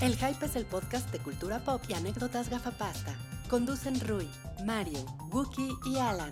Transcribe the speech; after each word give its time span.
El 0.00 0.14
Hype 0.14 0.46
es 0.46 0.54
el 0.54 0.64
podcast 0.64 1.10
de 1.10 1.18
cultura 1.18 1.58
pop 1.64 1.82
y 1.88 1.94
anécdotas 1.94 2.48
gafapasta. 2.48 3.16
Conducen 3.50 3.98
Rui, 4.06 4.28
Mario, 4.64 5.04
Wookie 5.32 5.76
y 5.86 5.98
Alan. 5.98 6.30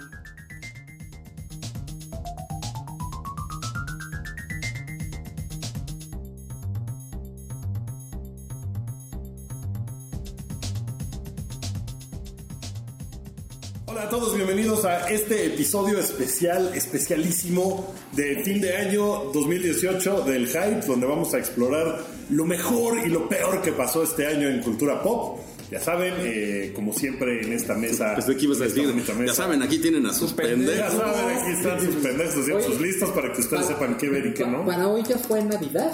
Hola 13.87 14.03
a 14.05 14.09
todos, 14.09 14.37
bienvenidos 14.37 14.85
a 14.85 15.11
este 15.11 15.47
episodio 15.47 15.99
especial, 15.99 16.73
especialísimo 16.73 17.93
de 18.13 18.45
fin 18.45 18.61
de 18.61 18.77
año 18.77 19.33
2018 19.33 20.21
del 20.21 20.47
Hype, 20.47 20.87
donde 20.87 21.07
vamos 21.07 21.35
a 21.35 21.39
explorar 21.39 22.16
lo 22.31 22.45
mejor 22.45 22.99
y 23.07 23.09
lo 23.09 23.29
peor 23.29 23.63
que 23.63 23.73
pasó 23.73 24.03
este 24.03 24.27
año 24.27 24.49
en 24.49 24.61
cultura 24.61 25.03
pop. 25.03 25.39
Ya 25.71 25.81
saben, 25.81 26.15
eh, 26.19 26.73
como 26.77 26.93
siempre 26.93 27.43
en 27.43 27.53
esta 27.53 27.75
mesa. 27.75 28.15
Pensé 28.15 28.37
que 28.37 28.45
ibas 28.45 28.61
a 28.61 28.65
decir, 28.65 28.89
ya 29.27 29.35
saben, 29.35 29.63
aquí 29.63 29.79
tienen 29.79 30.07
a 30.07 30.13
sus 30.13 30.31
Ya 30.31 30.37
pendejos. 30.37 30.93
saben, 30.95 31.37
aquí 31.39 31.51
están 31.51 31.81
sus 31.81 31.95
pendejos 31.97 32.37
haciendo 32.37 32.63
sus 32.63 32.81
listas 32.81 33.11
para 33.11 33.33
que 33.33 33.41
ustedes 33.41 33.67
sepan 33.67 33.97
qué 33.97 34.09
ver 34.09 34.27
y 34.27 34.35
qué 34.35 34.47
no. 34.47 34.65
Para 34.65 34.87
hoy 34.87 35.03
ya 35.03 35.19
fue 35.19 35.43
Navidad. 35.43 35.93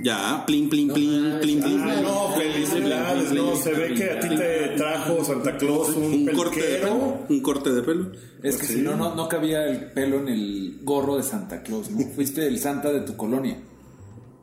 Ya, 0.00 0.44
plin, 0.46 0.68
plin, 0.70 0.92
plin, 0.92 1.38
plin, 1.40 1.62
plin. 1.62 1.80
Ah, 1.80 2.00
no, 2.00 2.32
felicidades, 2.36 3.32
no, 3.32 3.56
se 3.56 3.72
ve 3.72 3.94
que 3.94 4.10
a 4.10 4.20
ti 4.20 4.28
te 4.36 4.68
trajo 4.76 5.24
Santa 5.24 5.56
Claus 5.58 5.90
un, 5.90 6.28
Un 6.28 6.34
corte 6.34 6.60
de 6.60 6.78
pelo. 6.78 7.18
Un 7.28 7.40
corte 7.40 7.70
de 7.70 7.82
pelo. 7.82 8.12
Es 8.42 8.56
que 8.56 8.66
si 8.66 8.80
no, 8.80 8.96
no, 8.96 9.14
no 9.14 9.28
cabía 9.28 9.66
el 9.66 9.90
pelo 9.92 10.18
en 10.20 10.28
el 10.28 10.78
gorro 10.82 11.16
de 11.16 11.22
Santa 11.24 11.62
Claus, 11.62 11.90
¿no? 11.90 12.06
Fuiste 12.14 12.46
el 12.46 12.58
Santa 12.58 12.90
de 12.92 13.00
tu 13.00 13.16
colonia. 13.16 13.58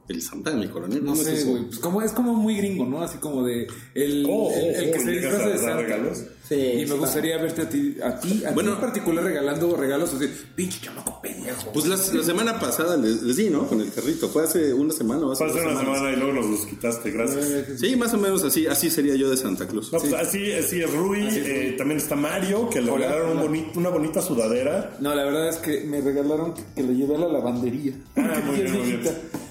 El 0.09 0.21
Santa 0.21 0.49
de 0.51 0.57
mi 0.57 0.67
coronel. 0.67 1.03
No 1.03 1.11
¿cómo 1.11 1.21
es 1.21 1.27
sé, 1.39 1.43
güey. 1.45 1.63
Pues 1.65 1.79
como, 1.79 2.01
es 2.01 2.11
como 2.11 2.33
muy 2.33 2.57
gringo, 2.57 2.85
¿no? 2.85 3.01
Así 3.03 3.19
como 3.19 3.45
de 3.45 3.67
el, 3.93 4.25
Oh, 4.27 4.51
el, 4.53 4.75
el 4.75 4.89
oh, 4.89 4.91
que 4.93 4.99
oh, 4.99 5.01
se 5.03 5.11
disfraza 5.11 5.43
a 5.43 5.49
de 5.49 5.57
Santa. 5.57 5.75
regalos. 5.77 6.23
Sí, 6.49 6.55
y 6.55 6.85
me 6.87 6.95
gustaría 6.95 7.37
verte 7.37 7.61
a 7.61 7.69
ti, 7.69 7.95
a 8.03 8.19
ti, 8.19 8.43
a 8.43 8.51
Bueno. 8.51 8.71
ti 8.71 8.75
en 8.77 8.81
particular 8.81 9.23
regalando 9.23 9.75
regalos 9.77 10.13
así, 10.15 10.27
pinche 10.55 10.79
chamaco 10.81 11.21
pendejo. 11.21 11.71
Pues 11.71 11.85
la, 11.85 11.95
la 11.95 12.23
semana 12.23 12.59
pasada 12.59 12.97
les, 12.97 13.21
les 13.21 13.37
di, 13.37 13.49
¿no? 13.51 13.67
Con 13.67 13.79
el 13.81 13.91
carrito. 13.93 14.27
Fue 14.29 14.43
hace 14.43 14.73
una 14.73 14.91
semana 14.91 15.27
o 15.27 15.31
hace 15.31 15.43
Fue 15.47 15.51
hace 15.51 15.59
dos 15.63 15.71
una 15.71 15.79
semanas. 15.81 15.97
semana 15.99 16.17
y 16.17 16.19
luego 16.19 16.33
nos 16.41 16.49
los 16.49 16.65
quitaste, 16.65 17.11
gracias. 17.11 17.79
Sí, 17.79 17.95
más 17.95 18.13
o 18.15 18.17
menos 18.17 18.43
así. 18.43 18.65
Así 18.65 18.89
sería 18.89 19.15
yo 19.15 19.29
de 19.29 19.37
Santa 19.37 19.67
Claus. 19.67 19.93
No, 19.93 19.99
pues 19.99 20.11
así, 20.13 20.51
así 20.53 20.81
es 20.81 20.91
Rui, 20.91 21.27
eh, 21.31 21.75
también 21.77 21.99
está 21.99 22.15
Mario, 22.15 22.67
que 22.69 22.81
le 22.81 22.89
Hola, 22.89 23.07
regalaron 23.09 23.37
un 23.37 23.71
una 23.75 23.89
bonita 23.89 24.21
sudadera. 24.21 24.97
No, 24.99 25.13
la 25.13 25.23
verdad 25.25 25.49
es 25.49 25.57
que 25.57 25.81
me 25.81 26.01
regalaron 26.01 26.55
que, 26.55 26.63
que 26.75 26.81
le 26.83 26.95
llevé 26.95 27.15
a 27.15 27.19
la 27.19 27.27
lavandería. 27.27 27.93
Ah, 28.15 28.41
muy 28.45 28.55
bien, 28.61 28.71
muy 28.73 28.81
bien. 28.93 29.01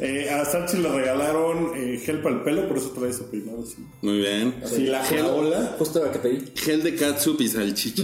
Eh, 0.01 0.31
a 0.31 0.45
Sachi 0.45 0.79
le 0.79 0.89
regalaron 0.89 1.73
eh, 1.77 2.01
gel 2.05 2.23
para 2.23 2.37
el 2.37 2.43
pelo, 2.43 2.67
por 2.69 2.79
eso 2.79 2.91
trae 2.91 3.11
ese 3.11 3.23
peinado 3.25 3.63
así. 3.63 3.85
Muy 4.03 4.19
bien. 4.19 4.55
Sí, 4.65 4.87
la 4.87 5.03
hola. 5.33 5.77
Justo 5.79 6.05
lo 6.05 6.11
que 6.13 6.19
pedí. 6.19 6.45
Gel 6.57 6.83
de 6.83 6.88
catsup 6.94 7.41
y 7.41 7.48
salchicha. 7.48 8.03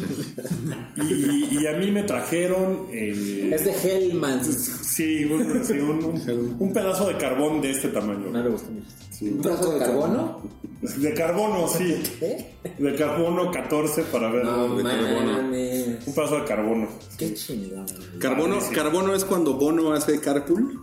Y, 0.96 1.58
y 1.62 1.66
a 1.66 1.72
mí 1.78 1.90
me 1.90 2.02
trajeron. 2.04 2.86
eh, 2.92 3.50
Es 3.54 3.64
de 3.64 3.72
Hellman. 3.72 4.44
sí, 4.44 5.24
un, 5.24 5.64
sí, 5.64 5.72
un- 5.74 6.04
un- 6.04 6.56
un 6.58 6.72
pedazo 6.72 7.08
de 7.08 7.16
carbón 7.16 7.60
de 7.60 7.70
este 7.70 7.88
tamaño. 7.88 8.30
No 8.30 8.42
le 8.42 8.48
gusta 8.50 8.70
mucho. 8.70 8.86
Sí. 9.10 9.28
¿Un 9.28 9.42
pedazo 9.42 9.72
de 9.72 9.78
carbono? 9.78 10.41
De 10.82 11.14
carbono, 11.14 11.68
sí. 11.68 12.02
¿Qué? 12.20 12.54
De 12.78 12.94
carbono 12.96 13.50
14 13.50 14.03
para 14.04 14.31
ver. 14.31 14.44
No 14.44 14.76
de 14.76 14.82
carbono. 14.82 15.38
Un 15.41 16.14
pedazo 16.14 16.36
de 16.41 16.44
carbono. 16.44 16.88
Qué 17.16 17.34
chingón. 17.34 17.86
Carbono, 18.19 18.59
carbono 18.75 19.14
es 19.14 19.25
cuando 19.25 19.54
Bono 19.54 19.92
hace 19.92 20.20
carpool. 20.20 20.80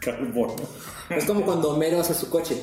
Carbono. 0.00 0.56
Es 1.10 1.24
como 1.24 1.42
cuando 1.44 1.70
Homero 1.70 2.00
hace 2.00 2.14
su 2.14 2.28
coche. 2.28 2.56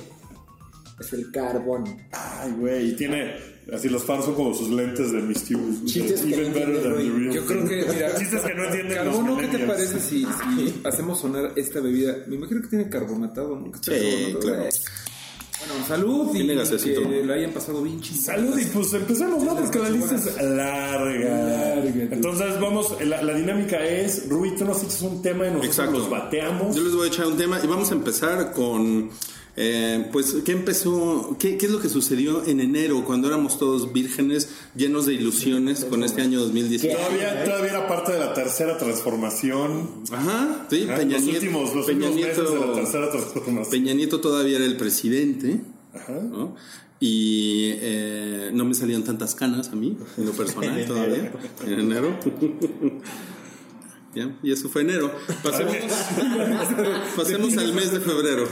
Es 0.99 1.13
el 1.13 1.31
carbono. 1.31 1.85
Ay, 2.11 2.51
güey. 2.57 2.89
Y 2.89 2.93
tiene. 2.95 3.35
Así 3.73 3.87
los 3.87 4.03
fans 4.03 4.25
son 4.25 4.33
como 4.33 4.51
sus 4.53 4.69
lentes 4.69 5.11
de 5.11 5.21
Misty 5.21 5.55
Chistes 5.85 6.21
que 6.21 6.35
no 6.37 6.47
entiende 6.47 6.79
Rui. 6.89 7.33
Yo 7.33 7.45
creo 7.45 7.67
que, 7.67 7.85
mira, 7.93 8.15
Chistes 8.17 8.41
que 8.41 8.53
no 8.55 8.63
entienden 8.65 8.97
Carbono, 8.97 9.37
¿qué 9.37 9.47
te 9.47 9.59
parece 9.59 9.99
si, 9.99 10.25
si 10.25 10.81
hacemos 10.83 11.19
sonar 11.19 11.51
esta 11.55 11.79
bebida? 11.79 12.17
Me 12.27 12.35
imagino 12.35 12.61
que 12.63 12.67
tiene 12.67 12.89
carbonatado, 12.89 13.55
¿no? 13.59 13.71
Que 13.71 13.77
Sí, 13.77 13.91
carbonatado. 14.33 14.39
claro. 14.39 14.69
Bueno, 15.67 15.85
salud 15.87 16.29
y 16.29 16.31
Tiene 16.37 16.55
gasecito. 16.55 17.01
que 17.07 17.23
lo 17.23 17.33
hayan 17.33 17.51
pasado 17.51 17.83
bien 17.83 17.99
chido. 18.01 18.21
Salud 18.21 18.57
y 18.57 18.65
pues 18.65 18.93
empecemos, 18.93 19.43
¿no? 19.43 19.55
Porque 19.57 19.77
la 19.79 19.89
lista 19.89 20.15
es 20.15 20.25
larga. 20.41 21.29
Larga. 21.29 22.07
Entonces 22.11 22.59
vamos, 22.61 22.95
la, 23.05 23.21
la 23.21 23.33
dinámica 23.35 23.77
es, 23.85 24.27
Rui, 24.29 24.55
tú 24.55 24.65
nos 24.65 24.81
echas 24.81 25.01
un 25.01 25.21
tema 25.21 25.45
y 25.45 25.49
nosotros 25.49 25.69
Exacto. 25.77 25.99
los 25.99 26.09
bateamos. 26.09 26.75
Yo 26.75 26.83
les 26.83 26.93
voy 26.95 27.07
a 27.07 27.11
echar 27.11 27.27
un 27.27 27.37
tema 27.37 27.59
y 27.63 27.67
vamos 27.67 27.91
a 27.91 27.93
empezar 27.93 28.51
con, 28.53 29.09
eh, 29.57 30.07
pues, 30.11 30.37
¿qué 30.45 30.51
empezó? 30.53 31.35
Qué, 31.39 31.57
qué 31.57 31.65
es 31.65 31.71
lo 31.71 31.79
que 31.81 31.89
sucedió 31.89 32.45
en 32.45 32.59
enero 32.61 33.03
cuando 33.05 33.27
éramos 33.27 33.57
todos 33.59 33.91
vírgenes, 33.91 34.49
llenos 34.75 35.05
de 35.05 35.13
ilusiones 35.15 35.83
con 35.85 36.03
este 36.03 36.21
año 36.21 36.39
2018? 36.39 36.95
Todavía, 36.97 37.43
todavía 37.43 37.69
era 37.71 37.87
parte 37.87 38.13
de 38.13 38.19
la 38.19 38.33
tercera 38.33 38.77
transformación. 38.77 39.89
Ajá, 40.11 40.65
sí, 40.69 40.87
Ah, 40.89 40.95
Peña 40.95 41.17
los 41.17 41.23
Nieto, 41.23 41.39
últimos, 41.39 41.75
los 41.75 41.85
Peña 41.85 42.07
últimos 42.09 42.27
meses 42.27 42.37
de 42.37 42.43
la 42.43 42.49
Nieto, 42.65 42.73
tercera 42.73 43.11
transformación. 43.11 43.69
Peña 43.69 43.93
Nieto 43.93 44.21
todavía 44.21 44.57
era 44.57 44.65
el 44.65 44.77
presidente, 44.77 45.59
Ajá. 45.93 46.13
¿no? 46.13 46.55
Y 47.01 47.71
eh, 47.75 48.51
no 48.53 48.65
me 48.65 48.73
salían 48.73 49.03
tantas 49.03 49.33
canas 49.33 49.69
a 49.69 49.75
mí, 49.75 49.97
en 50.17 50.25
lo 50.25 50.31
personal 50.33 50.85
todavía, 50.85 51.31
en 51.65 51.79
enero. 51.79 52.17
Ya, 54.15 54.35
y 54.41 54.51
eso 54.51 54.69
fue 54.69 54.81
enero. 54.81 55.11
Pasemos, 55.43 55.75
pasemos 57.15 57.57
al 57.57 57.73
mes 57.73 57.91
de 57.91 57.99
febrero. 57.99 58.47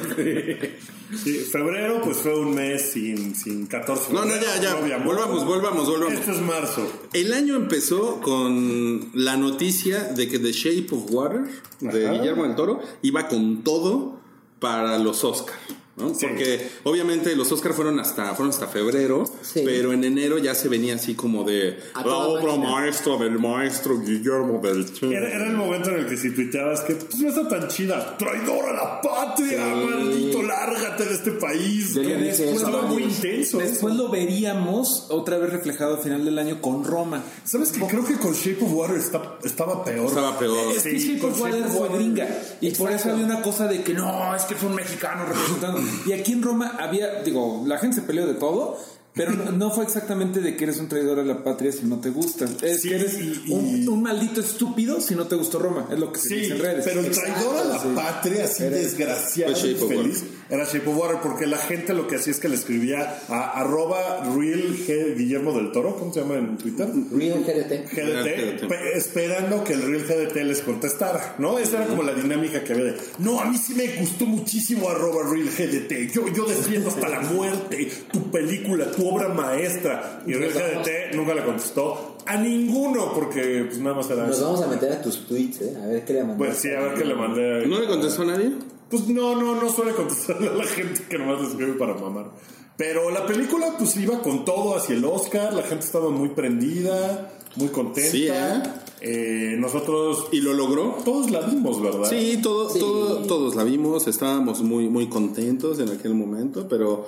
Sí, 1.23 1.33
febrero, 1.51 2.01
pues 2.03 2.17
fue 2.17 2.37
un 2.37 2.53
mes 2.53 2.91
sin, 2.91 3.33
sin 3.33 3.65
14 3.65 4.13
No, 4.13 4.25
no, 4.25 4.35
ya, 4.35 4.61
ya. 4.61 4.75
Volvamos, 4.97 5.45
volvamos, 5.45 5.87
volvamos. 5.89 6.13
Este 6.13 6.31
es 6.31 6.41
marzo. 6.41 6.87
El 7.13 7.33
año 7.33 7.55
empezó 7.55 8.21
con 8.21 9.09
la 9.13 9.35
noticia 9.37 10.03
de 10.03 10.27
que 10.27 10.37
The 10.37 10.51
Shape 10.51 10.87
of 10.91 11.09
Water 11.11 11.41
de 11.79 12.07
Ajá. 12.07 12.17
Guillermo 12.17 12.43
del 12.43 12.55
Toro 12.55 12.81
iba 13.01 13.27
con 13.27 13.63
todo 13.63 14.19
para 14.59 14.99
los 14.99 15.23
Oscars. 15.23 15.57
¿No? 15.97 16.13
Sí. 16.13 16.25
Porque 16.27 16.69
obviamente 16.83 17.35
los 17.35 17.51
Oscars 17.51 17.75
fueron 17.75 17.99
hasta, 17.99 18.33
fueron 18.35 18.49
hasta 18.51 18.67
febrero, 18.67 19.25
Sí. 19.41 19.61
pero 19.65 19.93
en 19.93 20.03
enero 20.03 20.37
ya 20.37 20.55
se 20.55 20.69
venía 20.69 20.95
así 20.95 21.15
como 21.15 21.43
de 21.43 21.79
A 21.93 21.99
la 21.99 22.03
toda 22.03 22.27
obra 22.27 22.43
máquina". 22.55 22.71
maestra 22.71 23.17
del 23.17 23.39
maestro 23.39 23.99
Guillermo 23.99 24.59
del 24.61 24.85
Toro. 24.91 25.11
Era, 25.11 25.27
era 25.29 25.47
el 25.47 25.55
momento 25.57 25.89
en 25.89 25.99
el 25.99 26.07
que 26.07 26.17
si 26.17 26.31
tuiteabas 26.33 26.81
que 26.81 26.93
pues, 26.95 27.17
no 27.19 27.29
está 27.29 27.47
tan 27.49 27.67
chida, 27.67 28.15
traidor 28.17 28.65
a 28.69 28.73
la 28.73 29.01
patria, 29.01 29.65
maldito, 29.65 30.41
lárgate 30.43 31.05
de 31.05 31.13
este 31.15 31.31
país. 31.31 31.93
Yo 31.95 32.03
le 32.03 32.17
dije 32.17 32.29
eso. 32.31 32.43
Estaba 32.67 32.81
muy 32.83 33.03
intenso. 33.03 33.57
Después 33.57 33.95
lo 33.95 34.09
veríamos 34.09 35.07
otra 35.09 35.37
vez 35.37 35.51
reflejado 35.51 35.95
a 35.95 35.97
final 35.97 36.23
del 36.25 36.37
año 36.39 36.61
con 36.61 36.83
Roma. 36.83 37.23
¿Sabes 37.43 37.71
que 37.71 37.79
Creo 37.87 38.05
que 38.05 38.15
con 38.17 38.33
Shape 38.33 38.63
of 38.63 38.73
Water 38.73 38.97
está- 38.97 39.37
estaba 39.43 39.83
peor. 39.83 40.05
Estaba 40.07 40.37
peor. 40.37 40.71
Es 40.75 40.83
que 40.83 40.99
Sí, 40.99 41.15
Shape 41.15 41.25
of 41.25 41.41
Water 41.41 41.63
fue 41.65 41.89
gringa. 41.89 42.27
Y 42.61 42.71
por 42.71 42.91
eso 42.91 43.11
había 43.11 43.25
una 43.25 43.41
cosa 43.41 43.67
de 43.67 43.81
que 43.81 43.93
no, 43.93 44.35
es 44.35 44.43
que 44.43 44.55
fue 44.55 44.69
un 44.69 44.75
mexicano 44.75 45.25
representando. 45.25 45.81
Y 46.05 46.13
aquí 46.13 46.33
en 46.33 46.41
Roma 46.41 46.75
había, 46.79 47.21
digo, 47.23 47.63
la 47.65 47.77
gente 47.77 47.97
se 47.97 48.01
peleó 48.01 48.27
de 48.27 48.33
todo. 48.33 48.77
Pero 49.17 49.31
no, 49.33 49.51
no 49.51 49.71
fue 49.71 49.83
exactamente 49.83 50.39
de 50.39 50.55
que 50.55 50.63
eres 50.65 50.77
un 50.77 50.87
traidor 50.87 51.19
a 51.19 51.23
la 51.23 51.43
patria 51.43 51.71
si 51.71 51.85
no 51.85 51.99
te 51.99 52.09
gusta. 52.09 52.45
Es 52.61 52.81
Sí, 52.81 52.89
que 52.89 52.95
eres 52.95 53.17
y- 53.19 53.51
un, 53.51 53.83
y- 53.83 53.87
un 53.87 54.01
maldito 54.01 54.39
estúpido 54.39 55.01
si 55.01 55.15
no 55.15 55.25
te 55.27 55.35
gustó 55.35 55.59
Roma. 55.59 55.87
Es 55.91 55.99
lo 55.99 56.11
que 56.11 56.19
se 56.19 56.29
Sí, 56.29 56.35
dice 56.35 56.53
en 56.53 56.59
redes. 56.59 56.85
pero 56.85 56.99
el 57.01 57.11
traidor 57.11 57.57
a 57.57 57.63
la 57.65 57.79
Sí. 57.79 57.87
patria, 57.95 58.45
así 58.45 58.63
desgraciado 58.63 59.51
y 59.67 59.73
of 59.73 59.87
feliz, 59.89 60.23
era 60.49 60.63
Shape 60.65 60.89
of 60.89 60.97
Water, 60.97 61.17
porque 61.21 61.45
la 61.47 61.57
gente 61.57 61.93
lo 61.93 62.07
que 62.07 62.15
hacía 62.17 62.31
es 62.31 62.39
que 62.39 62.47
le 62.49 62.55
escribía 62.55 63.19
a 63.27 63.59
arroba 63.59 64.23
real 64.35 64.75
G- 64.87 65.15
Guillermo 65.17 65.51
del 65.53 65.71
Toro, 65.71 65.95
¿cómo 65.97 66.13
se 66.13 66.21
llama 66.21 66.35
en 66.35 66.57
Twitter? 66.57 66.87
Real 67.11 67.43
GDT. 67.43 67.89
GDT, 67.91 68.61
GDT. 68.61 68.67
pe- 68.67 68.97
esperando 68.97 69.63
que 69.63 69.73
el 69.73 69.81
Real 69.81 70.03
GDT 70.07 70.43
les 70.43 70.59
contestara, 70.61 71.35
¿no? 71.39 71.59
Esa 71.59 71.77
era 71.77 71.87
como 71.87 72.03
la 72.03 72.13
dinámica 72.13 72.63
que 72.63 72.73
había 72.73 72.85
de, 72.85 72.97
no, 73.19 73.39
a 73.41 73.45
mí 73.49 73.57
sí 73.57 73.73
me 73.73 73.87
gustó 73.99 74.25
muchísimo 74.25 74.89
arroba 74.89 75.23
Real 75.29 75.49
GDT, 75.49 76.11
yo, 76.13 76.27
yo 76.33 76.45
defiendo 76.45 76.89
hasta 76.89 77.09
la 77.09 77.21
muerte 77.21 77.89
tu 78.11 78.31
película, 78.31 78.89
tu 78.91 79.06
obra 79.11 79.29
maestra, 79.29 80.21
y 80.25 80.33
Real 80.33 80.51
GDT 80.53 81.15
nunca 81.15 81.33
le 81.33 81.43
contestó 81.43 82.17
a 82.25 82.37
ninguno, 82.37 83.13
porque 83.13 83.65
pues 83.67 83.79
nada 83.79 83.95
más 83.95 84.09
era 84.09 84.27
Nos 84.27 84.37
eso. 84.37 84.45
vamos 84.45 84.61
a 84.61 84.67
meter 84.67 84.91
a 84.91 85.01
tus 85.01 85.25
tweets, 85.27 85.61
¿eh? 85.61 85.77
A 85.83 85.87
ver 85.87 86.05
qué 86.05 86.13
le 86.13 86.19
mandamos. 86.23 86.47
Pues 86.47 86.57
sí, 86.59 86.69
a 86.71 86.79
ver 86.81 86.93
qué 86.95 87.05
le 87.05 87.15
mandé. 87.15 87.65
¿No 87.67 87.79
le 87.79 87.87
contestó 87.87 88.23
a 88.23 88.25
nadie? 88.25 88.51
Pues 88.89 89.07
no, 89.07 89.35
no, 89.35 89.55
no 89.61 89.69
suele 89.69 89.91
contestarle 89.93 90.47
a 90.49 90.53
la 90.53 90.63
gente 90.65 91.01
que 91.09 91.17
nomás 91.17 91.41
le 91.41 91.47
escribe 91.47 91.73
para 91.73 91.93
mamar. 91.93 92.31
Pero 92.77 93.09
la 93.09 93.25
película 93.25 93.73
pues 93.77 93.95
iba 93.97 94.19
con 94.21 94.45
todo 94.45 94.75
hacia 94.77 94.95
el 94.95 95.03
Oscar, 95.05 95.51
la 95.53 95.63
gente 95.63 95.83
estaba 95.85 96.09
muy 96.09 96.29
prendida, 96.29 97.31
muy 97.55 97.69
contenta. 97.69 98.11
Sí, 98.11 98.27
¿eh? 98.29 98.61
Eh, 99.01 99.55
nosotros 99.59 100.27
¿Y 100.31 100.41
lo 100.41 100.53
logró? 100.53 100.97
todos 101.05 101.29
la 101.31 101.41
vimos, 101.41 101.81
¿verdad? 101.81 102.07
Sí, 102.09 102.39
todo, 102.41 102.69
Sí. 102.69 102.79
todo- 102.79 103.17
todos 103.27 103.55
la 103.55 103.63
vimos, 103.63 104.07
estábamos 104.07 104.61
muy, 104.61 104.89
muy 104.89 105.07
contentos 105.07 105.79
en 105.79 105.89
aquel 105.89 106.13
momento, 106.13 106.67
pero 106.67 107.07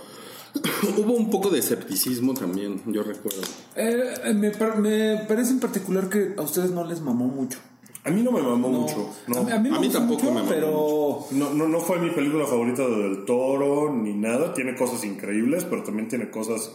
hubo 0.97 1.13
un 1.13 1.29
poco 1.29 1.49
de 1.49 1.59
escepticismo 1.59 2.33
también, 2.33 2.81
yo 2.87 3.03
recuerdo. 3.03 3.41
Eh, 3.75 4.33
me, 4.33 4.51
par- 4.51 4.79
me 4.79 5.17
parece 5.27 5.51
en 5.51 5.59
particular 5.59 6.09
que 6.09 6.33
a 6.37 6.41
ustedes 6.41 6.71
no 6.71 6.85
les 6.85 7.01
mamó 7.01 7.25
mucho. 7.27 7.59
A 8.05 8.11
mí 8.11 8.21
no 8.23 8.31
me 8.31 8.41
mamó 8.41 8.69
mucho. 8.69 9.09
No. 9.27 9.37
A 9.39 9.43
mí, 9.43 9.51
a 9.51 9.59
mí 9.59 9.69
me 9.69 9.75
A 9.77 9.79
mí 9.79 9.89
tampoco 9.89 10.21
mucho, 10.23 10.33
me 10.33 10.39
mamó 10.39 10.49
pero 10.49 11.25
No, 11.31 11.53
no, 11.53 11.67
no 11.67 11.79
fue 11.81 11.99
mi 11.99 12.09
película 12.11 12.45
favorita 12.47 12.87
de 12.87 12.95
Del 12.95 13.25
Toro 13.25 13.93
ni 13.93 14.13
nada. 14.13 14.53
Tiene 14.53 14.75
cosas 14.75 15.03
increíbles, 15.03 15.65
pero 15.65 15.83
también 15.83 16.07
tiene 16.07 16.31
cosas 16.31 16.71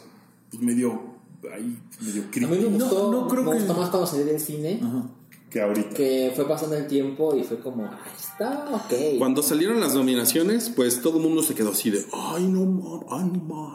pues, 0.51 0.63
medio, 0.63 1.01
ahí, 1.53 1.79
medio 2.01 2.23
A 2.23 2.25
mí 2.27 2.31
críticas 2.31 2.61
me 2.61 2.69
gustó, 2.79 3.11
no 3.11 3.27
creo 3.29 3.43
me 3.43 3.51
que- 3.53 3.57
gustó 3.59 3.75
más 3.75 3.89
cuando 3.91 4.07
salí 4.07 4.25
del 4.25 4.39
cine, 4.41 4.81
que 5.51 5.61
ahorita. 5.61 5.91
que 5.91 6.33
fue 6.35 6.49
pasando 6.49 6.77
el 6.77 6.87
tiempo 6.87 7.35
y 7.37 7.45
fue 7.45 7.59
como, 7.59 7.85
ahí 7.85 8.13
está, 8.17 8.69
ok. 8.73 9.19
Cuando 9.19 9.43
salieron 9.43 9.81
las 9.81 9.95
nominaciones, 9.95 10.71
pues 10.75 11.01
todo 11.01 11.19
el 11.19 11.25
mundo 11.25 11.43
se 11.43 11.55
quedó 11.55 11.71
así 11.71 11.91
de, 11.91 12.05
ay 12.13 12.45
no 12.49 12.65
man, 12.65 13.01
ay 13.11 13.31
no 13.33 13.41
man. 13.45 13.75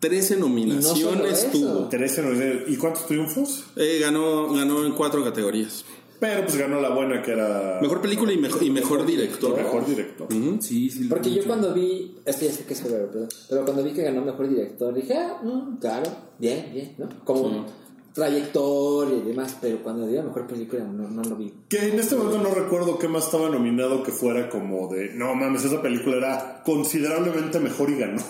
13 0.00 0.38
nominaciones 0.38 1.50
tuvo. 1.52 1.88
Teresa 1.88 2.22
nos 2.22 2.32
dice, 2.32 2.64
¿y 2.68 2.76
cuántos 2.76 3.06
triunfos? 3.06 3.64
Eh, 3.76 3.98
ganó, 4.00 4.52
ganó 4.52 4.84
en 4.84 4.92
cuatro 4.92 5.22
categorías. 5.22 5.84
Pero 6.20 6.44
pues 6.44 6.56
ganó 6.58 6.80
la 6.80 6.90
buena 6.90 7.22
que 7.22 7.32
era... 7.32 7.78
Mejor 7.80 8.02
película 8.02 8.32
y 8.32 8.36
mejor, 8.36 8.62
y 8.62 8.70
mejor 8.70 9.06
director. 9.06 9.56
Mejor 9.56 9.86
director. 9.86 10.28
sí, 10.60 10.90
sí. 10.90 11.04
lo 11.04 11.08
Porque 11.08 11.30
yo 11.30 11.44
cuando 11.44 11.72
vi, 11.72 12.14
este 12.26 12.46
ya 12.46 12.52
sé 12.52 12.64
que 12.64 12.74
es 12.74 12.80
perdón, 12.82 13.28
pero 13.48 13.64
cuando 13.64 13.82
vi 13.82 13.92
que 13.92 14.02
ganó 14.02 14.22
mejor 14.22 14.48
director, 14.48 14.92
dije, 14.92 15.14
ah, 15.14 15.40
mm, 15.42 15.78
claro, 15.78 16.10
bien, 16.38 16.70
bien, 16.74 16.94
¿no? 16.98 17.08
Como 17.24 17.66
trayectoria 18.12 19.18
y 19.18 19.22
demás, 19.22 19.56
pero 19.60 19.82
cuando 19.82 20.06
vi 20.06 20.14
la 20.14 20.22
mejor 20.22 20.46
película 20.46 20.84
no, 20.84 21.08
no 21.08 21.22
lo 21.22 21.36
vi. 21.36 21.52
Que 21.68 21.88
en 21.88 21.98
este 21.98 22.16
momento 22.16 22.42
no 22.42 22.54
recuerdo 22.54 22.98
qué 22.98 23.08
más 23.08 23.26
estaba 23.26 23.48
nominado 23.48 24.02
que 24.02 24.12
fuera 24.12 24.48
como 24.48 24.88
de, 24.88 25.14
no 25.14 25.34
mames, 25.34 25.64
esa 25.64 25.80
película 25.80 26.16
era 26.16 26.62
considerablemente 26.64 27.60
mejor 27.60 27.90
y 27.90 27.98
ganó. 27.98 28.22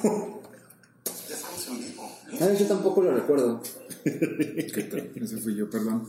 ¿Sabes? 2.39 2.59
Yo 2.59 2.67
tampoco 2.67 3.03
lo 3.03 3.13
recuerdo, 3.13 3.61
¿Qué 4.03 4.89
tal? 4.91 5.11
Ese 5.15 5.37
fui 5.39 5.55
yo, 5.55 5.69
perdón. 5.69 6.07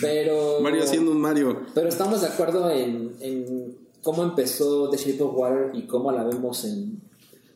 pero... 0.00 0.60
Mario 0.60 0.82
haciendo 0.82 1.12
un 1.12 1.20
Mario. 1.20 1.60
Pero 1.74 1.88
estamos 1.88 2.20
de 2.22 2.28
acuerdo 2.28 2.70
en, 2.70 3.14
en 3.20 3.76
cómo 4.02 4.22
empezó 4.24 4.90
The 4.90 4.96
Shape 4.96 5.22
of 5.22 5.36
Water 5.36 5.70
y 5.74 5.86
cómo 5.86 6.10
la 6.10 6.24
vemos 6.24 6.64
en 6.64 7.00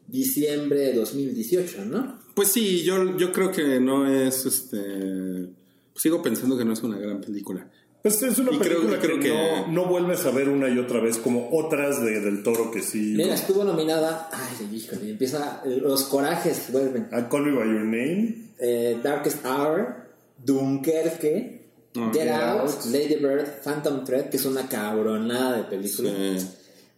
diciembre 0.08 0.81
de 0.81 0.93
2018, 0.94 1.84
¿no? 1.84 2.19
Pues 2.34 2.49
sí, 2.49 2.82
yo, 2.82 3.16
yo 3.16 3.32
creo 3.32 3.52
que 3.52 3.78
no 3.81 4.06
es 4.10 4.44
este. 4.46 5.50
Sigo 5.94 6.22
pensando 6.22 6.56
que 6.58 6.64
no 6.64 6.72
es 6.72 6.82
una 6.82 6.99
gran 6.99 7.20
película. 7.20 7.69
Pues 8.02 8.22
es 8.22 8.38
una 8.38 8.52
Y 8.52 8.58
creo- 8.58 8.76
película 8.78 9.00
creo 9.00 9.16
que, 9.16 9.22
que- 9.28 9.62
No, 9.66 9.66
no 9.72 9.87
vuelves 9.87 10.25
a 10.25 10.31
ver 10.31 10.49
una 10.49 10.69
y 10.69 10.78
otra 10.78 11.00
vez 11.00 11.19
como 11.19 11.49
otras 11.52 12.00
de 12.02 12.20
Del 12.20 12.44
Toro 12.44 12.70
que 12.70 12.81
sí... 12.81 13.14
Mira, 13.16 13.34
estuvo 13.34 13.64
nominada. 13.64 14.31
Ay, 14.32 14.69
híjole, 14.76 15.10
empieza. 15.10 15.62
Los 15.66 16.05
corajes 16.05 16.70
vuelven. 16.70 17.08
A 17.12 17.28
Call 17.28 17.46
Me 17.46 17.52
By 17.58 17.66
Your 17.69 17.82
Name. 17.84 18.50
Eh, 18.60 18.99
Darkest 19.02 19.44
Hour, 19.44 20.08
Dunkerque, 20.44 21.58
Ah, 21.96 22.10
Get 22.12 22.22
Get 22.22 22.32
Out, 22.32 22.60
Out. 22.70 22.84
Lady 22.93 23.16
Bird, 23.16 23.46
Phantom 23.64 24.05
Thread, 24.05 24.28
que 24.31 24.37
es 24.37 24.44
una 24.44 24.69
cabronada 24.69 25.56
de 25.56 25.64
película. 25.64 26.10
Eh, 26.12 26.38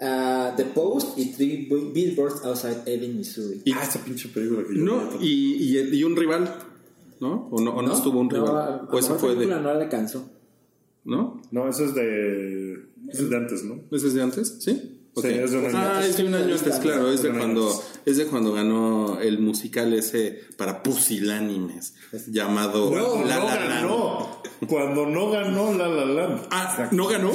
Ah, 0.00 0.54
The 0.56 0.64
Post 0.64 1.18
y 1.18 1.26
Three 1.32 1.68
Billboards 1.92 2.42
Outside 2.44 2.82
Ebbing, 2.86 3.16
Missouri. 3.18 3.60
y, 3.64 3.72
ah, 3.72 3.82
esa 3.82 4.02
pinche 4.04 4.28
película 4.30 4.66
que 4.66 4.74
yo 4.78 4.82
no, 4.84 5.10
y, 5.20 5.54
y, 5.76 5.78
y 5.96 6.04
un 6.04 6.16
rival, 6.16 6.52
¿no? 7.20 7.48
¿O 7.50 7.60
no, 7.60 7.72
o 7.76 7.82
no, 7.82 7.92
estuvo 7.92 8.18
un 8.20 8.28
No, 8.28 8.34
rival? 8.46 8.56
a- 8.56 8.88
o 8.90 8.96
a 8.96 8.98
ese 9.00 9.08
mejor 9.10 9.18
fue 9.20 9.28
de. 9.30 9.34
película 9.36 9.60
no 9.60 9.74
le 9.74 9.84
alcanzó. 9.84 10.30
¿No? 11.04 11.40
No, 11.50 11.68
ese 11.68 11.84
es 11.86 11.94
de... 11.94 12.72
ese 13.08 13.22
es 13.24 13.30
de 13.30 13.36
antes, 13.36 13.64
¿no? 13.64 13.80
¿Ese 13.90 14.06
es 14.08 14.14
de 14.14 14.22
antes? 14.22 14.56
¿Sí? 14.60 14.99
Es 15.16 15.50
de 15.50 15.58
un 15.58 15.66
año 15.66 15.76
Ah, 15.76 15.96
antes. 15.96 16.10
es 16.10 16.16
de 16.18 16.24
un 16.24 16.34
año 16.34 16.54
antes, 16.54 16.78
claro. 16.78 17.12
Es 17.12 17.22
de 17.22 17.30
cuando, 17.30 17.84
es 18.06 18.16
de 18.16 18.26
cuando 18.26 18.52
ganó 18.52 19.18
el 19.20 19.38
musical 19.40 19.92
ese 19.92 20.44
para 20.56 20.82
pusilánimes 20.82 21.94
llamado 22.28 22.90
No, 22.90 23.24
La 23.24 23.38
no 23.40 23.46
La 23.48 23.54
Land. 23.56 23.68
ganó. 23.70 24.42
Cuando 24.68 25.06
no 25.06 25.30
ganó 25.30 25.74
La 25.74 25.88
La 25.88 26.04
Land. 26.04 26.42
Ah, 26.50 26.88
¿no 26.92 27.08
ganó? 27.08 27.30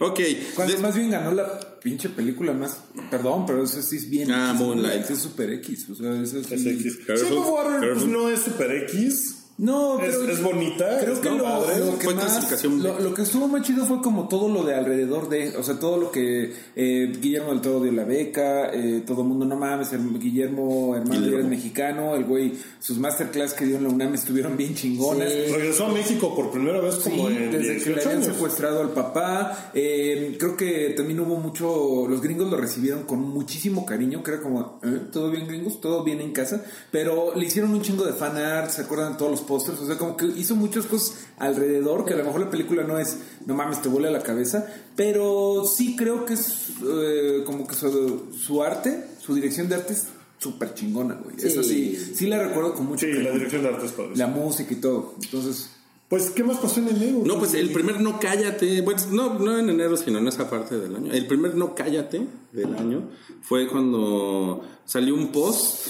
ok. 0.00 0.20
Cuando 0.54 0.74
de- 0.74 0.80
más 0.80 0.94
bien 0.96 1.10
ganó 1.10 1.32
la 1.32 1.78
pinche 1.80 2.08
película 2.08 2.52
más. 2.52 2.78
Perdón, 3.10 3.44
pero 3.46 3.64
eso 3.64 3.82
sí 3.82 3.96
es 3.96 4.08
bien. 4.08 4.30
Ah, 4.30 4.52
Moonlight. 4.54 5.10
Es 5.10 5.18
super 5.20 5.50
X. 5.54 5.86
O 5.90 5.94
sea, 5.94 6.20
eso 6.22 6.42
sí. 6.42 6.54
Es 6.54 6.66
X. 6.66 6.98
Pues, 7.06 8.06
no 8.06 8.28
es 8.30 8.40
super 8.42 8.70
X. 8.84 9.34
No, 9.58 10.00
Es- 10.00 10.14
pero 10.16 10.32
es 10.32 10.40
bonita, 10.42 10.98
Creo 11.00 11.20
que 11.20 11.30
lo, 11.30 11.98
que 11.98 12.04
Fue 12.04 12.14
más, 12.14 12.64
lo, 12.64 13.00
lo 13.00 13.12
que 13.14 13.22
estuvo 13.22 13.48
más 13.48 13.62
chido 13.66 13.84
fue 13.86 14.00
como 14.00 14.28
todo 14.28 14.48
lo 14.48 14.62
de 14.62 14.74
alrededor 14.76 15.28
de, 15.28 15.56
o 15.56 15.64
sea, 15.64 15.80
todo 15.80 15.96
lo 15.96 16.12
que 16.12 16.52
eh, 16.76 17.12
Guillermo 17.20 17.50
del 17.50 17.60
Toro 17.60 17.80
dio 17.82 17.90
la 17.90 18.04
beca, 18.04 18.72
eh, 18.72 19.02
todo 19.04 19.22
el 19.22 19.28
mundo 19.28 19.44
no 19.46 19.56
mames, 19.56 19.92
el 19.92 20.16
Guillermo 20.20 20.94
hermano 20.94 21.26
eres 21.26 21.46
mexicano, 21.46 22.14
el 22.14 22.24
güey, 22.24 22.52
sus 22.78 22.98
masterclass 22.98 23.52
que 23.54 23.64
dio 23.64 23.78
en 23.78 23.82
la 23.82 23.88
UNAM 23.88 24.14
estuvieron 24.14 24.56
bien 24.56 24.76
chingonas. 24.76 25.28
Sí. 25.32 25.52
Regresó 25.52 25.86
a 25.86 25.92
México 25.92 26.34
por 26.36 26.52
primera 26.52 26.80
vez 26.80 26.94
Sí, 27.02 27.10
como 27.10 27.28
en 27.28 27.50
desde 27.50 27.78
que 27.78 27.90
le 27.90 27.94
18 27.96 28.08
habían 28.10 28.24
secuestrado 28.24 28.80
al 28.80 28.90
papá. 28.90 29.70
Eh, 29.74 30.36
creo 30.38 30.56
que 30.56 30.90
también 30.96 31.18
hubo 31.18 31.36
mucho. 31.36 32.06
Los 32.08 32.20
gringos 32.22 32.48
lo 32.48 32.56
recibieron 32.56 33.02
con 33.02 33.20
muchísimo 33.20 33.84
cariño. 33.84 34.22
Que 34.22 34.30
era 34.32 34.40
como, 34.40 34.78
"Eh, 34.84 35.00
todo 35.12 35.30
bien, 35.32 35.48
gringos, 35.48 35.80
todo 35.80 36.04
bien 36.04 36.20
en 36.20 36.32
casa. 36.32 36.64
Pero 36.92 37.34
le 37.34 37.44
hicieron 37.44 37.72
un 37.74 37.82
chingo 37.82 38.04
de 38.04 38.12
fan 38.12 38.36
art. 38.36 38.70
¿Se 38.70 38.82
acuerdan 38.82 39.16
todos 39.16 39.32
los 39.32 39.40
pósters? 39.48 39.80
O 39.80 39.86
sea, 39.86 39.98
como 39.98 40.16
que 40.16 40.26
hizo 40.26 40.54
muchas 40.54 40.84
cosas 40.86 41.26
alrededor. 41.38 42.04
Que 42.04 42.14
a 42.14 42.18
lo 42.18 42.24
mejor 42.24 42.42
la 42.42 42.50
película 42.50 42.84
no 42.84 42.98
es, 42.98 43.16
no 43.46 43.54
mames, 43.54 43.82
te 43.82 43.88
vuela 43.88 44.10
la 44.10 44.22
cabeza. 44.22 44.66
Pero 44.94 45.64
sí 45.64 45.96
creo 45.96 46.24
que 46.24 46.34
es 46.34 46.68
eh, 46.86 47.42
como 47.44 47.66
que 47.66 47.74
su, 47.74 48.28
su 48.38 48.62
arte, 48.62 49.06
su 49.20 49.34
dirección 49.34 49.68
de 49.68 49.74
arte 49.76 49.94
es 49.94 50.04
súper 50.38 50.74
chingona, 50.74 51.14
güey. 51.14 51.36
Sí. 51.38 51.48
Eso 51.48 51.62
sí, 51.64 51.96
sí 52.14 52.26
la 52.26 52.40
recuerdo 52.46 52.74
con 52.74 52.86
mucho 52.86 53.06
Sí, 53.06 53.12
cariño. 53.12 53.30
la 53.30 53.34
dirección 53.34 53.62
de 53.62 53.68
arte 53.68 53.86
es 53.86 53.92
padre. 53.92 54.10
La 54.14 54.26
música 54.28 54.72
y 54.72 54.76
todo. 54.76 55.14
Entonces. 55.22 55.70
Pues, 56.08 56.30
¿qué 56.30 56.42
más 56.42 56.56
pasó 56.56 56.80
en 56.80 56.88
enero? 56.88 57.20
No, 57.22 57.38
pues 57.38 57.52
el 57.52 57.70
primer 57.70 58.00
No 58.00 58.18
Cállate, 58.18 58.80
bueno, 58.80 58.98
no, 59.10 59.38
no 59.38 59.58
en 59.58 59.68
enero, 59.68 59.94
sino 59.94 60.16
en 60.18 60.26
esa 60.26 60.48
parte 60.48 60.78
del 60.78 60.96
año. 60.96 61.12
El 61.12 61.26
primer 61.26 61.54
No 61.54 61.74
Cállate 61.74 62.26
del 62.52 62.74
año 62.76 63.10
fue 63.42 63.68
cuando 63.68 64.62
salió 64.86 65.14
un 65.14 65.30
post, 65.32 65.86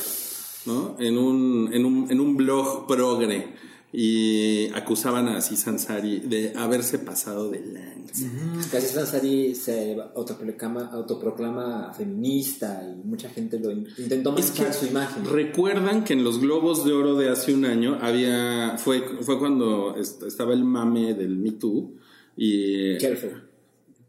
¿no? 0.68 0.96
En 1.00 1.18
un, 1.18 1.70
en 1.72 1.84
un, 1.84 2.10
en 2.10 2.20
un 2.20 2.36
blog 2.36 2.86
progre 2.86 3.46
y 3.90 4.68
acusaban 4.74 5.28
a 5.28 5.38
Aziz 5.38 5.66
Ansari 5.66 6.20
de 6.20 6.52
haberse 6.56 6.98
pasado 6.98 7.50
de 7.50 7.60
lanza. 7.64 8.26
Casi 8.70 8.86
Sansari 8.86 9.54
se 9.54 9.96
autoproclama, 10.14 10.90
autoproclama 10.92 11.92
feminista 11.94 12.82
y 12.86 13.06
mucha 13.06 13.30
gente 13.30 13.58
lo 13.58 13.70
in- 13.70 13.88
intentó 13.96 14.32
manchar 14.32 14.74
su 14.74 14.86
imagen. 14.86 15.24
recuerdan 15.24 16.04
que 16.04 16.12
en 16.12 16.22
los 16.22 16.38
Globos 16.38 16.84
de 16.84 16.92
Oro 16.92 17.16
de 17.16 17.30
hace 17.30 17.54
un 17.54 17.64
año 17.64 17.96
había 18.00 18.76
fue 18.78 19.00
fue 19.22 19.38
cuando 19.38 19.96
est- 19.96 20.22
estaba 20.24 20.52
el 20.52 20.64
mame 20.64 21.14
del 21.14 21.36
Me 21.38 21.52
Too 21.52 21.94
y 22.36 22.98
Careful. 22.98 23.47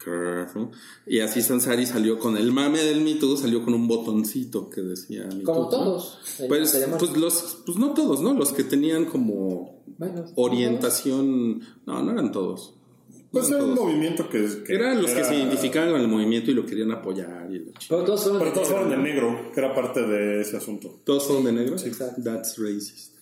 Careful. 0.03 0.70
Y 1.06 1.20
así 1.20 1.41
Sansari 1.41 1.86
salió 1.86 2.20
con 2.20 2.38
el 2.38 2.51
mame 2.53 2.79
del 2.82 3.01
Me 3.01 3.15
Too, 3.15 3.36
salió 3.38 3.63
con 3.63 3.74
un 3.74 3.88
botoncito 3.88 4.70
que 4.70 4.82
decía 4.82 5.27
Me 5.36 5.44
Como 5.44 5.68
todos. 5.70 6.20
Pues, 6.48 6.74
pues 6.98 7.18
los, 7.18 7.60
pues 7.65 7.77
no 7.77 7.94
todos, 7.94 8.22
¿no? 8.22 8.34
Los 8.34 8.53
que 8.53 8.63
tenían 8.63 9.06
como 9.06 9.82
Bueno, 9.98 10.25
orientación, 10.36 11.60
no, 11.86 12.01
no 12.01 12.12
eran 12.12 12.32
todos. 12.32 12.75
No 13.10 13.25
Pues 13.32 13.50
eran 13.50 13.62
era 13.62 13.70
un 13.72 13.75
movimiento 13.75 14.29
que, 14.29 14.48
que 14.65 14.74
Eran 14.74 15.01
los 15.01 15.12
que 15.12 15.24
se 15.24 15.36
identificaban 15.36 15.91
con 15.91 16.01
el 16.01 16.08
movimiento 16.08 16.50
y 16.50 16.53
lo 16.56 16.65
querían 16.65 16.91
apoyar. 16.91 17.48
Y 17.53 17.72
Pero 17.88 18.03
todos 18.03 18.24
fueron 18.24 18.39
Pero 18.39 18.51
de 18.51 18.56
todos 18.56 18.70
negro, 18.70 18.82
fueron 18.82 18.89
de 18.89 18.98
¿no? 18.98 19.03
negro, 19.03 19.51
que 19.53 19.60
era 19.60 19.75
parte 19.75 20.01
de 20.08 20.41
ese 20.41 20.58
asunto. 20.58 21.00
¿Todos 21.03 21.25
fueron 21.25 21.44
de 21.44 21.51
negro? 21.51 21.75
exacto. 21.75 22.22
That's 22.24 22.58
racist. 22.58 23.15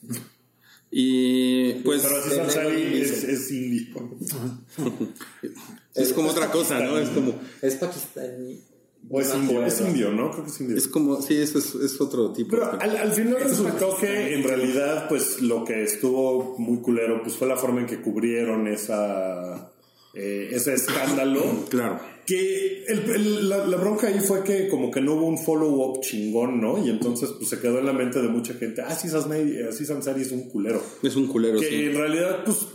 Y 0.89 1.73
pues 1.83 2.01
Pero 2.03 2.45
negro 2.45 2.69
es, 2.71 3.51
indio. 3.51 4.09
es 5.95 6.13
como 6.13 6.29
otra 6.29 6.49
cosa, 6.49 6.79
¿no? 6.79 6.97
Es 6.97 7.09
como, 7.09 7.33
Es 7.61 7.75
pakistaní. 7.75 8.61
O 9.09 9.21
es 9.21 9.33
indio, 9.33 9.65
es 9.65 9.79
indio, 9.79 10.11
¿no? 10.11 10.31
Creo 10.31 10.43
que 10.43 10.49
es 10.49 10.59
indio. 10.61 10.77
es 10.77 10.87
como, 10.87 11.21
sí, 11.21 11.35
eso 11.35 11.59
es, 11.59 11.75
es 11.75 12.01
otro 12.01 12.31
tipo. 12.33 12.51
Pero 12.51 12.71
de- 12.71 12.77
al, 12.83 12.97
al 12.97 13.11
final 13.13 13.37
resultó 13.41 13.95
que 13.97 14.33
en 14.35 14.43
realidad, 14.43 15.07
pues 15.07 15.41
lo 15.41 15.63
que 15.63 15.83
estuvo 15.83 16.57
muy 16.57 16.79
culero, 16.81 17.21
pues 17.23 17.35
fue 17.37 17.47
la 17.47 17.55
forma 17.55 17.81
en 17.81 17.85
que 17.87 18.01
cubrieron 18.01 18.67
esa 18.67 19.71
eh, 20.17 20.49
ese 20.51 20.73
escándalo. 20.73 21.65
Claro. 21.69 21.99
Que 22.25 22.83
el- 22.87 23.09
el- 23.11 23.49
la, 23.49 23.65
la 23.65 23.77
bronca 23.77 24.07
ahí 24.07 24.19
fue 24.19 24.43
que 24.43 24.67
como 24.67 24.91
que 24.91 24.99
no 24.99 25.13
hubo 25.13 25.27
un 25.27 25.37
follow-up 25.37 26.01
chingón, 26.01 26.59
¿no? 26.59 26.83
Y 26.85 26.89
entonces 26.89 27.29
pues 27.37 27.49
se 27.49 27.59
quedó 27.59 27.79
en 27.79 27.85
la 27.85 27.93
mente 27.93 28.21
de 28.21 28.27
mucha 28.27 28.53
gente, 28.55 28.81
ah, 28.81 28.93
sí, 28.95 29.07
Sansari, 29.07 29.55
sí, 29.71 29.85
Sansari 29.85 30.23
es 30.23 30.31
un 30.31 30.49
culero. 30.49 30.81
Es 31.03 31.15
un 31.15 31.27
culero, 31.27 31.59
Que 31.59 31.69
sí. 31.69 31.75
en 31.85 31.95
realidad, 31.95 32.43
pues, 32.43 32.67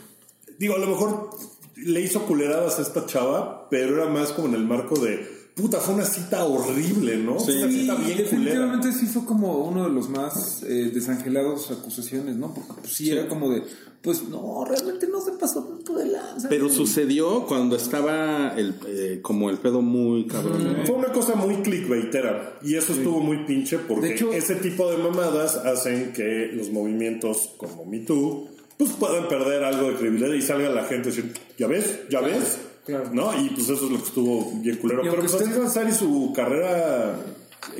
digo, 0.58 0.74
a 0.74 0.78
lo 0.78 0.86
mejor 0.86 1.30
le 1.76 2.00
hizo 2.00 2.22
culeradas 2.26 2.78
a 2.78 2.82
esta 2.82 3.04
chava, 3.06 3.68
pero 3.68 3.96
era 3.96 4.06
más 4.10 4.32
como 4.32 4.48
en 4.48 4.54
el 4.54 4.64
marco 4.64 4.98
de, 4.98 5.26
puta, 5.54 5.78
fue 5.78 5.94
una 5.94 6.04
cita 6.04 6.44
horrible, 6.44 7.16
¿no? 7.18 7.38
Fue 7.38 7.56
una 7.58 7.68
Sí, 7.70 7.80
cita 7.80 7.94
bien 7.96 8.04
culera. 8.06 8.22
definitivamente 8.30 8.92
sí 8.92 9.06
fue 9.06 9.24
como 9.24 9.64
uno 9.64 9.84
de 9.84 9.90
los 9.90 10.08
más 10.08 10.62
eh, 10.62 10.90
desangelados 10.94 11.70
acusaciones, 11.70 12.36
¿no? 12.36 12.54
Porque 12.54 12.72
pues, 12.80 12.92
sí, 12.94 13.10
era 13.10 13.28
como 13.28 13.50
de, 13.50 13.62
pues 14.00 14.22
no, 14.28 14.64
realmente 14.64 15.06
no 15.08 15.20
se 15.20 15.32
pasó 15.32 15.62
tanto 15.64 15.94
de 15.96 16.06
lanza. 16.06 16.48
Pero 16.48 16.68
sucedió 16.68 17.46
cuando 17.46 17.76
estaba 17.76 18.54
el, 18.56 18.74
eh, 18.86 19.18
como 19.22 19.50
el 19.50 19.58
pedo 19.58 19.82
muy 19.82 20.26
cabrón. 20.26 20.78
Fue 20.86 20.96
una 20.96 21.12
cosa 21.12 21.34
muy 21.34 21.56
clickbaitera 21.56 22.58
y 22.62 22.74
eso 22.76 22.92
estuvo 22.94 23.20
muy 23.20 23.44
pinche 23.44 23.78
porque 23.78 24.08
De 24.08 24.14
hecho- 24.14 24.32
ese 24.32 24.56
tipo 24.56 24.90
de 24.90 24.96
mamadas 24.98 25.56
hacen 25.56 26.12
que 26.12 26.50
los 26.54 26.70
movimientos 26.70 27.50
como 27.58 27.84
Me 27.84 27.98
Too 28.00 28.48
pues 28.78 28.90
pueden 28.94 29.28
perder 29.28 29.62
algo 29.62 29.88
de 29.90 29.94
credibilidad 29.96 30.32
y 30.34 30.42
salga 30.42 30.68
la 30.70 30.84
gente 30.84 31.10
decir, 31.10 31.32
¿ya 31.56 31.68
ves? 31.68 32.00
¿Ya 32.10 32.20
ves? 32.20 32.58
Claro. 32.84 33.10
¿No? 33.12 33.32
Y 33.40 33.50
pues 33.50 33.68
eso 33.68 33.84
es 33.86 33.90
lo 33.90 33.98
que 33.98 34.04
estuvo 34.08 34.52
bien 34.60 34.76
culero. 34.78 35.02
Y 35.04 35.08
Pero 35.10 35.20
pues 35.22 35.34
usted- 35.34 35.60
Ansari 35.62 35.92
su 35.92 36.32
carrera 36.34 37.16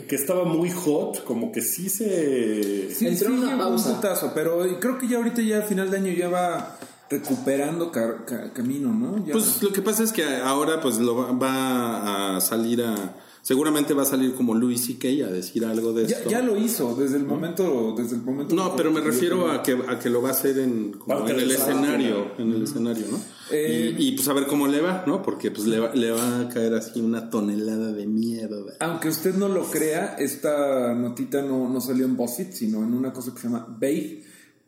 que 0.09 0.15
estaba 0.15 0.45
muy 0.45 0.71
hot, 0.71 1.25
como 1.25 1.51
que 1.51 1.61
sí 1.61 1.89
se... 1.89 2.95
Sí, 2.95 3.07
Entró 3.09 3.29
sí, 3.29 3.33
una 3.35 3.47
llegó 3.53 3.53
un 3.53 3.59
pausa. 3.77 3.97
putazo, 3.97 4.33
pero 4.35 4.61
creo 4.79 4.97
que 4.99 5.09
ya 5.09 5.17
ahorita 5.17 5.43
ya 5.43 5.59
a 5.59 5.63
final 5.63 5.91
de 5.91 5.97
año 5.97 6.13
ya 6.13 6.29
va 6.29 6.79
recuperando 7.11 7.91
ca- 7.91 8.25
ca- 8.25 8.53
camino, 8.53 8.93
¿no? 8.93 9.19
Ya- 9.27 9.33
Pues 9.33 9.61
lo 9.63 9.73
que 9.73 9.83
pasa 9.83 10.03
es 10.05 10.13
que 10.13 10.25
ahora 10.25 10.81
pues 10.81 10.99
lo 10.99 11.17
va, 11.17 11.33
va 11.33 12.37
a 12.37 12.41
salir 12.41 12.83
a... 12.83 13.15
Seguramente 13.43 13.93
va 13.93 14.03
a 14.03 14.07
salir 14.07 14.35
como 14.35 14.55
Louis 14.55 14.81
C.K. 14.81 15.27
a 15.27 15.31
decir 15.31 15.65
algo 15.65 15.93
de 15.93 16.07
ya, 16.07 16.19
esto. 16.19 16.31
ya 16.31 16.41
lo 16.43 16.57
hizo 16.57 16.95
desde 16.95 17.17
el 17.17 17.25
momento 17.25 17.93
desde 17.99 18.15
el 18.15 18.23
momento 18.23 18.55
No, 18.55 18.77
pero 18.77 18.93
me 18.93 19.01
refiero 19.01 19.51
a 19.51 19.65
que, 19.65 19.73
a 19.73 19.99
que 19.99 20.11
lo 20.11 20.23
va 20.23 20.29
a 20.29 20.33
hacer 20.33 20.59
en, 20.61 20.93
como 20.93 21.29
en 21.29 21.41
el 21.41 21.51
escenario, 21.51 22.33
en 22.39 22.53
el 22.53 22.63
escenario, 22.63 23.07
¿no? 23.11 23.21
Eh, 23.51 23.97
y, 23.99 24.09
y, 24.09 24.13
pues 24.13 24.29
a 24.29 24.33
ver 24.33 24.47
cómo 24.47 24.69
le 24.69 24.81
va, 24.81 25.03
¿no? 25.09 25.23
Porque 25.23 25.51
pues 25.51 25.67
le 25.67 25.81
va, 25.81 25.93
le 25.93 26.13
va 26.13 26.41
a 26.41 26.49
caer 26.49 26.75
así 26.75 27.01
una 27.01 27.31
tonelada 27.31 27.93
de 27.93 28.07
mierda. 28.07 28.75
Aunque 28.79 29.09
usted 29.09 29.35
no 29.35 29.49
lo 29.49 29.65
crea, 29.65 30.15
esta 30.19 30.95
notita 30.95 31.43
no, 31.43 31.69
no 31.69 31.81
salió 31.81 32.05
en 32.05 32.17
BuzzFeed, 32.17 32.53
sino 32.53 32.79
en 32.85 32.95
una 32.95 33.13
cosa 33.13 33.35
que 33.35 33.41
se 33.41 33.49
llama 33.49 33.67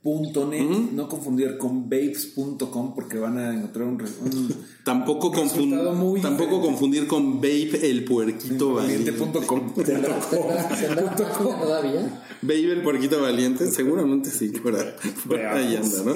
babe.net. 0.05 0.91
No 0.93 1.09
confundir 1.09 1.57
con 1.59 1.89
babes.com 1.89 2.95
porque 2.95 3.19
van 3.19 3.39
a 3.39 3.55
encontrar 3.55 3.87
un, 3.89 3.93
un 4.03 4.55
Tampoco, 4.85 5.33
confun- 5.33 5.71
Resultado 5.71 5.93
muy 5.95 6.21
tampoco 6.21 6.45
diferente. 6.51 6.67
confundir 6.71 7.07
con 7.07 7.37
Babe 7.41 7.81
el 7.91 8.05
puerquito 8.05 8.75
valiente. 8.75 9.11
valiente.com. 9.13 9.75
¿Tendrá 9.75 10.21
tendrá 10.21 11.15
página 11.17 11.59
todavía? 11.61 12.23
Babe 12.43 12.73
el 12.73 12.83
puerquito 12.83 13.23
valiente, 13.23 13.67
seguramente 13.71 14.31
sí, 14.31 14.49
por 14.51 14.77
ahí, 14.77 14.95
por 15.27 15.41
ahí 15.41 15.77
anda, 15.77 16.03
¿no? 16.05 16.15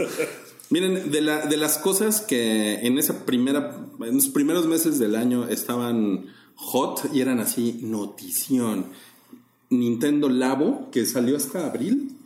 Miren, 0.71 1.11
de, 1.11 1.23
la, 1.23 1.47
de 1.47 1.57
las 1.57 1.79
cosas 1.79 2.21
que 2.21 2.81
en 2.87 2.99
esa 2.99 3.25
primera, 3.25 3.75
en 4.01 4.15
los 4.17 4.29
primeros 4.29 4.67
meses 4.67 4.99
del 4.99 5.17
año 5.17 5.49
estaban 5.49 6.27
hot 6.57 7.09
y 7.15 7.23
eran 7.23 7.41
así 7.41 7.81
notición. 7.83 8.85
Nintendo 9.71 10.29
Labo, 10.29 10.91
que 10.93 11.07
salió 11.07 11.39
hasta 11.39 11.67
abril, 11.67 12.18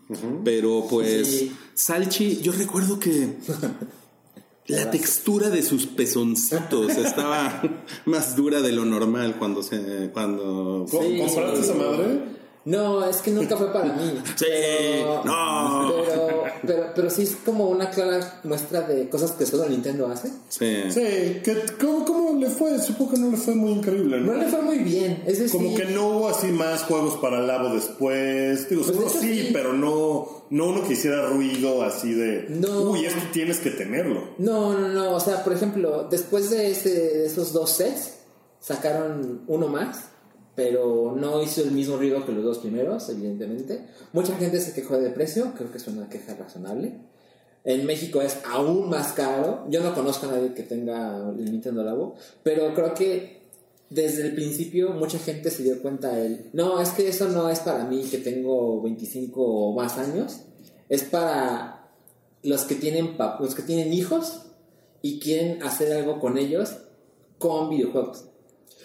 pero 0.45 0.87
pues 0.88 1.26
Sí. 1.28 1.52
Salchi, 1.75 2.40
yo 2.42 2.52
recuerdo 2.52 2.99
que 2.99 3.37
la 4.69 4.90
textura 4.90 5.50
de 5.50 5.62
sus 5.62 5.87
pezoncitos 5.87 6.90
estaba 6.97 7.62
más 8.04 8.37
dura 8.37 8.61
de 8.61 8.73
lo 8.73 8.85
normal 8.85 9.37
cuando 9.38 9.62
se 9.62 10.11
cuando 10.12 10.87
¿Co- 10.90 11.02
Sí. 11.02 11.19
¿Compraste 11.19 11.61
esa 11.61 11.75
madre? 11.75 12.42
No, 12.64 13.04
es 13.04 13.16
que 13.19 13.31
nunca 13.33 13.57
fue 13.57 13.73
para 13.73 13.87
mí. 13.92 14.23
Sí, 14.37 14.47
no. 15.25 15.92
Pero, 16.07 16.45
pero, 16.66 16.87
pero 16.95 17.11
sí 17.11 17.23
es 17.23 17.37
como 17.45 17.69
una 17.69 17.90
clara 17.90 18.40
muestra 18.45 18.83
de 18.83 19.09
cosas 19.09 19.33
que 19.33 19.47
solo 19.47 19.69
Nintendo 19.69 20.07
hace. 20.09 20.28
Sí. 20.49 20.85
Sí, 20.90 21.40
que, 21.42 21.57
¿cómo, 21.81 22.04
¿cómo 22.04 22.38
le 22.38 22.49
fue? 22.49 22.78
Supongo 22.78 23.12
que 23.12 23.19
no 23.21 23.31
le 23.31 23.37
fue 23.37 23.54
muy 23.54 23.73
increíble, 23.73 24.21
¿no? 24.21 24.33
No 24.33 24.38
le 24.38 24.47
fue 24.49 24.62
muy 24.62 24.78
bien. 24.78 25.23
Es 25.26 25.38
decir, 25.40 25.61
Como 25.61 25.75
que 25.76 25.87
no 25.87 26.09
hubo 26.09 26.28
así 26.28 26.49
más 26.49 26.83
juegos 26.85 27.14
para 27.16 27.40
Labo 27.40 27.75
después. 27.75 28.69
Digo, 28.69 28.83
Pues 28.83 28.95
seguro 28.97 29.11
sí, 29.11 29.42
sí. 29.47 29.50
pero 29.52 29.73
no, 29.73 30.45
no 30.50 30.66
uno 30.66 30.87
que 30.87 30.92
hiciera 30.92 31.26
ruido 31.26 31.83
así 31.83 32.14
de. 32.14 32.47
No. 32.49 32.90
Uy, 32.92 33.04
esto 33.07 33.21
tienes 33.33 33.59
que 33.59 33.71
tenerlo. 33.71 34.35
No, 34.38 34.78
no, 34.78 34.88
no. 34.88 35.12
O 35.16 35.21
sea, 35.21 35.42
por 35.42 35.52
ejemplo, 35.52 36.07
después 36.11 36.50
de, 36.50 36.71
ese, 36.71 36.90
de 36.90 37.26
esos 37.26 37.52
dos 37.52 37.71
sets, 37.71 38.19
sacaron 38.61 39.42
uno 39.49 39.66
más, 39.69 40.04
pero 40.54 41.14
no 41.16 41.42
hizo 41.42 41.62
el 41.62 41.73
mismo 41.73 41.97
ruido 41.97 42.25
que 42.25 42.32
los 42.32 42.44
dos 42.44 42.59
primeros, 42.59 43.09
evidentemente. 43.09 43.87
Mucha 44.12 44.37
gente 44.37 44.61
se 44.61 44.75
quejó 44.75 44.99
de 44.99 45.11
precio, 45.11 45.52
creo 45.56 45.71
que 45.71 45.78
es 45.78 45.87
una 45.87 46.09
queja 46.09 46.35
razonable. 46.35 46.92
En 47.64 47.87
México 47.87 48.21
es 48.21 48.38
aún 48.44 48.90
más 48.90 49.12
caro. 49.12 49.64
Yo 49.71 49.82
no 49.82 49.94
conozco 49.94 50.26
a 50.26 50.32
nadie 50.32 50.52
que 50.52 50.64
tenga 50.64 51.16
el 51.30 51.44
Nintendo 51.50 51.85
Labo, 51.85 52.16
pero 52.42 52.75
creo 52.75 52.92
que 52.92 53.42
desde 53.88 54.26
el 54.26 54.35
principio 54.35 54.90
mucha 54.90 55.18
gente 55.18 55.50
se 55.50 55.62
dio 55.62 55.80
cuenta 55.80 56.18
él. 56.18 56.50
No, 56.52 56.80
es 56.80 56.90
que 56.90 57.09
eso 57.09 57.28
no 57.28 57.49
es 57.49 57.61
para 57.61 57.85
mí 57.85 58.02
que 58.11 58.18
tengo 58.18 58.82
25 58.82 59.42
o 59.42 59.75
más 59.75 59.99
años. 59.99 60.40
Es 60.88 61.04
para 61.04 61.90
los 62.42 62.62
que 62.64 62.75
tienen 62.75 63.16
los 63.38 63.54
que 63.54 63.62
tienen 63.62 63.92
hijos 63.92 64.47
y 65.00 65.21
quieren 65.21 65.62
hacer 65.62 65.92
algo 65.92 66.21
con 66.21 66.38
ellos 66.38 66.76
con 67.38 67.71
videojuegos. 67.71 68.25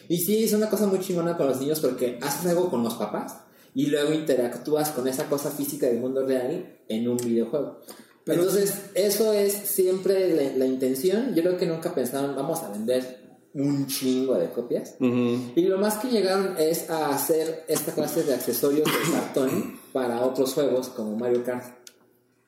Y 0.08 0.18
sí, 0.18 0.44
es 0.44 0.54
una 0.54 0.70
cosa 0.70 0.88
muy 0.88 1.00
chingona 1.00 1.38
para 1.38 1.52
los 1.52 1.60
niños 1.60 1.80
porque 1.80 2.20
haces 2.22 2.50
algo 2.50 2.70
con 2.70 2.84
los 2.84 2.96
papás 2.96 3.38
y 3.74 3.88
luego 3.88 4.14
interactúas 4.14 4.90
con 4.92 5.08
esa 5.08 5.30
cosa 5.30 5.52
física 5.52 5.88
del 5.88 6.00
mundo 6.00 6.26
real 6.26 6.80
en 6.88 7.08
un 7.08 7.18
videojuego. 7.18 7.80
Pero 8.24 8.42
Entonces, 8.42 8.82
eso 8.94 9.34
es 9.34 9.54
siempre 9.54 10.36
la, 10.36 10.58
la 10.58 10.66
intención. 10.66 11.34
Yo 11.34 11.44
creo 11.44 11.58
que 11.58 11.66
nunca 11.66 11.94
pensaron, 11.94 12.36
vamos 12.36 12.62
a 12.64 12.72
vender 12.72 13.28
un 13.54 13.88
chingo 13.88 14.36
de 14.36 14.50
copias. 14.50 14.96
Y 15.00 15.62
lo 15.62 15.78
más 15.78 15.98
que 15.98 16.10
llegaron 16.10 16.56
es 16.58 16.90
a 16.90 17.10
hacer 17.10 17.66
esta 17.68 17.92
clase 17.94 18.24
de 18.24 18.34
accesorios 18.34 18.86
de 18.86 19.12
cartón 19.12 19.80
para 19.94 20.22
otros 20.22 20.54
juegos 20.54 20.90
como 20.90 21.16
Mario 21.16 21.44
Kart, 21.44 21.66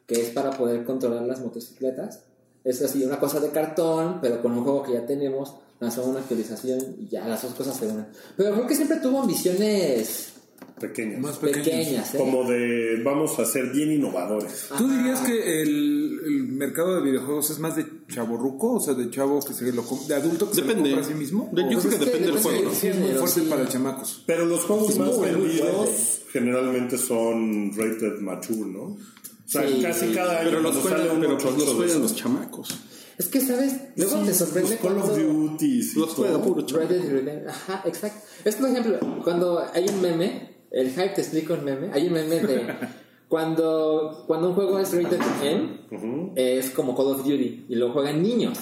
que 0.05 0.21
es 0.21 0.29
para 0.29 0.51
poder 0.51 0.83
controlar 0.83 1.23
las 1.23 1.41
motocicletas. 1.41 2.25
Es 2.63 2.81
así, 2.81 3.03
una 3.03 3.19
cosa 3.19 3.39
de 3.39 3.49
cartón, 3.49 4.19
pero 4.21 4.41
con 4.41 4.51
un 4.51 4.63
juego 4.63 4.83
que 4.83 4.93
ya 4.93 5.05
tenemos, 5.05 5.55
lanzamos 5.79 6.09
una 6.09 6.19
actualización 6.19 6.79
y 6.99 7.07
ya 7.09 7.27
las 7.27 7.41
dos 7.41 7.53
cosas 7.53 7.75
se 7.77 7.87
unen. 7.87 8.07
Pero 8.37 8.53
creo 8.53 8.67
que 8.67 8.75
siempre 8.75 8.97
tuvo 8.97 9.21
ambiciones 9.21 10.33
Pequeños. 10.79 11.19
Más 11.19 11.37
pequeñas. 11.37 12.15
¿eh? 12.15 12.17
Como 12.17 12.49
de 12.49 13.01
vamos 13.03 13.37
a 13.37 13.45
ser 13.45 13.69
bien 13.71 13.91
innovadores. 13.91 14.69
¿Tú 14.77 14.87
dirías 14.89 15.19
que 15.19 15.61
el, 15.61 16.19
el 16.25 16.43
mercado 16.53 16.95
de 16.95 17.01
videojuegos 17.01 17.49
es 17.49 17.59
más 17.59 17.75
de 17.75 17.85
chaborruco? 18.07 18.75
O 18.75 18.79
sea, 18.79 18.93
de 18.93 19.09
chavo 19.11 19.41
que 19.41 19.53
se 19.53 19.69
lo 19.73 19.83
de 20.07 20.15
adulto 20.15 20.49
que 20.49 20.55
se 20.55 20.61
lo 20.61 20.73
compra 20.73 21.01
a 21.01 21.03
sí 21.03 21.13
mismo? 21.15 21.49
De- 21.51 21.63
yo 21.69 21.79
¿O 21.79 21.81
creo 21.81 21.81
que 21.81 21.89
que 21.99 22.05
depende 22.05 22.27
del 22.27 22.35
depende 22.37 22.59
juego, 22.59 22.73
sí 22.73 22.87
es 22.87 22.95
muy 22.97 23.11
fuerte 23.11 23.41
sí. 23.41 23.47
para 23.49 23.67
chamacos. 23.67 24.23
Pero 24.25 24.45
los 24.45 24.61
juegos 24.61 24.89
Es 24.91 24.97
más 24.97 25.19
vendidos 25.19 25.89
generalmente 26.31 26.97
son 26.97 27.71
rated 27.75 28.19
mature, 28.21 28.69
¿no? 28.71 28.81
O 28.83 28.97
sea, 29.45 29.67
Sí. 29.67 29.81
casi 29.81 30.07
cada 30.13 30.39
año 30.39 30.49
Pero 30.49 30.61
los 30.61 30.75
sale 30.75 30.95
juegan, 30.95 31.17
uno 31.17 31.37
pero 31.37 31.37
pues 31.75 31.95
los 31.97 32.15
chamacos. 32.15 32.79
Es 33.19 33.27
que, 33.27 33.41
¿sabes? 33.41 33.75
Luego 33.97 34.17
Sí, 34.17 34.25
te 34.27 34.33
sorprende 34.33 34.69
los 34.71 34.79
Call 34.79 34.97
of 34.97 35.15
Duty 35.17 35.65
y 35.65 35.99
Los 35.99 36.09
juega 36.15 36.33
todo. 36.33 36.41
puro 36.43 36.61
Red 36.61 36.65
chamaco. 36.67 36.93
Dead 36.93 37.03
Redemption. 37.11 37.49
Ajá, 37.49 37.83
exacto. 37.85 38.19
Es 38.45 38.55
por 38.55 38.69
ejemplo, 38.69 38.97
cuando 39.23 39.61
hay 39.73 39.85
un 39.89 40.01
meme, 40.01 40.55
el 40.71 40.89
hype 40.89 41.09
te 41.09 41.21
explica 41.21 41.53
un 41.53 41.65
meme, 41.65 41.89
hay 41.93 42.07
un 42.07 42.13
meme 42.13 42.39
de 42.39 42.65
cuando, 43.27 44.23
cuando 44.25 44.49
un 44.49 44.55
juego 44.55 44.79
es 44.79 44.93
rated 44.93 45.19
M, 45.43 46.33
es 46.35 46.69
como 46.71 46.95
Call 46.95 47.07
of 47.07 47.17
Duty 47.23 47.65
y 47.69 47.75
lo 47.75 47.91
juegan 47.91 48.23
niños. 48.23 48.57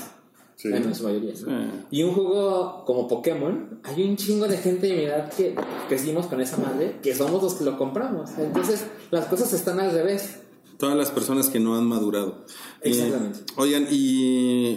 Sí. 0.56 0.70
En 0.74 0.96
su 0.96 1.04
mayoría. 1.04 1.34
¿no? 1.34 1.38
Sí. 1.38 1.70
Y 1.92 2.02
un 2.02 2.16
juego 2.16 2.84
como 2.84 3.08
Pokémon, 3.08 3.80
hay 3.84 4.02
un 4.10 4.18
chingo 4.18 4.48
de 4.48 4.58
gente 4.58 4.88
de 4.88 4.94
mi 4.96 5.04
edad 5.04 5.32
que 5.32 5.54
crecimos 5.88 6.26
con 6.26 6.42
esa 6.42 6.58
madre, 6.58 6.96
que 7.04 7.14
somos 7.14 7.44
los 7.44 7.54
que 7.54 7.64
lo 7.64 7.78
compramos. 7.78 8.32
Entonces, 8.40 8.84
las 9.12 9.26
cosas 9.26 9.54
están 9.54 9.80
al 9.80 9.92
revés. 9.92 10.40
Todas 10.78 10.96
las 10.96 11.10
personas 11.12 11.50
que 11.50 11.60
no 11.60 11.76
han 11.76 11.86
madurado. 11.88 12.46
Exactamente. 12.82 13.40
Eh, 13.40 13.44
oigan, 13.56 13.88
y, 13.90 13.96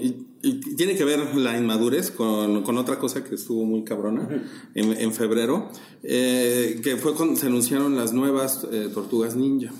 y- 0.06 0.26
y 0.42 0.54
tiene 0.74 0.96
que 0.96 1.04
ver 1.04 1.36
la 1.36 1.58
inmadurez 1.58 2.10
con, 2.10 2.62
con 2.62 2.78
otra 2.78 2.98
cosa 2.98 3.22
que 3.22 3.34
estuvo 3.34 3.66
muy 3.66 3.84
cabrona 3.84 4.26
en, 4.74 4.92
en 4.98 5.12
febrero, 5.12 5.68
eh, 6.02 6.80
que 6.82 6.96
fue 6.96 7.12
cuando 7.14 7.36
se 7.36 7.48
anunciaron 7.48 7.94
las 7.94 8.14
nuevas 8.14 8.66
eh, 8.72 8.88
Tortugas 8.94 9.36
Ninja. 9.36 9.70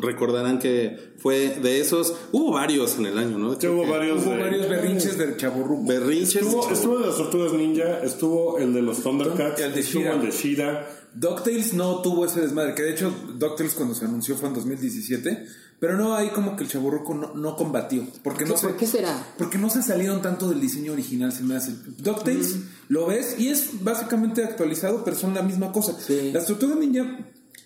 Recordarán 0.00 0.58
que 0.58 1.12
fue 1.18 1.56
de 1.62 1.80
esos, 1.80 2.14
hubo 2.32 2.50
varios 2.50 2.98
en 2.98 3.06
el 3.06 3.16
año, 3.16 3.38
¿no? 3.38 3.54
Sí, 3.60 3.68
hubo 3.68 3.86
varios. 3.86 4.24
Hubo 4.26 4.32
de- 4.32 4.38
varios 4.42 4.68
berrinches 4.68 5.16
del 5.18 5.36
chaborruco. 5.36 5.86
Berrinches. 5.86 6.34
Estuvo, 6.42 6.68
estuvo 6.68 6.98
de 6.98 7.06
las 7.06 7.16
Tortugas 7.16 7.52
Ninja, 7.52 8.00
estuvo 8.02 8.58
el 8.58 8.74
de 8.74 8.82
los 8.82 9.02
Thundercats, 9.04 9.60
El 9.60 9.72
de 9.72 9.80
estuvo 9.80 10.02
She-Ra. 10.02 10.14
el 10.16 10.22
de 10.22 10.30
Shira. 10.32 10.88
DuckTales 11.14 11.74
no 11.74 12.00
tuvo 12.02 12.24
ese 12.26 12.40
desmadre, 12.40 12.74
que 12.74 12.82
de 12.82 12.92
hecho 12.92 13.10
DuckTales 13.38 13.74
cuando 13.74 13.94
se 13.94 14.04
anunció 14.04 14.36
fue 14.36 14.48
en 14.48 14.54
2017, 14.54 15.46
pero 15.78 15.96
no, 15.96 16.14
ahí 16.14 16.28
como 16.30 16.54
que 16.56 16.64
el 16.64 16.70
chaburruco 16.70 17.12
no, 17.14 17.34
no 17.34 17.56
combatió, 17.56 18.06
porque 18.22 18.44
no 18.44 18.54
¿Qué- 18.54 18.60
se, 18.60 18.66
¿Por 18.68 18.76
qué 18.76 18.86
será? 18.86 19.26
porque 19.36 19.58
no 19.58 19.68
se 19.68 19.82
salieron 19.82 20.22
tanto 20.22 20.48
del 20.48 20.60
diseño 20.60 20.92
original, 20.92 21.32
se 21.32 21.42
me 21.42 21.56
hace. 21.56 21.72
DuckTales 21.98 22.56
lo 22.88 23.06
ves 23.06 23.34
y 23.38 23.48
es 23.48 23.82
básicamente 23.82 24.44
actualizado, 24.44 25.04
pero 25.04 25.16
son 25.16 25.34
la 25.34 25.42
misma 25.42 25.72
cosa. 25.72 25.96
Sí. 26.00 26.30
Las 26.32 26.46
tortugas 26.46 26.78
ninja, 26.78 27.18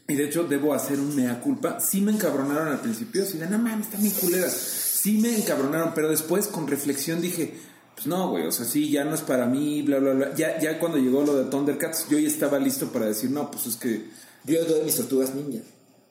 y 0.09 0.15
de 0.15 0.25
hecho 0.25 0.45
debo 0.45 0.73
hacer 0.73 0.99
un 0.99 1.15
mea 1.15 1.41
culpa, 1.41 1.79
sí 1.81 2.01
me 2.01 2.13
encabronaron 2.13 2.69
al 2.69 2.81
principio, 2.81 3.23
así 3.23 3.39
de 3.39 3.47
no 3.49 3.59
mames, 3.59 3.87
están 3.87 4.01
bien 4.03 4.15
culeras. 4.15 4.53
Sí 4.53 5.19
me 5.19 5.37
encabronaron, 5.37 5.93
pero 5.95 6.09
después 6.09 6.47
con 6.49 6.67
reflexión 6.67 7.21
dije, 7.21 7.55
pues 7.97 8.07
no, 8.07 8.31
güey, 8.31 8.47
o 8.47 8.53
sea, 8.53 8.65
sí, 8.65 8.91
ya 8.91 9.05
no 9.05 9.15
es 9.15 9.23
para 9.23 9.47
mí, 9.47 9.83
bla, 9.83 9.99
bla, 9.99 10.13
bla. 10.13 10.35
Ya, 10.37 10.61
ya 10.61 10.79
cuando 10.79 10.99
llegó 10.99 11.25
lo 11.25 11.35
de 11.37 11.51
Thundercats, 11.51 12.07
yo 12.09 12.19
ya 12.19 12.29
estaba 12.29 12.59
listo 12.61 12.87
para 12.93 13.07
decir, 13.07 13.31
no, 13.31 13.51
pues 13.51 13.67
es 13.67 13.77
que. 13.77 14.05
Yo 14.45 14.65
tuve 14.65 14.85
mis 14.85 14.95
tortugas 14.95 15.35
ninja. 15.35 15.61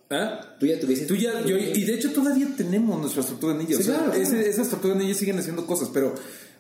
¿Ah? 0.10 0.56
Tú 0.60 0.65
ya 0.65 0.80
tuviste. 0.80 1.06
Tú 1.06 1.15
ya, 1.15 1.42
yo, 1.46 1.58
y 1.58 1.84
de 1.86 1.94
hecho 1.96 2.12
todavía 2.12 2.48
tenemos 2.58 3.00
nuestras 3.00 3.27
tortugas 3.27 3.56
ninjas. 3.58 3.77
Sí, 3.77 3.84
o 3.84 3.86
sea, 3.86 3.98
claro, 3.98 4.13
ese- 4.13 4.32
claro. 4.32 4.48
esas 4.48 4.70
tortugas 4.70 4.98
ninjas 4.98 5.18
siguen 5.18 5.39
haciendo 5.39 5.65
cosas, 5.65 5.89
pero 5.94 6.13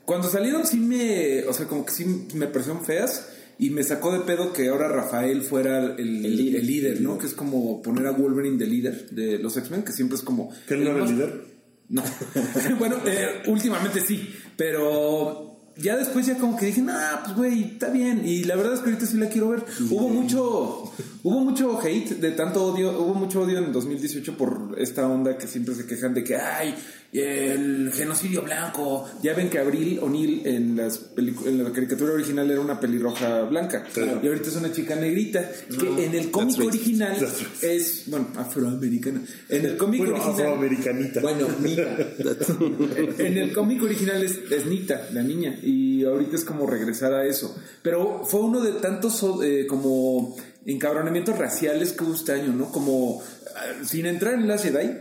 cuando 0.05 0.29
salieron 0.29 0.65
sí 0.65 0.77
me, 0.77 1.43
o 1.45 1.53
sea, 1.53 1.67
como 1.67 1.85
que 1.85 1.91
sí 1.91 2.05
me 2.33 2.47
parecieron 2.47 2.85
feas 2.85 3.27
y 3.57 3.71
me 3.71 3.83
sacó 3.83 4.11
de 4.13 4.19
pedo 4.21 4.53
que 4.53 4.69
ahora 4.69 4.87
Rafael 4.89 5.41
fuera 5.41 5.79
el, 5.97 5.99
el 6.25 6.35
líder. 6.37 6.63
líder, 6.63 7.01
¿no? 7.01 7.17
Que 7.17 7.25
es 7.27 7.33
como 7.33 7.81
poner 7.81 8.07
a 8.07 8.11
Wolverine 8.11 8.57
de 8.57 8.67
líder 8.67 9.09
de 9.09 9.37
los 9.39 9.55
X-Men, 9.57 9.83
que 9.83 9.91
siempre 9.91 10.17
es 10.17 10.23
como... 10.23 10.51
¿Que 10.67 10.73
él 10.75 10.83
no 10.83 10.91
era 10.91 11.03
el 11.05 11.11
líder? 11.11 11.41
No. 11.87 12.01
bueno, 12.79 12.97
eh, 13.05 13.43
últimamente 13.45 14.01
sí, 14.01 14.27
pero 14.55 15.57
ya 15.77 15.97
después 15.97 16.25
ya 16.25 16.37
como 16.37 16.57
que 16.57 16.67
dije, 16.67 16.81
nah, 16.81 17.23
pues 17.23 17.35
güey, 17.35 17.63
está 17.73 17.89
bien. 17.89 18.21
Y 18.25 18.43
la 18.43 18.55
verdad 18.55 18.73
es 18.73 18.79
que 18.79 18.89
ahorita 18.89 19.05
sí 19.05 19.17
la 19.17 19.29
quiero 19.29 19.49
ver. 19.49 19.65
Hubo 19.89 20.09
mucho, 20.09 20.91
hubo 21.25 21.39
mucho 21.39 21.79
hate 21.81 22.19
de 22.21 22.31
tanto 22.31 22.63
odio, 22.63 22.91
hubo 23.01 23.15
mucho 23.15 23.41
odio 23.41 23.57
en 23.57 23.73
2018 23.73 24.37
por 24.37 24.75
esta 24.77 25.07
onda 25.07 25.35
que 25.39 25.47
siempre 25.47 25.73
se 25.73 25.87
quejan 25.87 26.13
de 26.13 26.23
que, 26.23 26.35
ay, 26.35 26.75
el 27.13 27.91
genocidio 27.93 28.43
blanco. 28.43 29.05
Ya 29.23 29.33
ven 29.33 29.49
que 29.49 29.57
Abril 29.57 29.99
O'Neill 30.01 30.45
en, 30.45 30.75
las 30.75 30.99
en 31.17 31.63
la 31.63 31.71
caricatura 31.71 32.13
original 32.13 32.51
era 32.51 32.59
una 32.61 32.79
pelirroja 32.79 33.41
blanca. 33.43 33.85
Y 34.21 34.27
ahorita 34.27 34.49
es 34.49 34.55
una 34.55 34.71
chica 34.71 34.95
negrita. 34.95 35.49
Que 35.79 36.05
en 36.05 36.13
el 36.13 36.29
cómic 36.29 36.59
original 36.59 37.17
es, 37.61 38.03
bueno, 38.07 38.27
afroamericana. 38.35 39.21
En 39.49 39.65
el 39.65 39.77
cómic 39.77 39.99
Bueno, 40.01 40.15
original. 40.15 40.41
afroamericanita. 40.41 41.21
Bueno, 41.21 41.47
mira. 41.59 41.97
En 43.17 43.37
el 43.37 43.53
cómic 43.53 43.81
original 43.81 44.21
es, 44.21 44.39
es 44.51 44.65
Nita, 44.65 45.09
la 45.13 45.23
niña, 45.23 45.57
y 45.63 46.03
ahorita 46.03 46.35
es 46.35 46.43
como 46.43 46.67
regresar 46.67 47.13
a 47.13 47.25
eso. 47.25 47.55
Pero 47.81 48.23
fue 48.25 48.41
uno 48.41 48.61
de 48.61 48.73
tantos 48.73 49.23
eh, 49.43 49.65
como 49.67 50.35
encabronamientos 50.65 51.37
raciales 51.37 51.93
que 51.93 52.03
hubo 52.03 52.13
este 52.15 52.33
año, 52.33 52.53
¿no? 52.53 52.71
Como 52.71 53.21
ah, 53.55 53.83
sin 53.85 54.05
entrar 54.05 54.33
en 54.33 54.47
la 54.47 54.57
Jedi, 54.57 54.91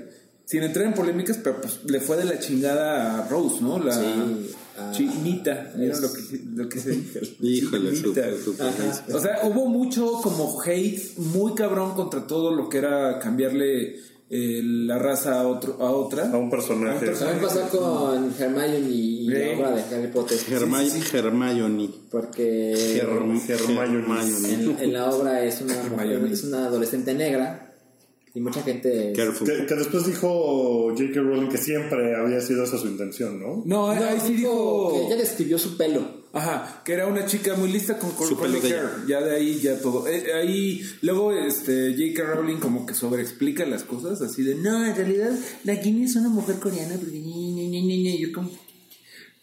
sin 0.45 0.63
entrar 0.63 0.87
en 0.87 0.95
polémicas, 0.95 1.39
pero 1.43 1.61
pues 1.61 1.81
le 1.85 2.01
fue 2.01 2.17
de 2.17 2.25
la 2.25 2.39
chingada 2.39 3.19
a 3.19 3.29
Rose, 3.29 3.61
¿no? 3.61 3.79
La 3.79 3.93
Sí, 4.93 5.09
chinita, 5.09 5.73
¿vieron 5.77 6.03
lo 6.03 6.13
que, 6.13 6.21
lo 6.55 6.69
que 6.69 6.81
se 6.81 6.91
dijo? 6.91 7.19
Híjole. 7.41 7.91
O 9.13 9.21
sea, 9.21 9.41
hubo 9.45 9.67
mucho 9.67 10.21
como 10.23 10.61
hate 10.61 11.17
muy 11.19 11.55
cabrón 11.55 11.95
contra 11.95 12.27
todo 12.27 12.53
lo 12.53 12.69
que 12.69 12.79
era 12.79 13.19
cambiarle 13.21 13.97
eh, 14.37 14.61
la 14.65 14.99
raza 14.99 15.41
a, 15.41 15.47
otro, 15.47 15.77
a 15.81 15.91
otra. 15.93 16.29
A 16.31 16.37
un 16.37 16.51
personaje. 16.51 16.97
A 16.97 16.99
un 16.99 17.07
personaje. 17.07 17.39
También 17.41 17.69
pasó 17.71 17.79
con 17.79 18.35
Hermione 18.37 18.79
y 18.81 19.27
la 19.29 19.39
Sí. 19.39 19.45
obra 19.57 19.71
de 19.71 19.83
Harry 19.95 20.09
Potter. 20.13 20.39
Hermay- 20.39 21.15
Hermione. 21.15 21.91
Porque 22.11 22.75
Herm- 23.01 23.41
Hermione. 23.49 24.55
en, 24.55 24.77
en 24.81 24.93
la 24.93 25.11
obra 25.11 25.45
es 25.45 25.61
una, 25.61 25.75
Hermione. 25.81 26.33
es 26.33 26.43
una 26.45 26.67
adolescente 26.67 27.15
negra 27.15 27.75
y 28.35 28.41
mucha 28.41 28.63
gente... 28.63 29.13
Que, 29.15 29.67
que 29.67 29.75
después 29.77 30.07
dijo 30.07 30.89
J.K. 30.91 31.21
Rowling 31.21 31.49
que 31.49 31.59
siempre 31.59 32.17
había 32.17 32.41
sido 32.41 32.65
esa 32.65 32.77
su 32.79 32.89
intención, 32.89 33.39
¿no? 33.39 33.63
No, 33.65 33.91
ahí- 33.91 34.01
No, 34.01 34.05
ahí 34.07 34.19
sí 34.21 34.35
dijo 34.35 34.51
dijo... 34.51 34.93
que 34.93 35.07
ella 35.07 35.17
describió 35.17 35.59
su 35.59 35.77
pelo. 35.77 36.24
Ajá, 36.35 36.83
que 36.85 36.93
era 36.93 37.07
una 37.07 37.27
chica 37.27 37.55
muy 37.55 37.71
lista 37.71 37.97
con 37.99 38.11
de 38.11 38.59
hair. 38.69 38.89
Ya 39.07 39.21
de 39.21 39.37
ahí 39.37 39.61
ya 39.61 39.79
todo. 39.81 40.09
Eh, 40.09 40.33
ahí 40.35 40.85
luego 41.03 41.33
este 41.33 41.93
J.K. 41.93 42.35
Rowling 42.35 42.57
como 42.57 42.85
que 42.87 42.95
sobreexplica 42.95 43.65
las 43.65 43.85
cosas 43.85 44.21
así 44.21 44.43
de 44.43 44.57
no, 44.57 44.85
en 44.85 44.97
realidad 44.97 45.31
la 45.63 45.77
Ginny 45.77 46.05
es 46.05 46.17
una 46.17 46.29
mujer 46.29 46.57
coreana 46.59 46.97
porque 46.97 47.21
ñe, 47.21 47.53
ñe, 47.53 47.69
ñe", 47.69 48.17
y 48.17 48.21
yo 48.21 48.33
como 48.33 48.51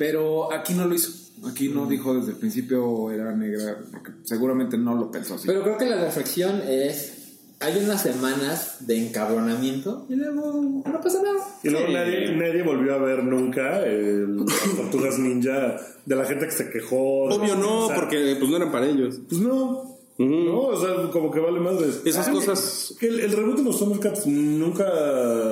pero 0.01 0.51
aquí 0.51 0.73
no 0.73 0.85
lo 0.85 0.95
hizo. 0.95 1.11
Aquí 1.47 1.69
no 1.69 1.85
dijo 1.85 2.15
desde 2.15 2.31
el 2.31 2.37
principio 2.37 3.11
era 3.11 3.35
negra, 3.35 3.77
porque 3.91 4.13
seguramente 4.23 4.75
no 4.75 4.95
lo 4.95 5.11
pensó 5.11 5.35
así. 5.35 5.45
Pero 5.45 5.61
creo 5.61 5.77
que 5.77 5.85
la 5.85 6.03
reflexión 6.03 6.59
es... 6.67 7.20
Hay 7.61 7.83
unas 7.83 8.01
semanas 8.01 8.77
de 8.87 9.07
encabronamiento 9.07 10.05
y 10.09 10.15
luego 10.15 10.81
no 10.85 11.01
pasa 11.01 11.21
nada. 11.21 11.39
Y 11.63 11.69
luego 11.69 11.87
nadie, 11.91 12.35
nadie 12.35 12.63
volvió 12.63 12.95
a 12.95 12.97
ver 12.97 13.23
nunca 13.23 13.85
el, 13.85 14.45
las 14.45 14.75
tortugas 14.75 15.19
ninja 15.19 15.77
de 16.05 16.15
la 16.15 16.25
gente 16.25 16.45
que 16.45 16.51
se 16.51 16.69
quejó. 16.69 17.25
Obvio 17.25 17.55
no, 17.55 17.85
O 17.85 17.87
sea, 17.87 17.95
porque 17.95 18.35
pues 18.39 18.49
no 18.49 18.57
eran 18.57 18.71
para 18.71 18.87
ellos. 18.87 19.19
Pues 19.29 19.41
no. 19.41 20.00
No, 20.29 20.61
o 20.61 20.79
sea, 20.79 21.09
como 21.11 21.31
que 21.31 21.39
vale 21.39 21.59
madres. 21.59 22.01
Esas 22.05 22.27
Ay, 22.27 22.33
cosas- 22.33 22.93
que 22.99 23.07
El, 23.07 23.19
el 23.21 23.31
reboot 23.31 23.57
de 23.57 23.63
los 23.63 23.79
Thundercats 23.79 24.27
nunca. 24.27 24.85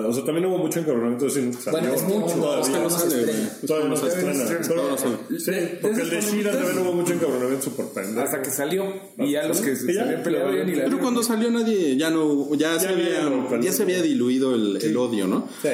O 0.07 0.13
sea, 0.13 0.23
también 0.23 0.45
hubo 0.45 0.57
mucho 0.57 0.79
encabronamiento 0.79 1.25
de 1.25 1.31
salió. 1.31 1.71
Bueno, 1.71 1.93
es 1.93 2.03
mucho, 2.03 2.35
Todavía 2.35 2.61
es 2.61 2.69
que 2.69 2.79
no 2.79 2.89
se 2.89 2.97
sale, 2.99 3.19
estrena. 3.21 3.49
Todavía 3.67 3.89
no 3.89 3.97
se 3.97 4.07
estrena. 4.07 5.37
sí, 5.39 5.77
porque 5.81 6.01
el 6.01 6.09
de 6.09 6.21
Shira 6.21 6.51
también 6.51 6.77
hubo 6.79 6.93
mucho 6.93 7.13
encabronamiento 7.13 7.65
súper 7.65 7.85
pendejo. 7.87 8.21
Hasta 8.21 8.41
que 8.41 8.49
salió 8.51 8.85
y 9.17 9.31
ya 9.31 9.47
los 9.47 9.59
que 9.61 9.75
se 9.75 9.99
habían 9.99 10.23
peleado 10.23 10.55
ya, 10.55 10.63
ni 10.63 10.75
la 10.75 10.85
Pero 10.85 10.99
cuando 10.99 11.23
salió 11.23 11.49
nadie, 11.51 11.95
ya 11.97 12.09
no, 12.09 12.53
ya, 12.55 12.79
se, 12.79 12.87
Ya 12.87 12.91
había, 12.93 13.59
ya 13.61 13.71
se 13.71 13.83
había 13.83 14.01
diluido 14.01 14.55
el, 14.55 14.77
el 14.81 14.97
odio, 14.97 15.27
¿no? 15.27 15.47
Sí. 15.61 15.69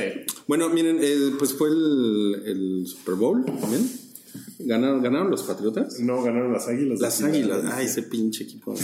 Bueno, 0.47 0.69
miren, 0.69 0.99
eh, 1.01 1.31
pues 1.39 1.53
fue 1.53 1.69
el, 1.69 2.43
el 2.45 2.87
Super 2.87 3.15
Bowl 3.15 3.43
también. 3.45 3.89
¿Ganaron, 4.59 5.01
¿Ganaron 5.01 5.29
los 5.31 5.43
Patriotas? 5.43 5.99
No, 5.99 6.21
ganaron 6.23 6.53
las 6.53 6.67
águilas. 6.67 6.99
Las 6.99 7.21
águilas. 7.21 7.63
Ay, 7.73 7.85
ese 7.87 8.03
pinche 8.03 8.43
equipo. 8.45 8.73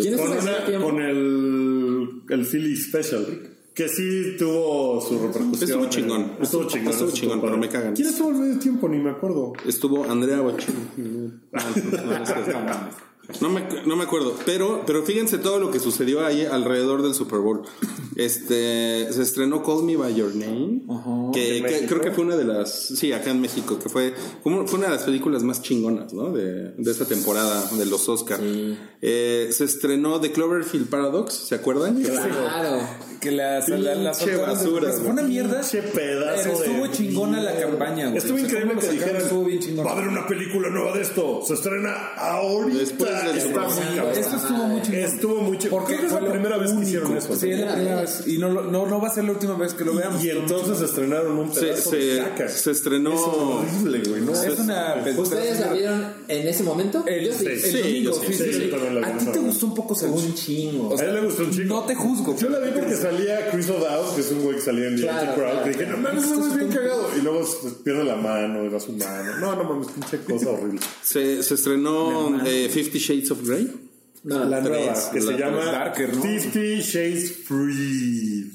¿Quién 0.00 0.14
es 0.14 0.20
Con, 0.20 0.30
una- 0.30 0.64
con 0.82 1.00
el, 1.02 2.08
el 2.28 2.46
Philly 2.46 2.76
Special. 2.76 3.50
Que 3.74 3.88
sí 3.88 4.36
tuvo 4.38 5.00
su 5.00 5.18
repercusión. 5.18 5.68
Estuvo 5.68 5.86
chingón. 5.88 6.32
Estuvo 6.40 6.68
chingón. 6.68 6.92
Estuvo 6.92 7.10
chingón, 7.10 7.40
pero 7.40 7.56
me 7.56 7.68
cagan. 7.68 7.94
¿Quién 7.94 8.06
estuvo 8.08 8.28
al 8.28 8.36
medio 8.36 8.56
tiempo? 8.60 8.88
Ni 8.88 8.98
me 8.98 9.10
acuerdo. 9.10 9.52
Estuvo 9.66 10.04
Andrea 10.04 10.40
Bocelli. 10.40 10.78
No 13.40 13.48
me, 13.48 13.66
no 13.86 13.96
me 13.96 14.04
acuerdo, 14.04 14.36
pero, 14.44 14.82
pero 14.86 15.02
fíjense 15.02 15.38
todo 15.38 15.58
lo 15.58 15.70
que 15.70 15.80
sucedió 15.80 16.24
ahí 16.24 16.44
alrededor 16.44 17.02
del 17.02 17.14
Super 17.14 17.38
Bowl. 17.40 17.62
Este, 18.16 19.12
se 19.12 19.22
estrenó 19.22 19.62
Call 19.62 19.82
Me 19.84 19.96
By 19.96 20.14
Your 20.14 20.34
Name, 20.34 20.82
que, 21.32 21.58
¿En 21.58 21.64
que 21.64 21.86
creo 21.86 22.00
que 22.00 22.10
fue 22.12 22.24
una 22.24 22.36
de 22.36 22.44
las, 22.44 22.72
sí, 22.88 23.12
acá 23.12 23.30
en 23.30 23.40
México, 23.40 23.78
que 23.78 23.88
fue, 23.88 24.14
fue 24.42 24.52
una 24.52 24.86
de 24.88 24.94
las 24.94 25.02
películas 25.02 25.42
más 25.42 25.62
chingonas, 25.62 26.12
¿no? 26.12 26.30
De, 26.30 26.70
de 26.72 26.90
esa 26.90 27.06
temporada 27.06 27.68
de 27.76 27.86
los 27.86 28.08
Oscar. 28.08 28.40
Eh, 29.02 29.48
se 29.52 29.64
estrenó 29.64 30.20
The 30.20 30.32
Cloverfield 30.32 30.88
Paradox, 30.88 31.34
¿se 31.34 31.54
acuerdan? 31.54 32.00
Claro. 32.02 32.80
Que 33.20 33.30
la, 33.32 33.60
la, 33.60 33.78
la, 33.78 33.94
la 33.94 34.10
Pinche 34.12 34.32
soltaron 34.36 34.58
de- 34.58 34.70
basura, 34.70 34.92
Fue 34.92 35.10
una 35.10 35.22
mierda. 35.22 35.60
Pedazo 35.62 36.42
Pero 36.42 36.52
estuvo 36.52 36.84
de 36.84 36.90
chingona 36.92 37.40
la 37.42 37.58
campaña, 37.58 38.06
güey. 38.08 38.18
Estuvo 38.18 38.34
O 38.34 38.38
sea, 38.38 38.46
increíble 38.46 38.74
que 38.74 38.80
sacaron, 38.82 38.98
dijeran, 38.98 39.22
Estuvo 39.22 39.44
bien 39.44 39.60
chingón. 39.60 39.86
va 39.86 39.90
a 39.90 39.92
haber 39.94 40.08
una 40.08 40.26
película 40.26 40.68
nueva 40.68 40.92
de 40.94 41.02
esto. 41.02 41.40
Se 41.46 41.54
estrena 41.54 41.94
ahorita. 42.16 42.78
Después 42.78 43.10
del 43.22 43.40
Super 43.40 43.62
Bowl. 43.62 44.12
Esto 44.16 44.36
estuvo 44.36 44.64
muy 44.66 44.82
chingón. 44.82 45.00
Estuvo 45.00 45.54
chingón. 45.58 45.80
Porque 45.80 45.94
es 45.94 46.12
fue 46.12 46.20
la 46.20 46.30
primera 46.32 46.58
vez 46.58 46.72
que 46.72 46.80
hicieron 46.82 47.16
eso. 47.16 47.34
Sí, 47.36 47.50
es 47.50 47.60
la 47.60 47.66
¿no? 47.66 47.74
primera 47.74 48.00
vez. 48.00 48.24
Y 48.26 48.38
no, 48.38 48.48
lo- 48.50 48.64
no, 48.64 48.86
no 48.86 49.00
va 49.00 49.08
a 49.08 49.14
ser 49.14 49.24
la 49.24 49.32
última 49.32 49.54
vez 49.56 49.74
que 49.74 49.84
lo 49.84 49.94
veamos. 49.94 50.22
Y 50.24 50.30
entonces 50.30 50.80
estrenaron 50.80 51.38
un 51.38 51.52
Se, 51.52 51.60
pedazo 51.60 51.90
de 51.92 52.14
se, 52.16 52.18
caca. 52.22 52.48
se 52.48 52.70
estrenó... 52.70 53.12
Es 53.14 53.20
horrible, 53.20 54.08
güey. 54.10 54.20
¿no? 54.22 54.32
Es 54.32 54.58
una 54.58 54.94
¿Ustedes 55.16 55.60
la 55.60 55.72
vieron 55.72 56.06
en 56.28 56.48
ese 56.48 56.62
momento? 56.62 57.04
El, 57.06 57.32
sí. 57.32 57.44
Sí, 57.56 58.06
sí, 58.06 58.70
¿A 59.04 59.16
ti 59.18 59.26
te 59.32 59.38
gustó 59.38 59.66
un 59.66 59.74
poco 59.74 59.94
Salchi? 59.94 60.26
Un 60.26 60.34
chingo. 60.34 60.98
A 60.98 61.02
él 61.02 61.14
le 61.14 61.20
gustó 61.22 61.42
un 61.44 61.50
chico. 61.50 61.64
No 61.74 61.84
te 61.84 61.94
juzgo. 61.94 62.36
Yo 62.36 62.48
la 62.48 62.58
vi 62.58 62.70
porque 62.72 62.94
salía 62.96 63.50
Chris 63.50 63.68
O'Dowd, 63.70 64.14
que 64.14 64.20
es 64.20 64.30
un 64.32 64.40
güey 64.42 64.56
que 64.56 64.62
salía 64.62 64.88
en 64.88 64.96
The 64.96 65.08
que 65.64 65.70
dije, 65.70 65.86
no 65.86 65.96
mames, 65.98 66.24
es 66.24 66.56
bien 66.56 66.68
cagado. 66.70 67.08
Y 67.16 67.22
luego 67.22 67.44
pierde 67.84 68.04
la 68.04 68.16
mano, 68.16 68.68
da 68.70 68.80
su 68.80 68.92
mano. 68.92 69.38
No, 69.40 69.56
no 69.56 69.64
mames, 69.64 69.88
pinche 69.88 70.18
cosa 70.24 70.50
horrible. 70.50 70.80
Se, 71.02 71.42
se 71.42 71.54
estrenó 71.54 72.44
eh, 72.46 72.68
Fifty 72.70 72.98
Shades 73.06 73.30
of 73.30 73.46
Grey. 73.46 73.70
No, 74.24 74.44
La 74.44 74.62
Tres, 74.62 74.84
nueva, 74.86 75.10
que 75.12 75.20
la 75.20 75.26
se 75.32 75.38
llama 75.38 75.64
Darker, 75.66 76.16
¿no? 76.16 76.22
Fifty 76.22 76.80
Shades 76.80 77.32
Free. 77.46 78.50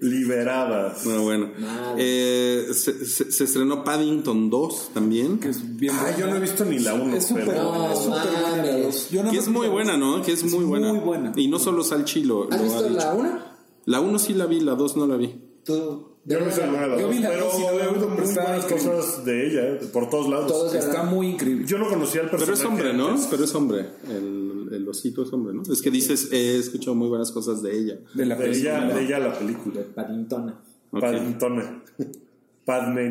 Liberadas. 0.00 1.04
No, 1.06 1.22
bueno. 1.22 1.50
Madre. 1.58 1.94
Eh, 1.98 2.66
se, 2.74 3.04
se- 3.06 3.30
se 3.32 3.44
estrenó 3.44 3.84
Paddington 3.84 4.50
2 4.50 4.90
también. 4.94 5.38
Que 5.38 5.48
es 5.48 5.76
bien 5.76 5.94
Ah, 5.96 6.14
yo 6.18 6.26
no 6.26 6.36
he 6.36 6.40
visto 6.40 6.64
ni 6.64 6.78
la 6.78 6.94
1. 6.94 7.16
Es 7.16 7.26
súper 7.26 7.46
pero... 7.46 7.68
buena, 7.70 7.92
es 7.92 7.98
súper 7.98 8.20
buena. 8.20 8.90
Yo 9.10 9.20
nada 9.20 9.30
Que 9.32 9.38
es 9.38 9.48
muy 9.48 9.68
buena. 9.68 9.96
¿no? 9.96 10.22
Que 10.22 10.32
es 10.32 10.44
muy 10.44 10.64
buena. 10.64 10.92
muy 10.92 11.00
buena. 11.00 11.32
Y 11.36 11.48
no 11.48 11.58
solo 11.58 11.82
Salchi 11.84 12.24
lo, 12.24 12.44
¿Has 12.50 12.50
lo 12.50 12.56
ha 12.56 12.62
visto 12.62 12.82
dicho. 12.88 12.96
la 12.98 13.14
una? 13.14 13.56
La 13.86 14.00
1 14.00 14.18
sí 14.18 14.34
la 14.34 14.46
vi, 14.46 14.60
la 14.60 14.74
2 14.74 14.96
no 14.96 15.06
la 15.06 15.16
vi. 15.16 15.34
Tú. 15.64 16.09
Yo 16.26 16.38
no 16.38 16.44
de 16.46 16.52
Yo 16.52 17.06
dos, 17.06 17.10
vi 17.10 17.18
la 17.20 17.28
pero 17.30 17.44
dos 17.46 17.58
y 17.58 17.62
no 17.62 17.72
la 17.78 17.84
he 17.84 17.88
oído 17.88 18.08
muy 18.08 18.16
buenas 18.18 18.64
increíble. 18.64 18.66
cosas 18.92 19.24
de 19.24 19.46
ella, 19.46 19.78
por 19.92 20.10
todos 20.10 20.28
lados. 20.28 20.74
Está 20.74 21.02
muy 21.04 21.28
increíble. 21.28 21.64
Yo 21.66 21.78
no 21.78 21.88
conocía 21.88 22.20
al 22.22 22.30
Pero 22.30 22.44
personaje. 22.44 22.62
es 22.62 22.68
hombre, 22.70 22.92
¿no? 22.92 23.08
antes. 23.08 23.26
Pero 23.30 23.44
es 23.44 23.54
hombre. 23.54 23.86
El, 24.08 24.68
el 24.72 24.88
osito 24.88 25.22
es 25.22 25.32
hombre, 25.32 25.54
¿no? 25.54 25.62
Es 25.72 25.80
que 25.80 25.90
dices, 25.90 26.28
he 26.30 26.58
escuchado 26.58 26.94
muy 26.94 27.08
buenas 27.08 27.32
cosas 27.32 27.62
de 27.62 27.76
ella. 27.76 27.98
De 28.14 28.26
la 28.26 28.36
De 28.36 28.50
ella, 28.50 28.80
de 28.86 29.02
ella 29.02 29.18
la 29.18 29.38
película. 29.38 29.80
Paddington. 29.94 30.54
Ok. 30.90 31.00
Paddington. 31.00 31.82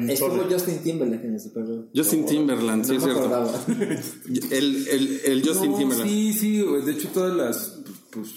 Estuvo 0.10 0.30
Paddington. 0.30 0.52
Justin 0.54 0.80
Timberlake 0.84 1.26
en 1.26 1.34
el 1.34 1.40
Super 1.42 1.64
Bowl. 1.64 1.90
Justin 1.94 2.26
Timberland, 2.26 2.86
sí 2.86 2.92
No 2.92 2.98
es 2.98 3.04
cierto. 3.04 3.52
El, 4.56 4.88
el, 4.88 5.20
el 5.26 5.48
Justin 5.48 5.72
No, 5.72 5.78
Timberland. 5.78 6.10
Sí, 6.10 6.34
sí, 6.34 6.58
de 6.86 6.92
hecho 6.92 7.10
todas 7.10 7.36
las 7.36 7.79
pues, 8.12 8.30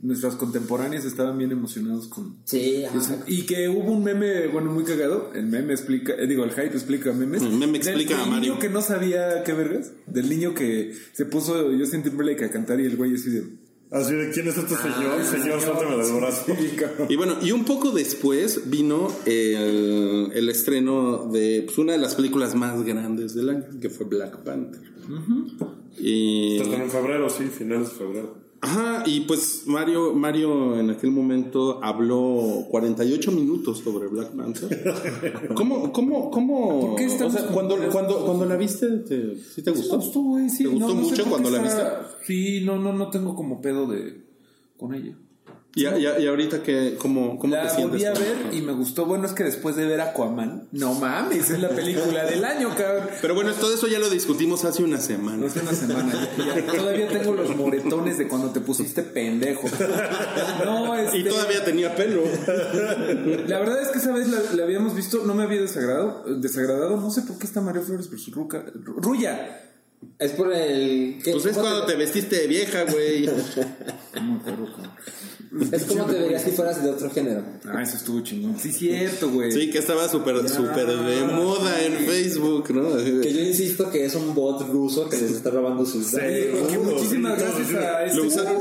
nuestras 0.00 0.34
contemporáneas 0.36 1.04
estaban 1.04 1.36
bien 1.38 1.50
emocionados 1.52 2.08
con 2.08 2.36
Sí, 2.44 2.84
eso. 2.84 3.18
y 3.26 3.42
que 3.42 3.68
hubo 3.68 3.92
un 3.92 4.02
meme, 4.04 4.46
bueno, 4.48 4.70
muy 4.72 4.84
cagado, 4.84 5.30
el 5.34 5.46
meme 5.46 5.72
explica, 5.72 6.14
eh, 6.14 6.26
digo, 6.26 6.44
el 6.44 6.50
hype 6.50 6.66
explica 6.74 7.12
memes. 7.12 7.42
El 7.42 7.50
meme 7.58 7.78
Del- 7.78 7.88
explica 7.88 8.14
del 8.16 8.24
a 8.24 8.26
Mario. 8.26 8.40
niño 8.52 8.58
que 8.60 8.68
no 8.68 8.80
sabía 8.82 9.42
qué 9.44 9.52
vergas, 9.52 9.92
del 10.06 10.28
niño 10.28 10.54
que 10.54 10.94
se 11.12 11.26
puso 11.26 11.70
Justin 11.78 12.02
Timberlake 12.02 12.44
a 12.44 12.50
cantar 12.50 12.80
y 12.80 12.86
el 12.86 12.96
güey 12.96 13.14
así 13.14 13.30
de 13.30 13.62
Así 13.90 14.14
de, 14.14 14.30
¿quién 14.30 14.48
es 14.48 14.56
este 14.56 14.74
señor? 14.74 15.18
Ah, 15.20 15.22
señor, 15.22 15.60
suéltame 15.60 16.02
del 16.02 16.14
brazo. 16.14 16.46
Y 17.10 17.16
bueno, 17.16 17.36
y 17.42 17.52
un 17.52 17.66
poco 17.66 17.90
después 17.90 18.70
vino 18.70 19.08
el, 19.26 20.30
el 20.32 20.48
estreno 20.48 21.28
de 21.30 21.64
pues, 21.66 21.76
una 21.76 21.92
de 21.92 21.98
las 21.98 22.14
películas 22.14 22.54
más 22.54 22.82
grandes 22.84 23.34
del 23.34 23.50
año, 23.50 23.64
que 23.82 23.90
fue 23.90 24.06
Black 24.06 24.38
Panther. 24.44 24.80
Y 25.98 26.58
Hasta 26.60 26.82
en 26.82 26.90
febrero, 26.90 27.28
sí, 27.28 27.44
finales 27.44 27.90
de 27.90 27.94
febrero. 27.96 28.41
Ajá, 28.64 29.02
y 29.06 29.22
pues 29.22 29.64
Mario, 29.66 30.14
Mario 30.14 30.78
en 30.78 30.90
aquel 30.90 31.10
momento 31.10 31.82
habló 31.82 32.64
48 32.70 33.32
minutos 33.32 33.78
sobre 33.78 34.06
Black 34.06 34.30
Panther. 34.36 35.50
¿Cómo, 35.56 35.92
cómo, 35.92 36.30
cómo? 36.30 36.80
¿Por 36.80 36.94
qué 36.94 37.06
o 37.06 37.30
sea, 37.30 37.48
cuando, 37.48 37.76
cuando, 37.90 38.24
cuando 38.24 38.46
la 38.46 38.54
viste, 38.54 38.86
te, 38.98 39.36
¿sí 39.36 39.62
te 39.62 39.72
gustó? 39.72 39.98
Me 39.98 40.04
gustó, 40.04 40.20
güey, 40.20 40.48
sí. 40.48 40.62
¿Te 40.62 40.70
gustó 40.70 40.94
no, 40.94 40.94
no 40.94 41.04
sé 41.04 41.10
mucho 41.10 41.24
cuando 41.28 41.50
la 41.50 41.60
viste? 41.60 41.82
Sí, 42.24 42.62
no, 42.64 42.78
no, 42.78 42.92
no 42.92 43.10
tengo 43.10 43.34
como 43.34 43.60
pedo 43.60 43.88
de 43.88 44.22
con 44.76 44.94
ella. 44.94 45.18
Y, 45.74 45.86
y, 45.86 46.06
y 46.06 46.26
ahorita 46.26 46.62
que, 46.62 46.96
¿cómo, 46.98 47.38
cómo 47.38 47.54
te 47.54 47.62
La 47.62 47.70
sientes? 47.70 47.90
volví 47.92 48.04
a 48.04 48.12
ver 48.12 48.36
y 48.52 48.60
me 48.60 48.72
gustó. 48.72 49.06
Bueno, 49.06 49.24
es 49.26 49.32
que 49.32 49.42
después 49.42 49.74
de 49.74 49.86
ver 49.86 50.02
Aquaman, 50.02 50.68
no 50.72 50.92
mames, 50.92 51.48
es 51.48 51.60
la 51.60 51.70
película 51.70 52.24
del 52.24 52.44
año, 52.44 52.74
cabrón. 52.76 53.08
Pero 53.22 53.34
bueno, 53.34 53.52
todo 53.54 53.72
eso 53.74 53.86
ya 53.88 53.98
lo 53.98 54.10
discutimos 54.10 54.66
hace 54.66 54.82
una 54.82 54.98
semana. 55.00 55.46
Hace 55.46 55.60
una 55.60 55.72
semana. 55.72 56.12
ya- 56.36 56.56
ya- 56.60 56.72
todavía 56.72 57.08
tengo 57.08 57.32
los 57.32 57.56
moretones 57.56 58.18
de 58.18 58.28
cuando 58.28 58.50
te 58.50 58.60
pusiste 58.60 59.02
pendejo. 59.02 59.66
No, 60.64 60.94
este, 60.94 61.18
Y 61.18 61.24
todavía 61.24 61.64
tenía 61.64 61.94
pelo. 61.96 62.22
La 63.46 63.58
verdad 63.58 63.80
es 63.80 63.88
que 63.88 63.98
esa 63.98 64.12
vez 64.12 64.28
la, 64.28 64.40
la 64.54 64.64
habíamos 64.64 64.94
visto, 64.94 65.22
no 65.24 65.34
me 65.34 65.44
había 65.44 65.60
desagradado, 65.62 66.24
desagradado. 66.36 66.96
No 66.98 67.10
sé 67.10 67.22
por 67.22 67.38
qué 67.38 67.46
está 67.46 67.60
María 67.62 67.80
Flores 67.82 68.10
versus 68.10 68.34
Ruca. 68.34 68.64
Ruya. 68.74 69.71
Es 70.18 70.32
por 70.32 70.52
el. 70.52 71.18
¿qué- 71.24 71.32
Pues 71.32 71.46
es 71.46 71.56
cuando 71.56 71.84
te- 71.86 71.92
te 71.92 71.98
vestiste 71.98 72.36
de 72.40 72.46
vieja, 72.46 72.84
güey. 72.84 73.28
Es 75.70 75.84
como 75.88 76.04
te 76.06 76.18
verías 76.18 76.42
si 76.42 76.50
fueras 76.52 76.82
de 76.82 76.88
otro 76.90 77.10
género. 77.10 77.42
Ah, 77.66 77.82
eso 77.82 77.96
estuvo 77.98 78.20
chingón. 78.22 78.58
Sí, 78.58 78.72
cierto, 78.72 79.28
güey. 79.30 79.52
Sí, 79.52 79.70
que 79.70 79.78
estaba 79.78 80.08
súper, 80.08 80.48
súper 80.48 80.86
de 80.86 81.24
moda 81.24 81.82
en 81.84 82.06
Facebook, 82.06 82.70
¿no? 82.74 82.96
Que 82.96 83.32
yo 83.34 83.40
insisto 83.40 83.90
que 83.90 84.06
es 84.06 84.14
un 84.14 84.34
bot 84.34 84.66
ruso 84.70 85.08
que 85.10 85.18
les 85.18 85.30
está 85.32 85.50
robando 85.50 85.84
sus 85.84 86.12
datos. 86.12 86.28
Que 86.70 86.78
muchísimas 86.78 87.38
gracias 87.38 87.74
a 87.74 88.04
este 88.06 88.20
usaron, 88.20 88.56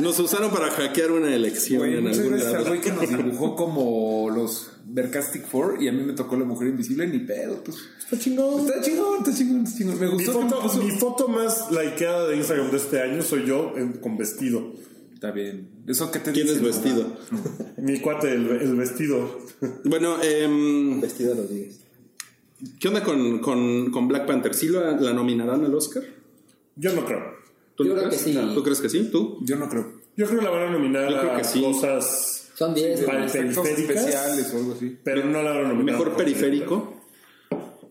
nos 0.00 0.18
usaron 0.18 0.50
para 0.50 0.70
hackear 0.70 1.10
una 1.10 1.34
elección 1.34 1.80
güey. 1.80 1.98
en 1.98 2.06
algún 2.08 2.28
gracias 2.30 2.46
al 2.46 2.52
lado. 2.54 2.66
güey 2.68 2.80
que 2.80 2.92
nos 2.92 3.08
dibujó 3.08 3.54
como 3.56 4.30
los 4.30 4.68
Vercastic 4.90 5.46
Four 5.46 5.82
y 5.82 5.88
a 5.88 5.92
mí 5.92 6.02
me 6.02 6.12
tocó 6.14 6.36
la 6.36 6.44
mujer 6.44 6.68
invisible, 6.68 7.06
ni 7.06 7.18
pedo. 7.20 7.62
Pues. 7.64 7.76
Está 7.98 8.18
chingón. 8.18 8.60
Está 8.66 8.80
chingón, 8.80 9.18
está 9.18 9.34
chingón, 9.34 9.64
está 9.64 9.78
chingón. 9.78 10.00
Me 10.00 10.06
Mi 10.06 10.12
gustó 10.12 10.32
que 10.38 10.44
me 10.44 10.50
foto, 10.50 10.62
puso- 10.62 10.82
mi 10.82 10.90
foto 10.92 11.28
más 11.28 11.70
likeada 11.70 12.26
de 12.28 12.36
Instagram 12.36 12.70
de 12.70 12.76
este 12.78 13.00
año 13.02 13.22
soy 13.22 13.46
yo 13.46 13.74
en- 13.76 13.94
con 13.94 14.16
vestido. 14.16 14.72
Está 15.12 15.30
bien. 15.32 15.68
¿Eso 15.86 16.10
qué 16.10 16.20
te 16.20 16.32
¿Quién 16.32 16.46
dice, 16.46 16.58
es 16.58 16.62
vestido? 16.64 17.16
Mi 17.78 18.00
cuate, 18.00 18.32
el, 18.32 18.48
el 18.50 18.76
vestido. 18.76 19.40
Bueno, 19.84 20.22
em, 20.22 21.00
Vestido 21.00 21.34
lo 21.34 21.42
digas. 21.44 21.80
¿qué 22.80 22.88
onda 22.88 23.02
con, 23.04 23.38
con, 23.40 23.90
con 23.90 24.08
Black 24.08 24.26
Panther? 24.26 24.54
¿Sí 24.54 24.68
la, 24.68 24.92
la 24.92 25.12
nominarán 25.12 25.64
al 25.64 25.74
Oscar? 25.74 26.02
Yo 26.76 26.92
no 26.94 27.04
creo. 27.04 27.20
¿Tú 27.76 27.84
Yo 27.84 27.90
no 27.90 27.96
creo 27.96 28.08
crees? 28.10 28.22
que 28.24 28.32
sí. 28.32 28.38
¿Tú 28.54 28.62
crees 28.62 28.80
que 28.80 28.88
sí? 28.88 29.08
¿Tú? 29.12 29.38
Yo 29.42 29.56
no 29.56 29.68
creo. 29.68 29.92
Yo 30.16 30.26
creo 30.26 30.38
que 30.40 30.44
la 30.44 30.50
van 30.50 30.68
a 30.68 30.70
nominar 30.70 31.10
Yo 31.10 31.18
creo 31.20 31.34
que 31.36 31.40
a 31.42 31.44
sí. 31.44 31.60
cosas, 31.62 32.37
Son 32.58 32.74
10. 32.74 33.06
Vale. 33.06 33.26
Efectos 33.26 33.64
Periféricas. 33.66 33.96
especiales 34.04 34.52
o 34.52 34.56
algo 34.58 34.72
así. 34.74 34.98
pero 35.04 35.24
no 35.24 35.42
la 35.42 35.50
van 35.52 35.64
a 35.66 35.68
nominar. 35.68 35.84
Mejor 35.94 36.16
periférico. 36.16 36.94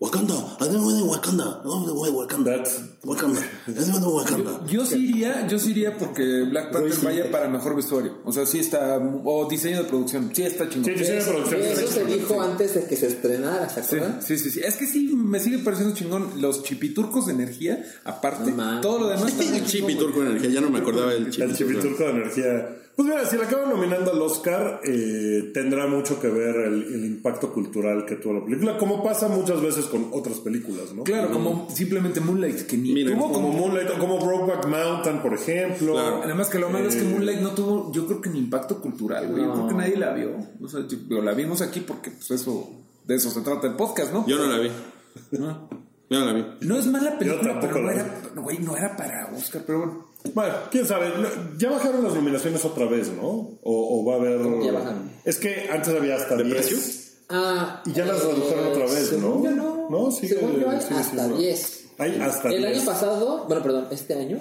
Wakanda, 0.00 0.56
además 0.60 0.96
de 0.96 1.02
Wakanda, 1.02 1.60
de 1.64 1.68
Wakanda, 2.12 2.62
Wakanda, 3.02 3.40
además 3.66 4.00
de 4.00 4.06
Wakanda. 4.06 4.64
Yo 4.70 4.86
sí 4.86 5.08
iría, 5.08 5.48
yo 5.48 5.58
sí 5.58 5.72
iría 5.72 5.98
porque 5.98 6.22
Black 6.48 6.70
Panther 6.72 6.94
vaya 7.02 7.30
para 7.32 7.48
mejor 7.48 7.74
vestuario. 7.74 8.18
O 8.24 8.32
sea, 8.32 8.46
sí 8.46 8.60
está. 8.60 8.96
O 9.24 9.48
diseño 9.50 9.78
de 9.82 9.88
producción. 9.88 10.30
Sí 10.32 10.42
está 10.44 10.68
chingón. 10.68 10.84
Sí, 10.84 10.90
diseño 11.00 11.14
de 11.14 11.18
Eso, 11.18 11.30
producción. 11.32 11.62
eso 11.62 11.86
se 11.88 12.04
dijo 12.04 12.40
antes 12.40 12.74
de 12.74 12.84
que 12.84 12.94
se 12.94 13.08
estrenara, 13.08 13.68
¿se 13.68 13.82
Sí, 13.82 13.96
acuerdan? 13.96 14.22
sí, 14.22 14.38
sí, 14.38 14.50
sí. 14.52 14.60
Es 14.62 14.76
que 14.76 14.86
sí, 14.86 15.10
me 15.16 15.40
sigue 15.40 15.58
pareciendo 15.58 15.92
chingón. 15.96 16.30
Los 16.40 16.62
chipiturcos 16.62 17.26
de 17.26 17.32
energía, 17.32 17.84
aparte, 18.04 18.52
No 18.52 18.80
todo 18.80 19.00
lo 19.00 19.08
demás 19.08 19.32
está 19.40 19.42
El 19.56 19.64
chip 19.64 19.66
chingón, 19.66 19.90
y 19.90 19.94
turco 19.96 20.16
güey. 20.18 20.28
energía, 20.30 20.50
ya 20.50 20.60
no 20.60 20.70
me 20.70 20.78
acordaba 20.78 21.12
del 21.12 21.28
chip. 21.30 21.42
El 21.42 21.56
chipiturco 21.56 22.04
de 22.04 22.10
energía. 22.10 22.76
Pues 22.98 23.08
mira, 23.10 23.24
si 23.26 23.36
la 23.36 23.44
acaban 23.44 23.70
nominando 23.70 24.10
al 24.10 24.20
Oscar, 24.20 24.80
eh, 24.84 25.52
tendrá 25.54 25.86
mucho 25.86 26.18
que 26.18 26.26
ver 26.26 26.56
el, 26.56 26.82
el 26.82 27.04
impacto 27.04 27.52
cultural 27.52 28.04
que 28.04 28.16
tuvo 28.16 28.32
la 28.40 28.44
película, 28.44 28.76
como 28.76 29.04
pasa 29.04 29.28
muchas 29.28 29.62
veces 29.62 29.84
con 29.86 30.08
otras 30.12 30.40
películas, 30.40 30.92
¿no? 30.92 31.04
Claro, 31.04 31.30
como 31.30 31.68
simplemente 31.70 32.18
Moonlight, 32.20 32.62
que 32.66 32.76
ni 32.76 32.92
Miren, 32.92 33.14
tuvo 33.16 33.30
Como 33.32 33.50
como. 33.50 33.52
Moonlight, 33.56 33.90
o 33.90 33.98
como 34.00 34.18
Brokeback 34.18 34.66
Mountain, 34.66 35.22
por 35.22 35.32
ejemplo. 35.32 35.92
Claro. 35.92 36.22
Además 36.24 36.48
que 36.48 36.58
lo 36.58 36.70
malo 36.70 36.88
es 36.88 36.96
que 36.96 37.02
Eh, 37.02 37.08
Moonlight 37.12 37.38
no 37.40 37.50
tuvo, 37.52 37.92
yo 37.92 38.04
creo 38.08 38.20
que 38.20 38.30
ni 38.30 38.40
impacto 38.40 38.80
cultural, 38.80 39.28
güey. 39.28 39.44
Yo 39.44 39.52
creo 39.52 39.68
que 39.68 39.74
nadie 39.74 39.96
la 39.96 40.12
vio. 40.12 40.32
O 40.60 40.66
sea, 40.68 40.80
yo- 40.88 41.22
la 41.22 41.34
vimos 41.34 41.62
aquí 41.62 41.78
porque 41.78 42.10
pues 42.10 42.32
eso, 42.32 42.68
de 43.06 43.14
eso 43.14 43.30
se 43.30 43.42
trata 43.42 43.68
el 43.68 43.74
podcast, 43.76 44.12
¿no? 44.12 44.26
Yo 44.26 44.38
no 44.38 44.46
la 44.48 44.58
vi. 44.58 44.70
No, 45.38 45.68
Yo 46.10 46.20
no 46.20 46.26
la 46.26 46.32
vi. 46.32 46.44
No 46.62 46.78
es 46.78 46.86
mala 46.86 47.18
película, 47.18 47.58
pero 47.60 47.78
no 47.80 47.90
era, 47.90 48.20
güey, 48.36 48.58
no 48.58 48.76
era 48.76 48.96
para 48.96 49.30
Oscar, 49.36 49.62
pero 49.66 49.78
bueno. 49.78 50.06
Bueno, 50.34 50.54
quién 50.70 50.86
sabe. 50.86 51.12
Ya 51.58 51.70
bajaron 51.70 52.02
las 52.04 52.14
nominaciones 52.14 52.64
otra 52.64 52.86
vez, 52.86 53.10
¿no? 53.12 53.22
O, 53.26 53.58
o 53.62 54.04
va 54.04 54.14
a 54.14 54.16
haber. 54.16 54.40
¿Cómo 54.40 54.58
que 54.60 54.66
ya 54.66 54.72
bajaron? 54.72 55.10
Es 55.24 55.36
que 55.38 55.68
antes 55.70 55.94
había 55.94 56.16
hasta 56.16 56.36
¿De 56.36 56.44
10. 56.44 56.56
precio? 56.56 56.78
Ah, 57.30 57.82
Y 57.84 57.92
ya 57.92 58.06
las 58.06 58.22
redujeron 58.24 58.66
otra 58.68 58.84
vez, 58.86 59.12
¿no? 59.18 59.44
yo 59.44 59.50
no. 59.50 59.88
No, 59.90 60.10
sigue- 60.10 60.34
según 60.36 60.58
yo 60.60 60.70
hay 60.70 60.80
sigue 60.80 60.94
hasta 61.00 61.10
siendo- 61.24 61.36
10. 61.36 61.84
Hay 61.98 62.20
hasta 62.20 62.48
El 62.48 62.58
10. 62.62 62.76
año 62.78 62.86
pasado, 62.86 63.44
bueno, 63.46 63.62
perdón, 63.62 63.88
este 63.90 64.14
año 64.14 64.38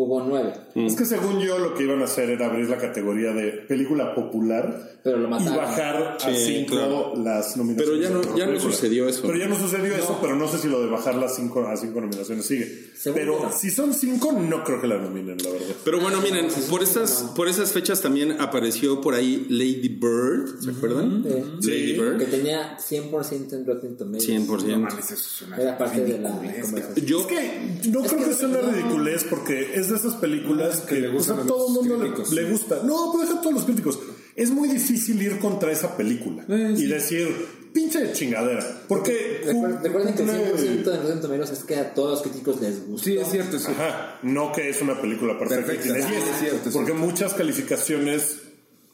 hubo 0.00 0.22
9. 0.22 0.52
Es 0.76 0.94
que 0.94 1.04
según 1.04 1.40
yo 1.40 1.58
lo 1.58 1.74
que 1.74 1.82
iban 1.82 2.00
a 2.00 2.04
hacer 2.04 2.30
era 2.30 2.46
abrir 2.46 2.68
la 2.68 2.78
categoría 2.78 3.32
de 3.32 3.50
película 3.66 4.14
popular 4.14 5.00
Pero 5.02 5.16
lo 5.18 5.26
y 5.26 5.30
mataron. 5.30 5.56
bajar 5.56 6.16
a 6.20 6.20
Sí, 6.20 6.64
5 6.66 6.70
claro. 6.70 7.12
las 7.16 7.56
nominaciones. 7.56 8.00
Pero 8.00 8.22
ya 8.22 8.30
no- 8.30 8.36
ya 8.36 8.46
no 8.46 8.60
sucedió 8.60 9.08
eso. 9.08 9.22
Pero 9.22 9.36
ya 9.38 9.48
no 9.48 9.56
sucedió 9.56 9.94
eso, 9.96 10.18
pero 10.20 10.36
no 10.36 10.46
sé 10.46 10.58
si 10.58 10.68
lo 10.68 10.80
de 10.80 10.86
bajar 10.88 11.16
las 11.16 11.34
cinco, 11.36 11.66
a 11.66 11.76
5 11.76 12.00
nominaciones 12.00 12.46
sigue. 12.46 12.88
Según 12.96 13.18
pero 13.18 13.40
no. 13.42 13.52
si 13.52 13.70
son 13.70 13.92
5, 13.94 14.32
no 14.32 14.62
creo 14.64 14.80
que 14.80 14.86
la 14.86 14.98
nominen, 14.98 15.36
la 15.38 15.50
verdad. 15.50 15.66
Pero 15.84 16.00
bueno, 16.00 16.20
miren, 16.20 16.48
por 16.70 16.82
esas, 16.82 17.32
por 17.34 17.48
esas 17.48 17.72
fechas 17.72 18.00
también 18.00 18.40
apareció 18.40 19.00
por 19.00 19.14
ahí 19.14 19.46
Lady 19.48 19.88
Bird, 19.88 20.60
¿se 20.60 20.70
acuerdan? 20.70 21.24
Sí. 21.60 21.70
Lady 21.70 21.86
Sí. 21.94 21.98
Bird. 22.00 22.18
Que 22.18 22.24
tenía 22.26 22.76
100% 22.78 23.56
en 23.56 23.66
Rotten 23.66 23.96
Tomatoes. 23.96 24.24
100%. 24.28 24.76
No 24.78 24.78
mames, 24.80 25.04
eso 25.10 25.14
es 25.14 25.42
una 25.42 25.56
Era 25.56 25.76
parte 25.78 26.04
de 26.04 26.18
la 26.18 26.30
conversación. 26.30 27.06
Yo, 27.06 27.20
Es 27.20 27.26
que 27.26 27.88
no 27.90 28.02
creo 28.02 28.24
que 28.28 28.34
sea 28.34 28.48
una 28.48 28.60
ridiculez 28.60 29.24
porque 29.28 29.74
es 29.74 29.87
de 29.90 29.96
esas 29.96 30.14
películas 30.14 30.80
que 30.80 30.94
que, 30.96 31.00
le 31.02 31.08
gustan 31.08 31.36
pues, 31.36 31.46
a 31.46 31.50
a 31.50 31.54
todo 31.54 31.68
el 31.68 31.74
los 31.74 31.84
mundo 31.86 31.96
le, 32.04 32.10
críticos. 32.10 32.32
le 32.32 32.44
gusta. 32.50 32.82
No, 32.84 33.10
pues 33.12 33.28
deja 33.28 33.38
a 33.38 33.42
todos 33.42 33.54
los 33.54 33.64
críticos. 33.64 33.98
Es 34.36 34.50
muy 34.50 34.68
difícil 34.68 35.20
ir 35.22 35.38
contra 35.38 35.72
esa 35.72 35.96
película 35.96 36.44
Eh, 36.48 36.74
sí. 36.76 36.84
y 36.84 36.86
decir, 36.86 37.28
pinche 37.72 38.12
chingadera. 38.12 38.82
Porque. 38.86 39.42
Recuer- 39.44 39.82
Recuerden 39.82 40.14
que 40.14 40.22
el 40.22 40.28
cumple- 40.28 40.56
100% 40.84 40.94
en 40.94 41.02
Rotten 41.02 41.20
Tomatoes 41.20 41.50
es 41.50 41.64
que 41.64 41.76
a 41.76 41.92
todos 41.94 42.10
los 42.12 42.22
críticos 42.22 42.60
les 42.60 42.86
gusta. 42.86 43.04
Sí, 43.04 43.16
es 43.18 43.28
cierto, 43.30 43.58
sí. 43.58 43.66
Ajá, 43.72 44.18
no 44.22 44.52
que 44.52 44.68
es 44.70 44.80
una 44.80 45.00
película 45.00 45.38
perfecta. 45.38 45.66
Perfecta, 45.66 45.94
sí, 46.08 46.12
10, 46.14 46.22
es 46.24 46.38
cierto, 46.40 46.68
es 46.68 46.74
porque 46.74 46.92
cierto. 46.92 46.94
muchas 47.06 47.34
calificaciones 47.34 48.42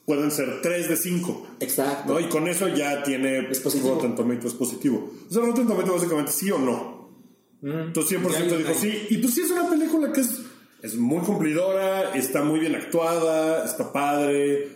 pueden 0.06 0.30
ser 0.30 0.60
3 0.62 0.88
de 0.88 0.96
5. 0.96 1.46
Exacto. 1.60 2.12
¿no? 2.14 2.20
Y 2.20 2.28
con 2.28 2.46
eso 2.48 2.68
ya 2.68 3.02
tiene 3.02 3.50
Es 3.50 3.60
positivo. 3.60 3.94
Rotten 3.94 4.14
Tomatoes 4.14 4.54
positivo. 4.54 5.10
O 5.28 5.32
sea, 5.32 5.42
Rotten 5.42 5.66
Tomatoes 5.66 5.94
básicamente 5.94 6.32
sí 6.32 6.50
o 6.50 6.58
no. 6.58 7.04
Entonces 7.62 8.18
100% 8.18 8.48
Ya, 8.50 8.56
dijo 8.58 8.74
sí. 8.78 9.06
Y 9.10 9.16
pues 9.18 9.32
sí 9.34 9.40
es 9.42 9.50
una 9.50 9.68
película 9.70 10.12
que 10.12 10.20
es, 10.20 10.40
es 10.84 10.96
muy 10.96 11.20
cumplidora, 11.24 12.14
está 12.14 12.42
muy 12.44 12.60
bien 12.60 12.74
actuada, 12.74 13.64
está 13.64 13.92
padre. 13.92 14.68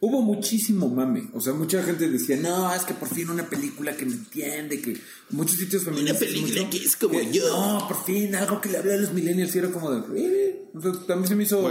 Hubo 0.00 0.20
muchísimo 0.20 0.88
mame. 0.88 1.28
O 1.32 1.40
sea, 1.40 1.52
mucha 1.52 1.80
gente 1.84 2.08
decía, 2.08 2.36
no, 2.36 2.74
es 2.74 2.82
que 2.82 2.92
por 2.94 3.08
fin 3.08 3.30
una 3.30 3.48
película 3.48 3.92
que 3.96 4.04
me 4.04 4.14
entiende, 4.14 4.80
que 4.80 4.96
muchos 5.30 5.56
sitios 5.58 5.84
feministas. 5.84 6.18
película 6.18 6.62
mucho- 6.62 6.70
que 6.70 6.84
es 6.84 6.96
como 6.96 7.20
yo. 7.20 7.48
No, 7.48 7.86
por 7.86 8.04
fin, 8.04 8.34
algo 8.34 8.60
que 8.60 8.68
le 8.68 8.78
hable 8.78 8.94
a 8.94 8.96
los 8.96 9.12
millennials. 9.12 9.54
Y 9.54 9.58
era 9.60 9.70
como 9.70 9.90
de, 9.92 10.02
"Eh". 10.20 10.64
O 10.74 10.80
sea, 10.80 10.92
también 11.06 11.28
se 11.28 11.36
me 11.36 11.44
hizo. 11.44 11.62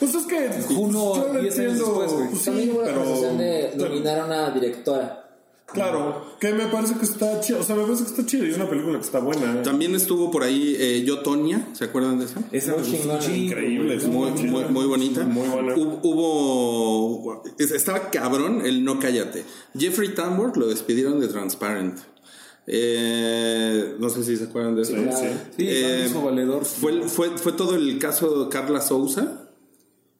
Pues 0.00 0.14
es 0.14 0.24
que 0.24 0.48
Juno, 0.74 1.14
yo 1.16 1.32
lo 1.32 1.40
10 1.42 1.58
años 1.58 1.72
entiendo, 1.74 2.00
después, 2.00 2.12
güey. 2.12 2.28
pues 2.30 2.38
sí, 2.40 2.44
También 2.46 2.70
hubo 2.70 2.80
la 2.82 2.86
pero 2.86 3.38
de 3.38 3.72
nominar 3.76 4.18
a 4.20 4.24
una 4.26 4.50
directora. 4.50 5.25
Claro, 5.66 6.24
que 6.40 6.52
me 6.54 6.66
parece 6.66 6.94
que 6.94 7.04
está 7.04 7.40
chido, 7.40 7.60
o 7.60 7.62
sea, 7.62 7.74
me 7.76 7.82
parece 7.82 8.04
que 8.04 8.10
está 8.10 8.26
chido 8.26 8.46
y 8.46 8.50
es 8.50 8.56
una 8.56 8.68
película 8.68 8.98
que 8.98 9.04
está 9.04 9.18
buena. 9.18 9.54
¿eh? 9.54 9.62
también 9.62 9.94
estuvo 9.94 10.30
por 10.30 10.42
ahí 10.42 10.76
eh, 10.78 11.02
Yo 11.04 11.20
Tonya, 11.20 11.68
¿se 11.74 11.84
acuerdan 11.84 12.18
de 12.18 12.24
esa? 12.26 12.40
Esa 12.52 12.74
un 12.74 12.82
chingo, 12.84 13.18
Increíble, 13.34 13.94
es 13.96 14.06
Muy, 14.06 14.30
muy, 14.44 14.64
muy 14.66 14.86
bonita. 14.86 15.24
Muy 15.24 15.48
buena. 15.48 15.74
Hub- 15.76 16.00
Hubo. 16.02 17.42
es- 17.58 17.72
Estaba 17.72 18.10
cabrón 18.10 18.62
el 18.64 18.84
no 18.84 18.98
cállate. 19.00 19.44
Jeffrey 19.76 20.14
Tambor 20.14 20.56
lo 20.56 20.68
despidieron 20.68 21.20
de 21.20 21.28
Transparent. 21.28 21.98
Eh, 22.68 23.94
no 23.98 24.08
sé 24.10 24.24
si 24.24 24.36
se 24.36 24.44
acuerdan 24.44 24.74
de 24.76 24.82
eso. 24.82 24.92
Sí, 24.92 25.02
sí. 25.12 25.26
Sí, 25.56 25.64
Eh, 25.68 26.10
valedor. 26.24 26.64
Fue, 26.64 27.02
fue, 27.08 27.30
fue 27.38 27.52
todo 27.52 27.76
el 27.76 27.98
caso 27.98 28.44
de 28.44 28.48
Carla 28.50 28.80
Souza. 28.80 29.45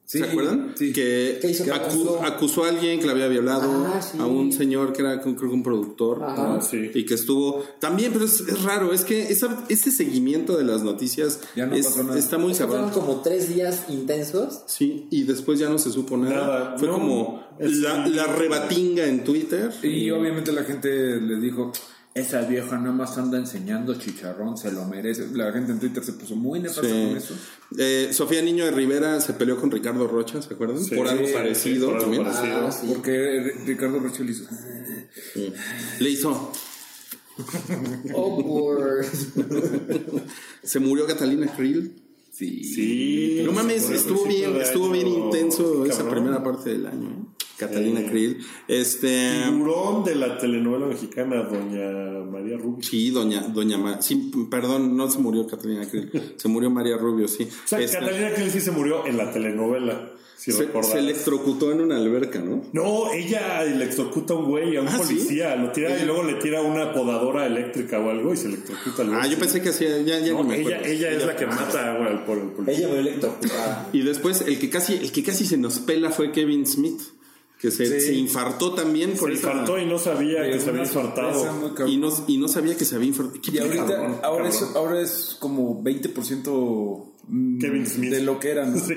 Sí, 0.09 0.19
¿Se 0.19 0.23
acuerdan? 0.23 0.71
sí. 0.77 0.93
Que 0.93 1.37
¿Qué 1.41 1.51
hizo 1.51 1.65
acu- 1.65 2.15
Carla? 2.15 2.27
acusó 2.35 2.63
a 2.63 2.69
alguien 2.69 2.97
que 3.01 3.05
la 3.07 3.11
había 3.11 3.27
violado, 3.27 3.69
Ah, 3.93 4.01
sí. 4.01 4.17
a 4.17 4.25
un 4.25 4.53
señor 4.53 4.93
que 4.93 5.01
era 5.01 5.19
creo 5.19 5.35
que 5.35 5.45
un 5.47 5.63
productor. 5.63 6.23
Ajá. 6.23 6.47
¿no? 6.55 6.61
Sí. 6.61 6.91
Y 6.93 7.05
que 7.05 7.15
estuvo. 7.15 7.61
También, 7.81 8.13
pero 8.13 8.23
es, 8.23 8.39
es 8.39 8.63
raro, 8.63 8.93
es 8.93 9.01
que 9.03 9.23
esa- 9.29 9.65
ese 9.67 9.91
seguimiento 9.91 10.55
de 10.57 10.63
las 10.63 10.81
noticias 10.81 11.41
Ya 11.57 11.65
no 11.65 11.75
es- 11.75 11.87
pasó 11.87 12.03
nada. 12.03 12.17
está 12.17 12.37
muy 12.37 12.53
que 12.53 12.59
cabrón. 12.59 12.89
como 12.91 13.19
tres 13.21 13.53
días 13.53 13.83
intensos. 13.89 14.61
Sí, 14.67 15.07
y 15.11 15.23
después 15.23 15.59
ya 15.59 15.67
no 15.67 15.77
se 15.77 15.91
supo 15.91 16.15
nada. 16.15 16.35
Nada, 16.35 16.75
Fue 16.77 16.87
no. 16.87 16.93
como 16.93 17.43
la, 17.59 18.07
la 18.07 18.27
rebatinga 18.27 19.05
en 19.07 19.25
Twitter. 19.25 19.73
Y 19.83 20.09
obviamente 20.11 20.53
la 20.53 20.63
gente 20.63 21.19
le 21.19 21.35
dijo, 21.41 21.73
esa 22.19 22.41
vieja 22.41 22.77
nada 22.77 22.91
más 22.93 23.17
anda 23.17 23.37
enseñando 23.37 23.93
chicharrón, 23.95 24.57
se 24.57 24.71
lo 24.71 24.85
merece. 24.85 25.27
La 25.33 25.51
gente 25.51 25.71
en 25.71 25.79
Twitter 25.79 26.03
se 26.03 26.13
puso 26.13 26.35
muy 26.35 26.59
nefasta 26.59 26.83
Sí. 26.89 27.05
con 27.07 27.17
eso. 27.17 27.33
Eh, 27.77 28.09
Sofía 28.11 28.41
Niño 28.41 28.65
de 28.65 28.71
Rivera 28.71 29.19
se 29.21 29.33
peleó 29.33 29.59
con 29.59 29.69
Ricardo 29.71 30.07
Rocha, 30.07 30.41
¿se 30.41 30.53
acuerdan? 30.53 30.83
Sí, 30.83 30.95
por 30.95 31.07
algo 31.07 31.27
sí, 31.27 31.33
parecido 31.33 31.87
por 31.87 31.95
algo 31.97 32.01
también. 32.11 32.23
parecido. 32.23 32.67
Ah, 32.67 32.71
sí. 32.71 32.87
Porque 32.87 33.53
Ricardo 33.65 33.99
Rocha 33.99 34.23
le 34.23 34.31
hizo. 34.31 34.45
Le 35.99 36.09
hizo. 36.09 36.51
Awkward. 38.15 39.05
Se 40.63 40.79
murió 40.79 41.05
Catalina 41.05 41.47
Krill. 41.55 41.93
Sí. 42.37 42.63
Sí. 42.63 43.41
No 43.43 43.51
mames, 43.51 43.89
estuvo 43.89 44.25
bien, 44.25 44.55
estuvo 44.57 44.91
bien 44.91 45.07
intenso 45.07 45.85
esa 45.85 46.03
cabrón. 46.03 46.13
primera 46.23 46.43
parte 46.43 46.69
del 46.69 46.85
año. 46.85 47.09
¿eh? 47.09 47.43
Catalina 47.57 48.01
Sí. 48.01 48.05
Krill. 48.07 48.37
Este. 48.67 49.31
Tiburón 49.49 50.03
de 50.03 50.13
la 50.13 50.37
telenovela 50.37 50.85
mexicana, 50.85 51.41
Doña 51.41 52.23
María 52.29 52.57
Rubio. 52.57 52.83
Sí, 52.83 53.09
doña, 53.09 53.41
doña 53.47 53.79
Ma- 53.79 53.99
sí, 54.03 54.31
perdón, 54.51 54.95
no 54.95 55.09
se 55.09 55.17
murió 55.17 55.47
Catalina 55.47 55.89
Krill, 55.89 56.11
se 56.35 56.47
murió 56.47 56.69
María 56.69 56.97
Rubio, 56.97 57.27
sí. 57.27 57.45
O 57.65 57.67
sea, 57.67 57.79
Este, 57.79 57.97
Catalina 57.97 58.31
Krill 58.35 58.51
sí 58.51 58.61
se 58.61 58.69
murió 58.69 59.07
en 59.07 59.17
la 59.17 59.31
telenovela, 59.31 60.11
si 60.37 60.51
se, 60.51 60.67
electrocutó 60.99 61.71
en 61.71 61.81
una 61.81 61.97
alberca, 61.97 62.39
¿no? 62.39 62.63
No, 62.71 63.11
ella 63.11 63.63
electrocuta 63.63 64.33
a 64.33 64.37
un 64.37 64.45
güey, 64.45 64.77
a 64.77 64.81
un 64.81 64.87
Ah, 64.87 64.91
¿sí? 64.91 64.97
policía, 65.15 65.55
lo 65.55 65.71
tira 65.71 65.99
y 65.99 66.05
luego 66.05 66.23
le 66.23 66.35
tira 66.35 66.61
una 66.61 66.93
podadora 66.93 67.47
eléctrica 67.47 67.99
o 67.99 68.09
algo 68.11 68.33
y 68.33 68.37
se 68.37 68.47
electrocuta 68.47 69.01
al 69.01 69.09
güey. 69.09 69.19
Ah, 69.21 69.27
yo 69.27 69.37
pensé 69.39 69.61
que 69.61 69.69
hacía, 69.69 69.99
ya, 70.03 70.19
ya 70.19 70.33
No, 70.33 70.43
ni 70.43 70.49
me 70.49 70.59
ella, 70.61 70.81
ella 70.85 71.09
es 71.11 71.25
la 71.25 71.35
que 71.35 71.47
mata 71.47 71.95
güey, 71.97 72.07
al 72.09 72.23
por 72.25 72.37
el 72.37 72.49
policía. 72.49 72.77
Ella 72.77 72.87
me 72.93 72.99
electrocutada. 72.99 73.89
Y 73.93 74.01
después 74.03 74.41
el 74.41 74.59
que 74.59 74.69
casi, 74.69 74.93
el 74.93 75.11
que 75.11 75.23
casi 75.23 75.45
se 75.45 75.57
nos 75.57 75.79
pela 75.79 76.11
fue 76.11 76.31
Kevin 76.31 76.67
Smith, 76.67 77.01
que 77.59 77.71
se, 77.71 77.99
Sí. 77.99 78.05
se 78.05 78.13
infartó 78.13 78.75
también 78.75 79.13
por 79.17 79.29
Se 79.31 79.39
esa- 79.39 79.49
infartó 79.51 79.79
y 79.79 79.85
no 79.87 79.97
sabía 79.97 80.43
que 80.51 80.59
se 80.59 80.69
había 80.69 80.83
infartado. 80.83 81.73
y 81.87 81.97
no, 81.97 82.09
y 82.27 82.37
no 82.37 82.47
sabía 82.47 82.77
que 82.77 82.85
se 82.85 82.95
había 82.95 83.07
infartado. 83.07 83.39
Y 83.51 83.57
ahorita, 83.57 83.85
Cabrón, 83.87 84.17
ahora, 84.21 84.49
es, 84.49 84.61
ahora 84.75 85.01
es 85.01 85.35
como 85.39 85.81
20% 85.81 86.51
mm, 86.51 87.16
Kevin 87.59 87.85
Smith. 87.85 88.11
de 88.11 88.21
lo 88.21 88.39
que 88.39 88.49
era, 88.51 88.65
¿no? 88.65 88.77
Sí. 88.79 88.93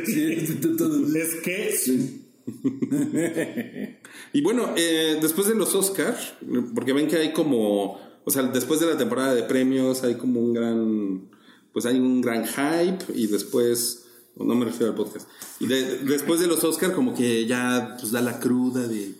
Es 1.14 1.34
que 1.42 2.20
Y 4.32 4.40
bueno, 4.42 4.74
eh, 4.76 5.18
después 5.20 5.46
de 5.48 5.54
los 5.54 5.74
Oscars, 5.74 6.34
porque 6.74 6.92
ven 6.92 7.06
que 7.08 7.16
hay 7.16 7.32
como, 7.32 7.98
o 8.24 8.30
sea, 8.30 8.42
después 8.44 8.80
de 8.80 8.86
la 8.86 8.96
temporada 8.96 9.34
de 9.34 9.42
premios 9.44 10.02
hay 10.04 10.14
como 10.16 10.40
un 10.40 10.52
gran, 10.52 11.28
pues 11.72 11.86
hay 11.86 11.98
un 11.98 12.20
gran 12.20 12.44
hype 12.46 13.04
y 13.14 13.26
después, 13.26 14.04
no 14.36 14.54
me 14.54 14.64
refiero 14.64 14.88
al 14.92 14.96
podcast, 14.96 15.28
y 15.60 15.66
de- 15.66 15.98
después 15.98 16.40
de 16.40 16.46
los 16.46 16.62
Oscars 16.64 16.92
como 16.94 17.14
que 17.14 17.46
ya 17.46 17.96
pues 17.98 18.12
da 18.12 18.20
la 18.20 18.40
cruda 18.40 18.86
de 18.88 19.14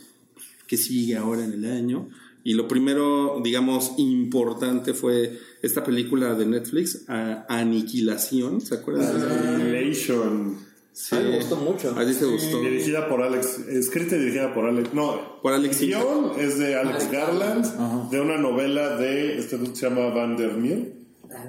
qué 0.66 0.76
sigue 0.76 1.16
ahora 1.16 1.44
en 1.44 1.52
el 1.52 1.64
año. 1.70 2.08
Y 2.44 2.55
lo 2.55 2.66
primero, 2.68 3.40
digamos, 3.44 3.92
importante 3.98 4.94
fue 4.94 5.38
esta 5.62 5.85
película 5.85 6.35
de 6.35 6.46
Netflix, 6.46 7.05
A- 7.09 7.44
Aniquilación, 7.48 8.61
¿se 8.61 8.74
acuerdan? 8.76 9.12
de 9.12 9.18
esa? 9.26 9.55
Annihilation, 9.57 10.70
Sí. 10.92 11.14
A 11.14 11.20
mí 11.20 11.31
me 11.31 11.37
gustó 11.37 11.57
mucho. 11.57 11.94
¿A 11.96 12.05
ti 12.05 12.12
te 12.14 12.24
gustó? 12.26 12.61
dirigida 12.62 13.09
por 13.09 13.22
Alex, 13.22 13.61
escrita 13.68 14.16
y 14.16 14.18
dirigida 14.18 14.53
por 14.53 14.66
Alex, 14.66 14.92
no, 14.92 15.40
Por 15.40 15.53
Alex 15.53 15.81
guion 15.81 16.33
es 16.38 16.59
de 16.59 16.74
Alex 16.74 16.96
Alex 17.07 17.12
Garland, 17.12 18.11
de 18.11 18.20
una 18.20 18.37
novela 18.38 18.96
de, 18.96 19.38
este 19.38 19.57
se 19.74 19.88
llama 19.88 20.09
Van 20.09 20.37
der 20.37 20.55
Meer, 20.57 20.92
Ah, 20.92 20.99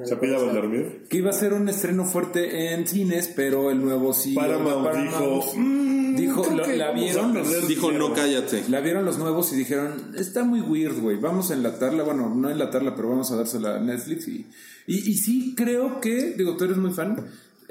se 0.03 0.13
acuerdo. 0.13 0.53
der 0.53 0.67
Meer. 0.67 1.03
Que 1.09 1.17
iba 1.17 1.29
a 1.29 1.33
ser 1.33 1.53
un 1.53 1.67
estreno 1.69 2.05
fuerte 2.05 2.73
en 2.73 2.87
cines, 2.87 3.31
pero 3.35 3.71
el 3.71 3.79
nuevo 3.81 4.13
sí. 4.13 4.33
Paramount 4.33 4.89
dijo, 4.95 5.43
"Mm, 5.55 6.15
dijo, 6.15 6.41
creo 6.43 6.57
lo- 6.57 6.63
que 6.63 6.75
la 6.77 6.89
a 6.89 6.91
vieron, 6.91 7.33
los- 7.33 7.67
Dijo, 7.67 7.87
dinero". 7.87 8.09
no 8.09 8.15
cállate. 8.15 8.63
La 8.69 8.81
vieron 8.81 9.05
los 9.05 9.17
nuevos 9.17 9.51
y 9.53 9.55
dijeron, 9.55 10.13
está 10.17 10.43
muy 10.43 10.61
weird, 10.61 10.99
güey, 10.99 11.17
vamos 11.17 11.51
a 11.51 11.53
enlatarla, 11.53 12.03
bueno, 12.03 12.33
no 12.35 12.49
enlatarla, 12.49 12.95
pero 12.95 13.09
vamos 13.09 13.31
a 13.31 13.35
dársela 13.35 13.77
a 13.77 13.79
Netflix 13.79 14.27
y, 14.27 14.47
y, 14.87 15.09
y 15.11 15.13
sí 15.15 15.53
creo 15.55 16.01
que, 16.01 16.33
digo, 16.37 16.57
tú 16.57 16.65
eres 16.65 16.77
muy 16.77 16.91
fan, 16.91 17.15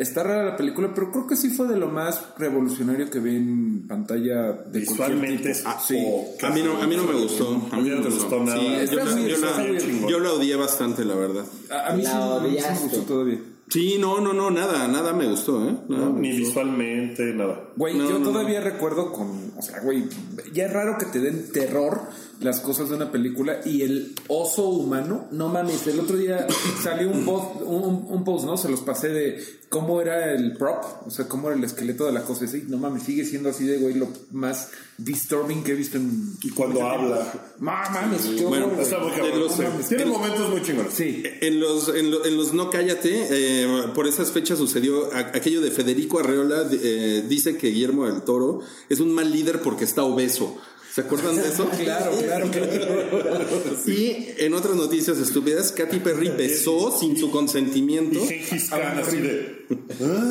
está 0.00 0.22
rara 0.22 0.44
la 0.44 0.56
película, 0.56 0.92
pero 0.94 1.10
creo 1.12 1.26
que 1.26 1.36
sí 1.36 1.50
fue 1.50 1.68
de 1.68 1.76
lo 1.76 1.88
más 1.88 2.22
revolucionario 2.38 3.08
que 3.10 3.20
vi 3.20 3.36
en 3.36 3.86
pantalla 3.86 4.52
de 4.52 4.84
cualquier 4.84 4.88
Visualmente 4.88 5.36
tipo. 5.38 5.48
es 5.50 5.62
Ah, 5.66 5.78
sí. 5.86 5.98
A 6.42 6.50
mí 6.50 6.62
no, 6.62 6.82
a 6.82 6.86
mí 6.86 6.96
no 6.96 7.04
me 7.04 7.14
gustó. 7.20 7.68
A 7.70 7.76
mí 7.76 7.88
no 7.90 7.96
me 8.00 8.10
gustó 8.10 8.42
nada. 8.42 8.58
Sí, 8.58 8.66
yo, 8.90 8.96
la- 8.96 9.14
bien, 9.14 9.28
yo 9.28 9.34
está 9.36 9.58
la- 9.58 9.64
bien. 9.70 10.08
yo 10.08 10.18
la 10.20 10.32
odié 10.32 10.56
bastante, 10.56 11.04
la 11.04 11.14
verdad. 11.14 11.44
A, 11.70 11.92
a 11.92 11.96
mí 11.96 12.02
La 12.02 12.40
sí, 12.40 12.74
me 12.74 12.80
gustó 12.88 13.00
todavía. 13.02 13.38
Sí, 13.68 13.98
no, 14.00 14.20
no, 14.20 14.32
no, 14.32 14.50
nada, 14.50 14.88
nada 14.88 15.12
me 15.12 15.28
gustó, 15.28 15.64
¿eh? 15.68 15.76
Nada 15.88 16.06
No, 16.06 16.12
me 16.14 16.20
ni 16.22 16.30
gustó. 16.30 16.46
visualmente, 16.48 17.22
nada. 17.34 17.60
Güey, 17.76 17.96
No, 17.96 18.08
yo 18.10 18.18
no, 18.18 18.30
todavía 18.30 18.60
recuerdo 18.60 19.12
con, 19.12 19.52
o 19.56 19.62
sea, 19.62 19.78
güey, 19.80 20.04
ya 20.52 20.66
es 20.66 20.72
raro 20.72 20.98
que 20.98 21.06
te 21.06 21.20
den 21.20 21.52
terror 21.52 22.00
las 22.40 22.60
cosas 22.60 22.88
de 22.88 22.96
una 22.96 23.12
película 23.12 23.60
y 23.64 23.82
el 23.82 24.14
oso 24.28 24.68
humano, 24.68 25.26
no 25.30 25.48
mames, 25.48 25.86
el 25.86 26.00
otro 26.00 26.16
día 26.16 26.46
salió 26.82 27.10
un 27.10 27.24
post, 27.24 27.62
un, 27.62 28.06
un 28.08 28.24
post, 28.24 28.46
¿no? 28.46 28.56
Se 28.56 28.68
los 28.70 28.80
pasé 28.80 29.08
de 29.10 29.44
cómo 29.68 30.00
era 30.00 30.32
el 30.32 30.56
prop, 30.56 30.82
o 31.06 31.10
sea, 31.10 31.28
cómo 31.28 31.48
era 31.48 31.56
el 31.56 31.62
esqueleto 31.64 32.06
de 32.06 32.12
la 32.12 32.22
cosa, 32.22 32.44
y 32.46 32.64
no 32.68 32.78
mames, 32.78 33.02
sigue 33.04 33.24
siendo 33.24 33.50
así 33.50 33.64
de, 33.64 33.76
güey, 33.78 33.94
lo 33.94 34.08
más 34.32 34.68
disturbing 34.98 35.62
que 35.62 35.72
he 35.72 35.74
visto 35.74 35.96
en... 35.96 36.34
Y 36.42 36.50
cuando 36.50 36.82
habla. 36.86 37.32
Ma, 37.60 37.88
mames, 37.90 38.22
qué 38.22 38.44
Bueno, 38.44 38.66
horror. 38.66 38.80
Está 38.80 38.98
muy 38.98 39.10
cabrón. 39.12 39.40
los- 39.40 39.52
Sí. 39.54 39.62
Tiene 39.88 40.02
el- 40.04 40.08
momentos 40.10 40.50
muy 40.50 40.62
chingones. 40.62 40.92
Sí. 40.92 41.22
En 41.40 41.60
los, 41.60 41.88
en, 41.88 42.10
lo- 42.10 42.24
en 42.24 42.36
los 42.36 42.52
No 42.52 42.70
Cállate, 42.70 43.26
eh, 43.30 43.84
por 43.94 44.06
esas 44.06 44.30
fechas 44.32 44.58
sucedió 44.58 45.08
aquello 45.14 45.60
de 45.60 45.70
Federico 45.70 46.18
Arreola, 46.18 46.66
eh, 46.72 47.24
dice 47.28 47.56
que 47.56 47.68
Guillermo 47.68 48.06
del 48.06 48.22
Toro 48.22 48.60
es 48.88 49.00
un 49.00 49.12
mal 49.12 49.30
líder 49.30 49.60
porque 49.62 49.84
está 49.84 50.02
obeso. 50.02 50.56
¿Se 51.00 51.06
acuerdan 51.06 51.36
de 51.36 51.48
eso? 51.48 51.66
Claro, 51.80 52.12
claro, 52.18 52.50
claro. 52.50 53.46
Y 53.86 54.34
en 54.38 54.52
otras 54.52 54.76
noticias 54.76 55.16
estúpidas, 55.18 55.72
Katy 55.72 56.00
Perry 56.00 56.28
besó 56.28 56.94
sin 56.98 57.16
su 57.16 57.30
consentimiento 57.30 58.20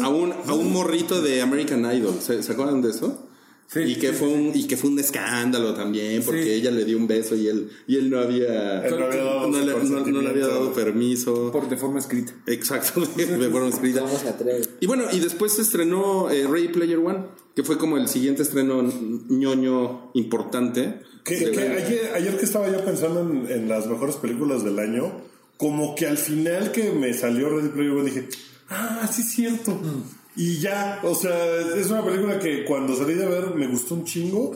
a 0.03 0.09
un, 0.09 0.31
a 0.31 0.53
un 0.53 0.71
morrito 0.71 1.21
de 1.21 1.41
American 1.41 1.91
Idol. 1.91 2.19
¿Se, 2.21 2.43
se 2.43 2.51
acuerdan 2.51 2.83
de 2.83 2.91
eso? 2.91 3.28
Sí, 3.71 3.81
y, 3.81 3.95
que 3.97 4.09
sí, 4.09 4.13
fue 4.15 4.29
un, 4.29 4.51
y 4.55 4.65
que 4.65 4.77
fue 4.77 4.89
un 4.89 4.97
escándalo 4.97 5.75
también, 5.75 6.23
porque 6.23 6.43
Sí. 6.43 6.49
ella 6.53 6.71
le 6.71 6.85
dio 6.85 6.97
un 6.97 7.05
beso 7.05 7.35
y 7.35 7.47
él, 7.47 7.69
y 7.85 7.97
él 7.97 8.09
no 8.09 8.17
había, 8.19 8.83
Él 8.83 8.95
no 8.99 9.05
había 9.05 9.23
dado 9.23 9.47
no 9.47 9.59
su 9.59 9.65
le, 9.65 9.73
no- 9.89 10.05
no 10.07 10.21
le 10.23 10.29
había 10.29 10.47
dado 10.47 10.73
permiso. 10.73 11.51
Por, 11.51 11.69
de 11.69 11.77
forma 11.77 11.99
escrita. 11.99 12.33
Exacto, 12.47 13.01
de 13.15 13.49
forma 13.49 13.67
escrita. 13.69 14.01
¿Cómo 14.01 14.17
se 14.17 14.27
atreve? 14.29 14.61
Y 14.79 14.87
bueno, 14.87 15.03
y 15.11 15.19
después 15.19 15.53
se 15.53 15.61
estrenó 15.61 16.31
eh, 16.31 16.47
Ready 16.47 16.69
Player 16.69 16.97
One, 16.97 17.25
que 17.55 17.61
fue 17.63 17.77
como 17.77 17.97
el 17.97 18.07
siguiente 18.07 18.41
estreno 18.41 18.81
ñoño 19.29 20.11
importante. 20.15 21.01
Que, 21.23 21.35
ayer, 21.35 22.11
ayer 22.15 22.37
que 22.37 22.45
estaba 22.45 22.71
yo 22.71 22.83
pensando 22.83 23.21
en, 23.21 23.51
en 23.51 23.69
las 23.69 23.85
mejores 23.85 24.15
películas 24.15 24.63
del 24.63 24.79
año, 24.79 25.11
como 25.57 25.93
que 25.93 26.07
al 26.07 26.17
final 26.17 26.71
que 26.71 26.91
me 26.91 27.13
salió 27.13 27.49
Ready 27.49 27.69
Player 27.69 27.91
One 27.91 28.05
dije, 28.05 28.29
ah, 28.69 29.07
sí 29.13 29.21
es 29.21 29.29
cierto. 29.31 29.71
Mm. 29.73 30.18
Y 30.41 30.59
ya, 30.59 30.99
o 31.03 31.13
sea, 31.13 31.35
es 31.75 31.89
una 31.89 32.03
película 32.05 32.39
que 32.39 32.63
cuando 32.63 32.95
salí 32.95 33.13
de 33.13 33.25
ver 33.25 33.53
me 33.55 33.67
gustó 33.67 33.95
un 33.95 34.05
chingo 34.05 34.55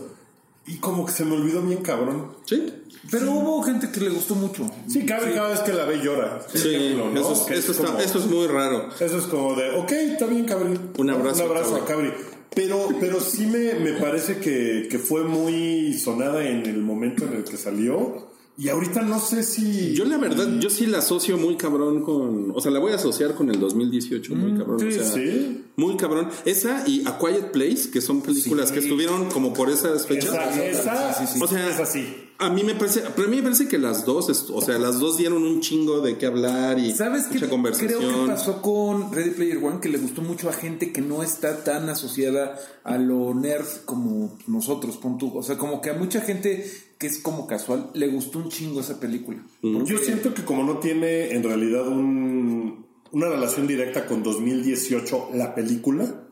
y 0.65 0.77
como 0.77 1.05
que 1.05 1.11
se 1.11 1.25
me 1.25 1.33
olvidó 1.35 1.61
bien 1.61 1.81
cabrón. 1.83 2.31
Sí, 2.45 2.71
Pero 3.11 3.33
hubo 3.33 3.61
gente 3.63 3.91
que 3.91 3.99
le 3.99 4.09
gustó 4.11 4.33
mucho. 4.35 4.65
Sí, 4.87 5.05
cada, 5.05 5.29
cada 5.33 5.49
vez 5.49 5.59
que 5.59 5.73
la 5.73 5.83
ve 5.83 5.99
llora. 6.01 6.39
sí, 6.53 6.73
ejemplo, 6.73 7.09
¿no? 7.11 7.19
eso, 7.19 7.33
es, 7.49 7.59
eso 7.59 7.71
está- 7.73 7.87
como- 7.87 7.99
eso 7.99 8.19
es 8.19 8.25
muy 8.27 8.47
raro. 8.47 8.87
Eso 8.97 9.17
es 9.17 9.25
como 9.25 9.55
de, 9.55 9.71
ok, 9.71 9.91
está 9.91 10.25
bien, 10.25 10.45
Cabri. 10.45 10.79
Un 10.97 11.09
abrazo, 11.09 11.43
Un 11.43 11.49
abrazo 11.51 11.75
a 11.75 11.85
Cabri. 11.85 12.11
Cabri. 12.11 12.23
Pero, 12.55 12.87
pero 13.01 13.19
sí 13.19 13.47
me, 13.47 13.73
me 13.73 13.93
parece 13.93 14.37
que, 14.37 14.87
que 14.89 14.99
fue 14.99 15.23
muy 15.23 15.93
sonada 15.95 16.47
en 16.47 16.65
el 16.65 16.77
momento 16.81 17.25
en 17.25 17.33
el 17.33 17.43
que 17.43 17.57
salió. 17.57 18.31
Y 18.55 18.69
ahorita 18.69 19.01
no 19.01 19.19
sé 19.19 19.41
si. 19.41 19.93
Yo 19.93 20.05
la 20.05 20.17
verdad, 20.17 20.47
yo 20.59 20.69
sí 20.69 20.85
la 20.85 20.99
asocio 20.99 21.37
muy 21.37 21.57
cabrón 21.57 22.03
con, 22.03 22.51
o 22.55 22.61
sea, 22.61 22.71
la 22.71 22.79
voy 22.79 22.91
a 22.91 22.95
asociar 22.95 23.33
con 23.33 23.49
el 23.49 23.59
2018 23.59 24.35
muy 24.35 24.57
cabrón, 24.57 24.79
sí, 24.79 24.87
o 24.87 24.91
sea, 24.91 25.03
sí. 25.05 25.63
muy 25.75 25.97
cabrón. 25.97 26.29
Esa 26.45 26.87
y 26.87 27.03
A 27.07 27.17
Quiet 27.17 27.51
Place, 27.51 27.89
que 27.91 27.99
son 27.99 28.21
películas 28.21 28.71
que 28.71 28.79
estuvieron 28.79 29.29
como 29.31 29.53
por 29.53 29.71
esas 29.71 30.05
fechas. 30.05 30.33
Esa, 30.33 31.15
esa, 31.15 31.43
O 31.43 31.47
sea, 31.47 31.69
es 31.69 31.79
así. 31.79 32.22
A 32.39 32.49
mí 32.49 32.63
me 32.63 32.75
parece, 32.75 33.03
pero 33.15 33.27
a 33.27 33.31
mí 33.31 33.37
me 33.37 33.43
parece 33.43 33.67
que 33.67 33.77
las 33.77 34.05
dos, 34.05 34.49
o 34.49 34.61
sea, 34.61 34.77
las 34.79 34.99
dos 34.99 35.17
dieron 35.17 35.43
un 35.43 35.61
chingo 35.61 36.01
de 36.01 36.17
qué 36.17 36.25
hablar 36.25 36.79
y 36.79 36.91
¿Sabes 36.91 37.25
qué? 37.25 37.35
mucha 37.35 37.49
conversación. 37.49 37.89
Creo 37.89 38.25
que 38.25 38.31
pasó 38.31 38.61
con 38.61 39.11
Ready 39.13 39.31
Player 39.31 39.57
One 39.63 39.79
que 39.79 39.89
le 39.89 39.97
gustó 39.97 40.21
mucho 40.21 40.49
a 40.49 40.53
gente 40.53 40.91
que 40.91 41.01
no 41.01 41.23
está 41.23 41.63
tan 41.63 41.89
asociada 41.89 42.59
a 42.83 42.97
lo 42.97 43.33
nerd 43.33 43.67
como 43.85 44.37
nosotros, 44.47 44.97
pon 44.97 45.17
tú. 45.17 45.37
O 45.37 45.43
sea, 45.43 45.57
como 45.57 45.81
que 45.81 45.91
a 45.91 45.93
mucha 45.93 46.21
gente 46.21 46.69
que 46.97 47.07
es 47.07 47.19
como 47.19 47.47
casual 47.47 47.91
le 47.93 48.07
gustó 48.07 48.39
un 48.39 48.49
chingo 48.49 48.79
esa 48.79 48.99
película. 48.99 49.43
Yo 49.61 49.97
siento 49.97 50.33
que 50.33 50.43
como 50.43 50.63
no 50.63 50.79
tiene 50.79 51.33
en 51.33 51.43
realidad 51.43 51.87
un, 51.87 52.85
una 53.11 53.29
relación 53.29 53.67
directa 53.67 54.05
con 54.07 54.23
2018 54.23 55.29
la 55.33 55.53
película, 55.53 56.22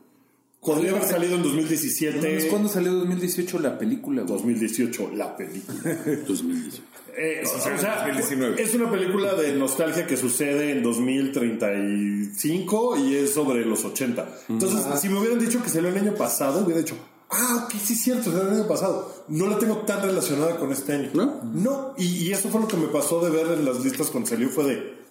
podría 0.62 0.92
haber 0.92 1.04
salido 1.04 1.36
en 1.36 1.42
2017. 1.42 2.36
¿Es 2.36 2.46
cuando 2.46 2.68
salió 2.68 2.92
2018 2.92 3.58
la 3.58 3.78
película? 3.78 4.22
güey? 4.22 4.34
2018 4.34 5.10
la 5.14 5.36
película. 5.36 5.78
2018. 6.26 6.82
Eh, 7.14 7.42
o 7.44 7.78
sea, 7.78 8.06
2019. 8.06 8.62
es 8.62 8.74
una 8.74 8.90
película 8.90 9.34
de 9.34 9.54
nostalgia 9.54 10.06
que 10.06 10.16
sucede 10.16 10.72
en 10.72 10.82
2035 10.82 12.96
y 12.98 13.16
es 13.16 13.34
sobre 13.34 13.66
los 13.66 13.84
80. 13.84 14.26
Entonces, 14.48 14.80
si 15.00 15.10
me 15.10 15.18
hubieran 15.18 15.38
dicho 15.38 15.62
que 15.62 15.68
salió 15.68 15.90
el 15.90 15.98
año 15.98 16.14
pasado, 16.14 16.64
hubiera 16.64 16.80
dicho, 16.80 16.96
ah, 17.28 17.66
ok, 17.66 17.74
sí 17.78 17.92
es 17.92 18.00
cierto, 18.00 18.30
salió 18.30 18.48
el 18.48 18.54
año 18.60 18.66
pasado. 18.66 19.26
no 19.28 19.46
la 19.46 19.58
tengo 19.58 19.76
tan 19.78 20.00
relacionada 20.00 20.56
con 20.56 20.72
este 20.72 20.94
año. 20.94 21.10
¿No? 21.12 21.42
No, 21.52 21.92
y, 21.98 22.28
y 22.28 22.32
eso 22.32 22.48
fue 22.48 22.62
lo 22.62 22.68
que 22.68 22.78
me 22.78 22.86
pasó 22.86 23.22
de 23.22 23.28
ver 23.30 23.58
en 23.58 23.66
las 23.66 23.84
listas 23.84 24.08
cuando 24.08 24.30
salió, 24.30 24.48
fue 24.48 24.64
de, 24.64 25.01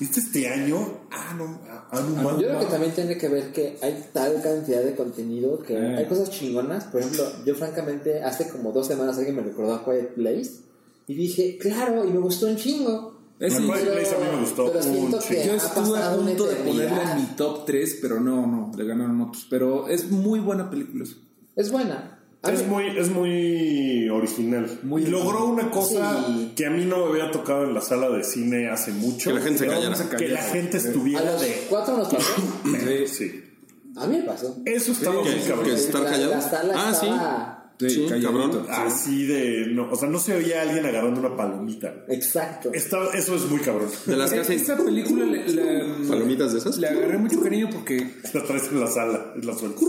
¿viste 0.00 0.20
este 0.20 0.48
año? 0.48 0.78
Ah, 1.10 1.34
no, 1.36 1.60
ah, 1.68 1.84
no, 1.92 2.22
man, 2.22 2.40
Yo 2.40 2.48
creo 2.48 2.58
que 2.60 2.66
también 2.66 2.92
tiene 2.94 3.16
que 3.18 3.28
ver 3.28 3.52
que 3.52 3.78
hay 3.82 4.08
tal 4.12 4.42
cantidad 4.42 4.82
de 4.82 4.96
contenido 4.96 5.58
que 5.62 5.74
Eh. 5.74 5.96
hay 5.98 6.06
cosas 6.06 6.30
chingonas. 6.30 6.84
Por 6.84 7.00
ejemplo, 7.02 7.24
yo 7.44 7.54
francamente 7.54 8.22
hace 8.22 8.48
como 8.48 8.72
dos 8.72 8.86
semanas 8.86 9.16
alguien 9.18 9.36
me 9.36 9.42
recordó 9.42 9.74
a 9.74 9.84
Quiet 9.84 10.14
Place 10.14 10.50
y 11.06 11.14
dije, 11.14 11.58
claro, 11.58 12.04
y 12.04 12.10
me 12.10 12.18
gustó 12.18 12.46
un 12.46 12.56
chingo. 12.56 13.20
Es 13.38 13.54
sí, 13.54 13.62
Quiet 13.62 13.92
Place 13.92 14.14
a 14.14 14.18
mí 14.18 14.24
me 14.36 14.40
gustó 14.40 14.66
pero 14.72 14.82
siento 14.82 15.16
un 15.16 15.22
que 15.22 15.28
chingo. 15.28 15.44
Yo 15.44 15.54
estuve 15.54 15.98
a 15.98 16.14
punto 16.16 16.46
de 16.46 16.56
ponerla 16.56 17.12
en 17.12 17.16
mi 17.20 17.26
top 17.36 17.64
3, 17.66 17.98
pero 18.02 18.20
no, 18.20 18.46
no, 18.46 18.70
le 18.76 18.84
ganaron 18.84 19.20
otros. 19.20 19.46
Pero 19.50 19.88
es 19.88 20.10
muy 20.10 20.40
buena 20.40 20.68
película. 20.70 21.04
Es 21.56 21.70
buena. 21.70 22.19
A 22.42 22.52
Es 22.52 22.66
muy, 22.66 22.86
es 22.96 23.10
muy 23.10 24.08
original. 24.08 24.78
Muy 24.82 25.04
logró 25.04 25.44
una 25.46 25.70
cosa 25.70 26.24
Sí. 26.26 26.52
que 26.56 26.66
a 26.66 26.70
mí 26.70 26.86
no 26.86 27.04
me 27.06 27.10
había 27.20 27.30
tocado 27.30 27.64
en 27.64 27.74
la 27.74 27.82
sala 27.82 28.08
de 28.08 28.24
cine 28.24 28.70
hace 28.70 28.92
mucho. 28.92 29.28
Que 29.30 29.34
la 29.36 29.42
gente 29.42 29.58
se 29.58 29.66
callara. 29.66 30.16
Que 30.16 30.28
la 30.28 30.42
gente 30.42 30.76
a 30.76 30.80
estuviera 30.80 31.32
los 31.32 31.40
de... 31.42 31.66
cuatro 31.68 31.96
nos 31.98 32.08
pasó. 32.08 32.32
Sí. 32.64 33.06
Sí. 33.06 33.44
A 33.96 34.06
mí 34.06 34.16
me 34.18 34.22
pasó. 34.22 34.56
Eso 34.64 34.92
estaba 34.92 35.22
muy 35.22 35.34
cabrón. 35.46 35.66
¿Qué? 35.66 35.74
¿Estar 35.74 36.00
La- 36.02 36.10
callado? 36.10 36.30
La 36.30 36.40
sala 36.40 36.74
Ah, 36.76 36.94
sí. 36.94 37.06
estaba... 37.06 37.56
Sí, 37.80 37.88
Sí, 37.88 38.06
calladito. 38.08 38.30
cabrón. 38.32 38.66
Así 38.70 39.26
de... 39.26 39.66
No, 39.68 39.90
o 39.90 39.96
sea, 39.96 40.06
no 40.08 40.18
se 40.18 40.34
oía 40.34 40.58
a 40.60 40.62
alguien 40.62 40.84
agarrando 40.84 41.20
una 41.20 41.34
palomita. 41.34 41.94
Exacto. 42.08 42.70
Está- 42.74 43.08
eso 43.14 43.34
es 43.36 43.42
muy 43.50 43.60
cabrón. 43.60 43.88
De 44.06 44.16
las 44.18 44.30
que 44.32 44.40
hacen 44.40 44.56
Esta 44.58 44.76
película 44.76 45.24
le, 45.24 45.46
le- 45.48 46.08
palomitas 46.08 46.52
de 46.52 46.58
esas. 46.58 46.76
le 46.78 46.88
agarré 46.88 47.16
mucho 47.18 47.40
cariño 47.42 47.68
porque 47.72 48.16
La 48.34 48.44
traes 48.44 48.68
en 48.70 48.80
la 48.80 48.86
sala. 48.86 49.32
Es 49.36 49.44
la 49.46 49.54
suelta. 49.54 49.80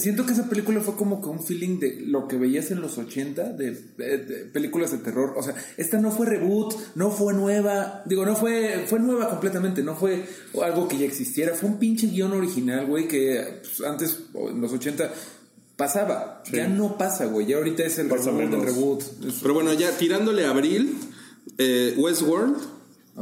Siento 0.00 0.24
que 0.26 0.32
esa 0.32 0.48
película 0.48 0.80
fue 0.80 0.94
como 0.96 1.20
que 1.20 1.28
un 1.28 1.42
feeling 1.42 1.78
de 1.78 2.00
lo 2.06 2.26
que 2.28 2.36
veías 2.36 2.70
en 2.70 2.80
los 2.80 2.96
80 2.98 3.52
de, 3.52 3.70
de- 3.96 4.18
de 4.18 4.34
películas 4.46 4.92
de 4.92 4.98
terror. 4.98 5.34
O 5.36 5.42
sea, 5.42 5.54
esta 5.76 5.98
no 6.00 6.10
fue 6.10 6.26
reboot, 6.26 6.74
no 6.94 7.10
fue 7.10 7.34
nueva. 7.34 8.02
Digo, 8.06 8.24
no 8.24 8.36
fue, 8.36 8.84
fue 8.88 8.98
nueva 9.00 9.28
completamente, 9.28 9.82
no 9.82 9.94
fue 9.96 10.24
algo 10.62 10.88
que 10.88 10.98
ya 10.98 11.06
existiera. 11.06 11.54
Fue 11.54 11.68
un 11.68 11.78
pinche 11.78 12.06
guion 12.06 12.32
original, 12.32 12.86
güey, 12.86 13.08
que 13.08 13.60
pues, 13.62 13.80
antes, 13.88 14.18
en 14.34 14.60
los 14.60 14.72
80, 14.72 15.12
pasaba. 15.76 16.42
Ya 16.52 16.68
no 16.68 16.96
pasa, 16.98 17.26
güey. 17.26 17.46
Ya 17.46 17.56
ahorita 17.56 17.84
es 17.84 17.98
el 17.98 18.08
Pasa 18.08 18.30
reboot, 18.30 19.02
el 19.22 19.32
Pero 19.42 19.54
bueno, 19.54 19.72
ya 19.74 19.90
tirándole 19.96 20.44
a 20.44 20.50
abril, 20.50 20.96
eh, 21.58 21.94
Westworld, 21.96 22.56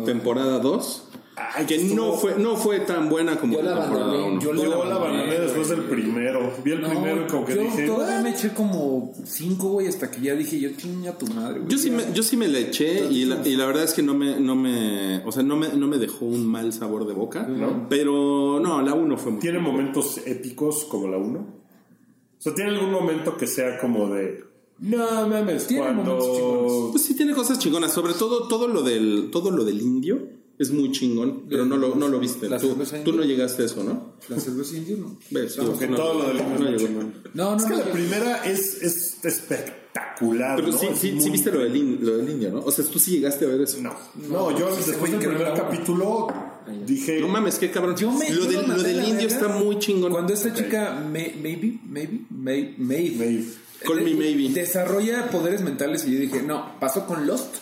temporada 0.05 0.59
2. 0.59 1.03
Ay, 1.39 1.67
que 1.67 1.77
estuvo- 1.77 1.95
no 1.97 2.13
fue, 2.15 2.39
no 2.39 2.57
fue 2.57 2.81
tan 2.81 3.11
buena 3.11 3.39
como 3.39 3.53
Yo 3.55 3.63
la 3.63 3.77
abandoné. 3.77 4.23
1. 4.25 4.41
Yo 4.41 4.55
Yo 4.55 4.85
la 4.87 4.95
abandoné, 4.97 5.39
después 5.39 5.69
del 5.69 5.83
primero. 5.83 6.51
Vi 6.65 6.73
el 6.73 6.81
No, 6.81 6.89
primero 6.89 7.25
y 7.25 7.31
como 7.31 7.45
que 7.45 7.55
yo 7.55 7.61
dije... 7.61 7.87
todavía 7.87 8.21
"Ah". 8.21 8.23
me 8.23 8.31
eché 8.31 8.55
como 8.55 9.13
cinco, 9.25 9.69
güey, 9.69 9.87
hasta 9.87 10.11
que 10.11 10.23
ya 10.23 10.35
dije, 10.35 10.59
yo 10.59 10.71
chinga 10.79 11.13
tu 11.19 11.27
madre, 11.27 11.59
güey. 11.61 11.71
Yo 11.71 11.77
sí, 11.77 11.91
me, 11.91 12.05
yo 12.15 12.23
sí 12.23 12.39
me 12.39 12.49
la 12.49 12.59
eché 12.61 13.07
y 13.11 13.27
la, 13.27 13.47
y 13.47 13.55
la 13.55 13.67
verdad 13.67 13.85
es 13.85 13.93
que 13.93 14.03
no 14.03 14.15
me, 14.15 14.41
no 14.41 14.57
me, 14.57 15.23
o 15.27 15.31
sea, 15.33 15.43
no 15.43 15.57
me, 15.57 15.69
no 15.69 15.87
me 15.89 15.99
dejó 15.99 16.25
un 16.25 16.47
mal 16.47 16.73
sabor 16.73 17.07
de 17.07 17.13
boca. 17.13 17.47
Pero 17.91 18.59
no, 18.59 18.81
la 18.81 18.95
1 18.95 19.17
fue 19.19 19.33
muy 19.33 19.41
¿Tiene 19.43 19.59
momentos 19.59 20.19
épicos 20.27 20.85
como 20.87 21.07
la 21.09 21.19
1? 21.19 21.39
O 21.39 21.45
sea, 22.39 22.55
¿tiene 22.55 22.71
algún 22.71 22.93
momento 22.93 23.37
que 23.37 23.47
sea 23.47 23.79
como 23.79 24.09
de... 24.09 24.43
No 24.79 25.27
mames, 25.29 25.67
Tiene 25.67 25.91
momentos 25.93 26.25
cuando... 26.27 26.35
chingones. 26.37 26.91
Pues 26.93 27.03
sí 27.05 27.15
tiene 27.15 27.35
cosas 27.35 27.59
chingonas, 27.59 27.93
sobre 27.93 28.15
todo 28.15 28.49
todo 28.49 28.69
lo 28.69 28.83
del 28.83 29.29
todo 29.31 29.51
lo 29.51 29.65
del 29.65 29.81
indio 29.83 30.29
es 30.59 30.71
muy 30.71 30.91
chingón, 30.93 31.45
pero 31.49 31.65
no 31.67 31.77
lo, 31.77 31.95
no 31.95 32.09
lo 32.09 32.19
viste. 32.19 32.49
La 32.49 32.59
Tú, 32.59 32.77
tú 33.05 33.13
no 33.13 33.23
llegaste 33.23 33.63
a 33.63 33.67
eso, 33.67 33.85
¿no? 33.85 34.15
La 34.29 34.41
cerveza 34.41 34.77
indio, 34.77 34.97
¿no? 34.99 35.19
Ves, 35.31 35.55
tú, 35.57 35.77
que 35.79 35.87
no, 35.87 35.97
todo 35.97 36.15
lo 36.23 36.29
del 36.29 36.39
indio 36.39 36.59
no 36.59 36.71
llegó, 36.71 36.89
no. 36.89 37.13
No, 37.35 37.51
no, 37.53 37.57
Es 37.57 37.65
que 37.65 37.71
no, 37.71 37.79
la 37.79 37.93
primera 37.93 38.45
es, 38.45 38.83
es 38.83 39.17
espectacular, 39.25 40.57
Pero 40.57 40.69
¿no? 40.69 40.79
sí, 40.79 40.87
Es 40.87 40.99
sí, 40.99 41.13
muy- 41.13 41.23
sí 41.23 41.31
viste 41.31 41.51
lo 41.53 41.61
del, 41.61 41.77
in- 41.77 41.99
lo 42.03 42.17
del 42.17 42.29
indio, 42.31 42.51
¿no? 42.53 42.61
O 42.61 42.71
sea, 42.71 42.85
tú 42.85 42.99
sí 42.99 43.13
llegaste 43.13 43.45
a 43.45 43.49
ver 43.49 43.61
eso. 43.61 43.79
No, 43.81 43.95
no, 44.29 44.59
yo 44.59 44.75
después 44.75 45.11
del 45.13 45.21
que 45.21 45.27
no 45.27 45.35
primer 45.35 45.49
la- 45.49 45.55
capítulo 45.55 46.29
dije... 46.87 47.21
No 47.21 47.29
mames, 47.29 47.59
qué 47.59 47.71
cabrón. 47.71 47.97
Yo 47.97 48.11
me- 48.11 48.31
lo 48.31 48.45
yo 48.45 48.51
del, 48.51 48.69
lo 48.69 48.83
del 48.83 48.97
la 48.97 49.09
indio 49.09 49.29
está 49.29 49.49
muy 49.49 49.79
chingón. 49.79 50.13
Cuando 50.13 50.33
esta 50.33 50.53
chica, 50.55 50.95
may- 51.11 51.35
maybe, 51.41 51.79
maybe, 51.89 52.21
may- 52.31 52.75
Maeve, 52.79 53.17
Maeve. 53.17 53.45
Call 53.85 53.97
me 54.03 54.11
de- 54.11 54.17
maybe. 54.17 54.49
desarrolla 54.55 55.31
poderes 55.31 55.61
mentales 55.61 56.07
y 56.07 56.13
yo 56.15 56.19
dije, 56.21 56.43
no, 56.43 56.79
pasó 56.81 57.07
con 57.07 57.27
Lost, 57.27 57.57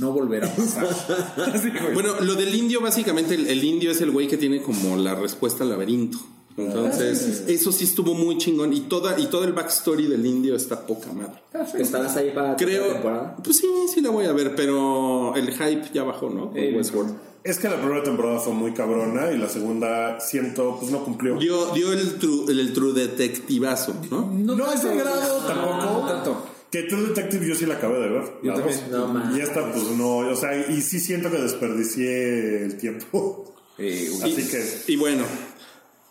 no 0.00 0.12
volverá 0.12 0.48
a 0.48 0.54
pasar. 0.56 0.86
Así, 1.54 1.70
güey. 1.70 1.94
Bueno, 1.94 2.14
lo 2.20 2.34
del 2.34 2.54
indio, 2.54 2.80
básicamente, 2.80 3.34
el, 3.34 3.46
el 3.46 3.62
indio 3.62 3.90
es 3.92 4.00
el 4.00 4.10
güey 4.10 4.26
que 4.26 4.36
tiene 4.36 4.60
como 4.62 4.96
la 4.96 5.14
respuesta 5.14 5.62
al 5.64 5.70
laberinto. 5.70 6.18
Entonces, 6.56 7.44
eso 7.46 7.72
sí 7.72 7.84
estuvo 7.84 8.12
muy 8.14 8.36
chingón. 8.36 8.72
Y 8.72 8.80
toda, 8.80 9.18
y 9.18 9.26
todo 9.26 9.44
el 9.44 9.52
backstory 9.52 10.06
del 10.06 10.26
indio 10.26 10.54
está 10.56 10.84
poca 10.86 11.10
madre. 11.12 11.40
¿Estarás 11.78 12.16
ahí 12.16 12.32
para 12.34 12.50
la 12.50 12.56
Creo. 12.56 12.84
temporada? 12.92 13.36
Pues 13.42 13.56
sí, 13.58 13.66
sí 13.94 14.00
la 14.00 14.10
voy 14.10 14.26
a 14.26 14.32
ver, 14.32 14.54
pero 14.54 15.34
el 15.36 15.52
hype 15.52 15.84
ya 15.94 16.02
bajó, 16.02 16.28
¿no? 16.28 16.50
Con 16.50 16.58
Eh, 16.58 16.74
Westworld. 16.76 17.14
Es 17.44 17.58
que 17.58 17.68
la 17.70 17.80
primera 17.80 18.02
temporada 18.02 18.38
fue 18.38 18.52
muy 18.52 18.74
cabrona 18.74 19.32
y 19.32 19.38
la 19.38 19.48
segunda, 19.48 20.20
siento, 20.20 20.76
pues 20.78 20.92
no 20.92 21.02
cumplió. 21.02 21.38
Dio, 21.38 21.72
dio 21.72 21.90
el, 21.94 22.18
true, 22.18 22.44
el, 22.48 22.60
el 22.60 22.72
true 22.74 22.92
detectivazo, 22.92 23.94
¿no? 24.10 24.30
No 24.30 24.70
es 24.70 24.82
de 24.82 24.94
grado 24.94 25.38
tampoco. 25.46 25.76
No 25.76 26.06
tanto. 26.06 26.36
Que 26.70 26.84
True 26.84 27.08
Detective 27.08 27.46
yo 27.48 27.54
sí 27.54 27.66
la 27.66 27.74
acabé 27.74 27.98
de 28.00 28.08
ver. 28.08 28.22
Yo 28.42 28.52
la 28.52 28.58
también. 28.58 28.80
No, 28.90 29.08
man. 29.08 29.36
Y 29.36 29.40
esta, 29.40 29.72
pues 29.72 29.84
no, 29.96 30.18
o 30.18 30.36
sea, 30.36 30.56
y 30.70 30.80
sí 30.82 31.00
siento 31.00 31.30
que 31.30 31.38
desperdicié 31.38 32.64
el 32.64 32.76
tiempo. 32.76 33.54
Eh. 33.78 34.08
Así 34.22 34.46
que, 34.48 34.92
Y 34.92 34.96
bueno, 34.96 35.24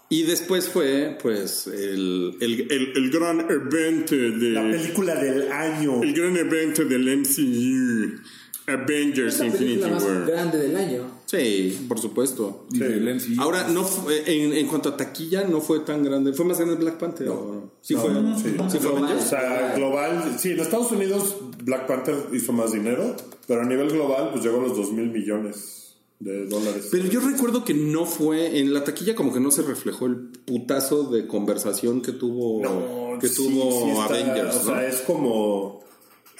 y 0.09 0.23
después 0.23 0.67
fue, 0.69 1.17
pues, 1.21 1.67
el, 1.67 2.35
el, 2.41 2.67
el, 2.71 2.93
el 2.95 3.11
gran 3.11 3.39
evento 3.41 4.15
la 4.15 4.63
de. 4.63 4.77
película 4.77 5.15
del 5.15 5.51
año. 5.51 6.01
El 6.03 6.13
gran 6.13 6.35
evento 6.35 6.83
del 6.83 7.17
MCU. 7.19 8.19
Avengers 8.67 9.39
la 9.39 9.45
Infinity 9.45 9.77
película 9.81 9.93
más 9.93 10.03
War. 10.03 10.25
grande 10.25 10.57
del 10.59 10.75
año. 10.75 11.18
Sí, 11.29 11.85
por 11.87 11.99
supuesto. 11.99 12.65
MCU. 12.73 13.39
Ahora, 13.39 13.67
no 13.67 13.83
fue- 13.83 14.23
en, 14.25 14.51
en 14.53 14.65
cuanto 14.67 14.89
a 14.89 14.97
taquilla, 14.97 15.43
no 15.43 15.61
fue 15.61 15.81
tan 15.81 16.03
grande. 16.03 16.33
¿Fue 16.33 16.43
más 16.45 16.57
grande 16.57 16.75
Black 16.75 16.97
Panther? 16.97 17.29
o 17.29 17.33
no? 17.53 17.71
Sí, 17.81 17.93
No, 17.93 18.01
fue. 18.01 18.11
sí. 18.41 18.55
¿Sí 18.71 18.77
fue 18.79 18.91
Global. 18.93 19.17
O 19.17 19.21
sea, 19.21 19.73
global, 19.75 20.35
sí, 20.39 20.51
en 20.51 20.59
Estados 20.59 20.91
Unidos 20.91 21.35
Black 21.63 21.85
Panther 21.85 22.15
hizo 22.33 22.51
más 22.51 22.71
dinero, 22.71 23.15
pero 23.47 23.61
a 23.61 23.65
nivel 23.65 23.89
global, 23.91 24.29
pues 24.31 24.43
llegó 24.43 24.59
a 24.59 24.63
los 24.67 24.75
2 24.75 24.91
mil 24.93 25.11
millones 25.11 25.97
de 26.19 26.47
dólares. 26.47 26.87
Pero 26.91 27.05
yo 27.05 27.19
recuerdo 27.19 27.63
que 27.63 27.75
no 27.75 28.05
fue, 28.05 28.59
en 28.59 28.73
la 28.73 28.83
taquilla 28.83 29.13
como 29.15 29.31
que 29.31 29.39
no 29.39 29.51
se 29.51 29.61
reflejó 29.61 30.07
el 30.07 30.15
putazo 30.45 31.03
de 31.11 31.27
conversación 31.27 32.01
que 32.01 32.11
tuvo, 32.13 32.61
No, 32.63 33.19
que 33.19 33.27
sí, 33.27 33.35
tuvo 33.35 33.83
sí 33.83 33.89
está, 33.91 34.05
Avengers, 34.05 34.55
O 34.55 34.59
¿no? 34.59 34.65
sea, 34.65 34.87
es 34.87 35.01
como. 35.01 35.79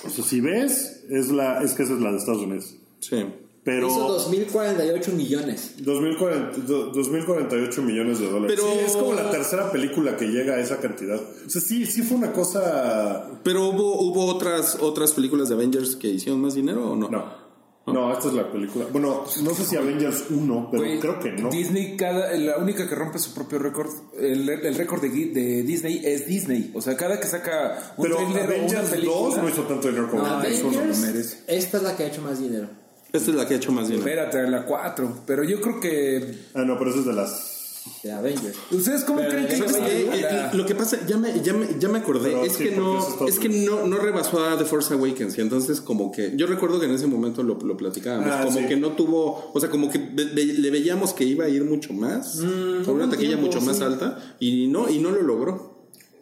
O 0.04 0.10
sea, 0.10 0.24
si 0.24 0.42
ves, 0.42 1.04
es 1.12 1.30
la 1.30 1.62
es 1.62 1.74
que 1.74 1.84
esa 1.84 1.94
es 1.94 2.00
la 2.02 2.12
de 2.12 2.18
Estados 2.18 2.42
Unidos. 2.42 2.74
Sí. 3.02 3.24
Pero. 3.64 3.88
Hizo 3.88 4.08
2048 4.08 5.12
millones. 5.12 5.74
2040 5.80 6.58
do- 6.66 6.92
2048 6.92 7.82
millones 7.82 8.20
de 8.20 8.30
dólares. 8.30 8.56
Pero- 8.60 8.72
Sí, 8.74 8.80
es 8.86 8.96
como 8.96 9.14
la 9.14 9.30
tercera 9.30 9.72
película 9.72 10.16
que 10.18 10.26
llega 10.28 10.56
a 10.56 10.60
esa 10.60 10.78
cantidad. 10.78 11.20
O 11.46 11.50
sea, 11.50 11.62
sí, 11.62 11.86
sí 11.86 12.02
fue 12.02 12.18
una 12.18 12.32
cosa. 12.32 13.28
Pero 13.44 13.68
hubo, 13.70 14.00
hubo 14.02 14.26
otras, 14.26 14.78
otras 14.80 15.12
películas 15.12 15.50
de 15.50 15.56
Avengers 15.56 15.96
que 15.96 16.08
hicieron 16.08 16.42
más 16.42 16.56
dinero 16.56 16.92
o 16.92 16.96
no? 16.96 17.10
No. 17.10 17.50
No, 17.88 18.14
esta 18.14 18.28
es 18.28 18.36
la 18.36 18.52
película. 18.52 18.86
Bueno, 18.92 19.24
no 19.42 19.54
sé 19.56 19.66
si 19.66 19.76
Avengers 19.76 20.26
1, 20.30 20.68
pero 20.70 20.84
Güey, 20.84 21.00
creo 21.00 21.20
que 21.20 21.32
no. 21.32 21.50
Disney, 21.50 21.98
cada, 21.98 22.32
la 22.38 22.58
única 22.58 22.88
que 22.88 22.94
rompe 22.94 23.18
su 23.18 23.34
propio 23.34 23.58
récord, 23.58 23.90
el, 24.20 24.48
el 24.48 24.76
récord 24.76 25.02
de, 25.02 25.10
de 25.10 25.64
Disney 25.64 26.00
es 26.06 26.28
Disney. 26.28 26.72
O 26.76 26.82
sea, 26.82 26.96
cada 26.96 27.20
que 27.20 27.26
saca 27.26 27.94
un 27.98 28.04
Pero 28.04 28.18
trailer 28.18 28.42
o 28.42 28.44
una 28.46 28.54
Avengers 28.56 28.90
película. 28.92 29.18
2 29.30 29.38
no 29.38 29.50
hizo 29.50 29.62
tanto 29.64 29.88
dinero 29.88 30.08
como 30.12 30.22
No, 30.22 30.30
Avengers 30.36 30.60
eso 30.60 30.68
1. 30.68 30.72
no 30.78 30.78
lo 30.78 30.84
Avengers, 30.94 31.14
merece. 31.16 31.38
esta 31.48 31.78
es 31.78 31.84
la 31.84 31.98
que 31.98 32.04
ha 32.04 32.08
hecho 32.08 32.22
más 32.22 32.40
dinero. 32.40 32.68
Esta 33.12 33.32
es 33.32 33.36
la 33.38 33.48
que 33.48 33.56
ha 33.56 33.58
hecho 33.58 33.72
más 33.72 33.88
dinero. 33.88 34.08
Espérate, 34.08 34.48
la 34.50 34.66
4. 34.66 35.22
Pero 35.26 35.44
yo 35.44 35.60
creo 35.62 35.80
que. 35.80 36.36
Ah, 36.54 36.64
no, 36.64 36.78
pero 36.78 36.92
esa 36.92 37.00
es 37.00 37.06
de 37.06 37.14
las. 37.14 37.46
De 38.04 38.12
Avengers. 38.12 38.56
¿Ustedes 38.72 39.04
cómo 39.04 39.20
Pero 39.20 39.32
creen 39.32 39.48
que 39.48 39.58
¿sabes 39.58 39.80
va 39.82 39.86
a 39.86 39.90
Eh, 39.90 40.10
eh, 40.14 40.50
lo 40.54 40.66
que 40.66 40.76
pasa, 40.76 40.98
ya 41.08 41.18
me, 41.18 41.42
ya 41.42 41.54
me, 41.54 41.68
ya 41.80 41.88
me 41.90 42.00
acordé, 42.00 42.32
Pero 42.32 42.44
es 42.44 42.54
sí, 42.54 42.66
que 42.66 42.72
no, 42.76 43.00
es 43.00 43.34
es 43.36 43.40
que 43.40 43.50
no, 43.50 43.88
no 43.88 43.98
rebasó 43.98 44.44
a 44.46 44.58
The 44.58 44.66
Force 44.66 44.94
Awakens 44.94 45.38
y 45.38 45.42
entonces 45.42 45.82
como 45.82 46.12
que, 46.12 46.34
yo 46.36 46.46
recuerdo 46.46 46.80
que 46.80 46.86
en 46.86 46.92
ese 46.92 47.08
momento 47.08 47.42
lo, 47.42 47.56
lo 47.56 47.78
platicábamos, 47.78 48.28
Ah, 48.32 48.44
como 48.46 48.60
sí. 48.60 48.66
que 48.68 48.76
no 48.76 48.90
tuvo, 48.92 49.50
o 49.54 49.60
sea, 49.60 49.70
como 49.70 49.90
que 49.90 49.98
ve- 49.98 50.26
ve- 50.36 50.46
le 50.46 50.70
veíamos 50.70 51.14
que 51.14 51.24
iba 51.24 51.46
a 51.46 51.50
ir 51.50 51.64
mucho 51.64 51.94
más, 51.94 52.36
con 52.86 52.96
una 52.96 53.06
un 53.06 53.10
taquilla 53.12 53.30
tiempo, 53.38 53.48
mucho 53.48 53.62
más 53.62 53.78
sí. 53.78 53.84
alta 53.84 54.36
y 54.40 54.68
no, 54.68 54.88
y 54.90 55.00
no 55.00 55.10
lo 55.12 55.22
logró. 55.24 55.69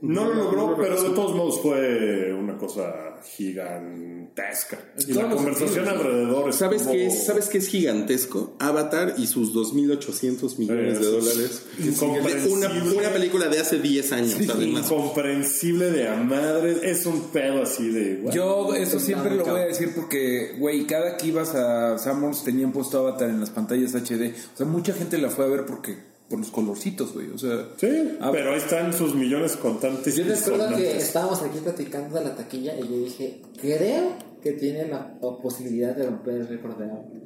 No 0.01 0.25
lo 0.25 0.33
logró, 0.35 0.61
no 0.61 0.71
lo 0.71 0.77
pero 0.77 1.01
de 1.01 1.09
todos 1.09 1.35
modos 1.35 1.59
fue 1.61 2.31
una 2.33 2.55
cosa 2.57 3.17
gigantesca. 3.35 4.79
Y 5.07 5.13
la 5.13 5.29
conversación 5.29 5.87
alrededor 5.87 6.53
¿Sabes 6.53 6.81
estuvo 6.81 6.93
qué, 6.93 7.07
es, 7.07 7.25
¿Sabes 7.25 7.49
qué 7.49 7.57
es 7.57 7.67
gigantesco? 7.67 8.55
Avatar 8.59 9.15
y 9.17 9.25
sus 9.25 9.55
2.800 9.55 10.57
millones 10.59 10.99
de 10.99 11.05
es 11.05 11.99
dólares. 11.99 12.47
Una, 12.49 12.69
una 12.69 13.09
película 13.09 13.47
de 13.47 13.59
hace 13.59 13.79
10 13.79 14.11
años, 14.11 14.35
además. 14.49 14.85
incomprensible 14.85 15.91
de 15.91 16.07
a 16.07 16.15
madre. 16.15 16.77
Es 16.83 17.05
un 17.05 17.29
pedo 17.29 17.63
así 17.63 17.89
de. 17.89 18.23
Yo 18.31 18.75
eso 18.75 18.99
siempre 18.99 19.35
lo 19.35 19.45
voy 19.45 19.61
a 19.61 19.65
decir 19.65 19.93
porque, 19.95 20.55
güey, 20.59 20.85
cada 20.85 21.17
que 21.17 21.27
ibas 21.27 21.55
a 21.55 21.97
Summers 21.97 22.43
tenían 22.43 22.71
puesto 22.71 22.99
Avatar 22.99 23.29
en 23.29 23.39
las 23.39 23.49
pantallas 23.49 23.95
HD. 23.95 24.33
O 24.53 24.57
sea, 24.57 24.65
mucha 24.65 24.93
gente 24.93 25.17
la 25.17 25.29
fue 25.29 25.45
a 25.45 25.47
ver 25.47 25.65
porque 25.65 25.97
por 26.29 26.39
los 26.39 26.49
colorcitos, 26.51 27.13
güey. 27.13 27.29
O 27.31 27.37
sea, 27.37 27.65
Sí, 27.77 28.17
Ah, 28.19 28.29
pero 28.31 28.51
ahí 28.51 28.57
están 28.57 28.93
sus 28.93 29.15
millones 29.15 29.55
contantes. 29.57 30.15
Yo 30.15 30.23
recuerdo 30.25 30.75
que 30.75 30.97
estábamos 30.97 31.41
aquí 31.41 31.59
platicando 31.59 32.17
de 32.19 32.25
la 32.25 32.35
taquilla 32.35 32.75
y 32.75 32.81
yo 32.81 32.97
dije, 33.05 33.41
creo 33.61 34.13
que 34.41 34.51
tiene 34.53 34.87
la 34.87 35.17
posibilidad 35.41 35.95
de 35.95 36.05
romper 36.05 36.35
el 36.35 36.47
récord 36.47 36.77
de 36.77 36.85
Apple. 36.85 37.21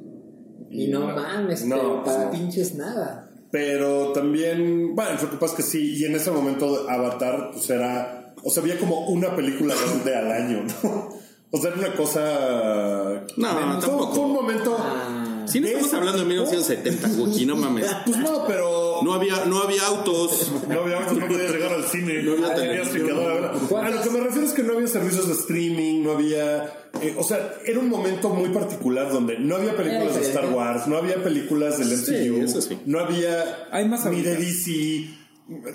Y 0.70 0.88
no, 0.88 1.00
No, 1.10 1.16
mames, 1.16 1.64
no, 1.66 1.76
pero 1.76 2.04
para 2.04 2.24
no. 2.26 2.30
pinches 2.30 2.74
nada. 2.76 3.28
Pero 3.50 4.12
también, 4.12 4.94
bueno, 4.94 5.10
lo 5.20 5.30
que 5.30 5.36
pasa 5.36 5.52
es 5.54 5.56
que 5.58 5.62
sí, 5.70 5.94
y 5.98 6.04
en 6.06 6.14
ese 6.14 6.30
momento 6.30 6.86
Avatar, 6.88 7.50
pues 7.52 7.68
era, 7.68 8.32
o 8.42 8.48
sea, 8.50 8.62
había 8.62 8.78
como 8.78 9.08
una 9.08 9.36
película 9.36 9.74
grande 9.74 10.14
al 10.16 10.30
año, 10.32 10.64
¿no? 10.82 11.08
O 11.54 11.58
sea, 11.58 11.70
era 11.70 11.80
una 11.80 11.94
cosa... 11.94 13.24
No, 13.36 13.46
Fue- 13.48 13.80
tampoco. 13.86 14.14
Fue 14.14 14.24
un 14.24 14.32
momento... 14.32 14.74
Ah, 14.78 15.21
Si 15.46 15.60
no 15.60 15.66
estamos 15.66 15.94
hablando 15.94 16.18
de 16.24 16.24
tipo- 16.24 16.44
1970, 16.50 17.08
Wookie, 17.18 17.46
no 17.46 17.56
mames. 17.56 17.86
Pues 18.06 18.18
no, 18.18 18.44
pero... 18.46 19.00
No 19.02 19.14
había, 19.14 19.44
no 19.46 19.58
había 19.60 19.84
autos. 19.86 20.52
No 20.68 20.80
había 20.82 21.00
no 21.00 21.26
podías 21.26 21.50
llegar 21.52 21.72
al 21.72 21.84
cine, 21.84 22.22
no 22.22 22.32
había 22.34 22.54
televisión. 22.54 23.10
a 23.10 23.18
ver. 23.34 23.44
A 23.46 23.52
¿Cuántas- 23.68 23.94
lo 24.06 24.12
que 24.12 24.18
me 24.18 24.24
refiero 24.24 24.46
es 24.46 24.52
que 24.52 24.62
no 24.62 24.74
había 24.74 24.86
servicios 24.86 25.26
de 25.26 25.34
streaming, 25.34 26.02
no 26.04 26.12
había. 26.12 26.64
eh, 27.00 27.14
o 27.18 27.24
sea, 27.24 27.54
era 27.66 27.80
un 27.80 27.88
momento 27.88 28.28
muy 28.28 28.50
particular 28.50 29.10
donde 29.12 29.38
no 29.40 29.56
había 29.56 29.76
películas 29.76 30.14
de 30.14 30.20
Star. 30.22 30.50
Wars, 30.52 30.86
no 30.86 30.96
había 30.98 31.22
películas 31.22 31.78
del 31.78 31.88
MCU, 31.98 32.44
eso 32.44 32.62
sí. 32.62 32.78
no 32.86 33.00
había 33.00 33.66
Hay 33.72 33.88
más 33.88 34.06
ni 34.06 34.20
de. 34.20 34.36
DC. 34.36 35.08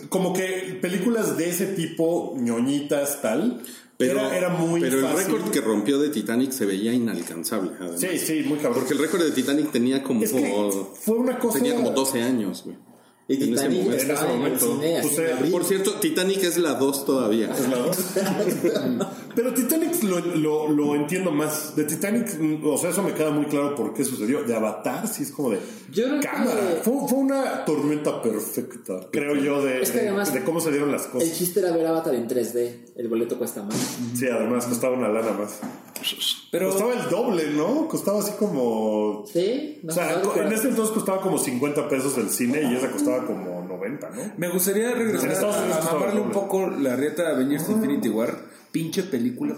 Como 0.09 0.31
que 0.33 0.77
películas 0.81 1.37
de 1.37 1.49
ese 1.49 1.65
tipo, 1.67 2.35
ñoñitas, 2.39 3.21
tal. 3.21 3.61
Pero, 3.97 4.19
era, 4.19 4.37
era 4.37 4.49
muy 4.49 4.79
pero 4.79 4.99
el 4.99 5.05
fácil. 5.05 5.25
récord 5.33 5.51
que 5.51 5.61
rompió 5.61 5.97
de 5.97 6.09
Titanic 6.09 6.51
se 6.51 6.65
veía 6.65 6.93
inalcanzable. 6.93 7.71
además. 7.79 7.99
Sí, 7.99 8.19
sí, 8.19 8.43
muy 8.45 8.57
cabrón. 8.59 8.75
Porque 8.81 8.93
el 8.93 8.99
récord 8.99 9.23
de 9.23 9.31
Titanic 9.31 9.71
tenía 9.71 10.03
como, 10.03 10.23
Es 10.23 10.31
que 10.33 10.71
fue 11.01 11.15
una 11.15 11.39
cosa. 11.39 11.57
tenía 11.57 11.75
como 11.75 11.89
12 11.91 12.21
años, 12.21 12.63
güey. 12.63 12.77
y 13.27 13.33
en 13.33 13.41
ese 13.55 13.67
Titanic 13.69 13.83
momento. 13.83 13.93
En 13.93 13.99
ese 13.99 14.13
estaba 14.13 14.29
en 14.29 14.31
el 14.31 14.37
momento. 14.37 14.79
cine 14.79 15.35
Pues. 15.39 15.51
Por 15.51 15.65
cierto, 15.65 15.93
Titanic 15.95 16.43
es 16.43 16.57
la 16.59 16.73
2 16.75 17.05
todavía. 17.05 17.51
Es 17.53 17.67
la 17.69 17.77
dos. 17.77 17.97
Pero 19.37 19.53
Titanic 19.53 20.01
lo, 20.03 20.19
lo, 20.19 20.67
lo 20.69 20.95
entiendo 20.95 21.29
más. 21.31 21.75
De 21.75 21.83
Titanic, 21.83 22.25
o 22.63 22.75
sea, 22.75 22.89
eso 22.89 23.03
me 23.03 23.13
queda 23.13 23.29
muy 23.29 23.45
claro 23.45 23.75
por 23.75 23.93
qué 23.93 24.03
sucedió. 24.03 24.43
De 24.43 24.55
Avatar, 24.55 25.07
sí 25.07 25.21
es 25.21 25.31
como 25.31 25.51
de 25.51 25.59
Yo 25.91 26.05
cámara. 26.19 26.55
que- 26.59 26.81
Fue, 26.81 27.07
fue 27.07 27.19
una 27.19 27.63
tormenta 27.63 28.19
perfecta, 28.21 28.93
creo 29.11 29.35
yo, 29.35 29.63
de, 29.63 29.81
Es 29.83 29.91
que 29.91 29.99
de- 29.99 30.07
además- 30.09 30.33
de 30.33 30.43
cómo 30.43 30.59
se 30.59 30.71
dieron 30.71 30.91
las 30.91 31.05
El 31.05 31.11
cosas. 31.11 31.37
chiste 31.37 31.59
era 31.59 31.71
ver 31.71 31.85
Avatar 31.85 32.15
en 32.15 32.27
3D. 32.27 32.85
El 32.95 33.07
boleto 33.09 33.37
cuesta 33.37 33.61
más. 33.61 33.75
Sí, 34.15 34.25
además 34.27 34.65
costaba 34.65 34.97
una 34.97 35.07
lana 35.09 35.31
más. 35.33 35.59
pero 36.51 36.69
Costaba 36.69 36.93
el 36.93 37.09
doble, 37.09 37.51
¿no? 37.51 37.87
Costaba 37.87 38.19
así 38.19 38.31
como. 38.39 39.23
Sí, 39.31 39.79
no 39.83 39.91
o 39.91 39.95
sea, 39.95 40.19
pero- 40.21 40.47
en 40.47 40.51
ese 40.51 40.69
entonces 40.69 40.93
costaba 40.95 41.21
como 41.21 41.37
50 41.37 41.87
pesos 41.87 42.17
el 42.17 42.29
cine 42.29 42.63
y 42.71 42.75
esa 42.75 42.89
costaba 42.91 43.23
como 43.25 43.63
90, 43.67 44.09
¿no? 44.09 44.21
me 44.37 44.49
gustaría 44.49 44.93
regresar 44.95 45.29
a, 45.45 45.77
a 45.77 45.93
mamarle 45.93 46.21
un 46.21 46.31
poco 46.31 46.67
la 46.67 46.95
rieta 46.95 47.27
a 47.27 47.31
Avengers 47.35 47.69
Infinity 47.69 48.09
War. 48.09 48.56
Pinche 48.77 49.03
película 49.03 49.55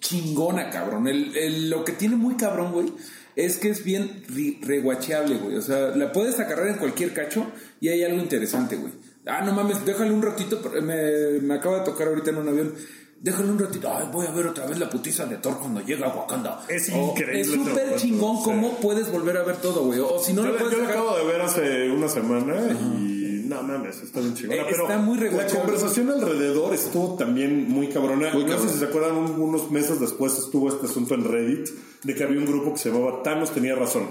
chingona, 0.00 0.70
cabrón. 0.70 1.08
El, 1.08 1.36
el- 1.36 1.70
lo 1.70 1.84
que 1.84 1.92
tiene 1.92 2.16
muy 2.16 2.34
cabrón, 2.36 2.72
güey, 2.72 2.92
es 3.36 3.58
que 3.58 3.68
es 3.70 3.82
bien 3.84 4.22
reguacheable, 4.62 5.36
güey. 5.38 5.56
O 5.56 5.62
sea, 5.62 5.88
la 5.96 6.12
puedes 6.12 6.38
agarrar 6.38 6.68
en 6.68 6.76
cualquier 6.76 7.12
cacho 7.12 7.46
y 7.80 7.88
hay 7.88 8.04
algo 8.04 8.18
interesante, 8.20 8.76
güey. 8.76 8.92
Ah, 9.26 9.42
no 9.44 9.52
mames, 9.52 9.84
déjale 9.84 10.12
un 10.12 10.22
ratito. 10.22 10.60
Me, 10.82 11.40
me 11.40 11.54
acaba 11.54 11.80
de 11.80 11.84
tocar 11.84 12.08
ahorita 12.08 12.30
en 12.30 12.36
un 12.38 12.48
avión. 12.48 12.74
Déjale 13.20 13.50
un 13.50 13.58
ratito. 13.58 13.92
Ay, 13.94 14.06
voy 14.12 14.26
a 14.26 14.30
ver 14.30 14.46
otra 14.46 14.66
vez 14.66 14.78
la 14.78 14.88
putiza 14.88 15.26
de 15.26 15.36
Thor 15.36 15.58
cuando 15.58 15.80
llega 15.84 16.06
a 16.06 16.16
Wakanda. 16.16 16.64
Es 16.68 16.88
O- 16.90 17.10
increíble 17.10 17.40
Es 17.42 17.48
súper 17.68 17.96
chingón 17.96 18.38
sí. 18.38 18.42
cómo 18.44 18.78
puedes 18.78 19.10
volver 19.12 19.36
a 19.36 19.42
ver 19.42 19.56
todo, 19.56 19.84
güey. 19.84 19.98
O 20.00 20.18
si 20.18 20.32
no 20.32 20.42
yo 20.44 20.52
lo 20.52 20.56
puedes 20.58 20.72
yo 20.74 20.80
sacar- 20.84 20.92
acabo 20.96 21.16
de 21.18 21.24
ver 21.24 21.40
hace 21.42 21.90
una 21.90 22.08
semana 22.08 22.54
y 22.98 23.19
no 23.56 23.62
mames, 23.62 24.02
está 24.02 24.20
bien 24.20 24.34
chingona. 24.34 24.62
Eh, 24.62 24.66
pero 24.70 24.82
está 24.84 24.98
muy 24.98 25.18
la 25.18 25.46
conversación 25.46 26.10
alrededor 26.10 26.74
estuvo 26.74 27.16
también 27.16 27.68
muy 27.68 27.88
cabrona. 27.88 28.32
Muy 28.32 28.44
no 28.44 28.58
sé 28.58 28.68
si 28.68 28.78
se 28.78 28.84
acuerdan, 28.86 29.16
un- 29.16 29.40
unos 29.40 29.70
meses 29.70 30.00
después 30.00 30.38
estuvo 30.38 30.68
este 30.68 30.86
asunto 30.86 31.14
en 31.14 31.24
Reddit 31.24 31.68
de 32.02 32.14
que 32.14 32.24
había 32.24 32.38
un 32.38 32.46
grupo 32.46 32.72
que 32.72 32.78
se 32.78 32.90
llamaba 32.90 33.22
Thanos 33.22 33.50
tenía 33.50 33.74
razón. 33.74 34.06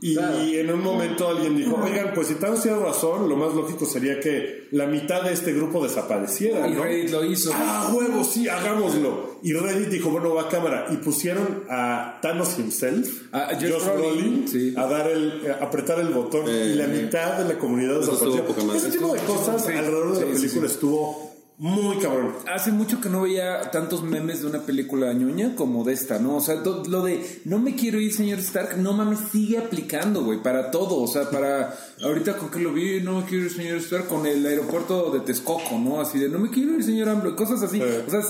Y 0.00 0.56
en 0.56 0.72
un 0.72 0.82
momento 0.82 1.28
alguien 1.28 1.56
dijo, 1.56 1.76
oigan, 1.82 2.12
pues 2.14 2.28
si 2.28 2.34
Thanos 2.34 2.62
tiene 2.62 2.78
razón, 2.78 3.28
lo 3.28 3.36
más 3.36 3.54
lógico 3.54 3.84
sería 3.86 4.20
que 4.20 4.68
la 4.70 4.86
mitad 4.86 5.22
de 5.22 5.32
este 5.32 5.52
grupo 5.52 5.82
desapareciera, 5.82 6.68
Y 6.68 6.74
¿no? 6.74 6.84
Reddit 6.84 7.10
lo 7.10 7.24
hizo. 7.24 7.50
Ah, 7.54 7.90
huevo, 7.92 8.22
sí, 8.24 8.48
hagámoslo. 8.48 9.33
Y 9.44 9.52
Reddit 9.52 9.88
dijo, 9.90 10.08
bueno, 10.08 10.32
va 10.34 10.44
a 10.44 10.48
cámara. 10.48 10.86
Y 10.90 10.96
pusieron 10.96 11.64
a 11.68 12.18
Thanos 12.22 12.58
himself, 12.58 13.24
A 13.30 13.48
Josh 13.54 13.72
Josh 13.72 13.84
Brolin, 13.84 14.00
Brolin, 14.14 14.48
sí. 14.48 14.74
a 14.74 14.86
dar 14.86 15.06
el, 15.10 15.42
a 15.50 15.64
apretar 15.66 16.00
el 16.00 16.08
botón 16.08 16.48
Eh, 16.48 16.70
y 16.72 16.74
la 16.76 16.86
mitad 16.86 17.36
de 17.36 17.52
la 17.52 17.58
comunidad 17.60 18.00
desapareció. 18.00 18.42
Ese 18.74 18.90
tipo 18.92 19.12
de 19.12 19.20
cosas 19.20 19.66
sí. 19.66 19.72
alrededor 19.72 20.18
de 20.18 20.24
la 20.24 20.32
película 20.32 20.66
estuvo 20.66 21.33
muy 21.58 21.98
cabrón. 21.98 22.32
Hace 22.52 22.72
mucho 22.72 23.00
que 23.00 23.08
no 23.08 23.22
veía 23.22 23.70
tantos 23.70 24.02
memes 24.02 24.40
de 24.40 24.48
una 24.48 24.60
película 24.62 25.12
ñoña 25.12 25.54
como 25.54 25.84
de 25.84 25.92
esta, 25.92 26.18
¿no? 26.18 26.36
O 26.36 26.40
sea, 26.40 26.56
lo 26.56 27.02
de 27.04 27.40
no 27.44 27.58
me 27.60 27.76
quiero 27.76 28.00
ir, 28.00 28.12
señor 28.12 28.40
Stark, 28.40 28.76
no 28.78 28.92
mames, 28.92 29.20
sigue 29.30 29.58
aplicando, 29.58 30.24
güey, 30.24 30.42
para 30.42 30.70
todo. 30.70 30.96
O 31.00 31.06
sea, 31.06 31.30
para. 31.30 31.74
Ahorita 32.02 32.36
con 32.38 32.50
que 32.50 32.58
lo 32.58 32.72
vi, 32.72 33.00
no 33.00 33.20
me 33.20 33.24
quiero 33.26 33.44
ir, 33.44 33.52
señor 33.52 33.76
Stark, 33.78 34.08
con 34.08 34.26
el 34.26 34.44
aeropuerto 34.44 35.10
de 35.12 35.20
Texcoco, 35.20 35.78
¿no? 35.78 36.00
Así 36.00 36.18
de 36.18 36.28
no 36.28 36.38
me 36.40 36.50
quiero 36.50 36.74
ir, 36.74 36.82
señor 36.82 37.04
y 37.24 37.34
cosas 37.36 37.62
así. 37.62 37.78
Sí. 37.78 37.84
O 38.06 38.10
sea, 38.10 38.20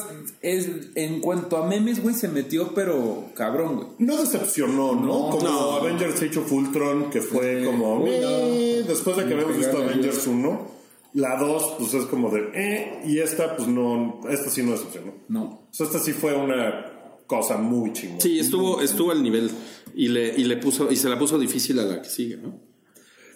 es, 0.42 0.68
en 0.94 1.20
cuanto 1.20 1.56
a 1.56 1.66
memes, 1.66 2.02
güey, 2.02 2.14
se 2.14 2.28
metió, 2.28 2.74
pero 2.74 3.30
cabrón, 3.34 3.76
güey. 3.76 3.86
No 3.98 4.16
decepcionó, 4.18 4.94
¿no? 4.94 5.06
No, 5.06 5.30
como 5.30 5.42
no. 5.48 5.72
Avengers 5.72 6.20
Age 6.22 6.38
of 6.40 6.52
Ultron, 6.52 7.10
que 7.10 7.22
fue 7.22 7.60
Sí. 7.60 7.66
como... 7.66 8.04
"Eh", 8.06 8.84
Después 8.86 9.16
de 9.16 9.24
que 9.26 9.32
habíamos 9.32 9.56
visto 9.56 9.78
Avengers 9.78 10.26
1, 10.26 10.83
la 11.14 11.36
2, 11.38 11.76
pues 11.78 11.94
es 11.94 12.04
como 12.06 12.30
de... 12.30 12.50
Eh, 12.54 13.02
y 13.06 13.18
esta, 13.20 13.56
pues 13.56 13.68
no... 13.68 14.20
Esta 14.28 14.50
sí 14.50 14.62
no 14.62 14.72
decepcionó. 14.72 15.14
No. 15.28 15.42
O 15.44 15.68
sea, 15.70 15.86
esta 15.86 15.98
sí 15.98 16.12
fue 16.12 16.34
una 16.34 16.92
cosa 17.26 17.56
muy 17.56 17.92
chingona. 17.92 18.20
Sí, 18.20 18.38
estuvo, 18.38 18.80
estuvo 18.82 19.10
al 19.12 19.22
nivel 19.22 19.50
y 19.94 20.08
le, 20.08 20.34
y 20.36 20.44
le 20.44 20.56
puso, 20.58 20.90
y 20.90 20.96
se 20.96 21.08
la 21.08 21.18
puso 21.18 21.38
difícil 21.38 21.78
a 21.78 21.84
la 21.84 22.02
que 22.02 22.08
sigue, 22.10 22.36
¿no? 22.36 22.60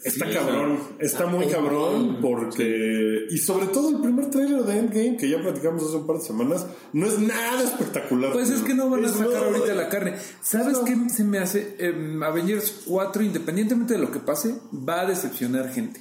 Está 0.05 0.27
Sí, 0.29 0.33
cabrón, 0.33 0.79
está 1.01 1.27
muy 1.27 1.47
cabrón 1.47 2.19
porque... 2.21 3.27
Y 3.31 3.39
sobre 3.39 3.67
todo 3.67 3.91
el 3.91 3.97
primer 4.01 4.31
tráiler 4.31 4.63
de 4.63 4.79
Endgame, 4.79 5.17
que 5.17 5.29
ya 5.29 5.41
platicamos 5.43 5.83
hace 5.85 5.97
un 5.97 6.07
par 6.07 6.17
de 6.19 6.23
semanas, 6.23 6.67
no 6.93 7.07
es 7.07 7.19
nada 7.19 7.63
espectacular. 7.65 8.33
Pues 8.33 8.49
es 8.51 8.61
que 8.63 8.75
no 8.75 8.89
van 8.91 9.05
a 9.05 9.09
Es 9.09 9.15
sacar 9.15 9.29
no- 9.43 9.57
ahorita 9.57 9.75
la 9.75 9.89
carne. 9.89 10.15
¿Sabes 10.41 10.75
No. 10.79 10.85
qué 10.85 10.97
se 11.13 11.25
me 11.25 11.39
hace? 11.39 11.75
Em, 11.81 12.23
Avengers 12.23 12.83
4, 12.87 13.23
independientemente 13.25 13.95
de 13.95 14.01
lo 14.01 14.11
que 14.13 14.21
pase, 14.21 14.55
va 14.73 15.01
a 15.01 15.07
decepcionar 15.07 15.73
gente. 15.73 16.01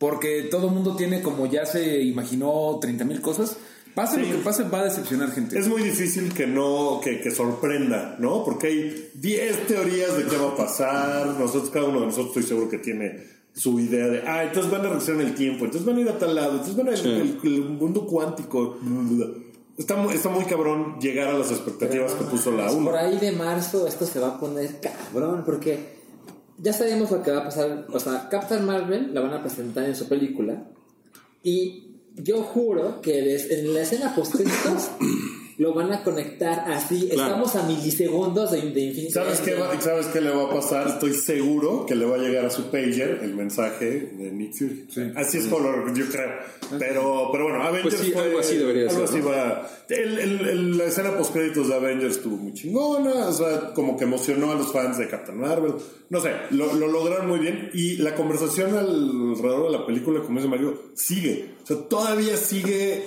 Porque 0.00 0.44
todo 0.50 0.68
el 0.68 0.72
mundo 0.72 0.96
tiene, 0.96 1.20
como 1.20 1.44
ya 1.44 1.66
se 1.66 2.00
imaginó, 2.00 2.78
30 2.80 3.04
mil 3.04 3.20
cosas. 3.20 3.58
Pase 3.94 4.14
Sí. 4.16 4.22
lo 4.22 4.38
que 4.38 4.42
pase, 4.42 4.62
va 4.64 4.80
a 4.80 4.84
decepcionar 4.84 5.30
gente. 5.30 5.58
Es 5.58 5.68
muy 5.68 5.82
difícil 5.82 6.32
que 6.32 6.46
no, 6.46 7.02
que, 7.04 7.20
que 7.20 7.30
sorprenda, 7.30 8.16
¿no? 8.18 8.42
Porque 8.42 8.68
hay 8.68 9.10
10 9.14 9.66
teorías 9.66 10.16
de 10.16 10.24
qué 10.24 10.38
va 10.38 10.52
a 10.52 10.56
pasar. 10.56 11.26
Nosotros, 11.38 11.68
cada 11.68 11.84
uno 11.84 12.00
de 12.00 12.06
nosotros 12.06 12.28
estoy 12.28 12.44
seguro 12.44 12.70
que 12.70 12.78
tiene 12.78 13.24
su 13.52 13.78
idea 13.78 14.06
de, 14.06 14.22
ah, 14.26 14.44
entonces 14.44 14.72
van 14.72 14.86
a 14.86 14.88
regresar 14.88 15.16
en 15.16 15.20
el 15.22 15.34
tiempo, 15.34 15.66
entonces 15.66 15.84
van 15.86 15.98
a 15.98 16.00
ir 16.00 16.08
a 16.08 16.18
tal 16.18 16.34
lado, 16.34 16.52
entonces 16.52 16.76
van 16.76 16.88
a 16.88 16.92
ir 16.92 16.98
al 17.00 17.38
el 17.42 17.64
mundo 17.68 18.06
cuántico. 18.06 18.78
Está 19.76 19.96
muy, 19.96 20.14
está 20.14 20.30
muy 20.30 20.44
cabrón 20.44 20.98
llegar 20.98 21.28
a 21.28 21.38
las 21.38 21.50
expectativas 21.50 22.12
que 22.14 22.24
puso 22.24 22.52
la 22.52 22.64
Pues 22.66 22.76
1. 22.76 22.84
Por 22.90 22.98
ahí 22.98 23.18
de 23.18 23.32
marzo 23.32 23.86
esto 23.86 24.06
se 24.06 24.18
va 24.18 24.28
a 24.28 24.40
poner 24.40 24.80
cabrón, 24.80 25.42
porque 25.44 25.99
ya 26.62 26.72
sabemos 26.72 27.10
lo 27.10 27.22
que 27.22 27.30
va 27.30 27.38
a 27.38 27.44
pasar. 27.44 27.86
O 27.92 28.00
sea, 28.00 28.28
Captain 28.28 28.64
Marvel 28.64 29.14
la 29.14 29.20
van 29.20 29.34
a 29.34 29.42
presentar 29.42 29.84
en 29.84 29.96
su 29.96 30.08
película. 30.08 30.64
Y 31.42 31.90
yo 32.16 32.42
juro 32.42 33.00
que 33.00 33.36
en 33.36 33.74
la 33.74 33.80
escena 33.82 34.14
post 34.14 34.34
lo 35.60 35.74
van 35.74 35.92
a 35.92 36.02
conectar 36.02 36.64
así. 36.70 37.08
Claro. 37.12 37.32
Estamos 37.32 37.54
a 37.54 37.62
milisegundos 37.64 38.50
de, 38.50 38.62
de 38.62 38.80
Infinity 38.80 39.10
¿Sabes 39.12 39.40
qué, 39.40 39.54
va- 39.56 39.78
¿Sabes 39.78 40.06
qué 40.06 40.22
le 40.22 40.30
va 40.30 40.44
a 40.44 40.50
pasar? 40.50 40.88
Estoy 40.88 41.12
seguro 41.12 41.84
que 41.84 41.94
le 41.94 42.06
va 42.06 42.16
a 42.16 42.18
llegar 42.18 42.46
a 42.46 42.50
su 42.50 42.70
pager 42.70 43.20
el 43.22 43.34
mensaje 43.34 43.84
de 44.16 44.30
Nick 44.32 44.54
Fury. 44.54 44.86
Así 45.16 45.36
es 45.36 45.46
color, 45.48 45.92
yo 45.94 46.06
creo. 46.06 46.30
Pero, 46.78 47.28
pero 47.30 47.44
bueno, 47.44 47.62
Avengers 47.62 47.94
Pues 47.94 48.06
sí, 48.06 48.12
fue- 48.12 48.22
algo 48.22 48.38
así 48.38 48.56
debería 48.56 48.88
algo 48.88 48.94
ser, 48.94 49.04
así 49.04 49.18
¿no? 49.18 49.28
va. 49.28 49.70
El, 49.90 50.18
el- 50.18 50.48
el- 50.48 50.78
la 50.78 50.84
escena 50.84 51.14
post 51.16 51.32
créditos 51.34 51.68
de 51.68 51.74
Avengers 51.74 52.16
estuvo 52.16 52.36
muy 52.38 52.54
chingona. 52.54 53.28
O 53.28 53.32
sea, 53.32 53.74
como 53.74 53.98
que 53.98 54.04
emocionó 54.04 54.52
a 54.52 54.54
los 54.54 54.72
fans 54.72 54.96
de 54.96 55.08
Captain 55.08 55.38
Marvel. 55.38 55.74
No 56.08 56.20
sé, 56.22 56.30
lo, 56.52 56.72
lo 56.74 56.88
lograron 56.88 57.28
muy 57.28 57.38
bien. 57.38 57.70
Y 57.74 57.96
la 57.98 58.14
conversación 58.14 58.76
alrededor 58.78 59.70
de 59.70 59.78
la 59.78 59.84
película, 59.84 60.20
como 60.22 60.38
dice 60.38 60.48
Mario, 60.48 60.80
sigue. 60.94 61.50
O 61.62 61.66
sea, 61.66 61.76
todavía 61.88 62.36
sigue 62.38 63.04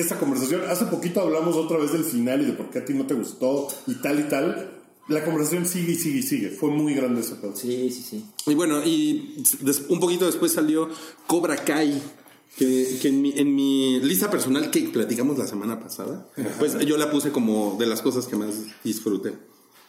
esa 0.00 0.18
conversación. 0.18 0.62
Hace 0.68 0.86
poquito 0.86 1.20
hablamos 1.20 1.56
otra 1.56 1.78
vez 1.78 1.92
del 1.92 2.04
final 2.04 2.42
y 2.42 2.46
de 2.46 2.52
por 2.52 2.70
qué 2.70 2.80
a 2.80 2.84
ti 2.84 2.94
no 2.94 3.06
te 3.06 3.14
gustó 3.14 3.68
y 3.86 3.94
tal 3.94 4.20
y 4.20 4.24
tal. 4.24 4.72
La 5.08 5.24
conversación 5.24 5.66
sigue 5.66 5.92
y 5.92 5.96
sigue 5.96 6.18
y 6.18 6.22
sigue. 6.22 6.50
Fue 6.50 6.70
muy 6.70 6.94
grande 6.94 7.20
ese 7.20 7.36
pedo. 7.36 7.54
Sí, 7.54 7.90
sí, 7.90 8.02
sí. 8.02 8.24
Y 8.46 8.54
bueno, 8.54 8.84
y 8.84 9.42
un 9.88 10.00
poquito 10.00 10.26
después 10.26 10.52
salió 10.52 10.88
Cobra 11.26 11.56
Kai. 11.56 12.02
Que, 12.56 12.98
que 13.02 13.08
en, 13.08 13.20
mi, 13.20 13.34
en 13.36 13.54
mi 13.54 14.00
lista 14.00 14.30
personal 14.30 14.70
que 14.70 14.80
platicamos 14.84 15.36
la 15.36 15.46
semana 15.46 15.78
pasada, 15.78 16.26
pues 16.58 16.78
yo 16.86 16.96
la 16.96 17.10
puse 17.10 17.30
como 17.30 17.76
de 17.78 17.84
las 17.84 18.00
cosas 18.00 18.26
que 18.26 18.34
más 18.34 18.54
disfruté 18.82 19.34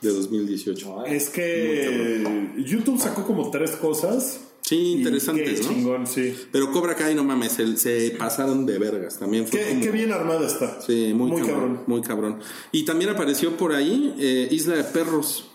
de 0.01 0.10
2018. 0.10 1.05
Es 1.05 1.30
que 1.30 2.53
YouTube 2.58 2.99
sacó 2.99 3.26
como 3.26 3.51
tres 3.51 3.72
cosas 3.72 4.41
Sí, 4.68 4.93
interesantes, 4.93 5.63
¿no? 5.65 5.70
chingón, 5.74 6.07
sí. 6.07 6.36
Pero 6.51 6.72
Cobra 6.74 6.93
Kai, 6.95 7.15
no 7.15 7.24
mames, 7.24 7.53
se, 7.53 7.78
se 7.78 8.11
pasaron 8.11 8.65
de 8.65 8.78
vergas. 8.78 9.18
También 9.18 9.47
fue 9.47 9.59
Qué, 9.61 9.70
como- 9.70 9.82
qué 9.82 9.91
bien 9.91 10.11
armada 10.11 10.45
está. 10.45 10.82
Sí, 10.82 11.13
muy, 11.15 11.32
cabrón, 11.41 11.82
Muy 11.88 12.01
cabrón. 12.01 12.39
Y 12.74 12.84
también 12.84 13.09
apareció 13.11 13.55
por 13.55 13.74
ahí 13.74 14.13
eh, 14.20 14.49
Isla 14.51 14.76
de 14.76 14.84
Perros. 14.84 15.49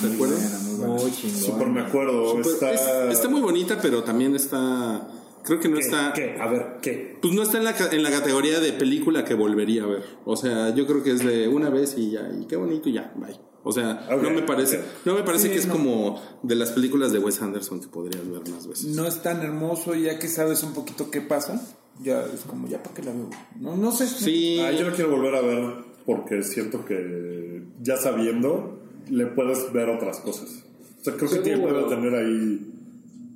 ¿Se 0.00 0.06
acuerdan? 0.14 0.38
Muy 0.78 1.10
chingón. 1.12 1.40
Súper 1.40 1.68
me 1.68 1.80
acuerdo. 1.80 2.40
Está... 2.40 2.72
es- 2.72 3.14
está 3.16 3.28
muy 3.28 3.40
bonita, 3.40 3.78
pero 3.82 4.04
también 4.04 4.36
está. 4.36 5.08
Creo 5.44 5.58
que 5.58 5.68
no 5.68 5.74
¿Qué? 5.76 5.82
está. 5.82 6.12
¿Qué? 6.12 6.36
A 6.40 6.46
ver, 6.46 6.76
¿qué? 6.82 7.18
Pues 7.20 7.34
no 7.34 7.42
está 7.42 7.58
en 7.58 7.64
la, 7.64 7.74
ca- 7.74 7.90
en 7.90 8.04
la 8.04 8.10
categoría 8.12 8.60
de 8.60 8.72
película 8.74 9.24
que 9.24 9.34
volvería 9.34 9.82
a 9.82 9.86
ver. 9.86 10.04
O 10.24 10.36
sea, 10.36 10.72
yo 10.72 10.86
creo 10.86 11.02
que 11.02 11.10
es 11.10 11.24
de 11.24 11.48
una 11.48 11.68
vez 11.68 11.94
y 11.98 12.12
ya, 12.12 12.30
y 12.40 12.46
qué 12.46 12.54
bonito 12.54 12.88
y 12.88 12.92
ya, 12.92 13.12
bye. 13.16 13.34
O 13.64 13.72
sea, 13.72 14.08
no 14.20 14.30
me 14.30 14.42
parece, 14.42 14.80
no 15.04 15.14
me 15.14 15.22
parece 15.22 15.46
Sí, 15.48 15.52
que 15.52 15.58
es 15.60 15.66
no. 15.66 15.74
como 15.74 16.20
de 16.42 16.54
las 16.56 16.72
películas 16.72 17.12
de 17.12 17.18
Wes 17.20 17.40
Anderson 17.42 17.80
que 17.80 17.86
podrías 17.88 18.28
ver 18.28 18.48
más 18.50 18.66
veces. 18.66 18.86
No 18.86 19.06
es 19.06 19.22
tan 19.22 19.40
hermoso, 19.42 19.94
ya 19.94 20.18
que 20.18 20.28
sabes 20.28 20.62
un 20.64 20.72
poquito 20.74 21.10
qué 21.10 21.20
pasa. 21.20 21.64
Ya 22.02 22.24
es 22.24 22.40
como, 22.40 22.66
ya 22.68 22.82
para 22.82 22.94
qué 22.94 23.02
la 23.02 23.12
veo. 23.12 23.30
No, 23.60 23.76
no 23.76 23.92
sé. 23.92 24.06
Sí, 24.08 24.58
Ah, 24.60 24.72
yo 24.72 24.88
lo 24.88 24.96
quiero 24.96 25.10
volver 25.10 25.34
a 25.36 25.40
ver 25.42 25.74
porque 26.06 26.42
siento 26.42 26.84
que 26.84 27.62
ya 27.82 27.96
sabiendo 27.96 28.80
le 29.10 29.26
puedes 29.26 29.72
ver 29.72 29.88
otras 29.90 30.18
cosas. 30.20 30.48
O 31.00 31.04
sea, 31.04 31.14
creo 31.14 31.30
que 31.30 31.38
tiene 31.38 31.60
puede 31.62 31.84
tener 31.84 32.14
ahí 32.14 32.66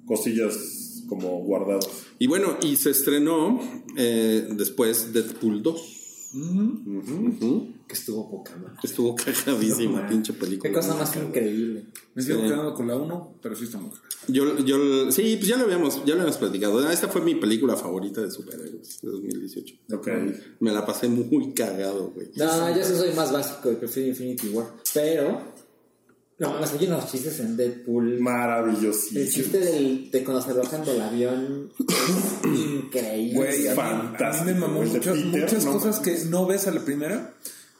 cosillas 0.07 1.03
como 1.09 1.39
guardadas. 1.45 1.87
y 2.19 2.27
bueno, 2.27 2.57
y 2.63 2.77
se 2.77 2.91
estrenó 2.91 3.61
eh, 3.97 4.49
después 4.53 5.13
Deadpool 5.13 5.63
2. 5.63 5.93
Que 6.33 7.95
estuvo 7.95 8.29
poca 8.31 8.57
madre. 8.57 8.79
Estuvo 8.83 9.15
cajadísima, 9.15 10.07
pinche 10.07 10.33
película. 10.33 10.69
Qué 10.69 10.75
cosa 10.75 10.95
más 10.95 11.15
increíble. 11.17 11.87
Me 12.15 12.23
sigo 12.23 12.43
quedando 12.43 12.75
con 12.75 12.89
la 12.89 12.97
1, 12.97 13.39
pero 13.41 13.55
sí 13.55 13.65
está 13.65 13.79
muy. 13.79 13.91
Yo, 14.29 14.59
yo, 14.59 15.13
sí, 15.13 15.37
pues 15.37 15.49
ya 15.49 15.57
lo 15.57 15.65
habíamos, 15.65 16.05
ya 16.05 16.15
lo 16.15 16.23
habíamos 16.23 16.39
platicado. 16.39 16.91
Esta 16.91 17.09
fue 17.09 17.21
mi 17.21 17.37
película 17.37 17.77
favorita 17.77 18.21
de 18.21 18.31
superhéroes 18.31 19.01
de 19.03 19.09
2018. 19.09 19.75
Ok. 19.93 20.09
Me 20.61 20.73
la 20.73 20.85
pasé 20.85 21.09
muy 21.09 21.53
cagado, 21.55 22.11
güey. 22.11 22.29
No, 22.37 22.77
yo 22.77 22.85
sí 22.85 22.95
soy 22.95 23.13
más 23.13 23.33
básico 23.33 23.71
y 23.71 23.77
prefiero 23.77 24.09
Infinity 24.09 24.49
War. 24.49 24.67
Pero, 24.93 25.41
no, 26.39 26.61
más 26.61 26.73
hay 26.75 26.87
unos 26.87 27.11
chistes 27.11 27.41
en 27.41 27.57
Deadpool. 27.57 28.13
El 28.13 28.21
Maravillosísimo. 28.21 29.25
chiste 29.25 29.59
del, 29.59 30.11
de 30.11 30.23
cuando 30.23 30.43
se 30.43 30.53
bajan 30.53 30.85
del 30.85 31.01
avión 31.01 31.73
es 31.79 32.49
increíble. 32.49 33.35
Güey, 33.35 33.63
mí, 33.63 33.67
a 33.69 33.71
mí 33.71 33.77
fantástico, 33.77 34.45
me 34.45 34.55
mamó 34.55 34.83
muchas, 34.83 35.17
Peter, 35.17 35.41
muchas 35.41 35.65
no 35.65 35.73
cosas 35.73 36.01
que 36.01 36.19
no 36.27 36.47
ves 36.47 36.67
a 36.67 36.73
la 36.73 36.85
primera. 36.85 37.35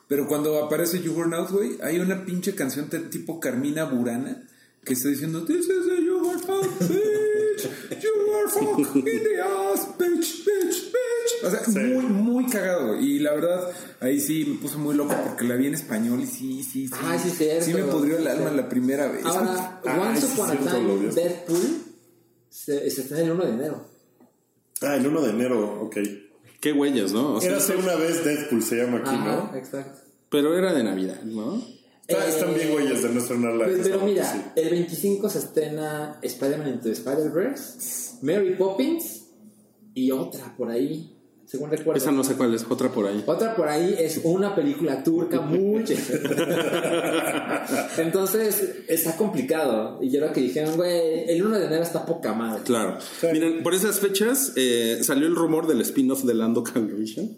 Pero 0.09 0.27
cuando 0.27 0.65
aparece 0.65 1.01
Juggernaut, 1.01 1.51
güey, 1.51 1.77
hay 1.83 1.99
una 1.99 2.25
pinche 2.25 2.55
canción 2.55 2.89
de 2.89 3.01
tipo 3.01 3.41
Carmina 3.41 3.85
Burana 3.85 4.47
que 4.85 4.95
está 4.95 5.09
diciendo 5.09 5.45
This 5.45 5.67
is 5.67 5.91
a 5.91 5.97
Juggernaut, 5.97 6.81
bitch. 7.57 8.03
You 8.03 8.35
are 8.35 8.49
fuck 8.49 8.97
in 8.97 9.05
the 9.05 9.41
ass, 9.43 9.89
bitch, 9.99 10.45
bitch, 10.45 10.93
bitch. 10.93 11.45
O 11.45 11.51
sea, 11.51 11.65
Sí. 11.65 11.79
muy, 11.79 12.05
muy 12.05 12.47
cagado. 12.47 12.99
Y 13.01 13.19
la 13.19 13.33
verdad, 13.35 13.71
ahí 14.01 14.21
sí 14.21 14.45
me 14.47 14.55
puse 14.59 14.77
muy 14.77 14.95
loco 14.95 15.15
porque 15.25 15.45
la 15.45 15.57
vi 15.57 15.67
en 15.67 15.75
español 15.75 16.21
y 16.23 16.27
sí, 16.27 16.63
sí, 16.63 16.87
sí. 16.89 16.95
Ay, 17.05 17.19
sí, 17.19 17.31
cierto. 17.31 17.65
Sí 17.65 17.75
me 17.75 17.83
pudrió 17.85 18.19
el 18.19 18.27
alma 18.27 18.51
la 18.51 18.69
primera 18.69 19.09
vez. 19.09 19.25
Ahora, 19.25 19.81
Ah, 19.85 20.01
Once 20.11 20.27
Upon 20.27 20.51
a. 20.51 20.57
Time, 20.57 21.09
Deadpool 21.15 21.83
se, 22.49 22.91
se 22.91 23.01
estrena 23.03 23.25
el 23.25 23.31
1 23.33 23.45
de 23.45 23.51
enero. 23.53 23.89
Ah, 24.83 24.97
el 24.97 25.07
1 25.07 25.21
de 25.23 25.31
enero, 25.31 25.83
ok. 25.83 25.97
Qué 26.61 26.73
huellas, 26.73 27.13
¿no? 27.13 27.35
O 27.35 27.41
sea, 27.41 27.51
Érase 27.51 27.77
una 27.77 27.95
vez 27.97 28.25
Deadpool, 28.25 28.63
se 28.63 28.77
llama 28.77 28.99
aquí, 28.99 29.11
Ajá, 29.11 29.51
¿no? 29.53 29.57
exacto. 29.59 30.01
pero 30.31 30.57
era 30.57 30.73
de 30.73 30.83
Navidad, 30.85 31.23
¿no? 31.23 31.63
Está- 32.07 32.29
están 32.29 32.55
bien 32.55 32.73
güeyes 32.73 33.03
de 33.03 33.09
no 33.11 33.21
estrenarla. 33.21 33.65
Pero, 33.65 33.77
esa 33.77 33.83
pero 33.85 33.97
parte, 33.99 34.13
mira, 34.13 34.33
sí. 34.33 34.43
el 34.57 34.71
25 34.71 35.29
se 35.29 35.39
estrena 35.39 36.19
Spider-Man 36.23 36.69
Into 36.69 36.89
Spider-Verse, 36.91 38.19
Mary 38.23 38.55
Poppins 38.57 39.27
y 39.95 40.11
otra 40.13 40.55
por 40.57 40.71
ahí, 40.71 41.16
según 41.47 41.71
recuerdo. 41.71 42.01
Esa 42.01 42.13
no 42.13 42.25
sé 42.25 42.35
cuál 42.35 42.55
es, 42.55 42.65
otra 42.69 42.89
por 42.91 43.07
ahí. 43.07 43.23
Otra 43.27 43.55
por 43.55 43.69
ahí 43.69 43.95
es 43.99 44.21
una 44.25 44.55
película 44.55 45.03
turca 45.05 45.41
muy 45.41 45.85
Entonces 47.99 48.75
está 48.89 49.17
complicado. 49.17 49.99
Y 50.03 50.11
yo 50.11 50.21
creo 50.21 50.33
que 50.33 50.41
dijeron, 50.41 50.77
güey, 50.77 51.29
el 51.31 51.45
1 51.45 51.59
de 51.59 51.67
enero 51.67 51.83
está 51.83 52.05
poca 52.07 52.33
madre. 52.33 52.63
Claro. 52.65 52.99
Miren, 53.33 53.63
por 53.63 53.75
esas 53.75 54.01
fechas 54.01 54.53
eh, 54.57 54.99
salió 55.03 55.27
el 55.27 55.35
rumor 55.37 55.67
del 55.67 55.81
spin-off 55.83 56.25
de 56.25 56.35
Lando 56.35 56.63
Calrissian. 56.63 57.37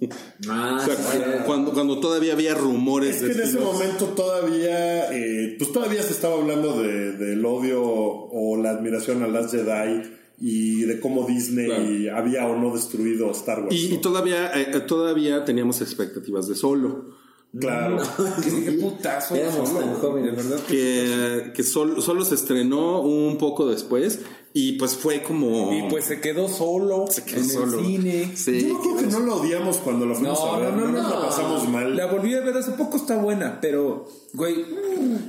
Ah, 0.48 0.78
O 0.82 0.84
sea, 0.84 0.96
sí, 0.96 1.02
cu- 1.02 1.12
sí. 1.24 1.30
cuando, 1.46 1.72
cuando 1.72 2.00
todavía 2.00 2.32
había 2.32 2.54
rumores 2.54 3.16
Es 3.16 3.22
que 3.22 3.28
de 3.28 3.34
en 3.42 3.48
ese 3.48 3.58
momento 3.60 4.06
todavía, 4.06 5.12
eh, 5.12 5.56
pues 5.58 5.72
todavía 5.72 6.02
se 6.02 6.12
estaba 6.12 6.34
hablando 6.36 6.80
de, 6.82 7.12
del 7.12 7.44
odio 7.44 7.82
o 7.82 8.56
la 8.56 8.70
admiración 8.70 9.22
a 9.22 9.28
las 9.28 9.50
Jedi 9.50 10.02
y 10.40 10.82
de 10.82 11.00
cómo 11.00 11.26
Disney 11.26 12.08
había 12.08 12.46
o 12.46 12.56
no 12.56 12.72
destruido 12.74 13.30
Star 13.32 13.62
Wars. 13.64 13.74
Y, 13.74 13.98
todavía, 13.98 14.52
eh, 14.60 14.80
todavía 14.86 15.44
teníamos 15.44 15.80
expectativas 15.80 16.46
de 16.48 16.54
solo. 16.54 17.06
claro. 17.58 17.98
Qué, 18.42 18.64
qué 18.64 18.72
putazo. 18.72 19.34
Éramos 19.34 19.68
solo, 19.68 19.80
tan 19.80 19.88
güey. 19.90 20.00
jóvenes. 20.00 20.30
De 20.36 20.42
verdad. 20.42 20.64
Que, 20.68 21.52
que 21.54 21.62
sol- 21.62 22.00
solo 22.02 22.24
se 22.24 22.34
estrenó 22.36 23.00
un 23.02 23.36
poco 23.38 23.66
después 23.68 24.20
y 24.54 24.72
pues 24.72 24.96
fue 24.96 25.22
como... 25.22 25.72
Y 25.72 25.88
pues 25.90 26.06
se 26.06 26.20
quedó 26.20 26.48
solo 26.48 27.04
Se 27.08 27.22
quedó 27.24 27.38
en 27.40 27.48
solo. 27.48 27.78
el 27.80 27.84
cine. 27.86 28.32
Sí. 28.34 28.66
Yo 28.68 28.80
creo 28.80 28.96
que 28.96 29.06
no 29.06 29.20
lo 29.20 29.36
odiamos 29.36 29.76
cuando 29.76 30.06
lo 30.06 30.14
fuimos 30.14 30.38
No, 30.40 30.54
a 30.54 30.58
ver. 30.58 30.72
no, 30.72 30.86
no, 30.86 30.92
nos 30.92 31.02
no. 31.02 31.10
la 31.10 31.26
pasamos 31.26 31.68
mal. 31.68 31.94
La 31.96 32.06
volví 32.06 32.34
a 32.34 32.40
ver 32.40 32.56
hace 32.56 32.72
poco, 32.72 32.96
está 32.96 33.16
buena, 33.18 33.58
pero, 33.60 34.08
güey. 34.32 34.64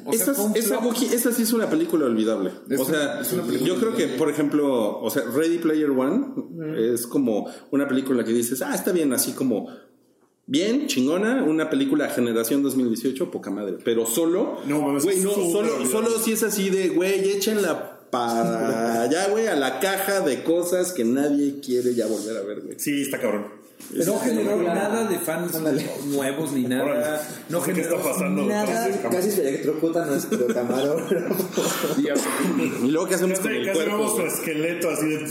o 0.05 0.13
sea, 0.13 0.33
Esa, 0.55 1.31
sí 1.33 1.43
es 1.43 1.53
una 1.53 1.69
película 1.69 2.05
olvidable. 2.05 2.51
Es 2.69 2.79
o 2.79 2.83
una- 2.85 2.91
sea, 2.91 3.21
es 3.21 3.33
una 3.33 3.43
película 3.43 3.67
yo 3.67 3.79
creo 3.79 3.95
que, 3.95 4.07
por 4.07 4.29
ejemplo, 4.29 4.99
o 5.01 5.09
sea, 5.09 5.23
Ready 5.25 5.57
Player 5.59 5.89
One 5.91 6.25
es 6.93 7.05
como 7.05 7.47
una 7.71 7.87
película 7.87 8.23
que 8.23 8.31
dices, 8.31 8.61
ah, 8.61 8.73
está 8.73 8.91
bien, 8.93 9.11
así 9.13 9.33
como 9.33 9.67
bien, 10.47 10.87
chingona, 10.87 11.43
una 11.43 11.69
película 11.69 12.09
generación 12.09 12.63
2018, 12.63 13.29
poca 13.29 13.51
madre. 13.51 13.77
Pero 13.83 14.05
solo, 14.07 14.57
No, 14.65 14.79
güey, 14.99 15.19
no, 15.19 15.31
solo, 15.31 15.85
solo 15.85 16.09
si 16.19 16.31
es 16.31 16.41
así 16.43 16.69
de, 16.71 16.89
güey, 16.89 17.29
échenla 17.31 17.98
para 18.11 19.01
allá, 19.03 19.27
güey, 19.29 19.47
a 19.47 19.55
la 19.55 19.79
caja 19.79 20.21
de 20.21 20.43
cosas 20.43 20.91
que 20.93 21.03
nadie 21.05 21.59
quiere 21.61 21.93
ya 21.95 22.07
volver 22.07 22.37
a 22.37 22.41
ver, 22.41 22.61
güey. 22.61 22.79
Sí, 22.79 23.01
está 23.03 23.19
cabrón. 23.19 23.59
No 23.93 24.19
generó 24.19 24.61
nada 24.61 25.05
de 25.07 25.17
fans 25.19 25.55
Ándale. 25.55 25.89
nuevos 26.07 26.51
ni 26.51 26.65
Órale. 26.65 26.85
nada. 26.99 27.27
No 27.47 27.63
¿Qué 27.63 27.73
generó 27.73 27.97
está 27.97 28.09
pasando 28.11 28.45
nada. 28.45 29.01
Casi 29.09 29.31
se 29.31 29.47
electrocuta 29.47 30.05
nuestro 30.05 30.47
camarógrafo. 30.47 31.35
Y 32.83 32.87
luego, 32.91 33.07
¿qué 33.07 33.15
hacemos 33.15 33.39
con 33.39 33.47
Casi, 33.47 33.57
el 33.57 33.65
casi 33.65 33.77
cuerpo? 33.79 33.97
vemos 33.97 34.15
su 34.17 34.21
esqueleto 34.23 34.89
así 34.89 35.07
de... 35.07 35.25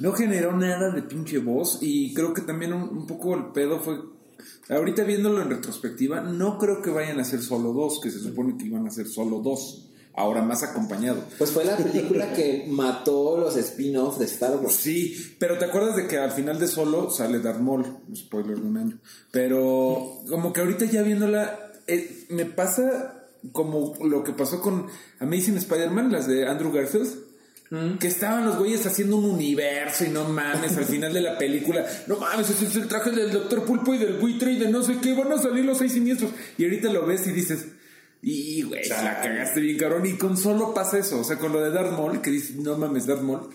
No 0.00 0.12
generó 0.12 0.56
nada 0.56 0.90
de 0.90 1.02
pinche 1.02 1.38
voz. 1.38 1.78
Y 1.80 2.12
creo 2.12 2.34
que 2.34 2.42
también 2.42 2.72
un, 2.72 2.82
un 2.82 3.06
poco 3.06 3.34
el 3.36 3.46
pedo 3.52 3.78
fue. 3.80 4.00
Ahorita 4.68 5.04
viéndolo 5.04 5.42
en 5.42 5.50
retrospectiva, 5.50 6.20
no 6.22 6.58
creo 6.58 6.82
que 6.82 6.90
vayan 6.90 7.20
a 7.20 7.24
ser 7.24 7.40
solo 7.42 7.72
dos, 7.72 8.00
que 8.02 8.10
se 8.10 8.18
supone 8.18 8.56
que 8.58 8.66
iban 8.66 8.86
a 8.86 8.90
ser 8.90 9.06
solo 9.06 9.38
dos. 9.40 9.90
Ahora 10.16 10.42
más 10.42 10.62
acompañado. 10.62 11.24
Pues 11.38 11.50
fue 11.50 11.64
la 11.64 11.76
película 11.76 12.32
que 12.32 12.66
mató 12.68 13.36
los 13.36 13.56
spin-offs 13.56 14.20
de 14.20 14.26
Star 14.26 14.56
Wars. 14.56 14.76
Sí, 14.76 15.34
pero 15.40 15.58
te 15.58 15.64
acuerdas 15.64 15.96
de 15.96 16.06
que 16.06 16.18
al 16.18 16.30
final 16.30 16.60
de 16.60 16.68
solo 16.68 17.10
sale 17.10 17.40
Darth 17.40 17.58
Maul, 17.58 17.84
spoiler 18.14 18.56
de 18.56 18.66
un 18.66 18.76
año. 18.76 18.98
Pero 19.32 20.20
como 20.28 20.52
que 20.52 20.60
ahorita 20.60 20.84
ya 20.84 21.02
viéndola, 21.02 21.58
eh, 21.88 22.26
me 22.28 22.44
pasa 22.44 23.24
como 23.52 23.94
lo 24.04 24.22
que 24.22 24.32
pasó 24.32 24.60
con 24.60 24.86
Amazing 25.18 25.56
Spider-Man, 25.56 26.12
las 26.12 26.28
de 26.28 26.46
Andrew 26.46 26.72
Garfield. 26.72 27.24
Que 27.98 28.06
estaban 28.06 28.44
los 28.44 28.56
güeyes 28.56 28.86
haciendo 28.86 29.16
un 29.16 29.24
universo 29.24 30.04
y 30.04 30.08
no 30.10 30.28
mames, 30.28 30.76
al 30.76 30.84
final 30.84 31.12
de 31.12 31.20
la 31.20 31.36
película, 31.36 31.84
no 32.06 32.18
mames, 32.18 32.48
ese 32.48 32.66
es 32.66 32.76
el 32.76 32.86
traje 32.86 33.10
del 33.10 33.32
Doctor 33.32 33.64
Pulpo 33.64 33.92
y 33.94 33.98
del 33.98 34.18
buitre 34.18 34.52
y 34.52 34.58
de 34.60 34.68
no 34.68 34.84
sé 34.84 34.98
qué, 35.02 35.12
van 35.12 35.32
a 35.32 35.38
salir 35.38 35.64
los 35.64 35.78
seis 35.78 35.92
siniestros. 35.92 36.30
Y 36.56 36.64
ahorita 36.64 36.92
lo 36.92 37.04
ves 37.04 37.26
y 37.26 37.32
dices, 37.32 37.66
y 38.24 38.62
güey, 38.62 38.88
la 38.88 39.20
cagaste 39.20 39.60
bien 39.60 39.76
cabrón. 39.78 40.06
Y 40.06 40.14
con 40.14 40.36
solo 40.36 40.72
pasa 40.74 40.98
eso, 40.98 41.20
o 41.20 41.24
sea, 41.24 41.36
con 41.38 41.52
lo 41.52 41.60
de 41.60 41.70
Darth 41.70 41.92
Maul, 41.92 42.20
que 42.22 42.30
dices, 42.30 42.56
no 42.56 42.76
mames, 42.78 43.06
Darth 43.06 43.22
Maul, 43.22 43.48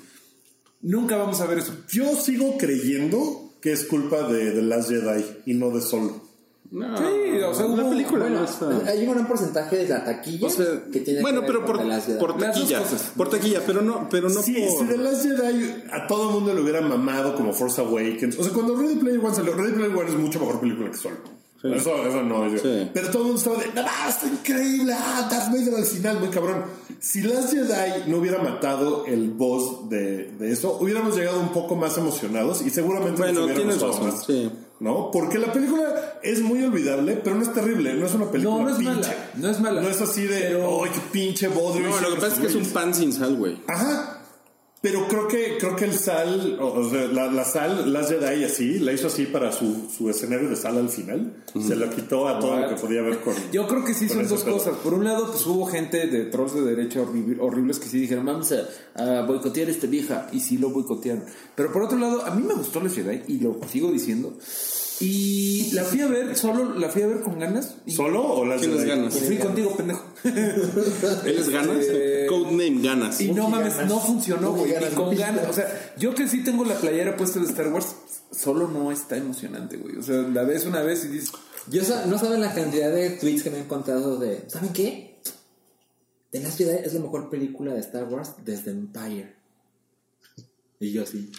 nunca 0.81 1.17
vamos 1.17 1.41
a 1.41 1.45
ver 1.45 1.57
eso. 1.59 1.73
Yo 1.89 2.15
sigo 2.15 2.57
creyendo 2.57 3.53
que 3.61 3.71
es 3.73 3.85
culpa 3.85 4.23
de 4.31 4.51
The 4.51 4.61
Last 4.61 4.89
Jedi 4.89 5.25
y 5.45 5.53
no 5.55 5.71
de 5.71 5.81
Solo. 5.81 6.29
No, 6.71 6.95
Sí, 6.99 7.03
o 7.43 7.51
sea, 7.55 7.65
la 7.67 7.83
hubo- 7.83 7.89
película 7.89 8.19
Bueno, 8.25 8.39
no 8.41 8.45
está... 8.45 8.91
hay 8.91 9.03
un 9.07 9.11
gran 9.15 9.27
porcentaje 9.27 9.75
de 9.77 9.87
la 9.87 10.05
taquilla 10.05 10.45
O 10.45 10.49
sea, 10.51 10.83
que 10.93 10.99
tiene 10.99 11.21
bueno, 11.21 11.41
que 11.41 11.47
ver 11.47 11.55
pero 11.55 11.65
por, 11.65 11.77
con 11.77 11.85
The 11.87 11.89
Last 11.95 12.05
Jedi. 12.07 12.19
por 12.19 12.37
taquilla, 12.37 12.83
por 13.17 13.29
taquilla, 13.31 13.61
pero 13.65 13.81
no, 13.81 14.07
pero 14.07 14.29
no 14.29 14.39
Sí, 14.43 14.53
por... 14.53 14.79
si 14.79 14.85
The 14.85 14.97
Last 14.99 15.23
Jedi 15.23 15.83
a 15.91 16.05
todo 16.05 16.29
el 16.29 16.35
mundo 16.35 16.53
le 16.53 16.61
hubiera 16.61 16.81
mamado 16.81 17.33
como 17.35 17.53
Force 17.53 17.81
Awakens. 17.81 18.37
O 18.37 18.43
sea, 18.43 18.53
cuando 18.53 18.75
Ready 18.75 18.97
Player 18.97 19.19
One 19.19 19.35
salió, 19.35 19.55
Ready 19.55 19.71
Player 19.73 19.95
One 19.95 20.09
es 20.11 20.15
mucho 20.15 20.39
mejor 20.39 20.59
película 20.59 20.91
que 20.91 20.97
Solo. 20.97 21.17
Eso, 21.61 22.07
eso 22.07 22.23
no 22.23 22.47
yo. 22.47 22.57
Sí. 22.57 22.89
Pero 22.93 23.09
todo 23.09 23.21
el 23.23 23.27
mundo 23.33 23.37
estaba 23.39 23.57
de, 23.57 23.67
no, 23.73 23.81
está 24.09 24.27
increíble, 24.27 24.93
ah, 24.95 25.27
Darth 25.29 25.51
Vader 25.51 25.75
al 25.75 25.85
final, 25.85 26.19
muy 26.19 26.29
cabrón. 26.29 26.63
Si 26.99 27.21
Last 27.21 27.51
Jedi 27.53 28.03
no 28.09 28.17
hubiera 28.17 28.41
matado 28.41 29.05
el 29.05 29.29
boss 29.31 29.89
de, 29.89 30.31
de 30.39 30.51
eso, 30.51 30.77
hubiéramos 30.81 31.15
llegado 31.17 31.39
un 31.39 31.49
poco 31.49 31.75
más 31.75 31.97
emocionados 31.97 32.61
y 32.61 32.69
seguramente 32.69 33.21
nos 33.21 33.31
Bueno, 33.43 33.53
tienes 33.55 33.75
gustado 33.79 33.91
razón, 33.93 34.07
más. 34.07 34.25
sí. 34.25 34.51
¿no? 34.79 35.11
Porque 35.11 35.37
la 35.39 35.51
película 35.51 36.19
es 36.23 36.39
muy 36.41 36.63
olvidable, 36.63 37.19
pero 37.21 37.35
no 37.35 37.41
es 37.43 37.53
terrible, 37.53 37.93
no 37.95 38.05
es 38.05 38.13
una 38.13 38.31
película 38.31 38.57
No, 38.57 38.63
no 38.63 38.69
es 38.69 38.75
pinche. 38.77 38.93
mala, 38.95 39.15
no 39.35 39.49
es 39.49 39.59
mala. 39.59 39.81
No 39.81 39.89
es 39.89 39.99
así 40.01 40.21
de, 40.23 40.39
Pero- 40.39 40.83
¡ay, 40.85 40.91
qué 40.93 41.01
pinche 41.11 41.47
bodrio! 41.49 41.89
No, 41.89 41.99
lo 42.01 42.15
que 42.15 42.21
pasa 42.21 42.35
es 42.35 42.39
que 42.39 42.47
es 42.47 42.55
un 42.55 42.65
pan 42.67 42.93
sin 42.93 43.11
sal, 43.11 43.35
güey. 43.35 43.57
Ajá. 43.67 44.18
Pero 44.81 45.09
creo 45.09 45.27
que 45.27 45.57
creo 45.59 45.75
que 45.75 45.83
el 45.83 45.93
sal, 45.93 46.57
o 46.61 46.89
sea, 46.89 47.07
la, 47.07 47.29
la 47.29 47.43
sal, 47.43 47.91
Last 47.91 48.11
Jedi 48.11 48.45
así, 48.45 48.79
la 48.79 48.93
hizo 48.93 49.07
así 49.07 49.25
para 49.25 49.51
su, 49.51 49.89
su 49.95 50.09
escenario 50.09 50.47
de 50.49 50.55
sal 50.55 50.77
al 50.77 50.87
final. 50.87 51.33
Se 51.67 51.75
la 51.75 51.89
quitó 51.89 52.29
a 52.29 52.39
todo 52.39 52.57
lo 52.57 52.69
que 52.69 52.75
podía 52.75 53.01
ver 53.01 53.19
con. 53.19 53.33
Yo 53.51 53.67
creo 53.67 53.83
que 53.83 53.93
sí 53.93 54.07
son 54.07 54.25
dos 54.29 54.43
pedo. 54.43 54.53
cosas. 54.53 54.77
Por 54.77 54.93
un 54.93 55.03
lado, 55.03 55.31
pues 55.31 55.45
hubo 55.47 55.65
gente 55.65 56.07
de 56.07 56.25
trolls 56.27 56.53
de 56.53 56.61
derecha 56.61 57.01
horrible- 57.01 57.37
horribles 57.41 57.77
que 57.77 57.89
sí 57.89 57.99
dijeron, 57.99 58.25
vamos 58.25 58.53
a, 58.53 59.19
a 59.19 59.25
boicotear 59.25 59.67
a 59.67 59.71
esta 59.71 59.87
vieja. 59.87 60.27
Y 60.31 60.39
sí 60.39 60.57
lo 60.57 60.69
boicotearon. 60.69 61.25
Pero 61.55 61.73
por 61.73 61.83
otro 61.83 61.97
lado, 61.97 62.25
a 62.25 62.33
mí 62.33 62.41
me 62.47 62.53
gustó 62.53 62.79
la 62.81 62.89
Jedi 62.89 63.23
y 63.27 63.39
lo 63.41 63.59
sigo 63.69 63.91
diciendo. 63.91 64.37
Y 65.01 65.71
la 65.71 65.83
fui 65.85 66.01
a 66.01 66.07
ver, 66.07 66.35
solo 66.35 66.75
la 66.77 66.89
fui 66.89 67.01
a 67.03 67.07
ver 67.07 67.21
con 67.21 67.39
ganas. 67.39 67.75
¿Solo 67.87 68.21
o 68.21 68.45
Last 68.45 68.61
¿Quién 68.65 68.71
les 68.75 68.83
Jedi? 68.85 68.97
gana? 68.97 69.09
fui 69.11 69.37
contigo, 69.37 69.75
pendejo. 69.77 70.03
¿Él 70.23 71.37
es 71.37 71.49
ganas? 71.49 71.77
Eh, 71.89 72.25
Codename 72.27 72.81
ganas. 72.81 73.21
Y 73.21 73.31
no 73.31 73.49
mames, 73.49 73.75
ganas. 73.77 73.89
no 73.89 73.99
funcionó, 74.01 74.51
güey. 74.53 74.71
ganas, 74.73 74.89
Ni 74.89 74.95
con 74.95 75.15
ganas. 75.15 75.35
ganas. 75.37 75.49
O 75.49 75.53
sea, 75.53 75.93
yo 75.97 76.13
que 76.13 76.27
sí 76.27 76.43
tengo 76.43 76.65
la 76.65 76.75
playera 76.75 77.15
puesta 77.15 77.39
de 77.39 77.45
Star 77.45 77.69
Wars, 77.71 77.95
solo 78.31 78.67
no 78.67 78.91
está 78.91 79.15
emocionante, 79.15 79.77
güey. 79.77 79.95
O 79.97 80.03
sea, 80.03 80.17
la 80.17 80.43
ves 80.43 80.65
una 80.65 80.81
vez 80.81 81.05
y 81.05 81.07
dices, 81.07 81.31
Yo 81.69 81.83
sa- 81.85 82.05
no 82.05 82.17
saben 82.19 82.41
la 82.41 82.53
cantidad 82.53 82.91
de 82.91 83.11
tweets 83.11 83.43
que 83.43 83.51
me 83.51 83.57
han 83.57 83.63
encontrado 83.63 84.17
de. 84.17 84.43
¿Saben 84.49 84.73
qué? 84.73 85.21
The 86.31 86.41
Last 86.41 86.57
Jedi 86.57 86.85
es 86.85 86.93
la 86.93 86.99
mejor 86.99 87.29
película 87.29 87.73
de 87.73 87.79
Star 87.79 88.03
Wars 88.03 88.33
desde 88.43 88.71
Empire. 88.71 89.33
Y 90.81 90.91
yo 90.91 91.05
sí. 91.05 91.31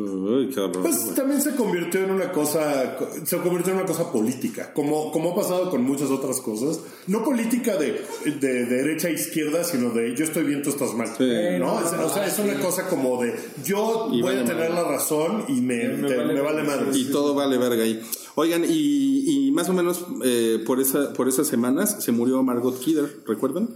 Uy, 0.00 0.54
Pues 0.80 1.12
también 1.16 1.42
se 1.42 1.56
convirtió 1.56 2.04
en 2.04 2.12
una 2.12 2.30
cosa, 2.30 2.96
se 3.24 3.36
convirtió 3.38 3.72
en 3.72 3.78
una 3.78 3.86
cosa 3.86 4.12
política, 4.12 4.72
como, 4.72 5.10
como 5.10 5.32
ha 5.32 5.34
pasado 5.34 5.70
con 5.70 5.82
muchas 5.82 6.10
otras 6.10 6.40
cosas. 6.40 6.78
No 7.08 7.24
política 7.24 7.76
de, 7.76 8.04
de 8.24 8.64
derecha 8.66 9.08
a 9.08 9.10
izquierda, 9.10 9.64
sino 9.64 9.90
de 9.90 10.14
yo 10.14 10.24
estoy 10.24 10.44
bien, 10.44 10.62
tú 10.62 10.70
estás 10.70 10.94
mal. 10.94 11.08
Sí. 11.18 11.24
¿No? 11.58 11.80
Es- 11.80 11.92
o 11.92 12.08
sea, 12.14 12.26
es 12.26 12.38
una 12.38 12.60
cosa 12.60 12.86
como 12.88 13.20
de 13.22 13.34
yo 13.64 14.08
Y 14.12 14.22
voy 14.22 14.36
vale 14.36 14.40
a 14.42 14.44
tener 14.44 14.70
madre. 14.70 14.82
la 14.82 14.88
razón 14.88 15.44
y 15.48 15.60
me, 15.60 15.88
Me 15.88 16.08
te- 16.08 16.16
vale 16.16 16.34
me 16.34 16.40
vale 16.42 16.62
madre. 16.62 16.86
Y 16.96 17.06
todo 17.10 17.34
vale 17.34 17.58
verga 17.58 17.82
ahí. 17.82 18.00
Oigan, 18.36 18.64
y, 18.68 19.48
y 19.48 19.50
más 19.50 19.68
o 19.68 19.72
menos 19.72 20.06
eh, 20.24 20.62
por, 20.64 20.80
esa, 20.80 21.12
por 21.12 21.28
esas 21.28 21.48
semanas 21.48 22.04
se 22.04 22.12
murió 22.12 22.40
Margot 22.44 22.78
Kidder, 22.78 23.22
¿recuerdan? 23.26 23.68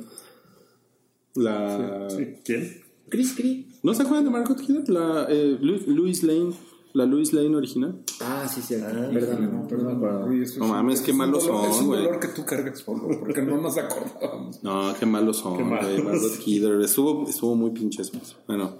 La... 1.34 2.06
¿Quién? 2.44 2.80
Chris 3.12 3.34
Cri. 3.36 3.68
¿No 3.84 3.92
se 3.94 4.02
acuerdan 4.02 4.24
de 4.24 4.30
Margot 4.30 4.58
Kidder? 4.58 4.88
La 4.88 5.26
eh, 5.28 5.58
Louis 5.60 6.22
Lane, 6.22 6.52
la 6.94 7.04
Louis 7.06 7.32
Lane 7.32 7.54
original. 7.54 8.02
Ah, 8.20 8.48
sí, 8.52 8.60
sí. 8.62 8.74
perdón, 8.74 9.52
no, 9.52 9.68
perdón, 9.68 10.00
No 10.00 10.32
es- 10.42 10.58
mames, 10.58 11.00
qué 11.02 11.12
malos 11.12 11.44
dolor- 11.46 11.62
son, 11.62 11.70
Es 11.70 11.80
un 11.80 11.86
güey. 11.88 12.02
dolor 12.04 12.20
que 12.20 12.28
tú 12.28 12.44
cargas 12.44 12.78
solo, 12.80 13.08
porque 13.20 13.42
no 13.42 13.60
nos 13.60 13.76
acordábamos. 13.78 14.62
No, 14.62 14.94
qué 14.98 15.04
malos 15.06 15.36
son, 15.36 15.58
Qué 15.58 15.64
malos. 15.64 15.90
güey. 15.92 16.02
Margot 16.02 16.38
Kidder. 16.38 16.80
Estuvo, 16.80 17.28
estuvo 17.28 17.54
muy 17.54 17.70
pinches. 17.72 18.10
Bueno, 18.46 18.76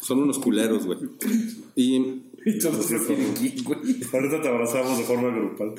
son 0.00 0.20
unos 0.20 0.38
culeros, 0.38 0.84
güey. 0.86 0.98
Y 1.74 1.96
Y 2.46 2.58
todos 2.58 2.86
se 2.86 2.96
güey. 2.98 4.04
Ahorita 4.12 4.40
te 4.42 4.48
abrazamos 4.48 4.96
de 4.98 5.04
forma 5.04 5.28
grupal. 5.28 5.74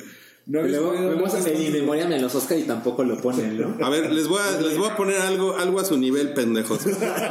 No 0.46 0.58
habéis 0.58 0.76
luego 0.76 0.92
podido 0.92 1.10
vemos 1.10 1.46
en? 1.46 1.62
In 1.62 1.72
Memoriam 1.72 2.12
en 2.12 2.22
los 2.22 2.34
Oscar 2.34 2.58
y 2.58 2.62
tampoco 2.62 3.04
lo 3.04 3.16
ponen, 3.20 3.60
¿no? 3.60 3.76
A 3.84 3.90
ver, 3.90 4.10
les 4.10 4.26
voy 4.26 4.40
a, 4.40 4.60
les 4.60 4.76
voy 4.76 4.88
a 4.88 4.96
poner 4.96 5.20
algo, 5.20 5.56
algo 5.56 5.78
a 5.78 5.84
su 5.84 5.96
nivel, 5.98 6.34
pendejos. 6.34 6.80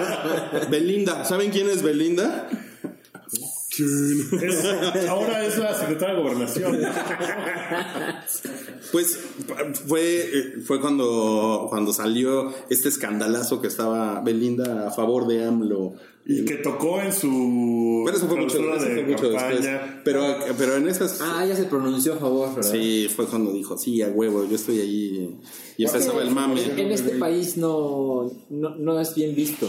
Belinda, 0.70 1.26
¿saben 1.26 1.52
quién 1.52 1.70
es 1.70 1.84
Belinda? 1.84 2.48
Es- 3.80 4.66
ahora 5.10 5.46
es 5.46 5.58
la 5.58 5.74
secretaria 5.78 6.16
de 6.16 6.22
Gobernación. 6.22 6.78
Pues 8.92 9.18
fue, 9.88 10.60
fue 10.66 10.82
cuando, 10.82 11.68
cuando 11.70 11.94
salió 11.94 12.54
este 12.70 12.90
escandalazo 12.90 13.62
que 13.62 13.68
estaba 13.68 14.20
Belinda 14.22 14.88
a 14.88 14.92
favor 14.92 15.28
de 15.28 15.46
AMLO. 15.46 15.94
Y 16.24 16.46
que 16.46 16.56
tocó 16.58 17.02
en 17.02 17.12
su 17.14 18.04
Pero 18.06 18.18
eso 18.18 18.28
fue 18.28 18.38
mucho, 18.42 18.60
eso 18.60 18.86
de 18.86 18.94
fue 18.94 19.04
mucho 19.06 19.30
después. 19.30 19.54
campaña. 19.66 20.02
Pero, 20.04 20.22
pero 20.58 20.76
en 20.76 20.88
esas... 20.88 21.20
Ah, 21.20 21.44
ya 21.46 21.56
se 21.56 21.64
pronunció 21.64 22.14
a 22.14 22.18
favor, 22.18 22.54
¿verdad? 22.56 22.70
Sí, 22.72 23.08
fue 23.16 23.26
cuando 23.26 23.52
dijo, 23.52 23.76
sí, 23.78 24.02
a 24.04 24.08
huevo, 24.10 24.46
yo 24.48 24.56
estoy 24.56 24.82
allí. 24.82 25.36
Y 25.78 25.86
empezó 25.86 26.22
el 26.22 26.30
mame. 26.30 26.62
En 26.78 26.92
este 26.92 27.12
país 27.18 27.58
no, 27.58 28.32
no, 28.50 28.76
no 28.76 29.00
es 29.00 29.16
bien 29.16 29.34
visto. 29.34 29.68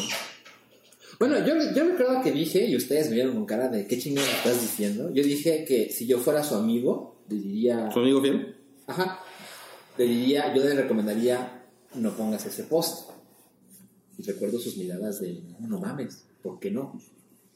Bueno, 1.22 1.38
yo, 1.46 1.54
yo 1.72 1.84
recuerdo 1.84 2.20
que 2.20 2.32
dije, 2.32 2.66
y 2.66 2.74
ustedes 2.74 3.08
me 3.08 3.14
vieron 3.14 3.36
con 3.36 3.46
cara 3.46 3.68
de 3.68 3.86
qué 3.86 3.96
chingada 3.96 4.26
estás 4.28 4.60
diciendo. 4.60 5.08
Yo 5.14 5.22
dije 5.22 5.64
que 5.64 5.88
si 5.88 6.04
yo 6.04 6.18
fuera 6.18 6.42
su 6.42 6.56
amigo, 6.56 7.22
le 7.28 7.36
diría. 7.36 7.88
¿Tu 7.90 8.00
amigo 8.00 8.20
fiel? 8.20 8.56
Ajá. 8.88 9.20
Le 9.98 10.04
diría, 10.04 10.52
yo 10.52 10.64
le 10.64 10.74
recomendaría, 10.74 11.62
no 11.94 12.10
pongas 12.16 12.44
ese 12.46 12.64
post. 12.64 13.10
Y 14.18 14.24
recuerdo 14.24 14.58
sus 14.58 14.76
miradas 14.76 15.20
de, 15.20 15.40
no 15.60 15.78
mames, 15.78 16.24
¿por 16.42 16.58
qué 16.58 16.72
no? 16.72 17.00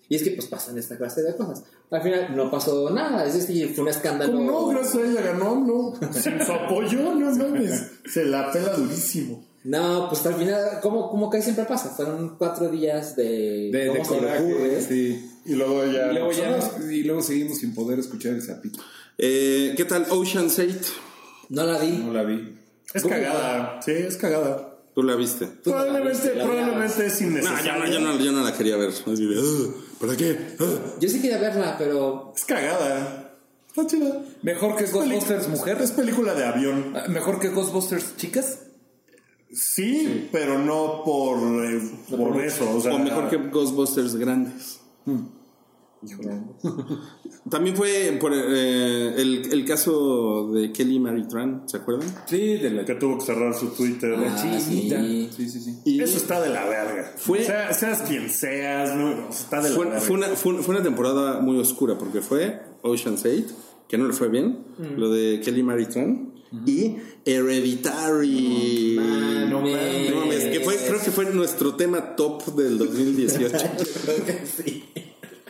Y 0.09 0.15
es 0.15 0.23
que 0.23 0.31
pues 0.31 0.47
pasan 0.47 0.79
esta 0.79 0.97
clase 0.97 1.23
de 1.23 1.35
cosas. 1.35 1.65
Al 1.91 2.03
final 2.03 2.37
no 2.37 2.49
pasó 2.49 2.89
nada, 2.91 3.27
es 3.27 3.35
decir, 3.35 3.75
fue 3.75 3.83
un 3.83 3.91
escándalo. 3.91 4.33
¿Cómo 4.33 4.49
no? 4.49 4.67
Gracias 4.69 4.95
a 4.95 5.11
ella 5.11 5.23
ganó, 5.23 5.57
no. 5.57 6.13
Sin 6.13 6.41
su 6.47 6.53
apoyo, 6.53 7.17
no 7.17 7.35
mames. 7.35 7.91
Se 8.05 8.27
la 8.27 8.53
pela 8.53 8.77
durísimo. 8.77 9.45
No, 9.67 10.09
pues 10.09 10.25
al 10.27 10.35
final, 10.37 10.79
como, 10.81 11.11
como 11.11 11.29
que 11.29 11.43
siempre 11.43 11.65
pasa, 11.65 11.91
fueron 11.91 12.37
cuatro 12.39 12.69
días 12.69 13.17
de, 13.17 13.71
De, 13.73 13.91
de 13.91 13.99
coraje, 14.07 14.81
sí. 14.89 15.31
Y 15.45 15.55
luego 15.55 15.85
ya. 15.87 16.11
Y 16.11 16.15
luego, 16.15 16.27
no 16.27 16.33
ya 16.33 16.57
pasó 16.57 16.67
nada. 16.69 16.79
nos- 16.79 16.93
y 16.93 17.03
luego 17.03 17.23
seguimos 17.23 17.59
sin 17.59 17.75
poder 17.75 17.99
escuchar 17.99 18.33
el 18.35 18.43
sapito. 18.43 18.81
Eh, 19.19 19.75
¿Qué 19.77 19.85
tal 19.85 20.07
Ocean's 20.11 20.59
8? 20.59 20.73
No 21.49 21.65
la 21.65 21.79
vi. 21.79 21.89
No 21.99 22.13
la 22.13 22.23
vi. 22.23 22.57
Es 22.95 23.03
cagada. 23.05 23.81
Sí, 23.85 23.93
es 23.93 24.17
cagada. 24.17 24.73
¿Tú 24.95 25.03
la 25.03 25.15
viste? 25.17 25.47
Tú 25.47 25.71
no 25.71 25.77
la 25.77 25.83
Probablemente, 25.85 26.23
viste, 26.23 26.35
la 26.39 26.45
probablemente 26.45 27.07
es 27.07 27.21
No, 27.21 27.27
innecesaria. 27.29 27.75
yo 27.75 27.79
no, 27.79 27.87
yo 27.91 28.01
no, 28.01 28.19
yo 28.25 28.33
no 28.33 28.43
la 28.45 28.53
quería 28.57 28.77
ver. 28.77 28.89
Así 28.91 29.27
de, 29.27 29.39
"Ugh, 29.39 29.75
¿Para 30.01 30.17
qué? 30.17 30.39
Ugh". 30.61 30.99
Yo 31.01 31.09
sí 31.09 31.21
quería 31.21 31.39
verla, 31.39 31.75
pero 31.79 32.33
Es 32.37 32.45
cagada. 32.45 33.35
Está 33.69 33.87
chida. 33.87 34.23
Mejor 34.43 34.77
que 34.77 34.87
Ghostbusters 34.87 35.49
mujer. 35.49 35.79
Es 35.83 35.91
película 35.93 36.35
de 36.35 36.45
avión. 36.45 36.93
Ah, 36.97 37.09
Mejor 37.09 37.41
que 37.41 37.49
Ghostbusters 37.49 38.17
chicas. 38.17 38.61
Sí, 39.53 40.29
pero 40.33 40.59
no 40.59 41.03
por, 41.05 41.39
eh, 41.65 41.81
por 42.11 42.41
eso. 42.43 42.69
O, 42.77 42.81
sea, 42.81 42.95
O 42.95 42.99
mejor 42.99 43.29
que 43.31 43.37
Ghostbusters 43.37 44.17
grandes. 44.17 44.81
También 47.51 47.77
fue 47.77 48.17
por 48.21 48.33
eh, 48.35 49.15
el, 49.17 49.49
el 49.53 49.65
caso 49.65 50.51
de 50.53 50.73
Kelly 50.73 50.99
Maritran, 51.01 51.63
¿se 51.67 51.79
acuerdan? 51.79 52.09
Sí, 52.27 52.57
de 52.59 52.71
la 52.71 52.85
que 52.85 52.95
tuvo 52.97 53.19
que 53.19 53.25
cerrar 53.25 53.55
su 53.55 53.69
Twitter. 53.69 54.15
Ah, 54.19 54.37
sí. 54.37 54.91
Sí, 55.31 55.49
sí, 55.49 55.61
sí. 55.61 55.79
Y 55.85 56.03
Eso 56.03 56.17
está 56.17 56.41
de 56.41 56.51
la 56.51 56.65
verga. 56.67 57.13
Fue- 57.17 57.41
O 57.41 57.45
sea, 57.45 57.73
seas 57.73 58.03
quien 58.03 58.29
seas, 58.31 58.95
no, 58.97 59.29
está 59.31 59.63
de 59.63 59.71
la 59.71 59.77
fue, 59.77 59.85
verga. 59.87 60.01
fue 60.01 60.17
una, 60.17 60.27
fue, 60.29 60.55
fue 60.63 60.75
una 60.75 60.83
temporada 60.85 61.41
muy 61.41 61.59
oscura 61.59 61.97
porque 61.99 62.21
fue 62.21 62.61
Ocean's 62.83 63.25
8, 63.25 63.45
que 63.89 63.97
no 63.99 64.07
le 64.07 64.13
fue 64.13 64.29
bien, 64.29 64.59
lo 64.97 65.11
de 65.11 65.41
Kelly 65.41 65.63
Maritran, 65.63 66.33
y 66.65 66.97
Hereditary. 67.25 68.97
No 69.51 69.61
mames. 69.61 70.11
No 70.11 70.21
mames, 70.21 70.45
que 70.45 70.61
fue, 70.61 70.77
creo 70.77 71.01
que 71.01 71.11
fue 71.11 71.27
nuestro 71.27 71.75
tema 71.75 72.17
top 72.17 72.55
del 72.55 72.79
2018. 72.79 73.57
creo 74.05 74.25
que 74.25 74.47
sí. 74.47 74.85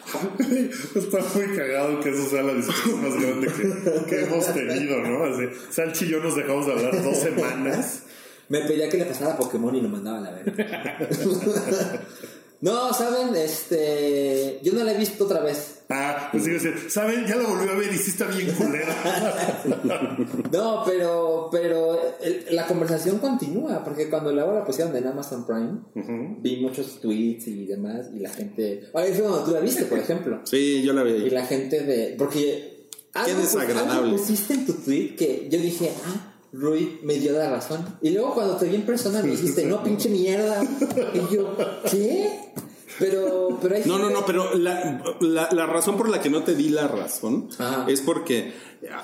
Está 0.94 1.18
muy 1.34 1.56
cagado 1.56 2.00
que 2.00 2.10
eso 2.10 2.28
sea 2.30 2.42
la 2.42 2.54
discusión 2.54 3.02
más 3.02 3.20
grande 3.20 3.48
que, 3.48 4.08
que 4.08 4.22
hemos 4.22 4.46
tenido, 4.54 5.00
¿no? 5.02 5.24
Así, 5.24 5.44
Salchi 5.70 6.04
y 6.04 6.08
yo 6.08 6.20
nos 6.20 6.36
dejamos 6.36 6.66
de 6.66 6.72
hablar 6.72 7.02
dos 7.02 7.18
semanas. 7.18 8.02
Me 8.48 8.60
pedía 8.60 8.88
que 8.88 8.98
le 8.98 9.06
pasara 9.06 9.32
a 9.32 9.36
Pokémon 9.36 9.74
y 9.74 9.80
lo 9.80 9.88
mandaba 9.88 10.18
a 10.18 10.20
la 10.20 10.30
verga. 10.30 12.00
No, 12.66 12.92
¿saben? 12.92 13.34
Este. 13.36 14.60
Yo 14.62 14.72
no 14.74 14.84
la 14.84 14.92
he 14.92 14.98
visto 14.98 15.24
otra 15.24 15.40
vez. 15.40 15.72
Ah, 15.88 16.28
pues 16.32 16.44
digo, 16.44 16.58
¿saben? 16.88 17.24
Ya 17.26 17.36
la 17.36 17.46
volví 17.48 17.68
a 17.68 17.74
ver 17.74 17.92
y 17.92 17.96
sí 17.96 18.10
está 18.10 18.26
bien 18.26 18.50
culera. 18.52 18.92
No, 20.52 20.82
pero, 20.84 21.48
pero 21.50 21.98
el- 22.22 22.46
la 22.50 22.66
conversación 22.66 23.18
continúa, 23.18 23.84
porque 23.84 24.08
cuando 24.10 24.32
la 24.32 24.64
pusieron 24.64 24.96
en 24.96 25.06
Amazon 25.06 25.46
Prime, 25.46 26.38
vi 26.40 26.56
muchos 26.60 27.00
tweets 27.00 27.46
y 27.48 27.66
demás, 27.66 28.06
y 28.14 28.18
la 28.20 28.30
gente. 28.30 28.88
Ahí 28.94 29.12
fue 29.12 29.22
cuando 29.22 29.44
tú 29.44 29.50
la 29.52 29.60
viste, 29.60 29.84
por 29.84 29.98
ejemplo. 29.98 30.40
Sí, 30.44 30.82
yo 30.82 30.92
la 30.92 31.02
vi 31.02 31.12
Y 31.12 31.30
la 31.30 31.44
gente 31.46 31.80
de. 31.82 32.14
Porque. 32.18 32.88
algo- 33.14 33.40
desagradable. 33.40 33.92
algo 33.92 34.16
pusiste 34.16 34.54
en 34.54 34.66
tu 34.66 34.72
tweet 34.74 35.14
que 35.16 35.48
yo 35.50 35.58
dije, 35.58 35.90
ah, 36.04 36.34
Rui 36.58 37.00
me 37.02 37.14
dio 37.14 37.32
la 37.32 37.50
razón. 37.50 37.84
Y 38.02 38.10
luego 38.10 38.34
cuando 38.34 38.56
te 38.56 38.68
vi 38.68 38.76
en 38.76 38.82
persona 38.82 39.22
me 39.22 39.30
dijiste, 39.30 39.66
no, 39.66 39.82
pinche 39.82 40.08
mierda. 40.08 40.62
Y 41.14 41.34
yo, 41.34 41.56
¿qué? 41.90 42.52
Pero, 42.98 43.58
pero 43.60 43.76
hay 43.76 43.82
No, 43.84 43.98
no, 43.98 44.10
no, 44.10 44.24
pero 44.24 44.54
la, 44.54 45.02
la, 45.20 45.48
la 45.52 45.66
razón 45.66 45.96
por 45.96 46.08
la 46.08 46.20
que 46.20 46.30
no 46.30 46.42
te 46.44 46.54
di 46.54 46.70
la 46.70 46.88
razón 46.88 47.48
Ajá. 47.58 47.84
es 47.88 48.00
porque 48.00 48.54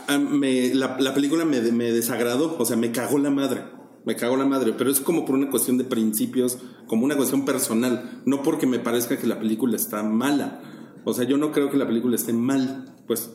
ah, 0.09 0.19
me, 0.19 0.75
la, 0.75 0.97
la 0.99 1.13
película 1.13 1.45
me, 1.45 1.61
me 1.61 1.93
desagradó, 1.93 2.57
o 2.59 2.65
sea, 2.65 2.77
me 2.77 2.93
cagó 2.93 3.19
la 3.19 3.31
madre. 3.31 3.63
Me 4.05 4.17
cagó 4.17 4.37
la 4.37 4.47
madre, 4.47 4.73
pero 4.77 4.91
es 4.91 5.01
como 5.01 5.25
por 5.25 5.37
una 5.37 5.49
cuestión 5.49 5.79
de 5.79 5.85
principios, 5.85 6.59
como 6.89 7.05
una 7.05 7.17
cuestión 7.17 7.45
personal, 7.45 8.23
no 8.25 8.43
porque 8.43 8.67
me 8.67 8.81
parezca 8.81 9.17
que 9.17 9.29
la 9.29 9.39
película 9.39 9.77
está 9.77 10.03
mala. 10.03 10.61
O 11.05 11.15
sea, 11.15 11.25
yo 11.25 11.37
no 11.37 11.53
creo 11.53 11.71
que 11.71 11.77
la 11.77 11.87
película 11.87 12.17
esté 12.17 12.33
mal, 12.33 12.97
pues. 13.07 13.31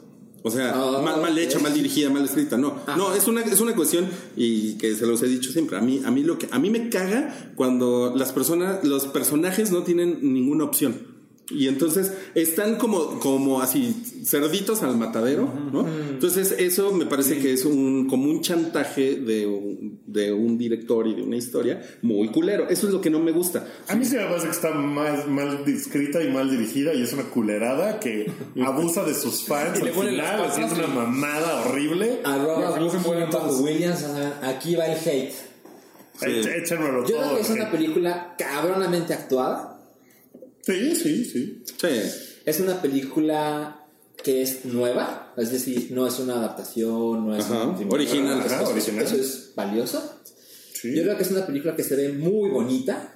O 0.47 0.51
sea, 0.51 0.71
Ah, 0.73 1.01
mal, 1.03 1.21
mal 1.21 1.37
hecha, 1.37 1.59
mal 1.59 1.73
dirigida, 1.73 2.09
mal 2.09 2.23
escrita. 2.25 2.57
No, 2.57 2.75
no, 2.97 3.13
es 3.13 3.27
una, 3.27 3.41
es 3.41 3.61
una 3.61 3.75
cuestión 3.75 4.07
y 4.35 4.73
que 4.77 4.95
se 4.95 5.05
los 5.05 5.21
he 5.23 5.27
dicho 5.27 5.51
siempre. 5.51 5.77
A 5.77 5.81
mí, 5.81 6.01
a 6.05 6.11
mí 6.11 6.23
lo 6.23 6.37
que 6.37 6.47
a 6.51 6.59
mí 6.59 6.69
me 6.69 6.89
caga 6.89 7.51
cuando 7.55 8.13
las 8.15 8.31
personas, 8.31 8.83
los 8.83 9.05
personajes 9.07 9.71
no 9.71 9.83
tienen 9.83 10.19
ninguna 10.21 10.63
opción. 10.63 11.06
Y 11.49 11.69
entonces 11.69 12.11
están 12.35 12.75
como, 12.75 13.19
como 13.19 13.61
así, 13.61 13.95
cerditos 14.25 14.83
al 14.83 14.97
matadero, 14.97 15.49
¿no? 15.71 15.87
Entonces 15.87 16.53
eso 16.57 16.91
me 16.91 17.05
parece 17.05 17.39
que 17.39 17.53
es 17.53 17.63
un, 17.63 18.07
como 18.09 18.29
un 18.29 18.41
chantaje 18.41 19.15
de 19.15 19.47
un, 19.47 20.01
de 20.05 20.33
un 20.33 20.57
director 20.57 21.07
y 21.07 21.15
de 21.15 21.21
una 21.23 21.37
historia 21.37 21.81
muy 22.01 22.27
culero. 22.29 22.67
Eso 22.69 22.87
es 22.87 22.93
lo 22.93 22.99
que 22.99 23.09
no 23.09 23.19
me 23.19 23.31
gusta. 23.31 23.65
A 23.87 23.95
mí 23.95 24.03
sí 24.03 24.17
me 24.17 24.25
parece 24.25 24.47
que 24.47 24.51
está 24.51 24.71
mal, 24.71 25.29
mal 25.29 25.63
escrita 25.67 26.21
y 26.21 26.29
mal 26.29 26.49
dirigida 26.51 26.93
y 26.93 27.01
es 27.03 27.13
una 27.13 27.23
culerada 27.23 27.99
que 28.01 28.29
abusa 28.65 29.05
de 29.05 29.13
sus 29.13 29.43
fans 29.45 29.79
Y 29.79 29.83
le 29.85 29.91
al 29.91 29.97
huelen 29.97 30.17
las 30.17 30.25
final, 30.31 30.39
patas, 30.41 30.51
haciendo 30.57 30.75
una 30.75 30.85
sí. 30.87 30.93
mamada 30.99 31.61
horrible. 31.65 32.19
No 32.25 32.89
se 32.89 32.97
Bajo 32.97 33.29
todos. 33.29 33.61
Williams, 33.61 34.05
aquí 34.43 34.75
va 34.75 34.85
el 34.87 34.97
hate. 34.99 35.33
Echa- 36.19 36.55
Échenmelo 36.57 37.05
Yo 37.07 37.15
creo 37.17 37.35
que 37.35 37.41
es 37.41 37.49
una 37.51 37.65
sí. 37.65 37.71
película 37.71 38.35
cabronamente 38.37 39.13
actuada. 39.13 39.76
Sí, 40.67 40.95
sí, 40.95 41.25
sí. 41.25 41.63
Sí. 41.65 41.87
Es 42.45 42.59
una 42.59 42.81
película 42.81 43.85
que 44.23 44.41
es 44.41 44.65
nueva, 44.65 45.33
es 45.37 45.51
decir, 45.51 45.89
no 45.91 46.05
es 46.07 46.19
una 46.19 46.33
adaptación, 46.35 47.25
no 47.27 47.35
es 47.35 47.45
Ajá, 47.45 47.67
un- 47.67 47.93
original. 47.93 48.39
Eso- 48.39 48.53
Ajá, 48.55 48.63
eso- 48.63 48.71
original. 48.73 49.03
Eso 49.05 49.15
es 49.15 49.53
valioso. 49.55 50.13
sí. 50.73 50.93
Yo 50.95 51.03
creo 51.03 51.17
que 51.17 51.23
es 51.23 51.31
una 51.31 51.45
película 51.45 51.75
que 51.75 51.83
se 51.83 51.95
ve 51.95 52.09
muy 52.13 52.49
bonita. 52.49 53.13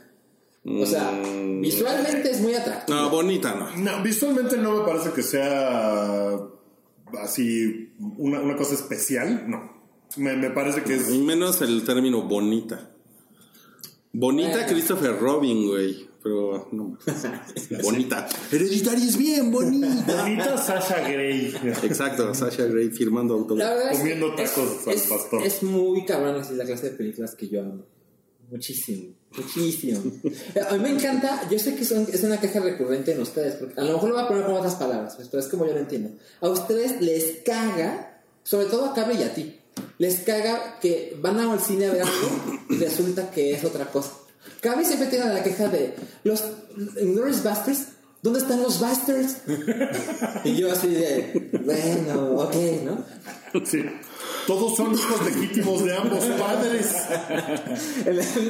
O 0.63 0.85
sea, 0.85 1.11
Mm. 1.11 1.59
visualmente 1.61 2.31
es 2.31 2.39
muy 2.41 2.53
atractiva. 2.55 3.01
No, 3.01 3.09
bonita 3.09 3.53
no. 3.55 3.75
No, 3.77 4.03
visualmente 4.03 4.57
no 4.57 4.77
me 4.79 4.85
parece 4.85 5.11
que 5.11 5.23
sea 5.23 6.37
así 7.21 7.91
una, 8.17 8.39
una 8.41 8.55
cosa 8.55 8.75
especial, 8.75 9.45
no. 9.49 9.81
Me, 10.17 10.35
me 10.37 10.49
parece 10.51 10.83
que 10.83 10.95
es... 10.95 11.09
Y 11.09 11.17
menos 11.19 11.61
el 11.61 11.83
término 11.83 12.21
bonita. 12.23 12.91
Bonita. 14.13 14.65
Christopher 14.65 15.17
Robin, 15.19 15.67
güey. 15.67 16.07
Pero 16.23 16.67
no. 16.71 16.97
bonita. 17.83 18.27
Hereditary 18.51 19.07
es 19.07 19.17
bien 19.17 19.51
bonita. 19.51 19.87
Bonita 20.23 20.57
Sasha 20.57 20.99
Grey. 21.09 21.53
Exacto, 21.83 22.33
Sasha 22.35 22.65
Grey 22.65 22.89
firmando 22.91 23.33
autógrafos. 23.33 23.97
Comiendo 23.97 24.35
es, 24.37 24.53
tacos 24.53 24.87
al 24.87 24.93
es- 24.93 25.01
pastor. 25.03 25.43
es 25.43 25.63
muy 25.63 26.05
cabrón, 26.05 26.35
así 26.39 26.53
la 26.55 26.65
clase 26.65 26.91
de 26.91 26.95
películas 26.97 27.33
que 27.35 27.47
yo 27.47 27.61
amo. 27.61 27.83
Muchísimo, 28.51 29.13
muchísimo. 29.37 29.99
A 30.69 30.73
mí 30.75 30.79
me 30.83 30.89
encanta, 30.91 31.47
yo 31.49 31.57
sé 31.57 31.73
que 31.75 31.85
son- 31.85 32.05
es 32.11 32.21
una 32.23 32.39
queja 32.39 32.59
recurrente 32.59 33.13
en 33.13 33.21
ustedes, 33.21 33.55
porque 33.55 33.79
a 33.79 33.83
lo 33.85 33.93
mejor 33.93 34.09
lo 34.09 34.15
voy 34.15 34.23
a 34.25 34.27
poner 34.27 34.45
con 34.45 34.55
otras 34.55 34.75
palabras, 34.75 35.17
pero 35.31 35.41
es 35.41 35.47
como 35.47 35.65
yo 35.65 35.73
lo 35.73 35.79
entiendo. 35.79 36.09
A 36.41 36.49
ustedes 36.49 37.01
les 37.01 37.37
caga, 37.45 38.21
sobre 38.43 38.65
todo 38.65 38.85
a 38.85 38.93
Cabe 38.93 39.13
y 39.15 39.23
a 39.23 39.33
ti, 39.33 39.55
les 39.99 40.19
caga 40.19 40.77
que 40.81 41.17
van 41.21 41.39
al 41.39 41.59
cine 41.61 41.85
a 41.87 41.93
ver 41.93 42.01
algo 42.01 42.59
y 42.69 42.75
resulta 42.75 43.31
que 43.31 43.53
es 43.53 43.63
otra 43.63 43.85
cosa. 43.89 44.11
Cabe 44.61 44.85
siempre 44.85 45.07
tiene 45.07 45.25
la 45.33 45.43
queja 45.43 45.67
de 45.67 45.95
los 46.23 46.43
Inglourious 47.01 47.43
Basterds. 47.43 47.87
¿Dónde 48.21 48.39
están 48.39 48.61
los 48.61 48.79
Bastards? 48.79 49.37
y 50.43 50.55
yo 50.55 50.71
así 50.71 50.89
de, 50.89 51.49
bueno, 51.65 52.35
ok, 52.43 52.55
¿no? 52.85 53.03
Sí. 53.65 53.83
Todos 54.45 54.75
son 54.77 54.93
hijos 54.93 55.25
legítimos 55.25 55.83
de 55.83 55.97
ambos 55.97 56.23
padres. 56.25 56.95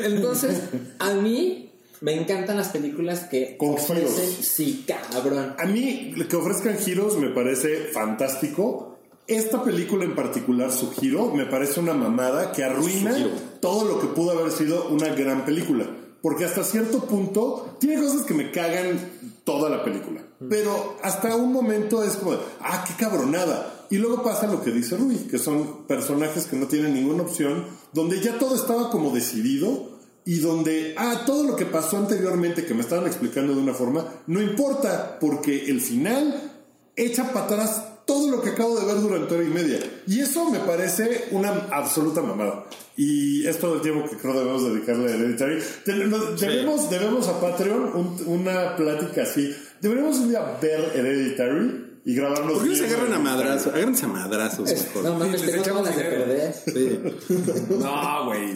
Entonces, 0.03 0.59
a 0.99 1.14
mí 1.14 1.72
me 2.01 2.16
encantan 2.20 2.57
las 2.57 2.70
películas 2.70 3.22
que 3.22 3.55
Con 3.57 3.76
ofrecen, 3.76 4.07
giros. 4.07 4.45
sí, 4.45 4.86
cabrón. 4.88 5.55
A 5.57 5.66
mí 5.66 6.14
que 6.30 6.36
ofrezcan 6.36 6.78
giros 6.78 7.18
me 7.18 7.30
parece 7.30 7.89
fantástico. 7.93 8.91
Esta 9.28 9.63
película 9.63 10.03
en 10.03 10.15
particular, 10.15 10.72
su 10.72 10.91
giro, 10.91 11.34
me 11.34 11.45
parece 11.45 11.80
una 11.80 11.93
mamada 11.93 12.51
que 12.51 12.63
arruina 12.63 13.15
todo 13.59 13.86
lo 13.86 13.99
que 13.99 14.07
pudo 14.07 14.32
haber 14.32 14.51
sido 14.51 14.89
una 14.89 15.07
gran 15.09 15.45
película. 15.45 15.86
Porque 16.22 16.45
hasta 16.45 16.63
cierto 16.63 17.05
punto 17.05 17.78
tiene 17.80 17.99
cosas 17.99 18.24
que 18.24 18.34
me 18.34 18.51
cagan 18.51 18.99
toda 19.43 19.69
la 19.69 19.84
película. 19.84 20.22
Pero 20.49 20.97
hasta 21.01 21.36
un 21.36 21.51
momento 21.51 22.03
es 22.03 22.13
como, 22.13 22.34
de, 22.34 22.39
ah, 22.59 22.84
qué 22.88 22.93
cabronada. 22.93 23.88
Y 23.89 23.97
luego 23.97 24.24
pasa 24.24 24.47
lo 24.47 24.61
que 24.61 24.72
dice 24.72 24.97
Rui, 24.97 25.15
que 25.30 25.39
son 25.39 25.86
personajes 25.88 26.45
que 26.45 26.57
no 26.57 26.67
tienen 26.67 26.93
ninguna 26.93 27.24
opción, 27.24 27.65
donde 27.93 28.22
ya 28.22 28.38
todo 28.38 28.55
estaba 28.55 28.89
como 28.89 29.11
decidido 29.11 29.89
y 30.24 30.39
donde, 30.39 30.93
ah, 30.97 31.24
todo 31.26 31.43
lo 31.43 31.55
que 31.55 31.65
pasó 31.65 31.97
anteriormente 31.97 32.65
que 32.65 32.74
me 32.74 32.82
estaban 32.82 33.07
explicando 33.07 33.53
de 33.53 33.61
una 33.61 33.74
forma, 33.74 34.05
no 34.28 34.41
importa, 34.41 35.17
porque 35.19 35.65
el 35.65 35.82
final 35.82 36.51
echa 36.95 37.34
para 37.34 37.45
atrás 37.45 37.84
todo 38.12 38.30
lo 38.30 38.41
que 38.41 38.49
acabo 38.49 38.78
de 38.78 38.86
ver 38.86 39.01
durante 39.01 39.34
hora 39.34 39.43
y 39.43 39.47
media. 39.47 39.80
Y 40.05 40.20
eso 40.20 40.49
me 40.51 40.59
parece 40.59 41.30
una 41.32 41.49
absoluta 41.72 42.22
mamada. 42.22 42.66
Y 42.97 43.47
es 43.47 43.57
todo 43.57 43.76
el 43.76 43.82
tiempo 43.82 44.09
que 44.09 44.18
creo 44.18 44.34
debemos 44.34 44.66
dedicarle 44.66 45.12
a 45.12 45.16
Hereditary. 45.16 45.59
Debemos, 45.86 46.89
debemos 46.89 47.28
a 47.30 47.39
Patreon 47.39 47.84
un- 47.95 48.24
una 48.28 48.76
plática 48.76 49.24
así. 49.24 49.55
Deberíamos 49.80 50.18
un 50.18 50.30
día 50.30 50.57
ver 50.62 50.91
Hereditary 50.93 51.91
y 52.06 52.16
grabarnos. 52.16 52.54
¿Por 52.54 52.64
qué 52.64 52.70
no 52.70 52.76
se 52.76 52.86
agarran 52.86 53.14
a 53.14 53.20
madrazos? 53.20 53.74
Agárrense 53.74 54.06
a 54.06 54.08
madrazos 54.08 54.70
mejor. 54.72 55.04
No 55.04 55.16
mames, 55.20 55.43
echamos 55.43 55.84
ganas 55.84 55.95
de 55.95 56.04
dinero. 56.04 56.26
perder. 56.26 56.54
Sí. 56.66 56.99
No, 57.80 58.26
güey. 58.26 58.54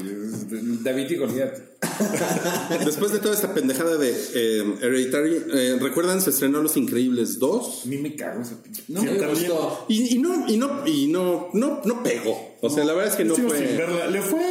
David 0.83 1.09
y 1.09 1.15
Goliat. 1.15 1.57
Después 2.85 3.11
de 3.11 3.19
toda 3.19 3.33
esta 3.35 3.53
pendejada 3.53 3.97
de 3.97 4.09
eh, 4.11 4.75
Hereditary, 4.81 5.43
eh, 5.53 5.77
¿recuerdan? 5.79 6.21
Se 6.21 6.29
estrenó 6.31 6.61
Los 6.61 6.77
Increíbles 6.77 7.39
2. 7.39 7.81
A 7.85 7.87
mí 7.87 7.97
me 7.97 8.15
cago 8.15 8.41
esa 8.41 8.61
pinche. 8.61 8.83
No, 8.87 9.01
Sí, 9.01 9.07
Me 9.07 9.27
gustó. 9.27 9.85
Y, 9.87 10.15
y 10.15 10.19
no, 10.19 10.47
y 10.47 10.57
no, 10.57 10.85
y 10.87 11.07
no, 11.07 11.49
no, 11.53 11.81
no 11.83 12.03
pegó. 12.03 12.55
O 12.61 12.69
sea, 12.69 12.83
la 12.83 12.93
verdad 12.93 13.11
es 13.11 13.17
que 13.17 13.25
no 13.25 13.35
sin 13.35 13.47
fue. 13.47 13.59
verla. 13.59 14.07
Le 14.07 14.21
fue 14.21 14.41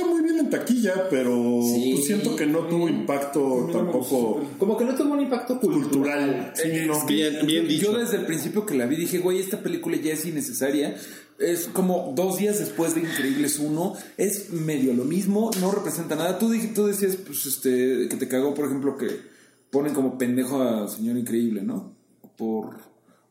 en 0.45 0.51
taquilla, 0.51 1.09
pero 1.11 1.61
Sí. 1.63 1.93
pues 1.95 2.07
siento 2.07 2.37
que 2.37 2.47
no 2.47 2.61
tuvo 2.61 2.89
impacto 2.89 3.69
tampoco 3.73 4.43
Como 4.59 4.77
que 4.77 4.85
no 4.85 4.95
tuvo 4.95 5.15
un 5.15 5.21
impacto 5.21 5.59
cultural. 5.61 5.83
cultural. 5.91 6.53
Sí, 6.55 6.63
Eh, 6.71 6.85
no. 6.87 7.07
que 7.07 7.15
Bien- 7.15 7.47
bien 7.47 7.63
yo- 7.65 7.69
dicho. 7.69 7.93
Yo 7.93 7.99
desde 7.99 8.17
el 8.19 8.27
principio 8.27 8.65
que 8.67 8.75
la 8.75 8.87
vi 8.87 8.97
dije, 8.97 9.19
güey, 9.19 9.41
esta 9.41 9.61
película 9.63 9.97
ya 9.97 10.13
es 10.13 10.25
innecesaria. 10.25 10.95
Es 11.39 11.67
como 11.67 12.13
dos 12.15 12.39
días 12.39 12.59
después 12.61 12.95
de 12.95 13.01
Increíbles 13.01 13.59
1. 13.59 13.95
Es 14.17 14.51
medio 14.51 14.95
lo 14.95 15.05
mismo, 15.05 15.51
no 15.61 15.73
representa 15.73 16.15
nada. 16.15 16.39
Tú, 16.39 16.51
dij- 16.55 16.73
tú 16.75 16.87
decías, 16.87 17.17
pues, 17.17 17.45
este, 17.47 18.07
que 18.09 18.17
te 18.17 18.29
cagó, 18.29 18.55
por 18.55 18.67
ejemplo, 18.67 18.97
que 18.97 19.09
ponen 19.71 19.95
como 19.95 20.17
pendejo 20.17 20.63
a 20.63 20.87
Señor 20.89 21.19
Increíble, 21.19 21.63
¿no? 21.63 21.93
Por, 22.37 22.77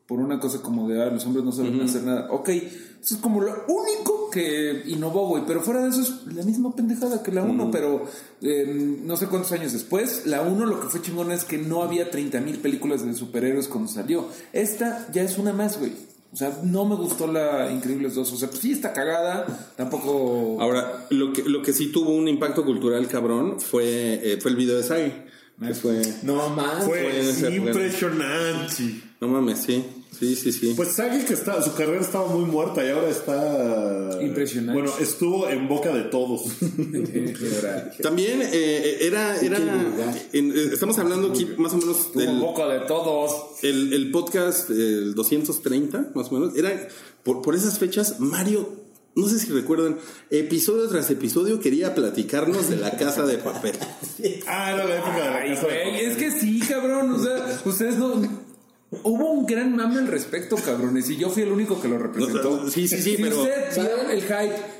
por 0.06 0.20
una 0.20 0.38
cosa 0.38 0.60
como 0.60 0.88
de, 0.88 1.02
ah, 1.02 1.06
los 1.06 1.24
hombres 1.24 1.44
no 1.44 1.52
saben 1.52 1.80
hacer 1.80 2.02
nada. 2.02 2.30
Ok, 2.30 2.48
eso 2.48 3.14
es 3.14 3.20
como 3.20 3.40
lo 3.40 3.64
único 3.68 4.30
que 4.30 4.82
innovó, 4.86 5.28
güey. 5.28 5.44
Pero 5.46 5.62
fuera 5.62 5.82
de 5.82 5.88
eso 5.90 6.02
es 6.02 6.34
la 6.34 6.42
misma 6.42 6.74
pendejada 6.74 7.22
que 7.22 7.32
la 7.32 7.42
1, 7.42 7.70
pero 7.70 8.04
eh, 8.42 8.98
no 9.02 9.16
sé 9.16 9.26
cuántos 9.26 9.52
años 9.52 9.72
después. 9.72 10.26
La 10.26 10.42
1 10.42 10.66
lo 10.66 10.80
que 10.80 10.88
fue 10.88 11.00
chingón 11.00 11.30
es 11.30 11.44
que 11.44 11.58
no 11.58 11.82
había 11.82 12.10
30 12.10 12.40
mil 12.40 12.58
películas 12.58 13.04
de 13.04 13.14
superhéroes 13.14 13.68
cuando 13.68 13.90
salió. 13.90 14.28
Esta 14.52 15.06
ya 15.12 15.22
es 15.22 15.38
una 15.38 15.52
más, 15.52 15.78
güey. 15.78 15.92
O 16.32 16.36
sea, 16.36 16.58
no 16.64 16.84
me 16.84 16.96
gustó 16.96 17.28
la 17.28 17.70
Increíbles 17.70 18.16
2. 18.16 18.32
O 18.32 18.36
sea, 18.36 18.48
pues 18.48 18.60
sí 18.60 18.72
está 18.72 18.92
cagada. 18.92 19.46
Tampoco. 19.76 20.60
Ahora, 20.60 21.06
lo 21.10 21.32
que, 21.32 21.44
lo 21.44 21.62
que 21.62 21.72
sí 21.72 21.92
tuvo 21.92 22.10
un 22.10 22.26
impacto 22.26 22.64
cultural 22.64 23.06
cabrón 23.06 23.60
fue, 23.60 24.20
eh, 24.20 24.38
fue 24.40 24.50
el 24.50 24.56
video 24.56 24.76
de 24.76 24.82
Sagi. 24.82 25.12
Que 25.60 25.74
fue. 25.74 26.02
No 26.24 26.48
más. 26.50 26.84
Fue 26.84 27.22
ser, 27.32 27.54
impresionante. 27.54 29.02
No 29.20 29.28
mames, 29.28 29.60
sí. 29.60 29.84
Sí, 30.24 30.36
sí, 30.36 30.52
sí. 30.52 30.72
Pues 30.74 30.92
Sagi 30.92 31.24
que 31.24 31.34
está, 31.34 31.60
su 31.62 31.74
carrera 31.74 32.00
estaba 32.00 32.26
muy 32.28 32.44
muerta 32.46 32.84
y 32.84 32.88
ahora 32.90 33.08
está 33.10 34.18
Impresionante. 34.22 34.80
Bueno, 34.80 34.94
estuvo 35.00 35.48
en 35.48 35.68
boca 35.68 35.92
de 35.92 36.04
todos. 36.04 36.44
También 38.02 38.40
eh, 38.42 38.98
era. 39.02 39.36
era 39.40 39.58
en- 40.32 40.50
eh, 40.52 40.70
estamos 40.72 40.98
hablando 40.98 41.28
aquí 41.28 41.46
más 41.58 41.72
o 41.74 41.76
menos 41.78 42.12
del. 42.14 42.38
boca 42.38 42.66
de 42.68 42.80
todos. 42.86 43.32
El, 43.62 43.92
el 43.92 44.10
podcast, 44.10 44.70
el 44.70 45.14
230, 45.14 46.10
más 46.14 46.30
o 46.30 46.34
menos, 46.38 46.56
era 46.56 46.88
por, 47.22 47.42
por 47.42 47.54
esas 47.54 47.78
fechas, 47.78 48.20
Mario, 48.20 48.68
no 49.16 49.28
sé 49.28 49.38
si 49.38 49.50
recuerdan, 49.52 49.96
episodio 50.30 50.88
tras 50.88 51.08
episodio 51.10 51.60
quería 51.60 51.94
platicarnos 51.94 52.68
de 52.68 52.76
la 52.76 52.96
casa 52.96 53.24
de 53.26 53.38
papel. 53.38 53.74
ah, 54.46 54.72
era 54.72 54.84
la 54.84 54.96
época 54.96 55.14
de 55.14 55.20
la 55.30 55.36
Ay, 55.36 55.48
casa 55.54 55.66
de 55.66 55.72
güey, 55.74 55.92
papel. 55.92 56.10
es 56.10 56.16
que 56.16 56.30
sí, 56.40 56.60
cabrón. 56.60 57.12
O 57.12 57.22
sea, 57.22 57.60
ustedes 57.64 57.96
no. 57.96 58.43
Hubo 59.02 59.30
un 59.30 59.46
gran 59.46 59.74
mame 59.76 59.98
al 59.98 60.06
respecto, 60.06 60.56
cabrones, 60.56 61.08
y 61.10 61.16
yo 61.16 61.30
fui 61.30 61.42
el 61.42 61.52
único 61.52 61.80
que 61.80 61.88
lo 61.88 61.98
representó. 61.98 62.62
No, 62.62 62.70
sí, 62.70 62.86
sí, 62.88 62.96
sí, 62.96 63.16
si 63.16 63.22
pero- 63.22 63.42
usted 63.42 63.74
vio 63.76 64.10
el 64.10 64.22
hype 64.22 64.74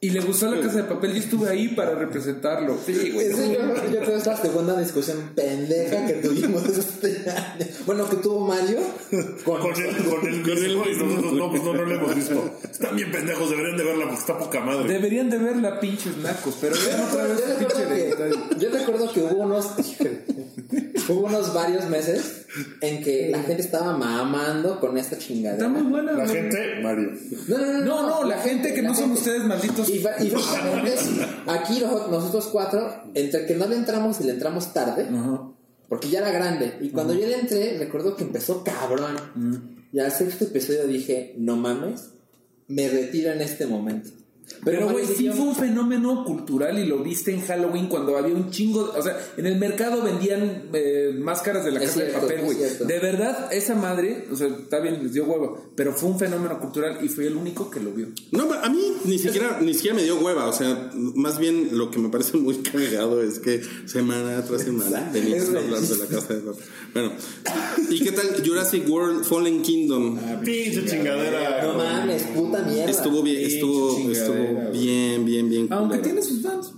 y 0.00 0.10
le 0.10 0.20
gustó 0.20 0.50
la 0.50 0.60
casa 0.60 0.76
de 0.76 0.84
papel, 0.84 1.12
yo 1.14 1.18
estuve 1.18 1.48
ahí 1.48 1.68
para 1.68 1.94
representarlo. 1.94 2.76
Sí, 2.84 3.10
güey. 3.12 3.26
Ese 3.26 3.54
yo, 3.54 3.60
yo 3.60 4.00
creo 4.00 4.04
que 4.04 4.14
es 4.16 4.26
la 4.26 4.36
segunda 4.36 4.78
discusión 4.78 5.30
pendeja 5.34 6.04
que 6.06 6.12
tuvimos 6.14 6.62
este 6.66 7.30
año. 7.30 7.66
Bueno, 7.86 8.10
que 8.10 8.16
tuvo 8.16 8.46
Mario 8.46 8.80
con, 9.44 9.60
Con 9.62 9.72
el, 9.74 9.96
con 10.04 10.26
el, 10.26 10.42
Con 10.42 10.50
el 10.58 10.72
y 10.72 10.96
nosotros 10.98 11.32
no, 11.32 11.50
pues 11.50 11.62
no, 11.62 11.72
no 11.72 11.84
lo 11.86 11.94
hemos 11.94 12.14
visto. 12.14 12.58
Están 12.70 12.96
bien 12.96 13.10
pendejos, 13.10 13.48
deberían 13.48 13.78
de 13.78 13.84
verla 13.84 14.04
porque 14.04 14.20
está 14.20 14.38
poca 14.38 14.60
madre. 14.60 14.92
Deberían 14.92 15.30
de 15.30 15.38
verla, 15.38 15.80
pinches 15.80 16.18
nacos, 16.18 16.58
pero 16.60 16.76
vean 16.84 17.00
otra 17.08 17.24
vez 17.24 17.38
Yo 17.38 17.58
pinche 17.58 17.84
recuerdo, 17.86 18.48
que, 18.50 18.58
yo 18.58 18.70
recuerdo 18.70 19.12
que 19.12 19.20
hubo 19.22 19.42
unos. 19.42 19.70
Hubo 21.08 21.26
unos 21.26 21.52
varios 21.54 21.88
meses 21.88 22.46
en 22.80 23.02
que 23.02 23.28
la 23.30 23.42
gente 23.42 23.62
estaba 23.62 23.96
mamando 23.96 24.78
con 24.80 24.96
esta 24.98 25.16
Está 25.16 25.26
chingadera. 25.26 25.68
muy 25.68 25.82
buena. 25.82 26.12
La 26.12 26.24
güey. 26.24 26.36
gente, 26.36 26.80
Mario. 26.82 27.12
No, 27.48 27.58
no, 27.58 27.66
no, 27.72 27.84
No, 27.84 28.08
no, 28.22 28.28
la 28.28 28.38
gente 28.38 28.72
que 28.74 28.82
no 28.82 28.94
son 28.94 29.04
gente. 29.14 29.18
ustedes 29.20 29.44
malditos. 29.44 29.88
Y, 29.88 29.98
fa- 29.98 30.22
y 30.22 30.32
aquí 31.46 31.80
noso- 31.80 32.08
nosotros 32.10 32.46
cuatro, 32.52 33.02
entre 33.14 33.46
que 33.46 33.54
no 33.54 33.66
le 33.66 33.76
entramos 33.76 34.20
y 34.20 34.24
le 34.24 34.32
entramos 34.32 34.72
tarde, 34.72 35.08
Ajá. 35.10 35.48
porque 35.88 36.08
ya 36.08 36.20
era 36.20 36.30
grande. 36.30 36.78
Y 36.80 36.90
cuando 36.90 37.14
yo 37.14 37.26
le 37.26 37.38
entré, 37.40 37.76
recuerdo 37.78 38.16
que 38.16 38.24
empezó 38.24 38.62
cabrón. 38.64 39.16
Y 39.92 39.98
al 40.00 40.10
sexto 40.12 40.44
episodio 40.44 40.86
dije, 40.86 41.34
no 41.38 41.56
mames, 41.56 42.10
me 42.68 42.88
retiro 42.88 43.30
en 43.32 43.40
este 43.40 43.66
momento. 43.66 44.10
Pero, 44.64 44.88
güey, 44.90 45.06
sí 45.06 45.28
fue 45.30 45.40
un 45.46 45.54
fenómeno 45.54 46.24
cultural 46.24 46.78
y 46.78 46.86
lo 46.86 46.98
viste 47.02 47.32
en 47.32 47.42
Halloween 47.42 47.86
cuando 47.88 48.16
había 48.16 48.34
un 48.34 48.50
chingo. 48.50 48.84
de- 48.92 48.98
o 48.98 49.02
sea, 49.02 49.18
en 49.36 49.46
el 49.46 49.56
mercado 49.58 50.02
vendían 50.02 50.64
eh, 50.72 51.14
máscaras 51.18 51.64
de 51.64 51.72
la 51.72 51.82
Es 51.82 51.90
casa 51.90 52.04
de 52.04 52.12
papel, 52.12 52.40
güey. 52.42 52.56
De 52.58 52.98
verdad, 52.98 53.52
esa 53.52 53.74
madre, 53.74 54.26
o 54.32 54.36
sea, 54.36 54.46
está 54.48 54.80
bien, 54.80 55.02
les 55.02 55.12
dio 55.12 55.24
huevo, 55.24 55.70
pero 55.76 55.92
fue 55.92 56.08
un 56.10 56.18
fenómeno 56.18 56.58
cultural 56.60 56.98
y 57.02 57.08
fui 57.08 57.26
el 57.26 57.36
único 57.36 57.70
que 57.70 57.80
lo 57.80 57.90
vio. 57.92 58.08
No, 58.32 58.50
a 58.52 58.68
mí 58.68 58.92
ni 59.04 59.18
siquiera, 59.18 59.58
ni 59.60 59.74
siquiera 59.74 59.96
me 59.96 60.02
dio 60.02 60.18
hueva. 60.18 60.46
O 60.48 60.52
sea, 60.52 60.90
más 60.94 61.38
bien 61.38 61.70
lo 61.72 61.90
que 61.90 61.98
me 61.98 62.08
parece 62.08 62.36
muy 62.38 62.56
cagado 62.58 63.22
es 63.22 63.38
que 63.40 63.60
semana 63.86 64.42
tras 64.44 64.62
semana 64.62 65.10
tenías 65.12 65.44
que 65.44 65.58
hablar 65.58 65.80
de 65.80 65.96
la 65.98 66.06
casa 66.06 66.34
de 66.34 66.40
papel. 66.40 66.64
Bueno, 66.94 67.12
¿y 67.90 68.00
qué 68.00 68.12
tal 68.12 68.26
Jurassic 68.44 68.88
World 68.88 69.24
Fallen 69.24 69.62
Kingdom? 69.62 70.18
Pinche 70.44 70.84
chingadera. 70.86 71.62
No 71.64 71.74
mames, 71.74 72.22
puta 72.34 72.62
mierda. 72.62 72.90
Estuvo 72.90 73.22
bien, 73.22 73.44
estuvo, 73.44 73.96
chingadera, 73.96 74.33
estuvo 74.42 74.70
bien, 74.72 75.24
bien, 75.24 75.48
bien. 75.48 75.68
Aunque 75.72 75.98
culero. 75.98 76.02
tiene 76.02 76.22
sus 76.22 76.42
fans. 76.42 76.72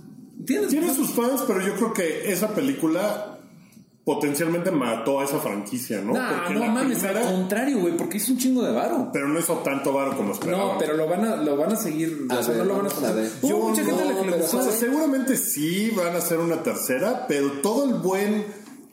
Tiene, 0.45 0.67
Tiene 0.67 0.93
sus 0.93 1.09
fans, 1.09 1.43
pero 1.47 1.59
yo 1.65 1.73
creo 1.75 1.93
que 1.93 2.31
esa 2.31 2.49
película 2.53 3.33
potencialmente 4.05 4.71
mató 4.71 5.19
a 5.19 5.25
esa 5.25 5.37
franquicia, 5.39 5.99
¿no? 5.99 6.13
Nah, 6.13 6.43
Porque 6.45 6.53
no 6.53 6.65
mames, 6.71 6.99
primera- 6.99 7.27
al 7.27 7.33
contrario, 7.35 7.79
güey, 7.79 7.97
porque 7.97 8.15
hizo 8.17 8.31
un 8.31 8.37
chingo 8.37 8.63
de 8.63 8.71
varo. 8.71 9.09
pero 9.11 9.27
no 9.27 9.37
hizo 9.37 9.55
tanto 9.55 9.91
varo 9.91 10.15
como 10.15 10.31
esperaba. 10.31 10.73
No, 10.73 10.77
pero 10.79 10.93
lo 10.95 11.09
van 11.09 11.25
a, 11.25 11.35
lo 11.35 11.57
van 11.57 11.73
a 11.73 11.75
seguir. 11.75 12.25
A 12.29 12.35
o 12.39 12.43
sea, 12.43 12.53
ver, 12.53 12.57
no 12.59 12.63
lo 12.65 12.77
van 12.77 12.85
a 12.85 12.89
vamos 12.89 13.03
a 13.03 13.11
ver. 13.13 13.29
Hubo 13.41 13.49
Yo 13.49 13.57
mucha 13.59 13.83
gente 13.83 14.05
la 14.05 14.11
que 14.13 14.19
le 14.25 14.31
pero 14.31 14.37
gustó. 14.43 14.57
O 14.57 14.61
sea, 14.61 14.71
¿sabes? 14.71 14.79
seguramente 14.79 15.35
sí 15.35 15.91
van 15.93 16.15
a 16.15 16.19
hacer 16.19 16.37
una 16.39 16.63
tercera, 16.63 17.25
pero 17.27 17.51
todo 17.61 17.83
el 17.83 17.95
buen 17.95 18.45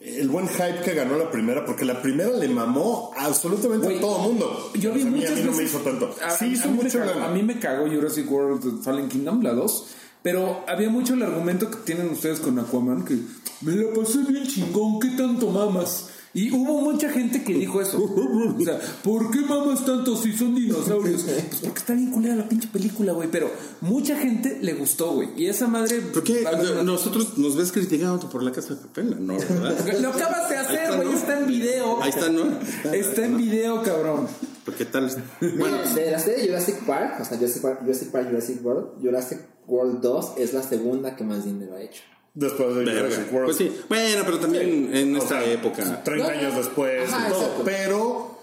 el 0.05 0.29
buen 0.29 0.47
hype 0.47 0.81
que 0.83 0.93
ganó 0.93 1.17
la 1.17 1.31
primera, 1.31 1.65
porque 1.65 1.83
la 1.83 2.01
primera 2.01 2.29
le 2.29 2.47
mamó 2.47 3.11
absolutamente 3.17 3.97
a 3.97 3.99
todo 3.99 4.19
mundo. 4.19 4.71
Yo 4.75 4.93
vi 4.93 5.01
sea, 5.01 5.09
a 5.09 5.13
mí, 5.13 5.25
a 5.25 5.31
mí 5.31 5.41
no 5.43 5.51
me 5.51 5.63
hizo 5.63 5.79
tanto. 5.79 6.15
A, 6.23 6.31
sí 6.31 6.45
hizo 6.47 6.69
a 6.69 6.71
mucho 6.71 6.99
cagó, 6.99 7.23
a 7.23 7.29
mí 7.29 7.43
me 7.43 7.59
cagó 7.59 7.87
Jurassic 7.87 8.31
World 8.31 8.83
Fallen 8.83 9.09
Kingdom, 9.09 9.41
la 9.41 9.53
2. 9.53 9.85
Pero 10.21 10.63
había 10.67 10.89
mucho 10.89 11.13
el 11.13 11.23
argumento 11.23 11.69
que 11.69 11.77
tienen 11.77 12.09
ustedes 12.09 12.39
con 12.39 12.57
Aquaman 12.57 13.05
que 13.05 13.15
me 13.61 13.75
la 13.75 13.93
pasé 13.93 14.23
bien 14.27 14.47
chingón, 14.47 14.99
¿qué 14.99 15.09
tanto 15.09 15.49
mamas? 15.49 16.09
Y 16.35 16.51
hubo 16.51 16.81
mucha 16.81 17.09
gente 17.09 17.43
que 17.45 17.53
dijo 17.53 17.79
eso. 17.81 17.97
O 17.97 18.61
sea, 18.61 18.77
¿por 19.03 19.31
qué 19.31 19.39
mamas 19.39 19.85
tanto 19.85 20.17
si 20.17 20.35
son 20.35 20.53
dinosaurios? 20.53 21.23
Pues 21.23 21.61
porque 21.63 21.79
está 21.79 21.93
bien 21.93 22.11
culera 22.11 22.35
la 22.35 22.49
pinche 22.49 22.67
película, 22.67 23.13
güey. 23.13 23.29
Pero 23.31 23.49
mucha 23.79 24.17
gente 24.17 24.59
le 24.61 24.73
gustó, 24.73 25.13
güey. 25.13 25.29
Y 25.37 25.47
esa 25.47 25.67
madre. 25.67 26.01
¿Por 26.01 26.23
qué 26.23 26.45
nosotros 26.83 27.37
nos 27.37 27.55
ves 27.55 27.71
criticando 27.71 28.29
por 28.29 28.43
la 28.43 28.51
casa 28.51 28.75
de 28.75 28.81
papel? 28.81 29.25
No, 29.25 29.37
¿verdad? 29.37 29.97
Lo 30.01 30.09
acabas 30.09 30.49
de 30.49 30.57
hacer, 30.57 30.79
está, 30.83 30.95
güey. 30.97 31.07
¿no? 31.07 31.17
Está 31.17 31.39
en 31.39 31.47
video. 31.47 32.03
Ahí 32.03 32.09
está, 32.09 32.29
¿no? 32.29 32.59
Está 32.91 33.25
en 33.25 33.37
video, 33.37 33.81
cabrón. 33.81 34.27
¿Por 34.65 34.73
qué 34.73 34.83
tal? 34.83 35.09
Bueno, 35.39 35.77
de 35.95 36.11
la 36.11 36.19
serie 36.19 36.41
de 36.41 36.47
Jurassic 36.49 36.85
Park, 36.85 37.21
o 37.21 37.23
sea, 37.23 37.37
Jurassic 37.37 37.61
Park, 37.61 37.79
Jurassic 37.81 38.11
Park, 38.11 38.27
Jurassic 38.27 38.65
World, 38.65 39.01
Jurassic 39.01 39.39
World 39.67 40.01
2 40.01 40.33
es 40.37 40.53
la 40.53 40.63
segunda 40.63 41.15
que 41.15 41.23
más 41.23 41.45
dinero 41.45 41.75
ha 41.75 41.81
hecho. 41.81 42.01
Después 42.35 42.75
de. 42.75 42.85
Jurassic 42.85 43.31
World. 43.33 43.45
Pues 43.45 43.57
sí, 43.57 43.71
bueno, 43.89 44.23
pero 44.25 44.39
también 44.39 44.89
en 44.93 45.15
O 45.15 45.19
esta 45.19 45.41
sea, 45.41 45.51
época. 45.51 46.03
30 46.03 46.27
No, 46.27 46.33
no, 46.33 46.39
años 46.39 46.55
después 46.57 47.09
Ajá, 47.11 47.27
y 47.27 47.31
todo. 47.31 47.61
Pero, 47.63 48.37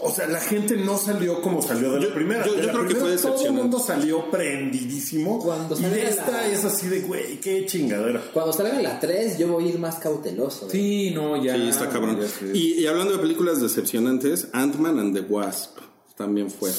o 0.00 0.10
sea, 0.12 0.26
la 0.26 0.40
gente 0.40 0.76
no 0.76 0.98
salió 0.98 1.40
como 1.40 1.62
salió 1.62 1.92
de 1.92 2.00
Yo- 2.02 2.08
la 2.08 2.14
primera. 2.14 2.44
yo- 2.44 2.54
De 2.54 2.60
yo 2.62 2.66
la 2.66 2.72
creo 2.72 2.84
que 2.88 2.90
fue 2.94 2.98
Todo 3.00 3.08
el 3.10 3.16
decepcionante. 3.16 3.62
mundo 3.62 3.78
salió 3.78 4.30
prendidísimo. 4.30 5.38
Cuando 5.40 5.78
y 5.78 5.82
la- 5.82 5.96
esta 5.96 6.48
es 6.48 6.64
así 6.64 6.88
de, 6.88 7.00
güey, 7.02 7.40
qué 7.40 7.64
chingadera. 7.66 8.22
Cuando 8.32 8.52
salga 8.52 8.80
la 8.82 8.98
3, 8.98 9.38
yo 9.38 9.48
voy 9.48 9.66
a 9.66 9.68
ir 9.68 9.78
más 9.78 9.96
cauteloso. 10.00 10.68
Sí, 10.70 11.12
no, 11.14 11.42
ya. 11.42 11.54
Sí, 11.54 11.68
está 11.68 11.88
cabrón. 11.88 12.18
y 12.54 12.86
hablando 12.86 13.12
de 13.12 13.18
películas 13.20 13.60
decepcionantes, 13.60 14.48
Ant-Man 14.52 14.98
and 14.98 15.14
the 15.14 15.20
Wasp 15.32 15.78
también 16.18 16.50
fue. 16.50 16.70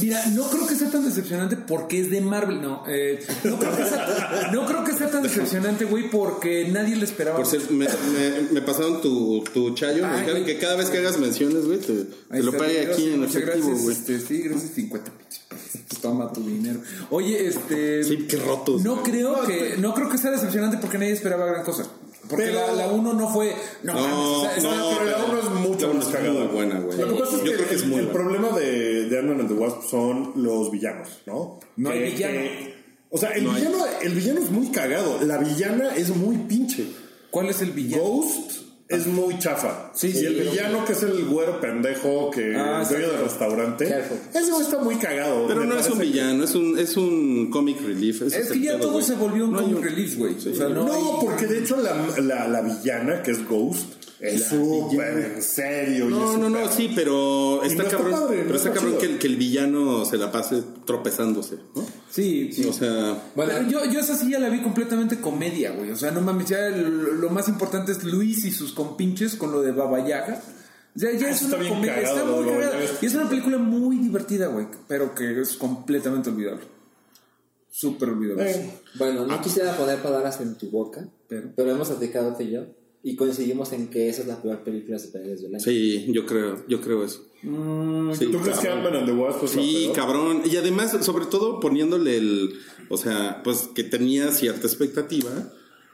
Mira, 0.00 0.24
no 0.28 0.48
creo 0.48 0.66
que 0.66 0.74
sea 0.76 0.88
tan 0.90 1.04
decepcionante 1.04 1.56
porque 1.56 2.00
es 2.00 2.10
de 2.10 2.20
Marvel. 2.20 2.62
No, 2.62 2.84
eh, 2.86 3.22
no, 3.42 3.58
creo, 3.58 3.76
que 3.76 3.84
sea, 3.84 4.50
no 4.52 4.66
creo 4.66 4.84
que 4.84 4.92
sea 4.92 5.10
tan 5.10 5.22
decepcionante, 5.22 5.84
güey, 5.84 6.08
porque 6.10 6.68
nadie 6.68 6.96
le 6.96 7.04
esperaba. 7.04 7.36
Por 7.36 7.46
cierto, 7.46 7.72
me, 7.74 7.86
me- 7.86 8.52
me 8.52 8.62
pasaron 8.62 9.02
tu, 9.02 9.42
tu 9.52 9.74
chayo. 9.74 10.06
me 10.06 10.18
dijeron 10.20 10.44
que 10.44 10.58
cada 10.58 10.76
vez 10.76 10.88
que 10.90 10.98
hagas 10.98 11.18
menciones, 11.18 11.66
güey, 11.66 11.78
te, 11.80 12.06
lo 12.42 12.52
pague 12.52 12.84
gracias, 12.84 12.92
aquí 12.96 13.10
en 13.12 13.24
efectivo, 13.24 13.46
gracias, 13.68 13.82
güey. 13.82 13.96
este, 13.96 14.20
sí, 14.20 14.42
gracias, 14.42 14.70
50 14.72 15.10
pinches 15.12 15.40
pesos. 15.48 16.00
Toma 16.00 16.32
tu 16.32 16.46
dinero. 16.46 16.80
Oye, 17.10 17.46
este. 17.48 18.04
Sí, 18.04 18.26
qué 18.28 18.36
rotos. 18.36 18.82
No 18.84 18.96
güey. 19.00 19.10
creo 19.10 19.42
que 19.42 19.76
no 19.78 19.92
creo 19.94 20.08
que 20.08 20.18
sea 20.18 20.30
decepcionante 20.30 20.76
porque 20.78 20.98
nadie 20.98 21.12
esperaba 21.12 21.46
gran 21.46 21.64
cosa. 21.64 21.84
Porque 22.28 22.44
Pero- 22.46 22.66
la, 22.66 22.72
la 22.72 22.88
uno 22.88 23.12
no 23.12 23.28
fue. 23.28 23.54
No, 23.82 23.92
No, 23.94 24.00
mames, 24.00 24.16
o 24.16 24.40
sea, 24.42 24.56
está- 24.56 24.76
no, 24.76 24.90
pero 24.98 25.10
la 25.18 25.24
uno 25.24 25.38
es 25.38 25.68
mucho 25.68 25.94
más 25.94 26.06
es 26.06 26.12
cagada. 26.12 26.32
muy 26.32 26.46
buena, 26.48 26.80
güey. 26.80 26.98
Lo 26.98 27.08
que 27.14 27.20
pasa 27.20 27.36
es 27.36 27.38
Yo 27.38 27.44
que, 27.50 27.52
creo 27.56 27.68
que 27.68 27.74
es 27.74 27.82
el, 27.82 27.88
muy 27.88 27.98
el 28.00 28.06
buena. 28.06 28.20
problema 28.24 28.58
de, 28.58 29.08
de 29.08 29.18
Ant-Man 29.18 29.40
and 29.40 29.48
the 29.48 29.54
Wasp 29.54 29.82
son 29.90 30.32
los 30.36 30.70
villanos, 30.70 31.08
¿no? 31.26 31.60
No 31.76 31.90
hay 31.90 32.12
villano. 32.12 32.32
que- 32.40 32.74
o 33.10 33.18
sea, 33.18 33.30
el, 33.30 33.44
No 33.44 33.52
hay. 33.52 33.62
villano, 33.62 33.84
el 34.02 34.12
villano 34.14 34.40
es 34.40 34.50
muy 34.50 34.66
cagado. 34.72 35.18
La 35.24 35.38
villana 35.38 35.94
es 35.96 36.14
muy 36.16 36.36
pinche. 36.38 36.86
¿Cuál 37.30 37.48
es 37.50 37.60
el 37.62 37.70
villano? 37.72 38.02
Ghost 38.02 38.52
es 38.94 39.06
muy 39.06 39.38
chafa. 39.38 39.90
Sí, 39.94 40.08
y 40.08 40.12
sí, 40.12 40.26
el 40.26 40.34
pero- 40.36 40.50
villano 40.50 40.84
que 40.84 40.92
es 40.92 41.02
el 41.02 41.24
güero 41.26 41.60
pendejo 41.60 42.30
que 42.30 42.54
Ah, 42.56 42.80
es 42.82 42.88
dueño 42.90 43.06
sí. 43.06 43.12
del 43.12 43.20
restaurante. 43.22 43.88
Careful. 43.88 44.18
Ese 44.34 44.50
güey 44.50 44.62
está 44.64 44.78
muy 44.78 44.96
cagado. 44.96 45.46
Pero 45.46 45.64
no 45.64 45.78
es 45.78 45.88
un 45.90 45.98
que- 45.98 46.04
villano, 46.06 46.44
es 46.44 46.54
un, 46.54 46.78
es 46.78 46.96
un 46.96 47.50
comic 47.50 47.80
relief. 47.82 48.22
Es 48.22 48.34
que 48.34 48.54
el 48.54 48.62
ya 48.62 48.78
todo 48.80 49.00
se 49.02 49.14
volvió 49.14 49.44
un 49.44 49.52
No 49.52 49.62
comic 49.62 49.82
relief, 49.84 50.16
güey. 50.16 50.34
O 50.36 50.40
sea, 50.54 50.68
no, 50.68 50.84
No, 50.86 50.92
hay- 50.92 51.02
porque 51.26 51.46
de 51.46 51.58
hecho 51.60 51.76
la, 51.76 51.94
la, 52.20 52.48
la 52.48 52.60
villana, 52.62 53.22
que 53.22 53.30
es 53.32 53.46
Ghost, 53.48 54.03
es 54.28 54.44
súper 54.48 55.32
en 55.36 55.42
serio. 55.42 56.06
y 56.06 56.10
No, 56.10 56.36
no, 56.38 56.48
no, 56.50 56.68
sí, 56.70 56.92
pero 56.94 57.62
está 57.62 57.82
no 57.82 57.88
está 57.88 57.96
cabrón. 57.98 58.12
padre, 58.20 58.36
no 58.38 58.42
pero 58.44 58.56
está 58.56 58.68
está 58.70 58.80
cabrón 58.80 58.98
que 59.00 59.06
el, 59.06 59.18
que 59.18 59.26
el 59.26 59.36
villano 59.36 60.04
se 60.04 60.16
la 60.16 60.30
pase 60.32 60.62
tropezándose, 60.84 61.56
¿no? 61.74 61.84
Sí, 62.10 62.50
sí. 62.52 62.64
O 62.66 62.72
sea, 62.72 63.22
Bueno, 63.34 63.52
Pero 63.56 63.68
yo, 63.68 63.84
yo 63.92 64.00
esa 64.00 64.14
sí 64.16 64.30
ya 64.30 64.38
la 64.38 64.48
vi 64.48 64.62
completamente 64.62 65.20
comedia, 65.20 65.72
güey. 65.72 65.90
O 65.90 65.96
sea, 65.96 66.10
no 66.10 66.20
mames, 66.20 66.48
ya 66.48 66.66
el- 66.66 67.20
lo 67.20 67.30
más 67.30 67.48
importante 67.48 67.92
es 67.92 68.04
Luis 68.04 68.44
y 68.44 68.50
sus 68.50 68.72
compinches 68.72 69.34
con 69.36 69.52
lo 69.52 69.62
de 69.62 69.72
Baba 69.72 70.06
Yaga. 70.06 70.40
O 70.96 70.98
sea, 70.98 71.12
ya 71.12 71.26
Ah, 71.26 71.30
es 71.30 71.42
una 71.42 71.56
comedia, 71.68 71.94
cagado 71.96 72.16
está 72.16 72.30
muy 72.30 72.44
cagada. 72.52 72.80
Yaga. 72.80 72.98
Y 73.02 73.06
es 73.06 73.14
una 73.14 73.28
película 73.28 73.58
muy 73.58 73.96
divertida, 73.96 74.46
güey, 74.46 74.66
pero 74.86 75.14
que 75.14 75.40
es 75.40 75.54
completamente 75.56 76.30
olvidable. 76.30 76.62
Súper 77.68 78.10
olvidable. 78.10 78.50
Eh, 78.50 78.70
Bueno, 78.96 79.26
no 79.26 79.40
quisiera 79.40 79.76
poner 79.76 79.98
palabras 80.00 80.40
en 80.40 80.54
tu 80.56 80.70
boca, 80.70 81.08
Pero- 81.28 81.48
pero, 81.56 81.72
hemos 81.72 81.88
platicado 81.88 82.32
tú 82.36 82.44
y 82.44 82.52
yo 82.52 82.66
y 83.06 83.16
coincidimos 83.16 83.72
en 83.74 83.88
que 83.88 84.08
esa 84.08 84.22
es 84.22 84.28
la 84.28 84.40
peor 84.42 84.64
película 84.64 84.96
de 84.96 85.04
superhéroes 85.04 85.42
del 85.42 85.54
año. 85.54 85.62
sí, 85.62 86.06
yo 86.10 86.24
creo, 86.24 86.64
yo 86.66 86.80
creo 86.80 87.04
eso. 87.04 87.22
Sí, 87.42 88.26
¿Tú 88.32 88.38
crees 88.40 88.58
que 88.58 88.68
cabrón. 88.68 88.86
Ant-Man 88.86 88.96
and 88.96 89.06
the 89.06 89.12
Wasp 89.12 89.46
Sí, 89.46 89.90
cabrón. 89.94 90.42
Y 90.50 90.56
además, 90.56 90.96
sobre 91.04 91.26
todo 91.26 91.60
poniéndole 91.60 92.16
el. 92.16 92.54
O 92.88 92.96
sea, 92.96 93.42
pues 93.44 93.68
que 93.74 93.84
tenía 93.84 94.32
cierta 94.32 94.66
expectativa. 94.66 95.30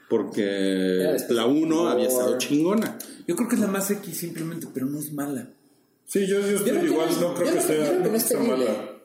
Porque 0.09 1.05
la 1.29 1.45
1 1.45 1.87
había 1.89 2.07
estado 2.07 2.37
chingona. 2.37 2.97
Yo 3.27 3.35
creo 3.35 3.47
que 3.47 3.55
es 3.55 3.61
la 3.61 3.67
más 3.67 3.91
X 3.91 4.17
simplemente, 4.17 4.67
pero 4.73 4.85
no 4.85 4.99
es 4.99 5.11
mala. 5.13 5.53
Sí, 6.05 6.27
yo, 6.27 6.39
yo 6.41 6.57
estoy 6.57 6.57
Yo 6.57 6.63
creo 6.65 6.81
que 6.81 6.87
igual, 6.87 7.09
no 7.21 7.33
creo 7.33 7.47
yo 7.47 7.53
que 7.53 7.61
sea, 7.61 7.75
creo 7.77 7.91
que 7.91 8.03
no 8.03 8.09
no 8.09 8.15
es 8.15 8.23
sea 8.23 8.37
terrible. 8.39 8.65
mala. 8.65 9.01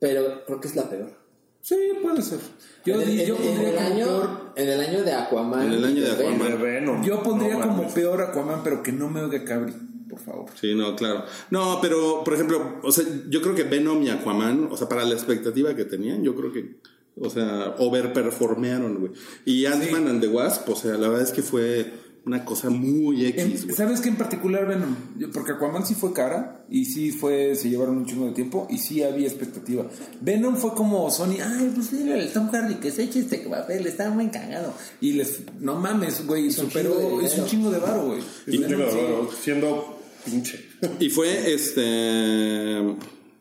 Pero 0.00 0.44
creo 0.46 0.60
que 0.60 0.68
es 0.68 0.76
la 0.76 0.90
peor. 0.90 1.27
Sí, 1.60 1.76
puede 2.02 2.22
ser. 2.22 2.38
Yo, 2.84 2.94
en, 2.94 3.00
el, 3.02 3.06
di- 3.16 3.22
en- 3.22 3.34
pondría 3.36 3.68
el 3.70 3.74
como 3.76 3.86
año, 3.88 4.06
peor. 4.06 4.30
en 4.56 4.68
el 4.68 4.80
año 4.80 5.02
de 5.02 5.12
Aquaman. 5.12 5.66
En 5.66 5.72
el 5.72 5.84
año 5.84 6.02
de. 6.02 6.10
Aquaman. 6.12 6.48
De 6.50 6.56
Venom. 6.56 7.04
Yo 7.04 7.22
pondría 7.22 7.54
No 7.54 7.60
como 7.60 7.88
peor 7.92 8.22
Aquaman, 8.22 8.62
pero 8.64 8.82
que 8.82 8.92
no 8.92 9.10
me 9.10 9.20
oiga 9.20 9.44
Cabri, 9.44 9.74
por 10.08 10.18
favor. 10.20 10.46
Sí, 10.58 10.74
no, 10.74 10.96
claro. 10.96 11.24
No, 11.50 11.78
pero, 11.82 12.22
por 12.24 12.34
ejemplo, 12.34 12.76
o 12.82 12.90
sea, 12.92 13.04
yo 13.28 13.42
creo 13.42 13.54
que 13.54 13.64
Venom 13.64 14.02
y 14.02 14.08
Aquaman, 14.10 14.68
o 14.70 14.76
sea, 14.76 14.88
para 14.88 15.04
la 15.04 15.14
expectativa 15.14 15.74
que 15.76 15.84
tenían, 15.84 16.22
yo 16.22 16.34
creo 16.34 16.52
que, 16.52 16.76
o 17.20 17.28
sea, 17.28 17.74
overperformearon, 17.78 19.00
güey. 19.00 19.12
Y 19.44 19.66
Ant-Man 19.66 20.08
and 20.08 20.20
the 20.20 20.28
Wasp, 20.28 20.68
o 20.70 20.76
sea, 20.76 20.92
la 20.96 21.08
verdad 21.08 21.24
es 21.26 21.32
que 21.32 21.42
fue 21.42 21.92
una 22.24 22.44
cosa 22.44 22.70
muy 22.70 23.26
X, 23.26 23.64
güey. 23.64 23.76
¿Sabes 23.76 24.00
qué 24.00 24.08
en 24.08 24.16
particular 24.16 24.66
Venom? 24.66 24.94
Porque 25.32 25.52
Aquaman 25.52 25.86
sí 25.86 25.94
fue 25.94 26.12
cara 26.12 26.64
y 26.70 26.84
sí 26.84 27.10
fue, 27.10 27.54
se 27.54 27.70
llevaron 27.70 27.98
un 27.98 28.06
chingo 28.06 28.26
de 28.26 28.32
tiempo 28.32 28.66
y 28.70 28.78
sí 28.78 29.02
había 29.02 29.26
expectativa. 29.26 29.86
Venom 30.20 30.56
fue 30.56 30.74
como 30.74 31.10
Sony, 31.10 31.36
ay, 31.42 31.72
pues 31.74 31.90
dile 31.90 32.14
al 32.14 32.32
Tom 32.32 32.48
Hardy 32.50 32.74
que 32.76 32.90
se 32.90 33.04
eche 33.04 33.20
este 33.20 33.38
papel, 33.38 33.86
está 33.86 34.10
muy 34.10 34.28
cagado. 34.28 34.74
Y 35.00 35.12
les, 35.12 35.40
no 35.60 35.76
mames, 35.76 36.26
güey, 36.26 36.46
un 36.46 36.52
superó, 36.52 36.94
chingo 36.96 37.20
de 37.20 37.26
es 37.26 37.38
un 37.38 37.46
chingo 37.46 37.70
de 37.70 37.78
varo, 37.78 38.06
güey. 38.06 38.20
Venom, 38.46 38.68
digo, 38.68 38.90
sí. 38.90 38.96
bueno, 38.96 39.28
siendo 39.42 39.98
pinche. 40.24 40.64
Y 41.00 41.10
fue 41.10 41.54
este. 41.54 42.96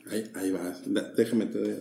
Ahí, 0.09 0.31
ahí 0.35 0.51
va. 0.51 0.73
Da- 0.85 1.13
Déjame 1.15 1.45
te. 1.47 1.59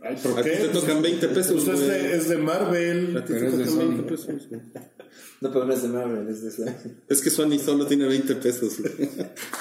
Ay, 0.00 0.16
¿por 0.22 0.38
A 0.38 0.42
ti 0.42 0.50
qué? 0.50 0.56
te 0.56 0.68
tocan 0.68 1.02
20 1.02 1.28
pesos, 1.28 1.64
Pues 1.64 1.80
es, 1.80 1.86
de, 1.88 2.16
es 2.16 2.28
de 2.28 2.38
Marvel. 2.38 3.16
A 3.16 3.24
ti 3.24 3.32
Pero 3.34 3.40
te 3.40 3.46
es 3.46 3.58
de 3.58 3.64
tocan 3.64 3.80
Sony. 3.80 3.88
20 3.88 4.02
pesos, 4.04 4.48
güey. 4.48 4.60
No, 5.40 5.52
pero 5.52 5.66
no 5.66 5.72
es 5.72 5.82
de 5.82 5.88
Marvel, 5.88 6.26
es 6.28 6.42
de 6.42 6.50
Sony. 6.50 6.74
Es 7.08 7.20
que 7.20 7.30
Sony 7.30 7.60
solo 7.64 7.86
tiene 7.86 8.06
20 8.06 8.34
pesos. 8.36 8.80
güey. 8.80 9.08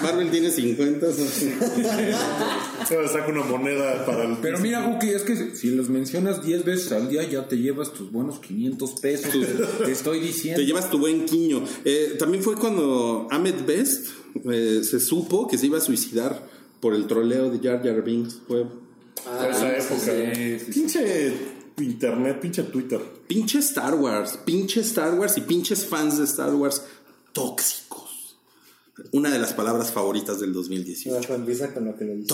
Marvel 0.02 0.32
tiene 0.32 0.50
50. 0.50 1.06
¿no? 1.06 1.14
Se 2.88 3.08
saca 3.08 3.28
una 3.30 3.44
moneda 3.44 4.04
para 4.04 4.24
el. 4.24 4.38
Pero 4.42 4.58
mira, 4.58 4.82
Guki, 4.88 5.10
es 5.10 5.22
que 5.22 5.56
si 5.56 5.70
los 5.76 5.90
mencionas 5.90 6.44
10 6.44 6.66
veces 6.66 6.92
al 6.94 7.10
día 7.10 7.22
ya 7.30 7.48
te 7.48 7.58
llevas 7.60 7.94
tus 7.94 8.12
buenos 8.12 8.40
500 8.40 9.00
pesos. 9.00 9.32
te 9.86 9.92
estoy 9.92 10.20
diciendo. 10.20 10.60
Te 10.62 10.66
llevas 10.66 10.90
tu 10.90 10.98
buen 10.98 11.26
quiño. 11.26 11.64
Eh, 11.86 12.16
también 12.18 12.44
fue 12.44 12.56
cuando 12.56 13.28
Ahmed 13.30 13.64
Best 13.68 14.08
eh, 14.52 14.82
se 14.84 15.00
supo 15.00 15.48
que 15.48 15.58
se 15.58 15.66
iba 15.68 15.78
a 15.78 15.82
suicidar 15.82 16.48
por 16.80 16.94
el 16.94 17.08
troleo 17.08 17.50
de 17.50 17.60
Jar 17.60 17.84
Jar 17.84 18.04
Binks. 18.04 18.40
Fue 18.48 18.66
Por 18.66 19.50
esa 19.50 19.78
época. 19.78 20.00
sí, 20.36 20.60
sí. 20.60 20.72
Pinche 20.72 21.34
internet, 21.80 22.40
pinche 22.40 22.64
Twitter. 22.64 23.00
pinche 23.28 23.60
Star 23.60 23.96
Wars, 23.96 24.40
pinche 24.46 24.82
Star 24.82 25.14
Wars 25.20 25.38
y 25.38 25.42
pinches 25.42 25.86
fans 25.86 26.18
de 26.18 26.24
Star 26.26 26.54
Wars 26.56 26.82
tóxicos. 27.34 28.38
Una 29.12 29.30
de 29.30 29.38
las 29.40 29.54
palabras 29.54 29.92
favoritas 29.92 30.40
del 30.40 30.54
2018. 30.54 31.36
empieza 31.36 31.74
con 31.74 31.86
lo 31.86 31.96
que 31.96 32.06
le 32.06 32.16
dice. 32.16 32.28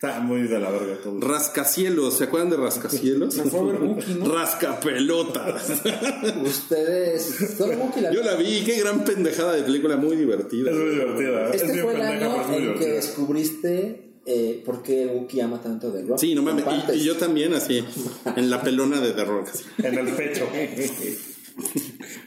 Está 0.00 0.20
muy 0.20 0.42
de 0.42 0.60
la 0.60 0.70
verga 0.70 0.96
todo. 1.02 1.18
Rascacielos, 1.18 2.18
¿se 2.18 2.24
acuerdan 2.24 2.50
de 2.50 2.56
rascacielos? 2.56 3.34
¿no? 3.36 4.32
Rascapelotas. 4.32 5.70
Ustedes. 6.44 7.58
La 7.58 8.12
Yo 8.12 8.22
la 8.22 8.36
vi, 8.36 8.62
qué 8.64 8.78
gran 8.78 9.04
pendejada 9.04 9.56
de 9.56 9.64
película, 9.64 9.96
muy 9.96 10.14
divertida. 10.14 10.70
Es 10.70 10.76
muy 10.76 10.90
divertida. 10.90 11.48
es 11.50 11.62
Este 11.62 11.72
bien 11.72 11.84
fue 11.84 11.94
el 11.96 12.02
año 12.02 12.40
es 12.40 12.46
muy 12.46 12.56
en 12.58 12.78
que 12.78 12.86
descubriste 12.92 14.12
eh, 14.24 14.62
por 14.64 14.84
qué 14.84 15.06
Wookiee 15.06 15.42
ama 15.42 15.60
tanto 15.60 15.90
de 15.90 16.04
rock. 16.04 16.18
Sí, 16.20 16.32
no 16.32 16.42
mames. 16.42 16.64
Y, 16.94 16.98
y 16.98 17.04
yo 17.04 17.16
también, 17.16 17.54
así, 17.54 17.84
en 18.36 18.50
la 18.50 18.62
pelona 18.62 19.00
de 19.00 19.14
The 19.14 19.24
Rock. 19.24 19.48
así. 19.48 19.64
En 19.82 19.98
el 19.98 20.14
pecho. 20.14 20.46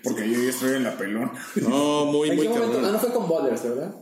Porque 0.04 0.30
yo 0.30 0.44
ya 0.44 0.50
estoy 0.50 0.76
en 0.76 0.84
la 0.84 0.98
pelón. 0.98 1.32
No, 1.56 2.04
muy, 2.08 2.32
¿En 2.32 2.36
muy 2.36 2.48
qué 2.48 2.54
momento? 2.54 2.74
cabrón. 2.74 2.90
Ah, 2.90 2.92
no 2.92 3.00
fue 3.00 3.14
con 3.14 3.30
Boulders, 3.30 3.64
¿verdad? 3.64 3.96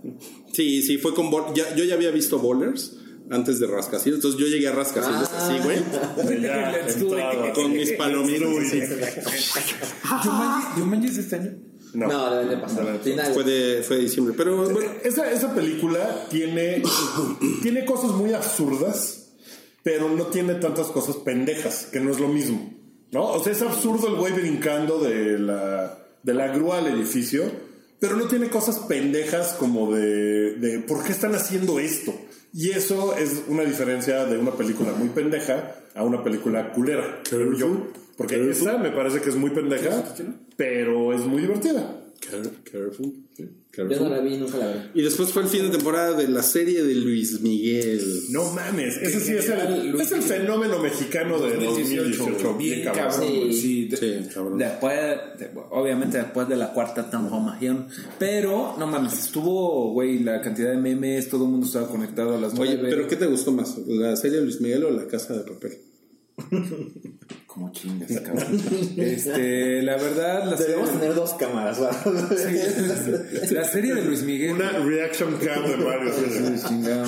Sí, 0.54 0.82
sí, 0.82 0.98
fue 0.98 1.14
con 1.14 1.30
ya, 1.54 1.76
Yo 1.76 1.84
ya 1.84 1.94
había 1.94 2.10
visto 2.10 2.40
Bowlers 2.40 2.96
antes 3.30 3.60
de 3.60 3.68
Rascacielos. 3.68 4.18
Entonces 4.20 4.40
yo 4.40 4.48
llegué 4.48 4.68
a 4.68 4.72
Rascacielos 4.74 5.30
Ah. 5.34 5.48
así, 5.48 5.60
güey. 5.64 6.42
Ya, 6.42 6.80
entrado. 6.88 7.54
Con 7.54 7.72
mis 7.74 7.92
palomitas. 7.94 8.50
así. 8.64 8.82
¿Yo 10.78 10.86
manches 10.86 11.18
este 11.18 11.36
año? 11.36 11.52
No. 11.94 12.08
No, 12.08 12.36
debe 12.36 12.56
de 12.56 12.58
pasar. 12.62 13.00
Fue 13.34 13.44
de, 13.44 13.84
fue 13.84 13.98
de 13.98 14.04
diciembre. 14.04 14.34
Pero 14.38 14.58
bueno, 14.70 14.80
Esa, 15.04 15.32
esa 15.32 15.54
película 15.56 16.28
tiene, 16.30 16.84
tiene 17.64 17.84
cosas 17.86 18.12
muy 18.12 18.34
absurdas, 18.34 19.32
pero 19.84 20.10
no 20.10 20.28
tiene 20.28 20.56
tantas 20.56 20.88
cosas 20.88 21.16
pendejas, 21.18 21.88
que 21.92 22.00
no 22.00 22.12
es 22.12 22.20
lo 22.20 22.28
mismo. 22.28 22.74
¿No? 23.12 23.26
O 23.26 23.44
sea, 23.44 23.54
es 23.54 23.62
absurdo 23.64 24.08
el 24.08 24.16
güey 24.16 24.34
brincando 24.34 25.00
de 25.00 25.40
la, 25.40 25.98
de 26.22 26.34
la 26.36 26.50
grúa 26.50 26.78
al 26.78 26.88
edificio, 26.88 27.44
pero 28.00 28.16
no 28.16 28.28
tiene 28.28 28.50
cosas 28.50 28.78
pendejas 28.88 29.54
como 29.54 29.92
de, 29.92 30.54
de 30.58 30.80
¿por 30.82 31.04
qué 31.04 31.12
están 31.12 31.34
haciendo 31.34 31.80
esto? 31.80 32.14
Y 32.54 32.72
eso 32.72 33.16
es 33.16 33.44
una 33.48 33.64
diferencia 33.64 34.26
de 34.26 34.38
una 34.38 34.52
película 34.52 34.92
muy 34.94 35.10
pendeja 35.10 35.76
a 35.96 36.04
una 36.04 36.24
película 36.24 36.72
culera, 36.72 37.22
yo. 37.32 37.88
Porque 38.18 38.50
esa 38.50 38.78
me 38.78 38.92
parece 38.92 39.22
que 39.22 39.30
es 39.30 39.36
muy 39.36 39.52
pendeja, 39.52 40.04
pero 40.58 41.14
es 41.14 41.22
muy 41.22 41.42
divertida. 41.42 41.99
Care- 42.20 42.50
Careful. 42.70 43.14
sí, 43.36 43.46
Yo 43.76 43.86
no 43.86 44.10
la 44.10 44.20
vi, 44.20 44.36
nunca 44.38 44.58
la 44.58 44.68
vi. 44.94 45.00
Y 45.00 45.04
después 45.04 45.32
fue 45.32 45.44
el 45.44 45.48
fin 45.48 45.64
de 45.64 45.70
temporada 45.70 46.14
de 46.18 46.28
la 46.28 46.44
serie 46.44 46.84
de 46.84 46.94
Luis 46.96 47.40
Miguel. 47.42 48.02
No 48.32 48.52
mames, 48.52 48.98
ese 48.98 49.20
sí 49.20 49.34
es 49.34 49.48
el, 49.50 49.90
Luis 49.92 50.08
es 50.08 50.12
el 50.12 50.22
fenómeno 50.22 50.80
mexicano 50.80 51.40
de 51.40 51.56
2018. 51.56 52.58
Bien 52.58 52.84
cabrón. 52.84 53.22
Sí. 53.22 53.54
Sí, 53.54 53.86
de- 53.88 53.98
Sí, 53.98 54.30
cabrón. 54.34 54.58
Después, 54.58 54.96
de- 55.40 55.50
obviamente 55.72 56.18
después 56.18 56.50
de 56.50 56.58
la 56.58 56.74
cuarta 56.74 57.10
transformación. 57.10 57.88
Pero, 58.20 58.76
no 58.78 58.86
mames, 58.86 59.14
estuvo, 59.14 59.94
güey, 59.94 60.20
la 60.20 60.42
cantidad 60.42 60.72
de 60.72 60.78
memes, 60.78 61.30
todo 61.30 61.46
el 61.46 61.52
mundo 61.52 61.66
estaba 61.68 61.88
conectado 61.88 62.36
a 62.36 62.40
las 62.42 62.54
Oye, 62.60 62.74
nueve. 62.76 62.90
¿pero 62.90 63.08
qué 63.08 63.16
te 63.16 63.28
gustó 63.28 63.52
más? 63.54 63.78
¿La 63.88 64.16
serie 64.18 64.40
de 64.40 64.44
Luis 64.44 64.60
Miguel 64.60 64.84
o 64.84 64.92
la 64.92 65.08
casa 65.08 65.34
de 65.38 65.44
papel? 65.50 65.78
Como 67.48 67.72
chingas, 67.72 68.12
cabrón. 68.22 68.62
este, 68.98 69.82
la 69.82 69.98
verdad, 69.98 70.46
la 70.46 70.56
serie, 70.56 70.76
Debemos 70.76 71.00
tener 71.00 71.16
dos 71.16 71.34
cámaras, 71.34 71.80
¿verdad? 71.80 72.06
la 73.52 73.64
serie 73.64 73.96
de 73.96 74.06
Luis 74.06 74.22
Miguel. 74.22 74.54
Una 74.54 74.72
reaction 74.72 75.36
cam 75.44 75.68
de 75.68 75.78
Mario. 75.78 76.14
Sí, 76.14 76.68
chingado. 76.68 77.06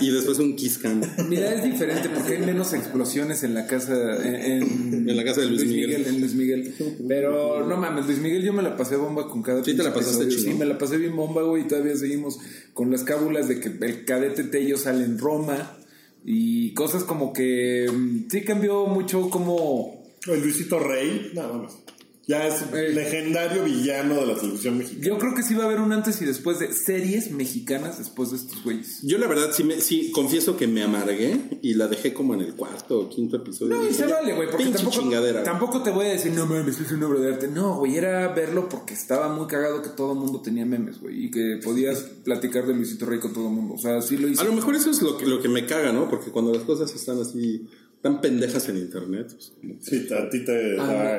Y 0.00 0.12
después 0.12 0.38
un 0.38 0.54
Kiss 0.54 0.78
Cam. 0.78 1.00
Mira, 1.28 1.52
es 1.52 1.64
diferente 1.64 2.08
porque 2.10 2.34
hay 2.34 2.46
menos 2.46 2.72
explosiones 2.74 3.42
en 3.42 3.54
la 3.54 3.66
casa. 3.66 3.94
En, 4.24 5.04
la 5.04 5.24
casa 5.24 5.40
de 5.40 5.48
Luis 5.48 5.64
Miguel. 5.66 6.06
En 6.06 6.20
Luis 6.20 6.34
Miguel. 6.34 6.74
Pero 7.08 7.66
no 7.66 7.76
mames, 7.76 8.06
Luis 8.06 8.18
Miguel, 8.18 8.42
yo 8.44 8.52
me 8.52 8.62
la 8.62 8.76
pasé 8.76 8.96
bomba 8.96 9.26
con 9.26 9.42
cada 9.42 9.64
Sí, 9.64 9.76
te 9.76 9.82
la 9.82 9.92
pasaste 9.92 10.28
chingón. 10.28 10.44
Sí, 10.44 10.54
me 10.54 10.64
la 10.64 10.78
pasé 10.78 10.96
bien 10.96 11.16
bomba, 11.16 11.42
güey. 11.42 11.64
Y 11.64 11.66
todavía 11.66 11.96
seguimos 11.96 12.38
con 12.72 12.90
las 12.90 13.02
cábulas 13.02 13.48
de 13.48 13.58
que 13.58 13.68
el 13.68 14.04
cadete 14.04 14.44
Tello 14.44 14.76
sale 14.76 15.04
en 15.04 15.18
Roma. 15.18 15.76
Y 16.24 16.72
cosas 16.74 17.04
como 17.04 17.32
que. 17.32 17.86
mm, 17.92 18.30
Sí 18.30 18.42
cambió 18.42 18.86
mucho 18.86 19.28
como. 19.30 20.02
El 20.26 20.40
Luisito 20.40 20.78
Rey, 20.78 21.32
nada 21.34 21.52
más. 21.58 21.78
Ya 22.26 22.46
es 22.46 22.62
Eh. 22.72 22.90
legendario 22.94 23.64
villano 23.64 24.14
de 24.14 24.26
la 24.26 24.34
televisión 24.34 24.78
mexicana. 24.78 25.06
Yo 25.06 25.18
creo 25.18 25.34
que 25.34 25.42
sí 25.42 25.54
va 25.54 25.64
a 25.64 25.66
haber 25.66 25.80
un 25.80 25.92
antes 25.92 26.20
y 26.22 26.24
después 26.24 26.58
de 26.58 26.72
series 26.72 27.30
mexicanas 27.30 27.98
después 27.98 28.30
de 28.30 28.36
estos 28.38 28.62
güeyes. 28.64 29.00
Yo 29.02 29.18
la 29.18 29.26
verdad 29.26 29.50
sí, 29.52 29.62
me, 29.64 29.80
sí 29.80 30.10
confieso 30.12 30.56
que 30.56 30.66
me 30.66 30.82
amargué 30.82 31.58
y 31.62 31.74
la 31.74 31.86
dejé 31.88 32.14
como 32.14 32.34
en 32.34 32.40
el 32.40 32.54
cuarto 32.54 33.00
o 33.00 33.08
quinto 33.08 33.36
episodio. 33.36 33.74
No, 33.76 33.86
y 33.88 33.92
se 33.92 34.06
vale, 34.06 34.34
güey, 34.34 34.50
porque 34.50 34.66
tampoco, 34.66 34.90
chingadera. 35.00 35.42
tampoco 35.42 35.82
te 35.82 35.90
voy 35.90 36.06
a 36.06 36.10
decir, 36.10 36.32
no 36.32 36.46
mames, 36.46 36.80
es 36.80 36.90
una 36.92 37.06
obra 37.08 37.20
de 37.20 37.34
arte. 37.34 37.48
No, 37.48 37.76
güey, 37.78 37.96
era 37.96 38.28
verlo 38.32 38.68
porque 38.68 38.94
estaba 38.94 39.28
muy 39.34 39.46
cagado 39.46 39.82
que 39.82 39.90
todo 39.90 40.12
el 40.12 40.18
mundo 40.18 40.40
tenía 40.40 40.64
memes, 40.64 41.00
güey, 41.00 41.26
y 41.26 41.30
que 41.30 41.60
podías 41.62 41.98
platicar 42.24 42.66
de 42.66 42.74
Luisito 42.74 43.06
Rey 43.06 43.18
con 43.20 43.32
todo 43.32 43.48
el 43.48 43.54
mundo. 43.54 43.74
O 43.74 43.78
sea, 43.78 44.00
sí 44.00 44.16
lo 44.16 44.28
hice. 44.28 44.40
A 44.40 44.44
lo 44.44 44.52
mejor 44.54 44.74
eso 44.76 44.90
es 44.90 45.02
lo 45.02 45.18
que, 45.18 45.26
lo 45.26 45.42
que 45.42 45.48
me 45.48 45.66
caga, 45.66 45.92
¿no? 45.92 46.08
Porque 46.08 46.30
cuando 46.30 46.52
las 46.54 46.62
cosas 46.62 46.94
están 46.94 47.20
así 47.20 47.68
tan 48.04 48.20
pendejas 48.20 48.68
en 48.68 48.76
internet. 48.76 49.28
pues, 49.32 49.52
como- 49.58 49.74
Sí, 49.80 50.06
a 50.12 50.28
ti 50.28 50.44
te 50.44 50.76
Ah, 50.78 51.16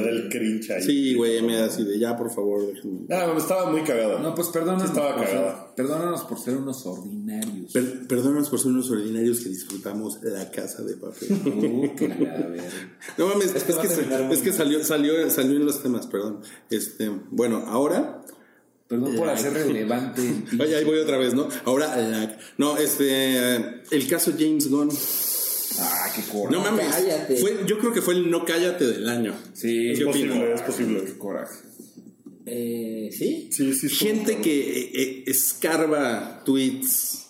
da 0.00 0.10
el 0.10 0.28
cringe 0.28 0.68
ahí. 0.72 0.82
Sí, 0.82 1.14
güey, 1.14 1.40
me 1.42 1.54
da 1.56 1.66
así 1.66 1.84
de 1.84 1.96
ya, 1.96 2.16
por 2.16 2.28
favor, 2.28 2.66
déjenme. 2.66 3.06
Ah, 3.08 3.26
no, 3.32 3.38
estaba 3.38 3.70
muy 3.70 3.82
cagada. 3.84 4.18
No, 4.18 4.34
pues 4.34 4.48
perdónanos, 4.48 4.82
Sí 4.82 4.88
estaba 4.88 5.14
por 5.16 5.26
ser, 5.26 5.36
cagada. 5.36 5.74
perdónanos 5.76 6.24
por 6.24 6.40
ser 6.40 6.56
unos 6.56 6.84
ordinarios. 6.86 7.70
Per- 7.72 8.08
perdónanos 8.08 8.50
por 8.50 8.58
ser 8.58 8.72
unos 8.72 8.90
ordinarios 8.90 9.38
que 9.40 9.48
disfrutamos 9.48 10.18
la 10.24 10.50
casa 10.50 10.82
de 10.82 10.96
papel. 10.96 11.28
Uh. 11.54 11.88
No 13.16 13.28
mames, 13.28 13.54
Este 13.54 13.70
es 13.70 13.78
que, 13.78 13.86
se- 13.88 14.32
es 14.32 14.42
que 14.42 14.52
salió, 14.52 14.82
salió, 14.82 15.30
salió 15.30 15.56
en 15.56 15.64
los 15.66 15.82
temas, 15.84 16.08
perdón. 16.08 16.40
Este, 16.68 17.10
bueno, 17.30 17.62
ahora 17.68 18.22
Perdón 18.88 19.14
por 19.16 19.28
hacer 19.28 19.52
relevante. 19.52 20.20
Oye, 20.60 20.74
ahí 20.76 20.84
voy 20.84 20.98
otra 20.98 21.16
vez, 21.16 21.32
¿no? 21.32 21.48
Ahora, 21.64 21.96
la- 21.96 22.36
no, 22.58 22.76
este, 22.76 23.46
el 23.92 24.08
caso 24.10 24.32
James 24.36 24.68
Gunn. 24.68 24.90
Ah, 25.80 26.06
qué 26.14 26.22
coraje. 26.22 26.54
No 26.56 26.60
mames, 26.62 26.86
cállate. 26.94 27.36
fue, 27.36 27.58
yo 27.66 27.78
creo 27.78 27.92
que 27.92 28.02
fue 28.02 28.14
el 28.14 28.30
no 28.30 28.44
cállate 28.44 28.84
del 28.86 29.08
año. 29.08 29.34
Sí, 29.52 29.90
Es 29.90 29.98
¿Qué 29.98 30.04
posible, 30.06 30.32
opinas? 30.32 30.60
es 30.60 30.66
posible. 30.66 31.04
Qué 31.04 31.18
coraje. 31.18 31.54
Eh, 32.46 33.08
¿Sí? 33.12 33.48
Sí, 33.52 33.72
sí. 33.74 33.88
Gente 33.88 34.38
que 34.38 34.80
eh, 34.80 34.90
eh, 34.94 35.24
escarba 35.26 36.42
tweets 36.44 37.26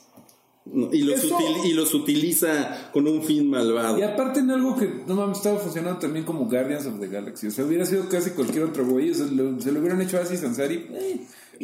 ¿no? 0.67 0.93
y, 0.93 1.03
los 1.03 1.23
util- 1.25 1.67
y 1.67 1.73
los 1.73 1.95
utiliza 1.95 2.91
con 2.93 3.07
un 3.07 3.23
fin 3.23 3.49
malvado. 3.49 3.97
Y 3.99 4.03
aparte 4.03 4.41
en 4.41 4.51
algo 4.51 4.77
que 4.77 4.89
no 5.07 5.15
mames 5.15 5.39
estaba 5.39 5.59
funcionando 5.61 6.01
también 6.01 6.25
como 6.25 6.47
Guardians 6.47 6.87
of 6.87 6.99
the 6.99 7.07
Galaxy. 7.09 7.47
O 7.47 7.51
sea, 7.53 7.65
hubiera 7.65 7.87
sido 7.87 8.09
casi 8.09 8.31
cualquier 8.31 8.65
otro 8.65 8.85
güey. 8.87 9.11
O 9.11 9.15
sea, 9.15 9.27
lo- 9.27 9.61
se 9.61 9.71
lo 9.71 9.81
hubieran 9.81 10.01
hecho 10.03 10.19
así 10.19 10.37
Sansari. 10.37 10.87
eh. 10.93 11.21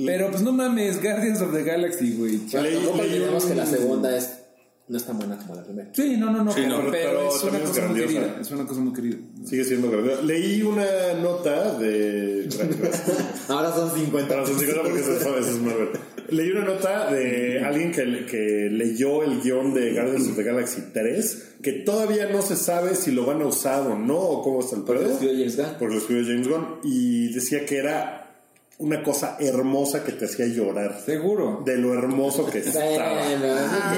Pero 0.07 0.31
pues 0.31 0.43
no 0.43 0.53
mames, 0.53 1.03
Guardians 1.03 1.41
of 1.41 1.53
the 1.53 1.64
Galaxy, 1.64 2.12
güey. 2.12 2.37
Bueno, 2.53 2.91
olvidemos 2.93 3.43
un- 3.43 3.51
que 3.51 3.57
la 3.57 3.66
segunda 3.66 4.16
es, 4.16 4.31
no 4.91 4.97
es 4.99 5.05
tan 5.05 5.16
buena 5.18 5.38
como 5.38 5.55
la 5.55 5.62
primera. 5.62 5.88
Sí, 5.95 6.16
no, 6.18 6.30
no, 6.30 6.45
no, 6.45 6.53
Sí, 6.53 6.62
pero, 6.64 6.82
no, 6.82 6.91
pero 6.91 7.11
pero 7.11 7.28
es 7.36 7.43
una 7.45 7.59
cosa 7.61 7.70
muy 7.70 8.01
grandiosa. 8.01 8.09
querida. 8.12 8.38
Es 8.41 8.51
una 8.51 8.66
cosa 8.66 8.80
muy 8.80 8.93
querida. 8.93 9.16
Sigue 9.47 9.64
siendo 9.64 9.91
grandioso. 9.91 10.22
Leí 10.22 10.62
una 10.62 10.84
nota 11.22 11.78
de. 11.78 12.49
Ahora 13.49 13.72
son 13.72 13.91
50. 13.95 14.28
Para 14.34 14.47
sus 14.47 14.62
hijos, 14.62 14.76
porque 14.82 15.01
eso 15.01 15.12
es- 15.12 15.20
eso 15.22 15.38
es 15.38 15.59
Marvel. 15.61 15.88
Leí 16.30 16.51
una 16.53 16.64
nota 16.64 17.11
de 17.12 17.61
alguien 17.64 17.91
que, 17.91 18.24
que 18.26 18.68
leyó 18.70 19.22
el 19.24 19.41
guion 19.41 19.74
de 19.74 19.93
Guardians 19.95 20.28
of 20.28 20.36
the 20.36 20.43
Galaxy 20.45 20.82
3, 20.93 21.55
que 21.62 21.72
todavía 21.72 22.28
no 22.30 22.41
se 22.43 22.55
sabe 22.57 22.95
si 22.95 23.11
lo 23.11 23.26
van 23.26 23.43
a 23.43 23.47
usar 23.47 23.82
o 23.88 23.99
no, 23.99 24.16
o 24.16 24.43
cómo 24.43 24.61
está 24.61 24.76
el 24.76 24.82
Porque 24.82 25.03
pedo. 25.03 25.12
escribió 25.14 25.36
James 25.38 25.57
Gunn. 25.57 25.66
Porque 25.78 25.95
lo 25.95 26.01
escribió 26.01 26.24
James 26.26 26.49
Gunn. 26.49 26.66
Y 26.84 27.32
decía 27.32 27.64
que 27.66 27.78
era 27.78 28.20
una 28.81 29.03
cosa 29.03 29.37
hermosa 29.39 30.03
que 30.05 30.12
te 30.12 30.24
hacía 30.24 30.47
llorar. 30.47 31.03
Seguro. 31.05 31.62
De 31.64 31.76
lo 31.76 31.93
hermoso 31.95 32.47
que 32.47 32.59
estaba. 32.59 33.22
Bueno, 33.22 33.47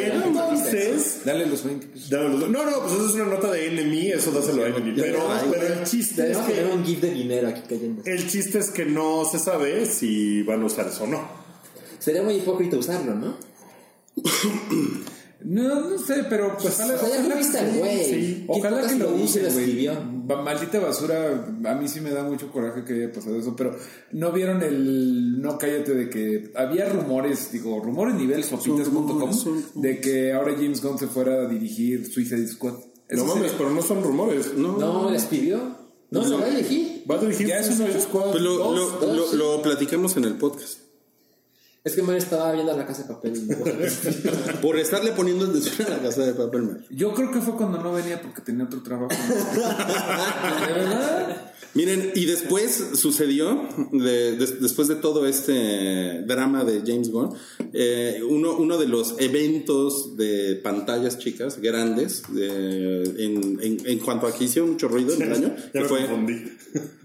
Y 0.01 0.05
entonces. 0.28 1.20
Dale 1.24 1.47
los 1.47 1.64
20 1.64 1.87
pesos. 1.87 2.11
Dame 2.11 2.28
los- 2.37 2.51
No, 2.51 2.64
no, 2.64 2.80
pues 2.80 2.93
eso 2.95 3.07
es 3.09 3.14
una 3.14 3.26
nota 3.26 3.51
de 3.53 3.68
Enemy, 3.68 4.09
eso 4.11 4.33
dáselo 4.33 4.64
a 4.64 4.68
Enemy. 4.68 4.93
Pero, 5.01 5.20
pero 5.51 5.66
el 5.74 5.85
chiste 5.85 6.30
es 6.33 6.37
que. 6.39 6.64
un 6.64 6.85
GIF 6.85 7.01
de 7.01 7.11
dinero 7.11 7.49
aquí 7.49 7.62
cayendo. 7.68 8.03
El 8.05 8.28
chiste 8.28 8.59
es 8.59 8.70
que 8.70 8.85
no 8.85 9.24
se 9.24 9.39
sabe 9.39 9.87
si 9.87 10.43
van 10.43 10.62
a 10.62 10.66
usar 10.66 10.89
eso 10.89 11.05
o 11.05 11.07
no. 11.07 11.20
Sería 12.01 12.22
muy 12.22 12.35
hipócrita 12.35 12.76
usarlo, 12.76 13.14
¿no? 13.14 13.37
No, 15.45 15.88
no 15.90 15.99
sé, 15.99 16.24
pero 16.28 16.57
pues 16.57 16.74
ojalá, 16.78 16.95
o 16.95 16.99
sea, 16.99 17.09
ya 17.09 17.20
ojalá 17.20 17.34
que 17.36 17.78
güey. 17.80 18.05
sí. 18.05 18.12
¿Qué 18.12 18.45
Ojalá 18.49 18.86
que 18.86 18.95
lo 18.97 19.14
use, 19.14 19.49
güey. 19.51 19.88
Maldita 20.45 20.78
basura, 20.78 21.55
a 21.64 21.74
mí 21.74 21.88
sí 21.88 22.01
me 22.01 22.11
da 22.11 22.22
mucho 22.22 22.51
coraje 22.51 22.84
que 22.84 22.95
haya 22.95 23.12
pasado 23.12 23.38
eso, 23.38 23.55
pero 23.57 23.76
no 24.12 24.32
vieron 24.32 24.62
el 24.62 25.40
no 25.43 25.59
cállate 25.59 25.95
de 25.95 26.09
que 26.09 26.53
había 26.55 26.88
rumores, 26.88 27.51
digo, 27.53 27.80
rumores 27.80 28.14
nivel 28.14 28.43
sopitas.com 28.45 29.30
de 29.74 30.01
que 30.01 30.32
ahora 30.32 30.53
James 30.55 30.82
Gunn 30.82 30.99
se 30.99 31.07
fuera 31.09 31.43
a 31.43 31.49
dirigir 31.49 32.07
Suicide 32.11 32.47
Squad. 32.49 32.74
No 33.11 33.24
mames, 33.26 33.43
sería- 33.43 33.59
pero 33.59 33.70
no 33.70 33.82
son 33.82 34.03
rumores. 34.03 34.55
No. 34.57 34.78
No, 34.78 35.11
¿le 35.11 35.16
escribió? 35.16 35.59
No, 36.11 36.24
lo 36.26 36.38
va 36.38 36.45
a 36.45 36.49
elegir. 36.49 37.05
Va 37.11 37.16
a 37.16 37.18
dirigir 37.18 37.47
Ya 37.49 37.62
Suicide. 37.62 38.01
Squad. 38.01 38.30
Pues 38.32 38.43
lo, 38.43 38.57
dos. 38.59 38.74
lo, 39.01 39.07
dos, 39.07 39.34
lo- 39.34 39.57
lo 39.57 39.62
platicamos 39.62 40.16
en 40.16 40.24
el 40.24 40.34
podcast. 40.36 40.78
Es 41.85 41.95
que 41.97 42.03
me 42.03 42.16
estaba 42.16 42.53
viendo 42.53 42.76
la 42.76 42.87
casa 42.87 43.03
de 43.03 43.09
papel. 43.09 43.33
Por 44.62 44.78
estarle 44.78 45.11
poniendo 45.12 45.47
atención 45.47 45.89
a 45.89 45.97
la 45.97 45.99
casa 46.03 46.24
de 46.24 46.33
papel, 46.35 46.62
man. 46.62 46.87
Yo 46.91 47.12
creo 47.12 47.33
que 47.33 47.41
fue 47.41 47.57
cuando 47.57 47.78
no 47.83 47.93
venía 47.93 48.22
porque 48.22 48.41
tenía 48.41 48.64
otro 48.64 48.83
trabajo. 48.83 49.09
¿De 50.66 50.72
verdad? 50.72 51.49
Miren, 51.74 52.12
y 52.14 52.26
después 52.26 52.91
sucedió, 52.95 53.66
de- 53.93 54.37
des- 54.37 54.61
después 54.61 54.89
de 54.89 54.95
todo 54.97 55.26
este 55.26 56.20
drama 56.22 56.64
de 56.64 56.83
James 56.87 57.11
Gunn, 57.11 57.35
eh, 57.72 58.20
uno, 58.28 58.57
uno 58.59 58.76
de 58.78 58.87
los 58.87 59.14
eventos 59.18 60.16
de 60.18 60.61
pantallas 60.62 61.18
chicas 61.18 61.59
grandes 61.61 62.22
de- 62.28 63.03
en, 63.24 63.59
en- 63.62 63.78
en 63.87 63.99
cuanto 64.01 64.26
a 64.26 64.35
que 64.35 64.45
hicieron 64.45 64.72
mucho 64.72 64.87
ruido 64.89 65.14
en 65.14 65.22
el 65.22 65.33
año, 65.33 65.57
Ya 65.57 65.72
que 65.72 65.80
me 65.80 65.85
fue... 65.87 66.01
confundí. 66.07 66.45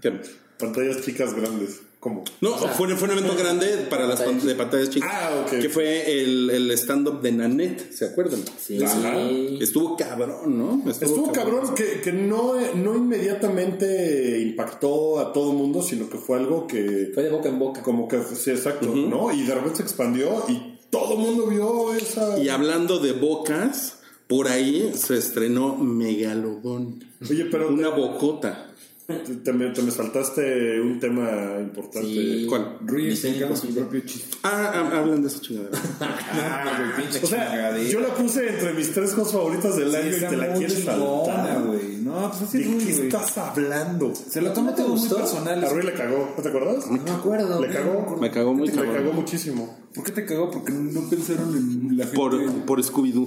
que- 0.02 0.20
Pantallas 0.58 1.00
chicas 1.02 1.34
grandes. 1.34 1.80
¿Cómo? 2.00 2.22
no, 2.40 2.50
fue, 2.56 2.94
fue 2.94 3.08
un 3.08 3.18
evento 3.18 3.34
grande 3.36 3.66
para 3.90 4.06
las 4.06 4.22
pan- 4.22 4.38
de 4.46 4.54
pantallas 4.54 4.88
chicas, 4.90 5.10
Ah, 5.12 5.42
ok. 5.44 5.58
que 5.60 5.68
fue 5.68 6.20
el, 6.22 6.48
el 6.48 6.70
stand-up 6.70 7.20
de 7.20 7.32
Nanette, 7.32 7.92
¿se 7.92 8.04
acuerdan? 8.06 8.40
Sí. 8.56 8.80
Ajá. 8.82 9.18
Estuvo 9.60 9.96
cabrón, 9.96 10.56
¿no? 10.56 10.88
Estuvo 10.88 11.32
cabrón 11.32 11.74
que, 11.74 12.00
que 12.00 12.12
no, 12.12 12.54
no 12.76 12.96
inmediatamente 12.96 14.40
impactó 14.40 15.18
a 15.18 15.32
todo 15.32 15.50
el 15.52 15.56
mundo, 15.58 15.82
sino 15.82 16.08
que 16.08 16.18
fue 16.18 16.38
algo 16.38 16.66
que 16.66 17.10
Fue 17.14 17.24
de 17.24 17.30
boca 17.30 17.48
en 17.48 17.58
boca. 17.58 17.82
como 17.82 18.06
que 18.08 18.20
sí, 18.34 18.50
exacto, 18.50 18.94
¿no? 18.94 19.32
Y 19.32 19.42
de 19.42 19.54
repente 19.54 19.78
se 19.78 19.82
expandió 19.82 20.44
y 20.48 20.78
todo 20.90 21.14
el 21.14 21.18
mundo 21.18 21.46
vio 21.46 21.94
esa. 21.94 22.38
Y 22.38 22.48
hablando 22.48 22.98
de 23.00 23.12
bocas, 23.12 23.98
por 24.26 24.48
ahí 24.48 24.92
se 24.94 25.16
estrenó 25.18 25.76
Megalodón. 25.76 27.04
Oye, 27.28 27.46
pero 27.46 27.68
Una 27.68 27.88
bocota. 27.90 28.67
Te, 29.08 29.36
te 29.36 29.52
me, 29.54 29.70
te 29.70 29.80
me 29.80 29.90
saltaste 29.90 30.78
un 30.82 31.00
tema 31.00 31.56
importante. 31.60 32.06
Sí. 32.06 32.44
¿Cuál? 32.46 32.76
Rui 32.84 33.04
Misión 33.04 33.32
explicando 33.32 33.56
su 33.56 33.74
propio 33.74 34.00
chiste. 34.00 34.36
Ah, 34.42 34.70
ah, 34.74 34.98
hablan 34.98 35.22
de 35.22 35.28
esa 35.28 35.40
chingadera. 35.40 35.78
Ah, 36.00 37.00
O 37.22 37.26
sea, 37.26 37.78
yo 37.78 38.00
la 38.00 38.14
puse 38.14 38.48
entre 38.50 38.74
mis 38.74 38.92
tres 38.92 39.12
cosas 39.14 39.32
favoritas 39.32 39.76
del 39.76 39.90
Sí, 39.90 39.96
año 39.96 40.16
y 40.16 40.20
te 40.30 40.36
la 40.36 40.52
quieres 40.52 40.84
saltar. 40.84 41.62
güey. 41.66 41.96
No, 42.02 42.28
pues 42.30 42.42
así 42.42 42.58
¿De 42.58 42.64
es 42.64 42.70
Rui, 42.70 42.84
qué 42.84 42.90
estás 43.06 43.38
hablando? 43.38 44.14
Se 44.14 44.42
lo 44.42 44.52
toma 44.52 44.70
¿No 44.72 44.76
te 44.76 44.82
todo 44.82 44.94
muy 44.94 45.08
personal. 45.08 45.64
A 45.64 45.68
Rui 45.70 45.82
le 45.84 45.92
cagó, 45.94 46.34
¿no 46.36 46.42
te 46.42 46.48
acuerdas? 46.50 46.86
No 46.90 47.02
me 47.02 47.10
acuerdo. 47.10 47.60
Le 47.62 47.68
cagó. 47.70 48.16
Me 48.20 48.30
cagó 48.30 48.52
muy 48.54 48.68
Le 48.68 48.74
cagó 48.74 49.12
muchísimo. 49.14 49.74
¿Por 49.94 50.04
qué 50.04 50.12
te 50.12 50.26
cagó? 50.26 50.50
Porque 50.50 50.72
no 50.72 51.08
pensaron 51.08 51.56
en 51.56 51.96
la 51.96 52.04
gente. 52.04 52.14
Por, 52.18 52.52
por 52.66 52.82
Scooby-Doo. 52.82 53.26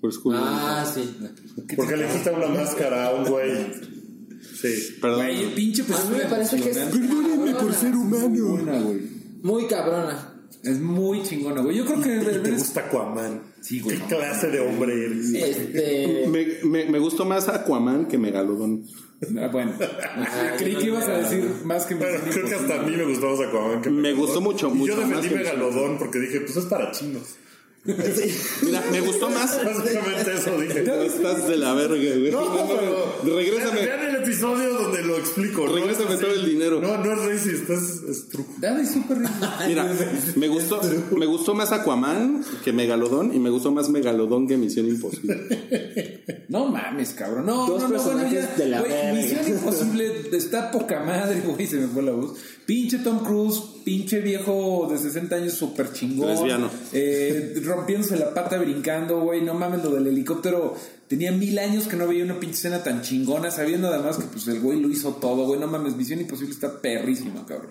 Por 0.00 0.12
Scooby-Doo. 0.12 0.42
Ah, 0.44 0.84
sí. 0.92 1.16
Porque 1.76 1.96
le 1.96 2.08
quita 2.08 2.32
una 2.32 2.48
máscara 2.48 3.06
a 3.10 3.14
un 3.14 3.28
güey. 3.30 3.97
Sí. 4.60 4.96
Perdón. 5.00 5.24
Güey, 5.26 5.42
el 5.44 5.52
pinche 5.52 5.82
A 5.82 6.04
mí 6.10 6.16
me 6.18 6.24
parece 6.24 6.56
que 6.60 6.70
es 6.70 6.76
emocionante. 6.76 7.52
cabrona. 7.52 7.78
chingona, 8.32 8.80
güey. 8.80 8.98
Muy 9.42 9.66
cabrona. 9.66 10.34
Es 10.64 10.80
muy 10.80 11.22
chingona, 11.22 11.60
güey. 11.62 11.76
Yo 11.76 11.84
creo 11.84 12.00
que 12.00 12.16
Y 12.16 12.42
te 12.42 12.50
gusta 12.50 12.80
Aquaman. 12.80 13.42
Sí, 13.60 13.80
güey, 13.80 13.96
¿Qué 13.96 14.02
no. 14.02 14.08
clase 14.08 14.48
de 14.48 14.60
hombre 14.60 15.04
eres? 15.06 15.32
Este. 15.32 16.26
Me, 16.28 16.46
me, 16.68 16.90
me 16.90 16.98
gustó 16.98 17.24
más 17.24 17.48
Aquaman 17.48 18.06
que 18.06 18.18
Megalodón. 18.18 18.84
Ah, 19.40 19.48
bueno, 19.52 19.72
Ah, 19.80 20.52
creí 20.56 20.74
yo 20.74 20.78
que 20.78 20.86
ibas 20.86 21.08
a 21.08 21.18
decir 21.18 21.44
más 21.64 21.86
que 21.86 21.96
Pero 21.96 22.20
creo 22.30 22.48
que 22.48 22.54
hasta 22.54 22.80
a 22.80 22.82
mí 22.84 22.96
me 22.96 23.04
gustó 23.04 23.30
más 23.30 23.40
Aquaman 23.48 23.82
que 23.82 23.90
Me 23.90 23.96
Megalodón. 24.02 24.26
gustó 24.26 24.40
mucho, 24.40 24.68
Y 24.68 24.74
mucho 24.74 24.92
yo 24.94 25.00
más 25.00 25.08
defendí 25.22 25.28
que 25.28 25.34
Megalodón 25.36 25.98
porque 25.98 26.18
dije, 26.20 26.40
pues 26.40 26.56
es 26.56 26.64
para 26.66 26.90
chinos. 26.92 27.36
Mira, 27.84 28.82
me 28.90 29.00
gustó 29.00 29.30
más. 29.30 29.64
Básicamente 29.64 30.34
eso 30.34 30.60
dije. 30.60 31.06
Estás 31.06 31.48
de 31.48 31.56
la 31.56 31.72
verga, 31.74 31.94
güey. 31.96 32.30
No, 32.30 32.68
pero. 32.68 33.36
Regrésame. 33.36 33.80
Vean 33.86 34.04
el 34.06 34.16
episodio 34.16 34.72
donde 34.74 35.02
lo 35.04 35.16
explico. 35.16 35.66
¿no? 35.66 35.74
Regrésame 35.74 36.14
Es 36.14 36.20
todo 36.20 36.32
el 36.34 36.44
dinero. 36.44 36.80
No, 36.80 36.98
no 36.98 37.12
es 37.12 37.18
racist, 37.18 37.70
es, 37.70 38.02
es 38.08 38.28
true. 38.28 38.44
Dale, 38.58 38.84
súper. 38.86 39.18
Mira, 39.66 39.90
me 40.36 40.48
gustó, 40.48 40.80
me 41.16 41.26
gustó 41.26 41.54
más 41.54 41.72
Aquaman 41.72 42.44
que 42.64 42.72
Megalodón 42.72 43.34
y 43.34 43.38
me 43.38 43.50
gustó 43.50 43.70
más 43.72 43.88
Megalodón 43.88 44.46
que 44.48 44.56
Misión 44.56 44.86
Imposible. 44.86 46.24
No 46.48 46.66
mames, 46.66 47.10
cabrón. 47.10 47.46
No, 47.46 47.66
Dos 47.66 47.82
no, 47.82 47.88
no, 47.88 48.02
bueno, 48.02 48.32
ya. 48.32 48.46
de 48.56 48.66
la 48.66 48.80
Güey. 48.80 49.14
Misión 49.14 49.46
Imposible 49.48 50.30
está 50.32 50.70
poca 50.70 51.00
madre, 51.00 51.40
güey. 51.40 51.66
Se 51.66 51.76
me 51.76 51.86
fue 51.88 52.02
la 52.02 52.12
voz. 52.12 52.34
Pinche 52.66 52.98
Tom 52.98 53.24
Cruise, 53.24 53.62
pinche 53.84 54.20
viejo 54.20 54.88
de 54.90 54.98
60 54.98 55.36
años, 55.36 55.54
súper 55.54 55.90
chingón. 55.92 56.28
Lesbiano. 56.28 56.70
Eh, 56.92 57.54
rompiéndose 57.68 58.16
la 58.16 58.34
pata 58.34 58.58
brincando, 58.58 59.20
güey. 59.20 59.42
No 59.42 59.54
mames, 59.54 59.84
lo 59.84 59.90
del 59.90 60.06
helicóptero. 60.08 60.74
Tenía 61.06 61.30
mil 61.32 61.58
años 61.58 61.86
que 61.86 61.96
no 61.96 62.06
veía 62.08 62.24
una 62.24 62.40
pinche 62.40 62.56
escena 62.56 62.82
tan 62.82 63.02
chingona, 63.02 63.50
sabiendo 63.50 63.88
además 63.88 64.16
que 64.16 64.24
pues 64.24 64.48
el 64.48 64.60
güey 64.60 64.80
lo 64.80 64.88
hizo 64.88 65.12
todo, 65.14 65.46
güey. 65.46 65.60
No 65.60 65.66
mames, 65.68 65.94
Misión 65.96 66.20
Imposible 66.20 66.52
está 66.52 66.80
perrísima, 66.80 67.46
cabrón. 67.46 67.70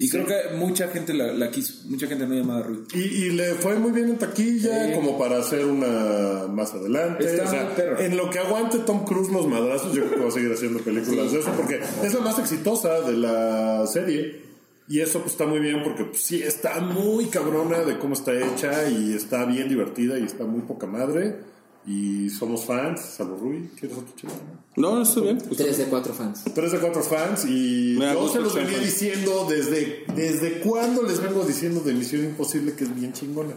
Y 0.00 0.08
creo 0.10 0.24
que 0.26 0.54
mucha 0.56 0.86
gente 0.88 1.12
la, 1.12 1.32
la 1.32 1.50
quiso. 1.50 1.74
Mucha 1.88 2.06
gente 2.06 2.24
no 2.24 2.32
llamada 2.34 2.62
Rui. 2.62 2.84
Y, 2.94 2.98
y 2.98 3.30
le 3.30 3.54
fue 3.54 3.74
muy 3.80 3.90
bien 3.90 4.08
en 4.10 4.16
taquilla, 4.16 4.86
Sí. 4.86 4.92
como 4.94 5.18
para 5.18 5.38
hacer 5.38 5.64
una 5.66 6.46
más 6.48 6.72
adelante. 6.72 7.24
O 7.40 7.48
sea, 7.48 7.74
en 7.98 8.16
lo 8.16 8.30
que 8.30 8.38
aguante 8.38 8.78
Tom 8.78 9.04
Cruise 9.04 9.32
los 9.32 9.48
madrazos, 9.48 9.92
yo 9.92 10.04
creo 10.04 10.14
que 10.18 10.22
va 10.22 10.28
a 10.28 10.30
seguir 10.30 10.52
haciendo 10.52 10.78
películas 10.78 11.32
de 11.32 11.40
eso, 11.40 11.50
porque 11.56 11.80
es 12.04 12.14
la 12.14 12.20
más 12.20 12.38
exitosa 12.38 13.00
de 13.00 13.16
la 13.16 13.86
serie. 13.88 14.47
Y 14.88 15.00
eso 15.00 15.20
pues 15.20 15.32
está 15.32 15.46
muy 15.46 15.60
bien 15.60 15.82
porque 15.82 16.04
pues, 16.04 16.22
sí, 16.22 16.42
está 16.42 16.80
muy 16.80 17.26
cabrona 17.26 17.80
de 17.80 17.98
cómo 17.98 18.14
está 18.14 18.32
hecha 18.32 18.88
y 18.88 19.12
está 19.12 19.44
bien 19.44 19.68
divertida 19.68 20.18
y 20.18 20.24
está 20.24 20.44
muy 20.44 20.62
poca 20.62 20.86
madre. 20.86 21.40
Y 21.86 22.28
somos 22.30 22.64
fans, 22.64 23.00
salvo 23.00 23.36
Rui, 23.36 23.70
¿quieres 23.78 23.96
otro 23.96 24.14
chido? 24.14 24.32
No, 24.76 25.02
estoy 25.02 25.22
bien. 25.24 25.38
3 25.38 25.78
de 25.78 25.84
4 25.86 26.14
fans. 26.14 26.44
Tres 26.54 26.72
de 26.72 26.78
cuatro 26.78 27.02
fans 27.02 27.44
y 27.46 27.96
Me 27.98 28.12
yo 28.12 28.28
se 28.28 28.40
los 28.40 28.54
venía 28.54 28.72
fans. 28.72 28.84
diciendo 28.84 29.46
desde, 29.48 30.04
desde 30.14 30.60
cuándo 30.60 31.02
les 31.02 31.20
vengo 31.22 31.44
diciendo 31.44 31.80
de 31.80 31.94
Misión 31.94 32.24
Imposible 32.24 32.74
que 32.74 32.84
es 32.84 32.94
bien 32.94 33.12
chingona. 33.12 33.54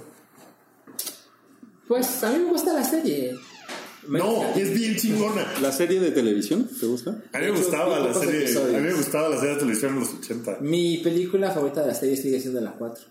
Pues 1.88 2.24
a 2.24 2.32
mí 2.32 2.40
me 2.40 2.52
gusta 2.52 2.74
la 2.74 2.84
serie. 2.84 3.34
No, 4.08 4.44
es 4.56 4.74
bien 4.74 4.96
chingona. 4.96 5.46
¿La 5.62 5.72
serie 5.72 6.00
de 6.00 6.12
televisión 6.12 6.68
te 6.80 6.86
gusta? 6.86 7.22
A 7.34 7.40
mí 7.40 7.46
me 7.46 7.52
gustaba 7.52 8.00
la 8.00 8.14
serie, 8.14 8.44
episodios. 8.44 8.76
a 8.76 8.78
mí 8.80 8.88
me 8.88 8.94
gustaba 8.94 9.30
la 9.30 9.36
serie 9.38 9.54
de 9.54 9.60
televisión 9.60 9.94
en 9.94 10.00
los 10.00 10.14
80. 10.14 10.58
Mi 10.62 10.98
película 10.98 11.52
favorita 11.52 11.82
de 11.82 11.88
la 11.88 11.96
serie 11.96 12.18
sigue 12.18 12.40
siendo 12.40 12.62
la 12.62 12.72
4. 12.72 13.04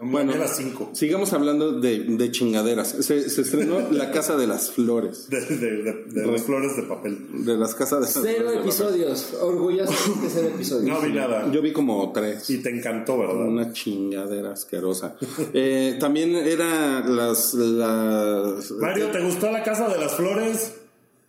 Bueno, 0.00 0.34
era 0.34 0.48
5. 0.48 0.90
Sigamos 0.92 1.32
hablando 1.32 1.80
de, 1.80 2.00
de 2.00 2.30
chingaderas. 2.32 2.88
Se, 2.88 3.30
se 3.30 3.40
estrenó 3.42 3.78
La 3.92 4.10
Casa 4.10 4.36
de 4.36 4.46
las 4.48 4.72
Flores. 4.72 5.28
De, 5.30 5.40
de, 5.40 5.56
de, 5.82 5.92
de 6.06 6.26
las 6.26 6.42
flores 6.42 6.76
de 6.76 6.82
papel. 6.82 7.44
De 7.44 7.56
las 7.56 7.74
casas 7.76 8.00
de 8.00 8.04
las 8.06 8.12
Cero 8.34 8.50
flores. 8.50 8.60
episodios. 8.60 9.34
Orgullosamente 9.40 10.28
cero 10.32 10.48
episodios. 10.52 10.88
No 10.88 11.00
vi 11.00 11.12
nada. 11.12 11.50
Yo 11.52 11.62
vi 11.62 11.72
como 11.72 12.10
tres. 12.12 12.50
Y 12.50 12.58
te 12.58 12.70
encantó, 12.70 13.18
¿verdad? 13.18 13.46
Una 13.46 13.72
chingadera 13.72 14.52
asquerosa. 14.52 15.16
Eh, 15.54 15.96
también 16.00 16.34
era 16.34 17.00
las, 17.06 17.54
las 17.54 18.70
Mario, 18.72 19.10
¿te 19.12 19.20
gustó 19.22 19.50
la 19.52 19.62
casa 19.62 19.88
de 19.88 19.98
las 19.98 20.14
flores? 20.16 20.74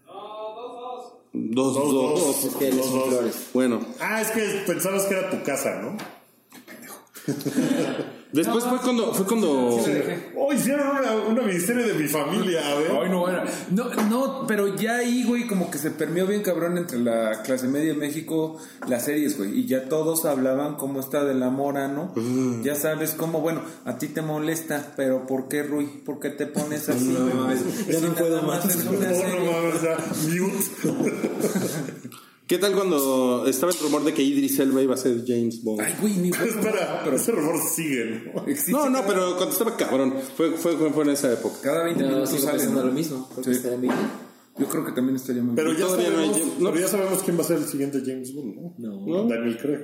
dos, 0.08 1.14
Dos, 1.32 1.76
dos. 1.76 1.92
dos. 1.94 2.46
Es 2.46 2.56
que 2.56 2.72
dos. 2.72 3.08
flores. 3.08 3.36
Bueno, 3.54 3.86
Ah, 4.00 4.22
es 4.22 4.32
que 4.32 4.42
pensabas 4.66 5.04
que 5.06 5.14
era 5.14 5.30
tu 5.30 5.44
casa, 5.44 5.82
¿no? 5.82 5.96
Después 8.36 8.64
fue 8.66 8.78
cuando 8.80 9.14
fue 9.14 9.26
cuando 9.26 9.80
Oh, 10.38 10.54
hicieron 10.54 10.90
una, 10.90 11.12
una 11.28 11.42
ministerio 11.42 11.88
de 11.88 11.94
mi 11.94 12.08
familia, 12.08 12.62
a 12.70 12.76
ver. 12.76 12.92
Ay, 12.92 13.10
no, 13.10 13.22
bueno. 13.22 13.42
No, 13.72 13.90
no, 14.10 14.46
pero 14.48 14.76
ya 14.76 14.98
ahí, 14.98 15.24
güey, 15.24 15.48
como 15.48 15.72
que 15.72 15.78
se 15.78 15.90
permeó 15.92 16.28
bien 16.28 16.44
cabrón 16.44 16.78
entre 16.78 17.00
la 17.00 17.42
clase 17.42 17.68
media 17.68 17.94
de 17.94 18.00
México, 18.00 18.58
las 18.88 19.06
series, 19.06 19.38
güey. 19.38 19.60
Y 19.60 19.66
ya 19.66 19.90
todos 19.90 20.26
hablaban 20.26 20.76
como 20.76 21.00
está 21.00 21.24
de 21.24 21.34
la 21.34 21.50
mora, 21.50 21.88
¿no? 21.88 22.14
Ya 22.62 22.76
sabes 22.76 23.12
cómo, 23.12 23.42
bueno, 23.42 23.62
a 23.86 23.98
ti 23.98 24.08
te 24.08 24.22
molesta, 24.22 24.94
pero 24.96 25.26
¿por 25.26 25.48
qué, 25.48 25.64
Rui? 25.64 25.86
¿Por 25.86 26.20
qué 26.20 26.30
te 26.30 26.46
pones 26.46 26.90
así? 26.90 27.06
No 27.18 27.26
mames, 27.34 27.88
ya 27.88 28.00
no 28.02 28.14
puedo 28.14 28.42
más. 28.44 28.66
No, 28.86 28.92
no 28.92 29.00
mames, 29.00 29.82
ya, 29.82 29.98
mute. 30.30 31.16
¿Qué 32.48 32.60
tal 32.60 32.74
cuando 32.76 33.46
estaba 33.48 33.72
el 33.72 33.80
rumor 33.80 34.04
de 34.04 34.14
que 34.14 34.22
Idris 34.22 34.60
Elba 34.60 34.82
iba 34.82 34.94
a 34.94 34.98
ser 34.98 35.24
James 35.26 35.64
Bond? 35.64 35.82
Ay, 35.82 35.96
güey, 36.00 36.14
ni 36.18 36.30
Espera, 36.48 37.02
pero 37.04 37.16
ese 37.16 37.32
rumor 37.32 37.56
sigue, 37.74 38.32
¿no? 38.36 38.46
existe 38.46 38.72
No, 38.72 38.88
no, 38.90 39.00
cada- 39.02 39.08
pero 39.08 39.36
cuando 39.36 39.52
estaba 39.52 39.76
cabrón. 39.76 40.14
Fue, 40.38 40.52
fue, 40.52 40.76
fue 40.92 41.04
en 41.06 41.10
esa 41.10 41.34
época. 41.34 41.56
Cada 41.64 41.84
20 41.86 42.02
Yo 42.04 42.08
minutos 42.10 42.30
sigo 42.30 42.44
sale, 42.44 42.68
¿no? 42.68 42.84
lo 42.84 42.92
mismo. 42.92 43.28
Porque 43.34 43.52
Sí. 43.52 43.58
estaría 43.58 43.78
bien. 43.80 43.94
Yo 44.58 44.68
creo 44.68 44.86
que 44.86 44.92
también 44.92 45.16
estaría 45.16 45.42
muy 45.42 45.56
Pero 45.56 45.72
bien. 45.72 45.82
ya, 45.82 45.88
no 45.88 45.96
hay 46.00 46.06
sabemos, 46.06 46.38
James- 46.38 46.60
no. 46.60 46.70
pero 46.72 46.82
ya 46.82 46.88
sabemos 46.88 47.24
quién 47.24 47.38
va 47.38 47.42
a 47.42 47.46
ser 47.46 47.58
el 47.58 47.66
siguiente 47.66 48.02
James 48.06 48.34
Bond, 48.36 48.56
¿no? 48.78 49.06
No. 49.08 49.28
Daniel 49.28 49.58
Craig. 49.58 49.80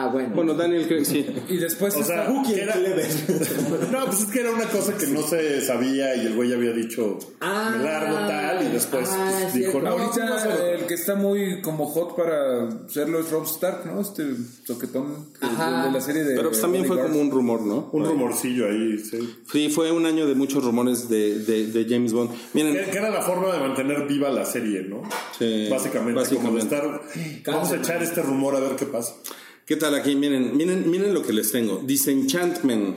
Ah, 0.00 0.06
bueno. 0.06 0.30
Bueno, 0.34 0.54
Daniel 0.54 0.86
Craig, 0.86 1.04
sí. 1.04 1.26
Y 1.48 1.56
después 1.56 1.92
O 1.96 2.04
sea, 2.04 2.28
está- 2.28 2.42
que 2.48 2.60
era- 2.62 2.76
no, 3.90 4.04
pues 4.06 4.20
es 4.20 4.26
que 4.26 4.40
era 4.40 4.52
una 4.52 4.66
cosa 4.66 4.96
que 4.96 5.08
no 5.08 5.22
se 5.22 5.60
sabía 5.60 6.14
y 6.14 6.26
el 6.26 6.34
güey 6.36 6.52
había 6.52 6.70
dicho 6.72 7.18
Ah, 7.40 7.74
me 7.76 7.82
largo 7.84 8.14
tal 8.14 8.64
y 8.66 8.72
después 8.72 9.08
ah, 9.12 9.28
pues, 9.40 9.52
sí, 9.52 9.58
dijo 9.60 9.80
no, 9.80 9.90
cierto. 9.98 10.10
¿cómo 10.20 10.30
vas 10.30 10.44
a- 10.44 10.52
Ahorita 10.52 10.70
el 10.72 10.86
que 10.86 10.94
está 10.94 11.14
muy 11.16 11.60
como 11.62 11.86
hot 11.86 12.14
para 12.16 12.88
serlo 12.88 13.18
es 13.18 13.30
Rob 13.30 13.44
Stark, 13.44 13.86
¿no? 13.86 14.00
Este 14.00 14.24
toquetón 14.66 15.26
de, 15.40 15.46
Ajá. 15.46 15.86
de 15.86 15.90
la 15.92 16.00
serie 16.00 16.22
de. 16.22 16.36
Pero 16.36 16.50
pues 16.50 16.60
también 16.60 16.84
fue 16.84 17.00
como 17.02 17.20
un 17.20 17.30
rumor, 17.30 17.62
¿no? 17.62 17.90
un 17.92 18.04
rumorcillo 18.04 18.66
ahí, 18.68 18.98
sí. 18.98 19.36
Sí, 19.50 19.68
fue 19.70 19.90
un 19.90 20.06
año 20.06 20.26
de 20.26 20.34
muchos 20.36 20.64
rumores 20.64 21.08
de, 21.08 21.40
de, 21.40 21.66
de 21.66 21.86
James 21.92 22.12
Bond. 22.12 22.30
Miren, 22.54 22.74
Que, 22.84 22.90
que 22.92 22.98
era 22.98 23.10
la 23.10 23.22
forma 23.22 23.52
de 23.52 23.58
mantener 23.58 24.06
viva 24.06 24.30
la 24.30 24.44
serie, 24.44 24.82
¿no? 24.82 25.02
Sí, 25.38 25.66
básicamente, 25.68 26.12
como 26.36 26.50
de 26.52 26.64
básicamente. 26.64 26.76
estar 26.76 27.52
vamos 27.52 27.72
a 27.72 27.76
echar 27.76 28.02
este 28.02 28.22
rumor 28.22 28.54
a 28.54 28.60
ver 28.60 28.76
qué 28.76 28.86
pasa. 28.86 29.14
¿Qué 29.68 29.76
tal 29.76 29.94
aquí? 29.94 30.16
Miren, 30.16 30.56
miren, 30.56 30.90
miren 30.90 31.14
lo 31.14 31.22
que 31.22 31.32
les 31.32 31.52
tengo. 31.52 31.80
Disenchantment. 31.84 32.96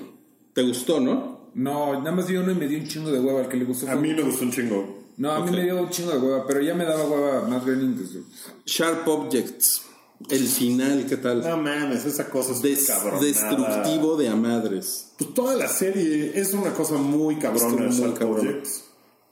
¿Te 0.53 0.63
gustó, 0.63 0.99
no? 0.99 1.49
No, 1.53 1.93
nada 1.99 2.11
más 2.13 2.27
vi 2.27 2.37
uno 2.37 2.51
y 2.51 2.55
me 2.55 2.67
dio 2.67 2.79
un 2.79 2.87
chingo 2.87 3.11
de 3.11 3.19
hueva. 3.19 3.41
Al 3.41 3.49
que 3.49 3.57
le 3.57 3.65
gustó 3.65 3.87
A 3.87 3.91
fue- 3.93 4.01
mí 4.01 4.13
me 4.13 4.21
gustó 4.23 4.45
un 4.45 4.51
chingo. 4.51 5.01
No, 5.17 5.31
a 5.33 5.45
mí 5.45 5.51
me 5.51 5.63
dio 5.63 5.79
un 5.83 5.89
chingo 5.89 6.11
de 6.11 6.17
hueva, 6.17 6.47
pero 6.47 6.61
ya 6.61 6.73
me 6.73 6.85
daba 6.85 7.05
hueva 7.05 7.47
más 7.47 7.63
Groening 7.65 7.95
desde. 7.97 8.21
Sharp 8.65 9.07
Objects. 9.07 9.81
El 10.29 10.47
final, 10.47 11.05
¿qué 11.09 11.17
tal? 11.17 11.41
No 11.41 11.57
mames, 11.57 12.05
esa 12.05 12.29
cosa 12.29 12.51
es 12.53 12.61
Des- 12.61 12.87
destructivo 13.19 14.15
de 14.17 14.29
a 14.29 14.35
madres. 14.35 15.07
Pues 15.17 15.33
toda 15.33 15.55
la 15.55 15.67
serie 15.67 16.31
es 16.39 16.53
una 16.53 16.73
cosa 16.73 16.95
muy 16.95 17.37
cabrona, 17.37 17.67
Estuvo 17.67 17.87
muy 17.87 17.97
Sharp 17.97 18.17
cabrona. 18.19 18.49
Objects. 18.51 18.83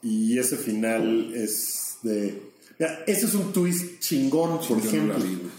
Y 0.02 0.36
ese 0.38 0.56
final 0.56 1.32
es 1.34 1.96
de. 2.02 2.49
Ese 3.06 3.26
es 3.26 3.34
un 3.34 3.52
twist 3.52 4.00
chingón, 4.00 4.58
por 4.66 4.78
ejemplo. 4.78 5.14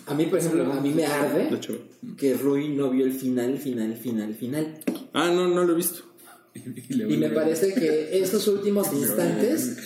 A 0.07 0.13
mí, 0.15 0.25
por 0.25 0.39
ejemplo, 0.39 0.71
a 0.73 0.81
mí 0.81 0.89
me 0.89 1.03
De 1.03 1.05
arde 1.05 1.59
que 2.17 2.33
Rui 2.33 2.69
no 2.69 2.89
vio 2.89 3.05
el 3.05 3.13
final, 3.13 3.57
final, 3.59 3.95
final, 3.95 4.33
final. 4.35 4.79
Ah, 5.13 5.29
no, 5.33 5.47
no 5.47 5.63
lo 5.63 5.73
he 5.73 5.75
visto. 5.75 6.01
Y 6.89 7.17
me 7.17 7.29
parece 7.29 7.73
que 7.73 8.19
estos 8.21 8.47
últimos 8.47 8.91
instantes 8.93 9.77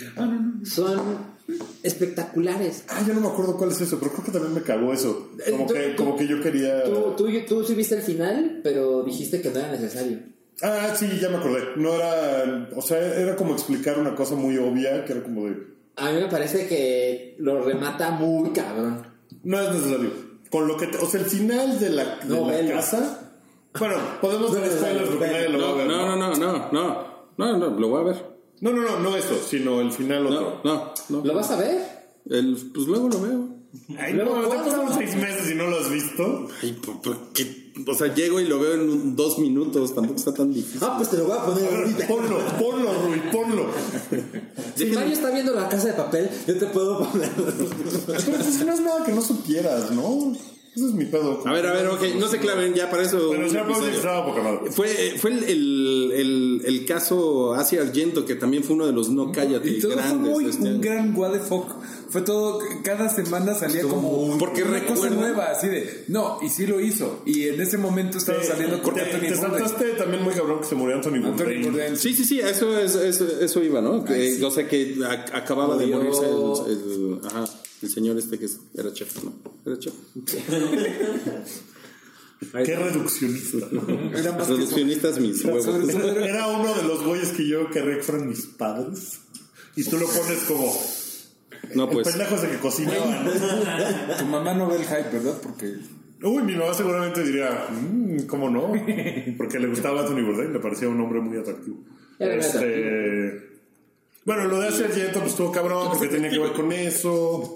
son 0.63 1.35
espectaculares. 1.83 2.85
Ah, 2.89 3.03
yo 3.07 3.13
no 3.13 3.21
me 3.21 3.27
acuerdo 3.27 3.57
cuál 3.57 3.71
es 3.71 3.81
eso, 3.81 3.99
pero 3.99 4.11
creo 4.11 4.25
que 4.25 4.31
también 4.31 4.53
me 4.53 4.61
cagó 4.61 4.93
eso. 4.93 5.29
Como, 5.49 5.65
tú- 5.67 5.73
que, 5.73 5.79
tú- 5.89 5.95
como 6.03 6.17
que 6.17 6.27
yo 6.27 6.41
quería. 6.41 6.83
Tú, 6.85 7.13
tú, 7.17 7.27
tú 7.47 7.63
sí 7.63 7.73
viste 7.75 7.95
el 7.95 8.01
final, 8.01 8.61
pero 8.63 9.03
dijiste 9.03 9.41
que 9.41 9.49
no 9.51 9.59
era 9.59 9.71
necesario. 9.71 10.19
Ah, 10.61 10.95
sí, 10.97 11.05
ya 11.21 11.29
me 11.29 11.37
acordé. 11.37 11.63
No 11.75 11.93
era. 11.93 12.69
O 12.75 12.81
sea, 12.81 12.97
era 13.19 13.35
como 13.35 13.53
explicar 13.53 13.99
una 13.99 14.15
cosa 14.15 14.35
muy 14.35 14.57
obvia, 14.57 15.03
que 15.05 15.11
era 15.13 15.21
como 15.23 15.45
de. 15.45 15.74
A 15.97 16.11
mí 16.11 16.19
me 16.21 16.27
parece 16.27 16.67
que 16.67 17.35
lo 17.39 17.63
remata 17.63 18.11
muy 18.11 18.49
cabrón. 18.51 19.07
No 19.43 19.59
es 19.61 19.71
necesario. 19.73 20.11
Con 20.49 20.67
lo 20.67 20.77
que. 20.77 20.87
te- 20.87 20.97
o 20.97 21.05
sea, 21.05 21.19
el 21.21 21.25
final 21.25 21.79
de 21.79 21.89
la, 21.89 22.03
de 22.17 22.25
No, 22.25 22.47
la 22.49 22.57
velo. 22.57 22.75
casa. 22.75 23.31
Bueno, 23.77 23.95
podemos 24.21 24.53
ver 24.53 24.63
no, 24.71 24.77
spoilers 24.77 25.09
porque 25.09 25.25
no, 25.27 25.31
nadie 25.33 25.49
lo 25.49 25.59
va 25.59 25.65
a 25.65 25.71
No, 25.71 25.77
ver. 25.77 25.87
no, 25.87 26.15
no, 26.15 26.35
no, 26.35 26.35
no, 26.35 26.71
no. 26.71 27.15
No, 27.37 27.57
no, 27.57 27.79
lo 27.79 27.87
voy 27.89 28.01
a 28.01 28.03
ver. 28.05 28.25
No, 28.61 28.71
no, 28.71 28.81
no, 28.83 28.99
no 28.99 29.17
eso, 29.17 29.35
sino 29.35 29.81
el 29.81 29.91
final 29.91 30.27
otro. 30.27 30.61
no, 30.63 30.93
no. 31.09 31.25
¿Lo 31.25 31.33
vas 31.33 31.51
a 31.51 31.57
ver? 31.57 31.81
El, 32.29 32.55
pues 32.73 32.87
luego 32.87 33.09
lo 33.09 33.21
veo. 33.21 33.49
Ay, 33.99 34.13
Luego, 34.13 34.37
no, 34.41 34.47
te 34.49 34.93
seis 34.93 35.15
meses 35.17 35.51
y 35.51 35.55
no 35.55 35.67
lo 35.67 35.77
has 35.79 35.89
visto. 35.91 36.47
Ay, 36.63 36.71
¿por- 36.73 37.01
por 37.01 37.33
qué? 37.33 37.64
O 37.87 37.93
sea, 37.93 38.13
llego 38.13 38.39
y 38.39 38.45
lo 38.45 38.59
veo 38.59 38.73
en 38.75 38.81
un- 38.89 39.15
dos 39.15 39.37
minutos, 39.39 39.93
tampoco 39.93 40.17
está 40.17 40.33
tan 40.33 40.53
difícil. 40.53 40.79
Ah, 40.81 40.93
pues 40.97 41.09
te 41.09 41.17
lo 41.17 41.25
voy 41.25 41.37
a 41.37 41.45
poner 41.45 41.73
ahorita. 41.73 42.07
Ponlo, 42.07 42.37
ponlo, 42.57 42.93
Rui, 43.05 43.21
ponlo. 43.31 43.65
Si 44.75 44.85
Mario 44.85 45.13
está 45.13 45.29
viendo 45.31 45.53
la 45.53 45.67
casa 45.67 45.87
de 45.87 45.93
papel, 45.93 46.29
yo 46.47 46.57
te 46.57 46.65
puedo 46.67 46.99
poner. 47.11 47.29
Pero 47.35 48.37
pues 48.37 48.65
no 48.65 48.73
es 48.73 48.79
nada 48.81 49.05
que 49.05 49.11
no 49.11 49.21
supieras, 49.21 49.91
¿no? 49.91 50.33
Ese 50.75 50.87
es 50.87 50.91
mi 50.91 51.05
pedo. 51.05 51.41
A 51.45 51.53
ver, 51.53 51.65
a 51.67 51.71
ver, 51.73 51.87
ok, 51.87 52.01
no 52.19 52.27
se 52.27 52.37
claven 52.39 52.73
ya 52.73 52.89
para 52.89 53.03
eso. 53.03 53.29
Un 53.31 53.47
ya 53.47 53.63
madre. 53.63 53.93
Fue, 54.71 54.87
fue 55.17 55.31
el, 55.31 55.43
el, 55.45 56.11
el, 56.13 56.61
el 56.65 56.85
caso 56.85 57.53
Asia 57.53 57.81
Argento, 57.81 58.25
que 58.25 58.35
también 58.35 58.61
fue 58.61 58.75
uno 58.75 58.85
de 58.85 58.91
los 58.91 59.07
no 59.09 59.31
cállate 59.31 59.69
Y 59.69 59.79
todo 59.79 59.93
fue 59.93 60.01
grandes. 60.01 60.31
muy 60.33 60.45
este 60.45 60.63
un 60.63 60.81
gran 60.81 61.15
what 61.17 61.31
the 61.31 61.39
fuck. 61.39 61.67
Fue 62.09 62.21
todo, 62.21 62.59
cada 62.83 63.09
semana 63.09 63.53
salía 63.55 63.81
como 63.83 64.37
Porque 64.37 64.63
una 64.63 64.85
cosa 64.85 65.09
nueva, 65.09 65.51
así 65.51 65.67
de, 65.67 66.05
no, 66.07 66.39
y 66.41 66.49
sí 66.49 66.65
lo 66.67 66.79
hizo. 66.79 67.21
Y 67.25 67.47
en 67.47 67.59
ese 67.61 67.77
momento 67.77 68.17
estaba 68.17 68.43
saliendo 68.43 68.81
con 68.81 68.93
te, 68.93 69.01
Anthony 69.01 69.19
te 69.27 69.35
saltaste 69.35 69.85
también 69.93 70.23
muy 70.23 70.33
cabrón 70.33 70.59
que 70.61 70.67
se 70.67 70.75
murió 70.75 70.95
Anthony 70.95 71.15
Anthony 71.15 71.31
Bourdain. 71.37 71.61
Bourdain. 71.63 71.97
Sí, 71.97 72.13
sí, 72.13 72.23
sí, 72.25 72.39
eso, 72.39 72.77
es, 72.79 72.95
eso, 72.95 73.27
eso 73.41 73.63
iba, 73.63 73.81
¿no? 73.81 74.03
Que, 74.05 74.41
O 74.43 74.51
sea, 74.51 74.67
que 74.67 74.95
a- 75.05 75.37
acababa 75.37 75.77
de 75.77 75.87
morirse 75.87 76.25
el, 76.25 76.71
el- 76.71 77.19
ajá, 77.25 77.45
el 77.81 77.89
señor 77.89 78.17
este 78.17 78.37
que 78.39 78.47
era 78.75 78.93
chef, 78.93 79.23
¿no? 79.23 79.33
Era 79.65 79.79
chef. 79.79 79.93
Qué 82.65 82.75
reduccionista. 82.75 83.57
Era 84.15 84.31
más 84.33 84.47
Reduccionistas 84.47 85.19
mis 85.19 85.43
huevos. 85.43 85.65
Era 85.67 86.47
uno 86.47 86.73
de 86.75 86.83
los 86.83 87.03
güeyes 87.03 87.29
que 87.29 87.47
yo 87.47 87.69
querría 87.71 87.97
que 87.97 88.03
fueran 88.03 88.27
mis 88.29 88.41
padres. 88.45 89.19
Y 89.75 89.83
tú 89.83 89.97
lo 89.97 90.05
pones 90.07 90.39
como 90.47 90.71
No, 91.73 91.89
pues. 91.89 92.07
pendejo 92.07 92.35
ese 92.35 92.49
que 92.49 92.57
cocinaba. 92.57 93.23
¿no? 93.23 94.15
tu 94.19 94.25
mamá 94.25 94.53
no 94.53 94.67
ve 94.67 94.75
el 94.75 94.83
hype, 94.83 95.09
¿verdad? 95.11 95.37
Porque 95.41 95.73
Uy, 96.23 96.43
mi 96.43 96.55
mamá 96.55 96.73
seguramente 96.73 97.23
diría, 97.23 97.67
"Mm, 97.71 98.25
¿cómo 98.27 98.49
no? 98.49 98.71
Porque 99.37 99.59
le 99.59 99.67
gustaba 99.67 100.01
Anthony 100.01 100.23
Bourdain, 100.25 100.53
le 100.53 100.59
parecía 100.59 100.87
un 100.89 100.99
hombre 101.01 101.19
muy 101.19 101.37
atractivo. 101.37 101.77
Este, 102.19 103.41
Bueno, 104.25 104.45
lo 104.45 104.59
de 104.59 104.69
Asia 104.69 104.85
Argento 104.85 105.19
pues 105.19 105.31
estuvo 105.31 105.51
cabrón 105.51 105.89
porque 105.91 106.07
tenía 106.07 106.29
que 106.31 106.39
ver 106.39 106.53
con 106.53 106.71
eso. 106.71 107.53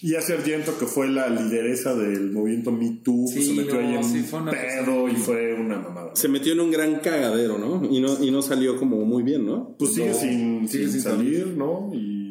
Y 0.00 0.16
Asia 0.16 0.34
Argento, 0.34 0.76
que 0.78 0.86
fue 0.86 1.06
la 1.06 1.28
lideresa 1.28 1.94
del 1.94 2.32
movimiento 2.32 2.72
Me 2.72 2.90
Too, 3.04 3.26
pues, 3.32 3.34
Sí, 3.34 3.44
se 3.44 3.52
metió 3.54 3.74
no, 3.80 3.80
ahí 3.88 3.94
en 3.94 4.02
sí, 4.04 4.26
un 4.32 4.46
pedo 4.46 5.08
y 5.08 5.12
fue 5.14 5.54
una 5.54 5.78
mamada. 5.78 6.10
Se 6.16 6.26
metió 6.28 6.54
en 6.54 6.60
un 6.60 6.72
gran 6.72 6.96
cagadero, 6.98 7.56
¿no? 7.56 7.84
Y 7.88 8.00
no, 8.00 8.20
y 8.20 8.32
no 8.32 8.42
salió 8.42 8.76
como 8.78 8.96
muy 9.04 9.22
bien, 9.22 9.46
¿no? 9.46 9.76
Pues 9.78 9.92
sigue 9.94 10.08
No, 10.08 10.14
sin, 10.14 10.68
sigue 10.68 10.84
sin 10.84 10.92
sin 10.94 11.00
salir, 11.02 11.46
¿no? 11.56 11.90
Y 11.94 12.21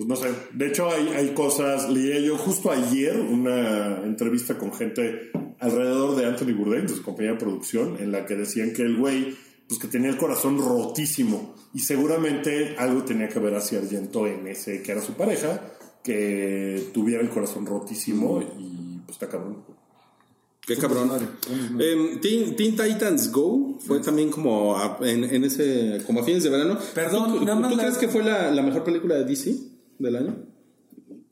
pues 0.00 0.08
no 0.08 0.16
sé. 0.16 0.28
De 0.54 0.68
hecho, 0.68 0.88
hay, 0.90 1.08
hay 1.08 1.34
cosas. 1.34 1.90
Leía 1.90 2.18
yo 2.20 2.38
justo 2.38 2.70
ayer 2.70 3.20
una 3.20 3.98
entrevista 4.02 4.56
con 4.56 4.72
gente 4.72 5.30
alrededor 5.58 6.16
de 6.16 6.24
Anthony 6.24 6.54
Bourdain, 6.56 6.86
de 6.86 6.94
su 6.94 7.02
compañía 7.02 7.32
de 7.32 7.38
producción, 7.38 7.98
en 8.00 8.10
la 8.10 8.24
que 8.24 8.34
decían 8.34 8.72
que 8.72 8.80
el 8.80 8.96
güey, 8.96 9.36
pues 9.68 9.78
que 9.78 9.88
tenía 9.88 10.08
el 10.08 10.16
corazón 10.16 10.56
rotísimo. 10.58 11.54
Y 11.74 11.80
seguramente 11.80 12.76
algo 12.78 13.02
tenía 13.04 13.28
que 13.28 13.38
ver 13.40 13.54
hacia 13.54 13.78
Argento 13.78 14.26
en 14.26 14.46
ese 14.46 14.80
que 14.80 14.90
era 14.90 15.02
su 15.02 15.12
pareja, 15.12 15.60
que 16.02 16.88
tuviera 16.94 17.22
el 17.22 17.28
corazón 17.28 17.66
rotísimo 17.66 18.40
y 18.58 19.00
pues 19.04 19.16
está 19.16 19.28
cabrón. 19.28 19.58
Qué 20.66 20.76
cabrón. 20.78 21.10
Em, 21.78 22.20
Teen, 22.20 22.56
Teen 22.56 22.74
Titans 22.74 23.30
Go 23.30 23.78
fue 23.86 24.00
también 24.00 24.30
como 24.30 24.76
a, 24.78 24.98
en, 25.02 25.24
en 25.24 25.44
ese 25.44 26.02
como 26.06 26.20
a 26.20 26.24
fines 26.24 26.42
de 26.44 26.48
verano. 26.48 26.78
Perdón, 26.94 27.34
¿Tú, 27.38 27.44
nada 27.44 27.60
más 27.60 27.70
¿tú 27.70 27.76
la- 27.76 27.82
crees 27.82 27.98
que 27.98 28.08
fue 28.08 28.22
la, 28.24 28.50
la 28.50 28.62
mejor 28.62 28.82
película 28.84 29.16
de 29.16 29.24
DC 29.24 29.54
del 30.00 30.16
año? 30.16 30.36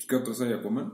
¿qué 0.09 0.17
otros 0.17 0.41
hay 0.41 0.53
Aquaman? 0.53 0.93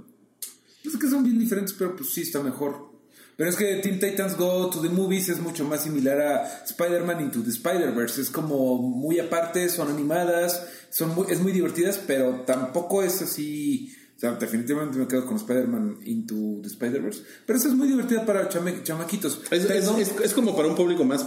Pues 0.82 0.94
es 0.94 1.00
que 1.00 1.08
son 1.08 1.22
bien 1.24 1.38
diferentes, 1.38 1.74
pero 1.78 1.94
pues 1.94 2.10
sí 2.10 2.22
está 2.22 2.42
mejor. 2.42 2.92
Pero 3.36 3.50
es 3.50 3.56
que 3.56 3.76
Teen 3.76 3.98
Titans 3.98 4.36
Go 4.36 4.70
to 4.70 4.80
the 4.80 4.88
Movies 4.88 5.28
es 5.28 5.40
mucho 5.40 5.64
más 5.64 5.82
similar 5.82 6.20
a 6.20 6.64
Spider-Man 6.64 7.20
Into 7.20 7.42
the 7.42 7.50
Spider-Verse. 7.50 8.20
Es 8.20 8.30
como 8.30 8.76
muy 8.80 9.18
aparte, 9.18 9.68
son 9.68 9.88
animadas, 9.88 10.66
son 10.90 11.14
muy- 11.14 11.26
es 11.30 11.40
muy 11.40 11.52
divertidas, 11.52 12.00
pero 12.06 12.42
tampoco 12.46 13.02
es 13.02 13.22
así. 13.22 13.92
O 14.16 14.20
sea, 14.20 14.32
definitivamente 14.36 14.96
me 14.98 15.08
quedo 15.08 15.26
con 15.26 15.36
Spider-Man 15.36 15.98
Into 16.04 16.60
the 16.62 16.68
Spider-Verse. 16.68 17.22
Pero 17.46 17.58
esa 17.58 17.68
es 17.68 17.74
muy 17.74 17.88
divertida 17.88 18.24
para 18.24 18.48
chame- 18.48 18.82
chamaquitos. 18.84 19.40
Es, 19.50 19.64
es- 19.68 20.14
es 20.22 20.34
como 20.34 20.54
para 20.54 20.68
un 20.68 20.76
público 20.76 21.04
más 21.04 21.26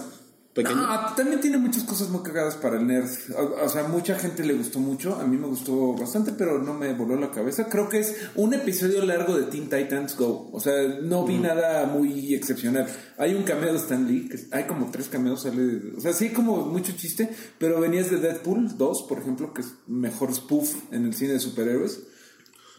pequeño. 0.57 0.81
Ah, 0.81 1.13
también 1.15 1.39
tiene 1.39 1.57
muchas 1.57 1.83
cosas 1.83 2.09
muy 2.09 2.23
cagadas 2.23 2.55
para 2.55 2.77
el 2.77 2.87
nerd. 2.87 3.09
O, 3.37 3.63
o 3.63 3.69
sea, 3.69 3.83
mucha 3.83 4.17
gente 4.17 4.43
le 4.43 4.53
gustó 4.53 4.79
mucho. 4.79 5.15
A 5.15 5.25
mí 5.25 5.37
me 5.37 5.47
gustó 5.47 5.93
bastante, 5.93 6.31
pero 6.31 6.61
no 6.61 6.73
me 6.73 6.93
voló 6.93 7.15
la 7.15 7.29
cabeza. 7.29 7.69
Creo 7.69 7.87
que 7.87 7.99
es 7.99 8.15
un 8.35 8.53
episodio 8.53 9.05
largo 9.05 9.37
de 9.37 9.43
Teen 9.43 9.69
Titans 9.69 10.17
Go. 10.17 10.49
O 10.51 10.59
sea, 10.59 10.73
no 11.01 11.25
vi 11.25 11.37
nada 11.37 11.85
muy 11.85 12.33
excepcional. 12.33 12.87
Hay 13.17 13.35
un 13.35 13.43
cameo 13.43 13.71
de 13.71 13.79
Stan 13.79 14.07
Lee. 14.07 14.27
Que 14.27 14.39
hay 14.51 14.63
como 14.63 14.89
tres 14.91 15.07
cameos. 15.07 15.43
Sale, 15.43 15.93
o 15.95 16.01
sea, 16.01 16.13
sí, 16.13 16.29
como 16.29 16.65
mucho 16.65 16.93
chiste. 16.97 17.29
Pero 17.59 17.79
venías 17.79 18.09
de 18.09 18.17
Deadpool 18.17 18.77
2, 18.77 19.03
por 19.03 19.19
ejemplo, 19.19 19.53
que 19.53 19.61
es 19.61 19.73
mejor 19.85 20.33
spoof 20.33 20.73
en 20.91 21.05
el 21.05 21.13
cine 21.13 21.33
de 21.33 21.39
superhéroes. 21.39 22.01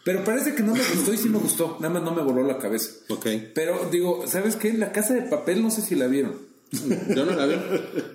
Pero 0.04 0.24
parece 0.24 0.54
que 0.54 0.62
no 0.62 0.74
me 0.74 0.80
gustó 0.80 1.12
y 1.12 1.18
sí 1.18 1.28
me 1.28 1.38
gustó. 1.38 1.76
Nada 1.80 1.94
más 1.94 2.02
no 2.02 2.14
me 2.14 2.22
voló 2.22 2.42
la 2.42 2.58
cabeza. 2.58 2.90
Ok. 3.10 3.26
Pero 3.54 3.88
digo, 3.90 4.26
¿sabes 4.26 4.56
qué? 4.56 4.72
La 4.72 4.90
casa 4.90 5.14
de 5.14 5.22
papel, 5.22 5.62
no 5.62 5.70
sé 5.70 5.82
si 5.82 5.94
la 5.94 6.06
vieron. 6.06 6.47
Yo 6.70 7.24
no 7.24 7.32
la 7.34 7.46
vi. 7.46 7.54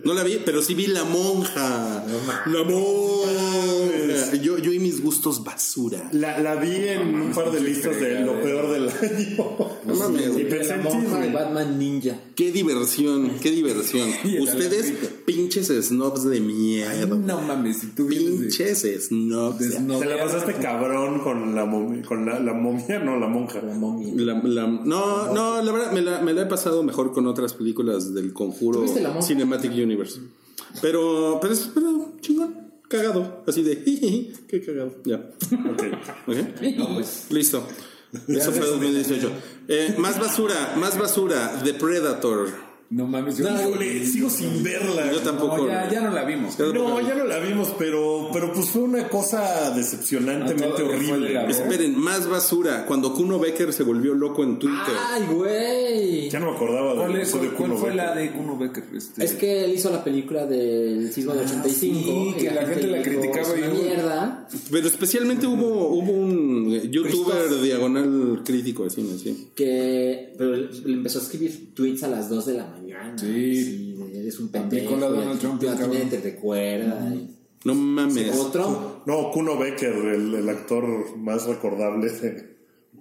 No 0.03 0.13
la 0.13 0.23
vi, 0.23 0.39
pero 0.45 0.61
sí 0.61 0.73
vi 0.75 0.87
La 0.87 1.03
Monja. 1.05 2.03
La 2.45 2.63
Monja. 2.63 4.33
Yo, 4.41 4.57
yo 4.57 4.71
y 4.71 4.79
mis 4.79 5.01
gustos 5.01 5.43
basura. 5.43 6.09
La, 6.11 6.39
la 6.39 6.55
vi 6.55 6.75
en 6.87 7.15
un 7.15 7.31
par 7.31 7.51
de 7.51 7.61
listas 7.61 7.99
de 7.99 8.19
lo 8.21 8.41
peor 8.41 8.71
del 8.71 8.89
año. 8.89 9.69
No 9.85 9.95
mames, 9.95 10.37
y 10.37 10.43
pensé 10.45 10.73
en 10.75 10.83
monja. 10.83 11.17
Batman 11.33 11.77
Ninja. 11.79 12.15
Qué 12.35 12.51
diversión, 12.51 13.31
qué 13.41 13.51
diversión. 13.51 14.09
Ustedes, 14.41 14.93
pinches 15.25 15.67
snobs 15.87 16.23
de 16.25 16.39
mierda. 16.39 17.05
No 17.15 17.41
mames, 17.41 17.79
si 17.79 17.87
tú 17.87 18.07
Pinches 18.07 18.85
snobs. 19.07 19.57
Te 19.69 20.05
la 20.05 20.17
pasaste 20.19 20.53
cabrón 20.61 21.19
con 21.21 21.55
la 21.55 21.65
momia, 21.65 22.03
con 22.03 22.25
la, 22.25 22.39
la 22.39 22.53
momia, 22.53 22.99
no, 22.99 23.19
la 23.19 23.27
monja. 23.27 23.61
La 23.61 23.73
momia. 23.73 24.13
La- 24.15 24.41
la- 24.43 24.67
no, 24.67 25.33
no, 25.33 25.61
la 25.61 25.71
verdad 25.71 25.91
me 25.91 26.01
la, 26.01 26.21
me 26.21 26.33
la 26.33 26.43
he 26.43 26.45
pasado 26.45 26.83
mejor 26.83 27.13
con 27.13 27.27
otras 27.27 27.53
películas 27.53 28.13
del 28.13 28.33
conjuro 28.45 28.79
¿Tuviste 28.79 29.01
La 29.01 29.09
Monja? 29.09 29.27
Cinematic 29.27 29.71
Universe. 29.71 30.19
Pero, 30.81 31.39
pero 31.41 31.53
es 31.53 31.69
pero, 31.73 32.13
chingón, 32.21 32.55
cagado. 32.87 33.43
Así 33.47 33.63
de, 33.63 33.75
jijiji, 33.85 34.33
qué 34.47 34.61
cagado. 34.61 34.95
Ya. 35.05 35.17
Ok. 35.17 35.83
¿Ok? 36.27 36.61
No, 36.77 36.95
pues. 36.95 37.27
Listo. 37.29 37.65
Eso 38.27 38.51
fue 38.51 38.67
2018. 38.67 39.31
Eh, 39.67 39.95
más 39.97 40.19
basura, 40.19 40.75
más 40.77 40.97
basura. 40.97 41.61
The 41.63 41.73
Predator. 41.73 42.49
No 42.93 43.07
mames, 43.07 43.37
yo 43.37 43.47
Híjole, 43.49 44.05
sigo 44.05 44.29
sin 44.29 44.61
verla. 44.61 45.11
Yo 45.11 45.19
tampoco. 45.21 45.57
No, 45.57 45.67
ya, 45.67 45.89
ya 45.89 46.01
no 46.01 46.11
la 46.11 46.23
vimos. 46.25 46.59
No, 46.59 47.01
ya 47.01 47.15
no 47.15 47.25
la 47.25 47.39
vimos, 47.39 47.73
pero, 47.79 48.29
pero 48.31 48.53
pues 48.53 48.69
fue 48.69 48.83
una 48.83 49.07
cosa 49.09 49.71
decepcionantemente 49.75 50.75
Ah, 50.75 50.77
de 50.77 50.83
horrible. 50.83 51.33
la- 51.33 51.47
Esperen, 51.47 51.97
más 51.97 52.29
basura. 52.29 52.85
Cuando 52.85 53.13
Kuno 53.13 53.39
Becker 53.39 53.73
se 53.73 53.81
volvió 53.83 54.13
loco 54.13 54.43
en 54.43 54.59
Twitter. 54.59 54.93
¡Ay, 55.09 55.23
güey! 55.33 56.29
Ya 56.29 56.39
no 56.39 56.51
me 56.51 56.55
acordaba 56.55 56.93
¿Cuál, 56.95 57.13
del 57.13 57.21
es- 57.21 57.29
episodio 57.29 57.49
cuál- 57.55 57.57
Kuno 57.69 57.79
cuál 57.79 57.79
fue 57.79 57.89
Becker. 57.89 58.05
la 58.05 58.15
de 58.21 58.31
Kuno 58.31 58.57
Becker? 58.57 58.83
Este, 58.95 59.25
Es 59.25 59.33
que 59.33 59.65
él 59.65 59.73
hizo 59.73 59.89
la 59.89 60.03
película 60.03 60.45
del 60.45 61.11
sismo 61.11 61.33
del 61.33 61.45
85. 61.45 61.73
sí, 61.79 62.29
y 62.29 62.33
que 62.39 62.51
la 62.51 62.65
gente 62.67 62.87
la 62.87 63.01
criticaba 63.01 63.41
"Es 63.47 63.55
y 63.57 63.61
una 63.63 63.73
hubo- 63.73 63.81
mierda. 63.83 64.47
Pero 64.71 64.87
especialmente 64.87 65.47
hubo, 65.47 65.89
hubo 65.95 66.11
un 66.11 66.73
eh, 66.73 66.89
youtuber 66.91 67.59
diagonal 67.61 68.41
crítico 68.45 68.83
de 68.83 68.89
cine, 68.91 69.17
sí. 69.17 69.47
Que 69.55 70.33
pero 70.37 70.53
él 70.55 70.69
empezó 70.85 71.19
a 71.19 71.21
escribir 71.23 71.73
tweets 71.73 72.03
a 72.03 72.07
las 72.07 72.29
2 72.29 72.45
de 72.45 72.53
la 72.53 72.63
mañana. 72.65 72.82
Sí. 73.15 73.59
así 73.59 73.95
de, 73.97 74.15
eres 74.15 74.39
un 74.39 74.49
pendejo. 74.49 74.97
La 74.97 75.07
Donald 75.07 75.39
Trump, 75.39 75.61
y 75.63 75.67
a 75.67 75.71
ti 75.71 75.77
cabrón. 75.77 75.97
nadie 75.97 76.09
te 76.09 76.21
recuerda. 76.21 77.13
No 77.65 77.75
mames. 77.75 78.35
Otro. 78.37 79.03
No, 79.05 79.31
Kuno 79.31 79.57
Becker, 79.57 79.93
el, 79.93 80.33
el 80.33 80.49
actor 80.49 81.17
más 81.17 81.45
recordable 81.45 82.09
de, 82.09 82.52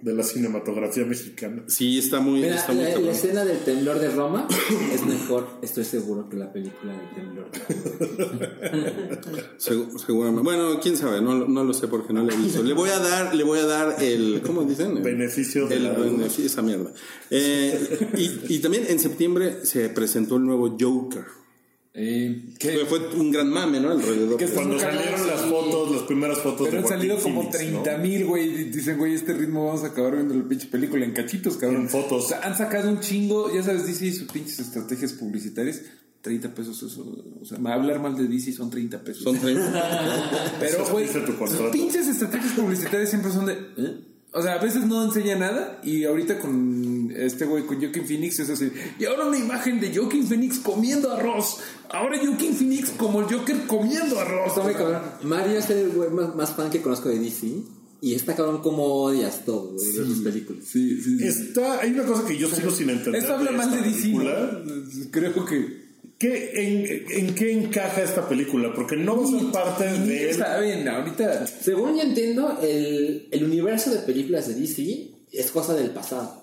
de 0.03 0.13
la 0.13 0.23
cinematografía 0.23 1.05
mexicana. 1.05 1.63
Sí, 1.67 1.97
está 1.97 2.19
muy, 2.19 2.41
Mira, 2.41 2.55
está 2.55 2.73
muy 2.73 2.83
la, 2.83 3.11
escena 3.11 3.45
del 3.45 3.59
temblor 3.59 3.99
de 3.99 4.09
Roma 4.11 4.47
es 4.93 5.05
mejor, 5.05 5.47
estoy 5.61 5.85
seguro, 5.85 6.29
que 6.29 6.37
la 6.37 6.51
película 6.51 6.93
del 6.93 7.09
temblor. 7.15 7.49
Segu- 9.57 9.97
seguramente. 10.05 10.43
Bueno, 10.43 10.79
quién 10.81 10.97
sabe, 10.97 11.21
no, 11.21 11.33
lo- 11.35 11.47
no 11.47 11.63
lo 11.63 11.73
sé 11.73 11.87
porque 11.87 12.13
no 12.13 12.23
lo 12.23 12.33
he 12.33 12.37
visto. 12.37 12.61
Le 12.63 12.73
voy 12.73 12.89
a 12.89 12.99
dar, 12.99 13.33
le 13.33 13.43
voy 13.43 13.59
a 13.59 13.65
dar 13.65 14.03
el, 14.03 14.41
¿cómo 14.45 14.63
dicen? 14.63 14.97
El- 14.97 15.03
Beneficio 15.03 15.67
de 15.67 15.75
el 15.75 15.83
la 15.83 15.91
beneficio, 15.93 16.45
esa 16.45 16.61
mierda. 16.61 16.91
Eh, 17.29 18.09
y, 18.17 18.55
y 18.55 18.59
también 18.59 18.85
en 18.89 18.99
septiembre 18.99 19.65
se 19.65 19.89
presentó 19.89 20.35
el 20.37 20.43
nuevo 20.45 20.75
Joker. 20.79 21.25
Eh, 21.95 22.55
Fue, 22.59 22.71
que, 22.71 22.85
fue 22.85 22.99
un 23.15 23.29
gran 23.29 23.49
mame, 23.49 23.79
¿no? 23.79 23.91
Alrededor. 23.91 24.37
Que 24.37 24.47
Cuando 24.47 24.79
salieron 24.79 25.27
las 25.27 25.41
fotos, 25.41 25.91
las 25.91 26.01
primeras 26.03 26.39
fotos 26.39 26.67
pero 26.67 26.81
de 26.81 26.87
han 26.87 26.87
salido 26.87 27.19
como 27.19 27.51
Phoenix, 27.51 27.71
¿no? 27.71 27.83
30 27.83 27.97
mil, 27.99 28.25
güey. 28.25 28.71
Dicen, 28.71 28.97
güey, 28.97 29.13
este 29.13 29.33
ritmo 29.33 29.67
vamos 29.67 29.83
a 29.83 29.87
acabar 29.87 30.15
viendo 30.15 30.33
la 30.33 30.47
pinche 30.47 30.67
película 30.67 31.05
en 31.05 31.11
cachitos, 31.11 31.57
cabrón. 31.57 31.81
En 31.81 31.89
fotos. 31.89 32.25
O 32.25 32.27
sea, 32.27 32.41
han 32.41 32.57
sacado 32.57 32.89
un 32.89 32.99
chingo, 32.99 33.53
ya 33.53 33.61
sabes, 33.61 33.85
DC 33.85 34.07
y 34.07 34.11
sus 34.11 34.31
pinches 34.31 34.59
estrategias 34.59 35.13
publicitarias. 35.13 35.81
30 36.21 36.55
pesos 36.55 36.81
eso. 36.81 37.05
O 37.41 37.45
sea, 37.45 37.57
hablar 37.71 37.99
mal 37.99 38.15
de 38.15 38.27
DC 38.27 38.53
son 38.53 38.69
30 38.71 39.03
pesos. 39.03 39.23
Son 39.23 39.37
30. 39.37 40.55
Pero, 40.59 40.87
güey, 40.89 41.07
sus 41.07 41.69
pinches 41.71 42.07
estrategias 42.07 42.53
publicitarias 42.53 43.09
siempre 43.09 43.31
son 43.31 43.45
de. 43.45 43.53
¿eh? 43.53 43.97
O 44.31 44.41
sea, 44.41 44.53
a 44.53 44.63
veces 44.63 44.85
no 44.87 45.03
enseña 45.03 45.35
nada. 45.35 45.79
Y 45.83 46.05
ahorita 46.05 46.39
con 46.39 47.02
este 47.17 47.45
güey, 47.45 47.65
con 47.65 47.79
Joaquin 47.79 48.05
Phoenix, 48.05 48.39
es 48.39 48.49
así. 48.49 48.71
Y 48.99 49.05
ahora 49.05 49.25
una 49.25 49.37
imagen 49.37 49.79
de 49.79 49.95
Joaquin 49.95 50.27
Phoenix 50.27 50.59
comiendo 50.59 51.11
arroz. 51.11 51.57
Ahora 51.89 52.17
Joaquin 52.17 52.53
Phoenix 52.53 52.89
como 52.91 53.21
el 53.21 53.25
Joker 53.25 53.67
comiendo 53.67 54.19
arroz. 54.19 54.47
Está 54.47 54.63
muy 54.63 54.73
cabrón. 54.73 55.01
Mario 55.23 55.57
es 55.59 55.69
el 55.69 55.89
güey 55.89 56.09
más, 56.09 56.35
más 56.35 56.55
fan 56.55 56.69
que 56.69 56.81
conozco 56.81 57.09
de 57.09 57.19
DC. 57.19 57.47
Y 58.01 58.15
está 58.15 58.35
cabrón 58.35 58.61
como 58.61 58.83
odias 58.83 59.45
todo, 59.45 59.71
güey, 59.71 59.85
de 59.85 60.05
sus 60.05 60.19
películas. 60.19 60.65
Sí, 60.65 61.01
sí, 61.01 61.19
sí. 61.19 61.25
Está, 61.25 61.79
hay 61.79 61.91
una 61.91 62.03
cosa 62.03 62.27
que 62.27 62.37
yo 62.37 62.49
sigo 62.49 62.69
sin 62.69 62.89
entender. 62.89 63.21
Esto 63.21 63.35
habla 63.35 63.51
mal 63.51 63.71
de 63.71 63.81
DC. 63.81 65.09
Creo 65.09 65.45
que. 65.45 65.83
¿Qué, 66.19 66.51
en, 66.53 67.27
¿En 67.27 67.35
qué 67.35 67.51
encaja 67.51 68.01
esta 68.01 68.27
película? 68.27 68.73
Porque 68.73 68.97
no 68.97 69.25
ser 69.25 69.51
parte 69.51 69.89
Ni 69.99 70.15
de... 70.15 70.33
saben, 70.33 70.85
ahorita. 70.87 71.47
Según 71.47 71.95
yo 71.95 72.01
entiendo, 72.01 72.59
el, 72.61 73.29
el 73.31 73.43
universo 73.43 73.89
de 73.89 73.99
películas 73.99 74.49
de 74.49 74.55
DC 74.55 75.11
es 75.31 75.51
cosa 75.51 75.73
del 75.73 75.91
pasado. 75.91 76.42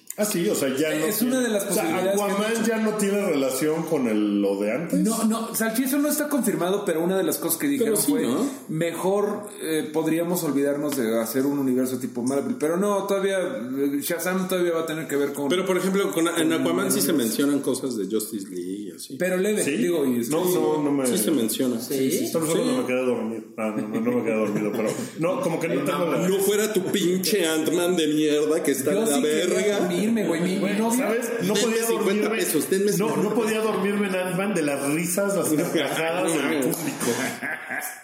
Ah, 0.17 0.25
sí, 0.25 0.47
o 0.49 0.53
sea, 0.55 0.67
ya 0.77 0.89
no... 0.93 1.05
Es 1.05 1.19
tiene- 1.19 1.33
una 1.37 1.41
de 1.41 1.49
las 1.49 1.63
o 1.63 1.73
sea, 1.73 1.83
posibilidades 1.83 2.19
que 2.19 2.31
Aquaman 2.31 2.65
ya 2.65 2.77
no 2.77 2.91
tiene 2.97 3.21
relación 3.25 3.83
con 3.83 4.07
el, 4.09 4.41
lo 4.41 4.59
de 4.59 4.71
antes. 4.73 4.99
No, 4.99 5.23
no, 5.23 5.55
Salchi, 5.55 5.83
eso 5.85 5.97
no 5.99 6.09
está 6.09 6.27
confirmado, 6.27 6.83
pero 6.85 7.01
una 7.01 7.17
de 7.17 7.23
las 7.23 7.37
cosas 7.37 7.57
que 7.57 7.67
dijeron 7.67 7.95
sí, 7.97 8.11
fue 8.11 8.23
¿no? 8.23 8.45
mejor 8.67 9.47
eh, 9.63 9.89
podríamos 9.91 10.43
olvidarnos 10.43 10.97
de 10.97 11.17
hacer 11.19 11.45
un 11.45 11.57
universo 11.59 11.97
tipo 11.97 12.21
Marvel, 12.23 12.55
pero 12.59 12.75
no, 12.77 13.05
todavía 13.07 13.39
eh, 13.39 13.99
Shazam 14.01 14.49
todavía 14.49 14.73
va 14.73 14.81
a 14.81 14.85
tener 14.85 15.07
que 15.07 15.15
ver 15.15 15.31
con 15.31 15.47
Pero 15.47 15.65
por 15.65 15.77
ejemplo, 15.77 16.11
con, 16.11 16.27
en 16.27 16.53
Aquaman 16.53 16.91
sí 16.91 17.01
se 17.01 17.13
mencionan 17.13 17.61
cosas 17.61 17.95
de 17.97 18.05
Justice 18.05 18.47
League 18.49 18.89
y 18.89 18.91
así. 18.91 19.15
pero 19.17 19.37
leve, 19.37 19.63
¿Sí? 19.63 19.71
digo, 19.77 20.05
y 20.05 20.19
es 20.19 20.29
no, 20.29 20.43
que- 20.43 20.53
no, 20.55 20.83
no 20.83 20.91
me... 20.91 21.07
Sí 21.07 21.17
se 21.17 21.31
menciona. 21.31 21.79
Sí. 21.79 22.27
Solo, 22.27 22.47
solo 22.47 22.65
no 22.65 22.77
me 22.81 22.85
quedé 22.85 23.05
dormido. 23.05 23.43
Ah, 23.57 23.73
no, 23.77 23.87
no, 23.87 24.01
no 24.01 24.11
me 24.17 24.23
quedé 24.25 24.35
dormido, 24.35 24.71
pero... 24.73 24.89
No, 25.19 25.39
como 25.41 25.57
que 25.59 25.69
no 25.69 25.83
tengo 25.85 26.05
la... 26.05 26.27
No 26.27 26.35
fuera 26.39 26.71
tu 26.73 26.83
pinche 26.91 27.47
Ant-Man 27.47 27.95
de 27.95 28.07
mierda 28.07 28.61
que 28.61 28.71
está 28.71 28.91
en 28.91 28.99
la 28.99 29.07
sí 29.07 29.21
quería 29.21 29.45
verga. 29.47 30.00
Dormirme, 30.05 30.27
güey, 30.27 30.41
mi, 30.41 30.47
mi 30.53 30.59
Güey, 30.59 30.77
novia 30.77 30.97
¿Sabes? 31.07 31.29
No 31.43 31.53
Denme 31.53 31.61
podía 31.61 31.83
50 31.85 32.03
dormirme. 32.05 32.29
pesos, 32.37 32.69
denme 32.69 32.85
no, 32.91 32.91
50 33.09 33.21
no 33.23 33.33
podía 33.35 33.59
dormirme 33.59 34.07
en 34.07 34.15
Ant-Man 34.15 34.53
de 34.53 34.61
las 34.63 34.83
risas, 34.89 35.35
las 35.35 35.49
carcajadas 35.73 36.33
del 36.33 36.59
público. 36.59 36.75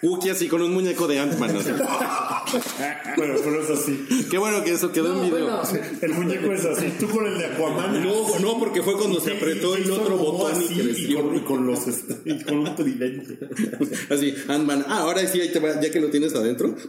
Wookie 0.02 0.30
así 0.30 0.48
con 0.48 0.62
un 0.62 0.72
muñeco 0.74 1.06
de 1.06 1.18
Ant-Man. 1.18 1.56
así. 1.56 1.70
Bueno, 3.18 3.34
pero 3.44 3.60
es 3.62 3.68
así. 3.70 4.26
Qué 4.30 4.38
bueno 4.38 4.62
que 4.64 4.72
eso 4.72 4.90
quedó 4.92 5.12
No, 5.14 5.22
en 5.24 5.30
video. 5.30 5.46
bueno, 5.62 5.62
El 6.00 6.14
muñeco 6.14 6.52
es 6.52 6.64
así. 6.64 6.94
Tú 6.98 7.08
con 7.08 7.26
el 7.26 7.36
de 7.36 7.46
Aquaman. 7.46 8.02
No, 8.02 8.38
no, 8.38 8.58
porque 8.58 8.82
fue 8.82 8.94
cuando 8.96 9.20
se 9.20 9.32
apretó 9.32 9.76
y 9.76 9.82
el 9.82 9.90
otro 9.90 10.16
botón 10.16 10.52
y 10.62 10.64
así, 10.64 10.74
y 10.80 10.82
creció. 10.84 11.22
con, 11.26 11.36
y 11.36 11.40
con 11.40 11.66
los 11.66 11.80
y 12.24 12.42
con 12.44 12.58
un 12.58 12.74
tridente. 12.76 13.38
Así, 14.08 14.34
Ant-Man. 14.48 14.84
Ah, 14.88 15.00
ahora 15.00 15.26
sí, 15.26 15.40
ahí 15.40 15.50
te 15.52 15.58
va, 15.60 15.78
ya 15.80 15.90
que 15.90 16.00
lo 16.00 16.08
tienes 16.08 16.34
adentro. 16.34 16.74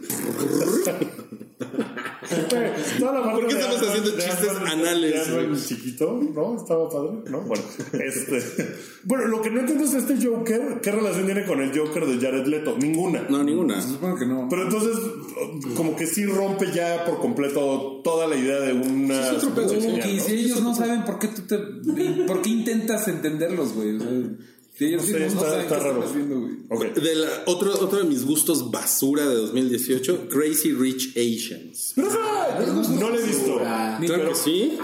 ¿Por 2.30 3.46
qué 3.46 3.54
estamos 3.54 3.82
haciendo 3.82 4.10
chistes 4.10 4.50
anales, 4.66 5.68
chiquito, 5.68 6.20
¿no? 6.34 6.56
Estaba 6.56 6.88
padre, 6.88 7.18
¿no? 7.30 7.40
Bueno, 7.42 7.62
este. 7.92 8.76
Bueno, 9.04 9.26
lo 9.26 9.42
que 9.42 9.50
no 9.50 9.60
entiendo 9.60 9.84
es 9.84 9.94
este 9.94 10.14
Joker. 10.24 10.80
¿Qué 10.80 10.92
relación 10.92 11.26
tiene 11.26 11.44
con 11.44 11.60
el 11.60 11.76
Joker 11.76 12.06
de 12.06 12.24
Jared 12.24 12.46
Leto? 12.46 12.76
Ninguna. 12.78 13.26
No, 13.28 13.42
ninguna. 13.42 13.80
supongo 13.82 14.16
que 14.16 14.26
no. 14.26 14.46
Pero 14.48 14.62
entonces, 14.64 14.96
como 15.76 15.96
que 15.96 16.06
sí 16.06 16.24
rompe 16.26 16.70
ya 16.72 17.04
por 17.04 17.18
completo 17.18 18.00
toda 18.04 18.26
la 18.26 18.36
idea 18.36 18.60
de 18.60 18.72
una. 18.72 19.40
Sí, 19.40 19.46
es 20.02 20.22
si 20.24 20.32
ellos 20.34 20.62
no 20.62 20.74
saben 20.74 21.04
por 21.04 21.18
qué 21.18 21.28
tú 21.28 21.42
te 21.42 21.58
por 22.26 22.42
qué 22.42 22.50
intentas 22.50 23.08
entenderlos, 23.08 23.74
güey. 23.74 23.96
O 23.96 24.00
sea, 24.00 24.08
ellos 24.88 25.02
No 25.02 25.08
sé, 25.08 25.20
no 25.20 25.26
está- 25.26 25.78
raro. 25.78 26.02
haciendo, 26.04 26.40
güey. 26.40 26.52
Ok. 26.68 26.94
De 26.94 27.14
la- 27.14 27.42
otro, 27.46 27.72
otro 27.72 27.98
de 27.98 28.04
mis 28.04 28.24
gustos 28.24 28.70
basura 28.70 29.28
de 29.28 29.34
2018, 29.34 30.28
Crazy 30.28 30.72
Rich 30.72 31.10
Asians. 31.16 31.92
Pero 31.96 32.72
no 32.74 33.10
lo 33.10 33.18
he 33.18 33.22
visto. 33.22 33.56
Claro 33.58 34.28
que 34.30 34.34
sí. 34.34 34.78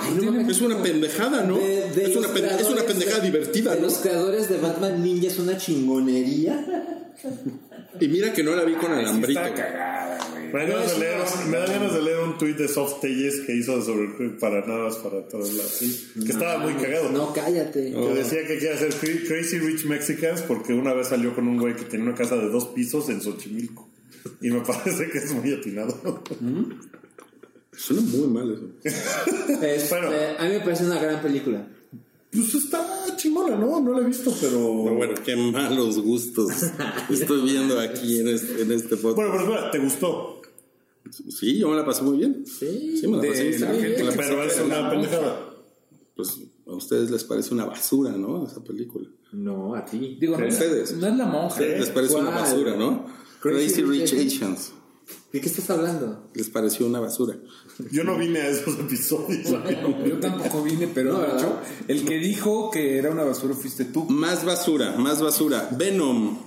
es 0.49 0.61
una 0.61 0.83
pendejada, 0.83 1.43
¿no? 1.45 1.59
de- 1.59 1.91
de 1.95 2.05
es, 2.11 2.17
una 2.17 2.29
es 2.59 2.69
una 2.69 2.83
pendejada 2.83 3.19
de- 3.21 3.27
divertida, 3.27 3.75
de 3.75 3.81
¿no? 3.81 3.87
los 3.87 3.95
creadores 3.99 4.49
de 4.49 4.59
Batman 4.59 5.03
Ninja 5.03 5.29
es 5.29 5.39
una 5.39 5.57
chingonería. 5.57 6.93
Y 8.01 8.09
mira 8.09 8.33
que 8.35 8.43
no 8.43 8.55
la 8.55 8.65
vi 8.65 8.75
con 8.75 8.93
alambrito. 8.93 9.41
Está 9.41 9.55
cagada, 9.55 10.19
güey. 10.33 10.53
Me 10.53 10.61
dan, 10.61 10.69
ganas 10.71 10.93
de 10.93 10.99
leer, 10.99 11.17
me 11.49 11.57
dan 11.57 11.67
ganas 11.69 11.95
de 11.95 12.03
leer 12.03 12.19
un 12.21 12.37
tweet 12.39 12.55
de 12.55 12.69
Soft 12.69 13.01
Telles 13.01 13.41
que 13.47 13.55
hizo 13.57 13.81
sobre 13.83 14.31
para 14.39 14.67
nada 14.67 14.91
para 15.03 15.27
todos 15.27 15.53
lados. 15.55 15.71
sí, 15.73 16.13
que 16.25 16.33
estaba 16.33 16.59
muy 16.59 16.75
cagado. 16.75 17.11
No, 17.13 17.33
cállate. 17.33 17.93
Que 17.93 18.15
decía 18.15 18.47
que 18.47 18.59
quiere 18.59 18.75
hacer 18.75 18.91
Cra- 18.93 19.27
Crazy 19.27 19.59
Rich 19.59 19.87
Mexicans 19.87 20.43
porque 20.43 20.75
una 20.75 20.93
vez 20.93 21.09
salió 21.09 21.35
con 21.35 21.49
un 21.49 21.57
güey 21.59 21.75
que 21.75 21.85
tenía 21.85 22.05
una 22.07 22.15
casa 22.15 22.37
de 22.37 22.49
dos 22.51 22.67
pisos 22.69 23.09
en 23.09 23.21
Xochimilco. 23.23 23.89
Y 24.43 24.51
me 24.51 24.61
parece 24.67 25.09
que 25.11 25.19
es 25.19 25.33
muy 25.33 25.53
atinado. 25.55 26.23
Suena 27.73 28.03
muy 28.03 28.27
mal 28.29 28.53
eso. 28.53 28.95
Bueno. 29.91 30.09
a 30.39 30.45
mí 30.45 30.51
me 30.51 30.61
parece 30.61 30.85
una 30.85 31.01
gran 31.01 31.21
película. 31.23 31.67
Pues 32.37 32.55
está 32.55 33.17
chingona, 33.17 33.57
¿no? 33.57 33.81
No 33.81 33.93
la 33.95 34.01
he 34.01 34.05
visto, 34.09 34.33
pero. 34.41 34.59
Bueno, 34.59 35.15
qué 35.25 35.35
malos 35.37 35.99
gustos 36.01 36.51
estoy 37.11 37.43
viendo 37.43 37.79
aquí 37.81 38.21
en 38.21 38.29
este, 38.29 38.63
en 38.63 38.73
este 38.73 38.97
podcast. 38.97 39.17
Bueno, 39.17 39.33
pero 39.33 39.45
espera, 39.55 39.71
¿te 39.71 39.79
gustó? 39.79 40.41
Sí, 41.31 41.59
yo 41.59 41.69
me 41.69 41.77
la 41.77 41.85
pasé 41.85 42.03
muy 42.03 42.19
bien. 42.19 42.45
Sí. 42.47 42.99
Sí, 43.01 43.07
me 43.09 43.17
la 43.17 43.23
De 43.23 43.29
pasé 43.29 43.59
la 43.61 43.73
bien. 43.73 43.83
gente 43.97 44.05
Pero 44.17 44.43
es 44.43 44.61
una 44.61 44.81
la 44.83 44.91
pendejada. 44.91 45.55
Pues, 46.17 46.41
A 46.67 46.75
ustedes 46.75 47.11
les 47.11 47.23
parece 47.25 47.55
una 47.55 47.65
basura, 47.65 48.11
¿no? 48.13 48.45
Esa 48.47 48.63
película. 48.65 49.09
No, 49.33 49.75
a 49.75 49.85
ti. 49.85 50.17
Digo, 50.21 50.37
no, 50.37 50.45
es- 50.47 50.55
Ustedes. 50.55 50.97
no 50.97 51.07
es 51.07 51.17
la 51.17 51.27
monja. 51.27 51.61
Les 51.61 51.91
parece 51.91 52.15
una 52.17 52.31
basura, 52.31 52.77
¿no? 52.77 53.07
Crazy 53.41 53.83
Rich 53.83 54.15
Asians. 54.15 54.73
¿De 55.33 55.41
qué 55.41 55.47
estás 55.49 55.69
hablando? 55.71 56.29
Les 56.35 56.49
pareció 56.49 56.87
una 56.87 56.99
basura. 57.01 57.37
Yo 57.91 58.05
no 58.05 58.17
vine 58.17 58.41
a 58.41 58.49
esos 58.49 58.79
episodios. 58.79 59.49
Yo 60.07 60.19
tampoco 60.21 60.63
vine, 60.63 60.89
pero 60.89 61.13
No, 61.13 61.25
hecho, 61.25 61.61
el 61.89 62.05
que 62.05 62.17
dijo 62.19 62.71
que 62.71 62.99
era 62.99 63.11
una 63.11 63.25
basura 63.25 63.55
fuiste 63.55 63.85
tú. 63.87 64.05
Más 64.05 64.45
basura, 64.45 64.93
más 64.97 65.21
basura. 65.23 65.69
Venom. 65.77 66.39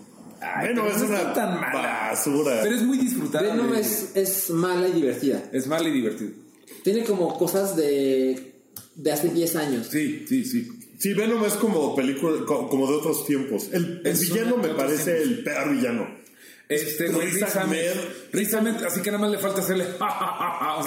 Ay, 0.41 0.69
pero 0.69 0.87
es 0.87 0.97
no 1.01 1.05
una 1.09 1.33
tan 1.33 1.59
mala. 1.59 2.09
basura. 2.11 2.59
Pero 2.63 2.75
es 2.75 2.81
muy 2.83 2.97
disfrutable. 2.97 3.51
Venom 3.51 3.73
es, 3.73 4.11
es 4.15 4.49
mala 4.51 4.87
y 4.87 4.93
divertida. 4.93 5.43
Es 5.51 5.67
mala 5.67 5.87
y 5.89 5.91
divertido. 5.91 6.31
Tiene 6.83 7.03
como 7.03 7.37
cosas 7.37 7.75
de, 7.75 8.53
de 8.95 9.11
hace 9.11 9.29
10 9.29 9.55
años. 9.57 9.87
Sí, 9.91 10.25
sí, 10.27 10.45
sí. 10.45 10.69
Sí, 10.97 11.13
Venom 11.13 11.43
es 11.45 11.53
como 11.53 11.95
película, 11.95 12.45
co- 12.45 12.67
como 12.69 12.87
de 12.87 12.95
otros 12.97 13.25
tiempos. 13.25 13.69
El, 13.71 14.01
villano 14.03 14.57
me 14.57 14.69
parece 14.69 15.13
tiempos. 15.13 15.27
el 15.37 15.43
peor 15.43 15.71
villano. 15.73 16.07
Este, 16.69 17.07
güey, 17.09 17.25
Riz 17.25 17.33
Riz 17.41 17.55
Ahmed. 17.55 17.79
Ahmed. 17.91 18.01
Riz 18.31 18.53
Ahmed, 18.53 18.83
así 18.83 19.01
que 19.01 19.09
nada 19.11 19.21
más 19.21 19.31
le 19.31 19.39
falta 19.39 19.61
hacerle. 19.61 19.85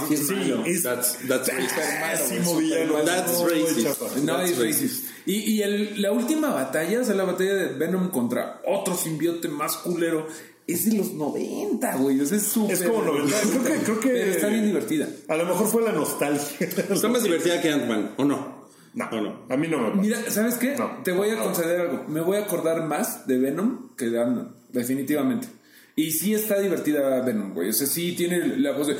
Sí, 0.08 0.16
Sí, 0.16 0.82
That's, 0.82 1.18
that's 1.28 1.50
pésimo 1.50 2.56
villano. 2.58 2.94
That's 3.04 3.42
racist. 3.42 4.16
No, 4.22 4.36
That's 4.38 4.50
es 4.52 4.58
racist. 4.58 5.04
Y, 5.26 5.34
y 5.54 5.62
el- 5.62 6.00
la 6.00 6.12
última 6.12 6.50
batalla, 6.50 7.00
o 7.00 7.04
sea, 7.04 7.14
la 7.14 7.24
batalla 7.24 7.54
de 7.54 7.66
Venom 7.74 8.10
contra 8.10 8.60
otro 8.66 8.94
simbiote 8.96 9.48
más 9.48 9.76
culero, 9.78 10.26
es 10.68 10.84
de 10.88 10.96
los 10.96 11.12
90, 11.14 11.96
güey. 11.96 12.20
O 12.20 12.26
sea, 12.26 12.36
es 12.38 12.44
súper. 12.44 12.74
Es 12.76 12.82
como 12.84 13.02
90. 13.02 13.36
Creo 13.40 13.64
que- 13.64 13.84
creo 13.84 14.00
que- 14.00 14.08
Pero 14.10 14.30
está 14.32 14.46
bien 14.48 14.64
divertida. 14.66 15.08
A 15.28 15.36
lo 15.36 15.44
mejor 15.46 15.66
fue 15.66 15.82
la 15.82 15.92
nostalgia. 15.92 16.68
Está 16.90 17.08
más 17.08 17.24
divertida 17.24 17.60
que 17.60 17.70
Ant-Man, 17.70 18.14
¿o 18.18 18.24
no? 18.24 18.62
No, 18.94 19.08
¿O 19.10 19.20
no? 19.20 19.46
a 19.48 19.56
mí 19.56 19.66
no 19.68 19.78
me 19.78 19.88
pasa. 19.90 20.00
Mira, 20.02 20.30
¿sabes 20.30 20.54
qué? 20.56 20.76
No, 20.76 21.02
Te 21.02 21.10
voy 21.12 21.30
a 21.30 21.34
no. 21.36 21.44
conceder 21.44 21.80
algo. 21.80 22.04
Me 22.08 22.20
voy 22.20 22.36
a 22.36 22.40
acordar 22.44 22.84
más 22.84 23.26
de 23.26 23.38
Venom 23.38 23.96
que 23.96 24.06
de 24.10 24.20
Ant-Man, 24.20 24.54
definitivamente. 24.70 25.48
Y 25.96 26.10
sí 26.12 26.34
está 26.34 26.58
divertida 26.60 27.20
Venom, 27.22 27.52
güey. 27.54 27.68
O 27.70 27.72
sea, 27.72 27.86
sí 27.86 28.12
tiene 28.12 28.56
la 28.58 28.72
voz 28.72 28.86
de. 28.88 28.96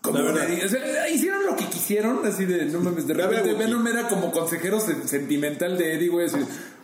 Como 0.00 0.20
una- 0.20 0.30
o 0.64 0.68
sea, 0.68 1.08
hicieron 1.10 1.44
lo 1.46 1.56
que 1.56 1.64
quisieron, 1.66 2.24
así 2.24 2.44
de 2.44 2.66
no 2.66 2.80
mames. 2.80 3.06
De 3.06 3.14
repente 3.14 3.54
Venom 3.54 3.86
era 3.86 4.08
como 4.08 4.30
consejero 4.32 4.78
sen- 4.80 5.04
sentimental 5.04 5.76
de 5.76 5.94
Eddie, 5.94 6.08
güey. 6.08 6.26
Así, 6.26 6.36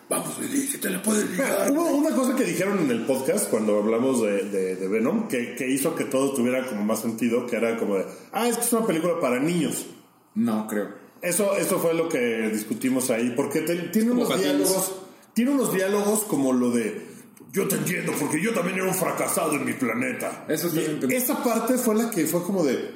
vamos, 0.08 0.36
Eddie, 0.40 0.66
si 0.66 0.78
te 0.78 0.90
la 0.90 1.00
puedes 1.02 1.28
ligar. 1.30 1.70
Hubo 1.70 1.86
una 1.96 2.10
cosa 2.10 2.34
que 2.34 2.44
dijeron 2.44 2.78
en 2.80 2.90
el 2.90 3.06
podcast 3.06 3.48
cuando 3.50 3.78
hablamos 3.78 4.20
de, 4.22 4.44
de- 4.50 4.76
de 4.76 4.88
Venom 4.88 5.28
que, 5.28 5.54
que 5.54 5.68
hizo 5.68 5.94
que 5.94 6.04
todo 6.04 6.32
tuviera 6.34 6.66
como 6.66 6.84
más 6.84 7.00
sentido, 7.02 7.46
que 7.46 7.56
era 7.56 7.76
como 7.78 7.96
de, 7.96 8.04
ah, 8.32 8.48
es 8.48 8.56
que 8.56 8.64
es 8.64 8.72
una 8.72 8.86
película 8.86 9.20
para 9.20 9.38
niños. 9.40 9.86
No, 10.34 10.66
creo. 10.66 10.88
Eso, 11.22 11.56
eso 11.56 11.78
fue 11.78 11.94
lo 11.94 12.08
que 12.08 12.50
discutimos 12.52 13.10
ahí, 13.10 13.32
porque 13.34 13.60
te- 13.60 13.76
tiene 13.88 14.10
unos 14.10 14.36
diálogos, 14.40 14.92
tiene 15.32 15.52
unos 15.52 15.72
diálogos 15.72 16.24
como 16.24 16.52
lo 16.52 16.70
de, 16.70 17.00
yo 17.54 17.68
te 17.68 17.76
entiendo, 17.76 18.12
porque 18.18 18.42
yo 18.42 18.52
también 18.52 18.78
era 18.78 18.88
un 18.88 18.94
fracasado 18.94 19.52
en 19.54 19.64
mi 19.64 19.74
planeta. 19.74 20.44
Eso 20.48 20.66
Y 20.68 20.80
pensado. 20.80 21.12
Esa 21.12 21.44
parte 21.44 21.78
fue 21.78 21.94
la 21.94 22.10
que 22.10 22.26
fue 22.26 22.42
como 22.42 22.64
de, 22.64 22.90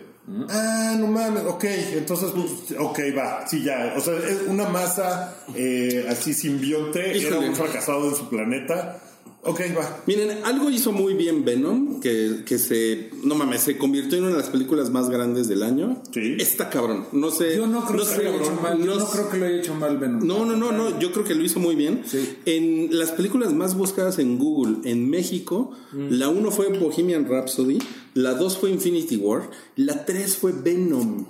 ah, 0.51 0.97
no 0.99 1.07
mames, 1.07 1.45
ok, 1.45 1.65
entonces, 1.93 2.33
pues, 2.35 2.77
ok, 2.77 2.99
va, 3.17 3.47
sí, 3.47 3.63
ya, 3.63 3.95
o 3.97 4.01
sea, 4.01 4.15
es 4.15 4.43
una 4.49 4.69
masa 4.69 5.37
eh, 5.55 6.07
así 6.11 6.35
simbionte, 6.35 7.25
era 7.25 7.39
un 7.39 7.55
fracasado 7.55 8.09
en 8.09 8.17
su 8.17 8.29
planeta, 8.29 9.01
ok, 9.43 9.61
va. 9.77 10.03
Miren, 10.07 10.39
algo 10.45 10.71
hizo 10.71 10.93
muy 10.93 11.15
bien 11.15 11.45
Venom, 11.45 12.01
que, 12.01 12.43
que 12.45 12.59
se, 12.59 13.11
no 13.25 13.35
mames, 13.35 13.63
se 13.63 13.79
convirtió 13.79 14.19
en 14.19 14.25
una 14.25 14.33
de 14.35 14.41
las 14.43 14.51
películas 14.51 14.91
más 14.91 15.09
grandes 15.11 15.49
del 15.49 15.63
año. 15.63 16.03
Sí. 16.13 16.37
Está 16.39 16.69
cabrón. 16.71 17.07
No 17.13 17.31
sé. 17.31 17.57
Yo 17.57 17.67
no 17.67 17.85
creo 17.85 18.01
que 18.01 18.07
sé, 18.07 18.23
lo 18.25 18.31
haya 18.31 18.39
hecho 18.43 18.53
mal. 18.63 18.79
Yo 18.79 18.85
no 18.87 18.99
no 18.99 19.07
creo 19.11 19.29
que 19.31 19.37
lo 19.39 19.47
haya 19.47 19.57
hecho 19.59 19.75
mal 19.75 19.97
Venom. 19.99 20.27
No, 20.27 20.45
no, 20.45 20.57
no, 20.57 20.73
no, 20.73 20.99
yo 21.01 21.13
creo 21.13 21.25
que 21.25 21.35
lo 21.35 21.43
hizo 21.45 21.61
muy 21.61 21.75
bien. 21.77 22.03
Sí. 22.07 22.37
En 22.47 22.99
las 22.99 23.13
películas 23.13 23.53
más 23.55 23.75
buscadas 23.77 24.19
en 24.19 24.39
Google 24.39 24.89
en 24.91 25.09
México, 25.09 25.71
Mm. 25.93 26.09
la 26.11 26.29
1 26.29 26.51
fue 26.51 26.69
Bohemian 26.79 27.27
Rhapsody, 27.27 27.79
la 28.15 28.35
2 28.35 28.59
fue 28.59 28.71
Infinity 28.71 29.17
War, 29.17 29.49
la 29.77 30.05
3 30.05 30.37
fue 30.37 30.53
Venom, 30.53 31.25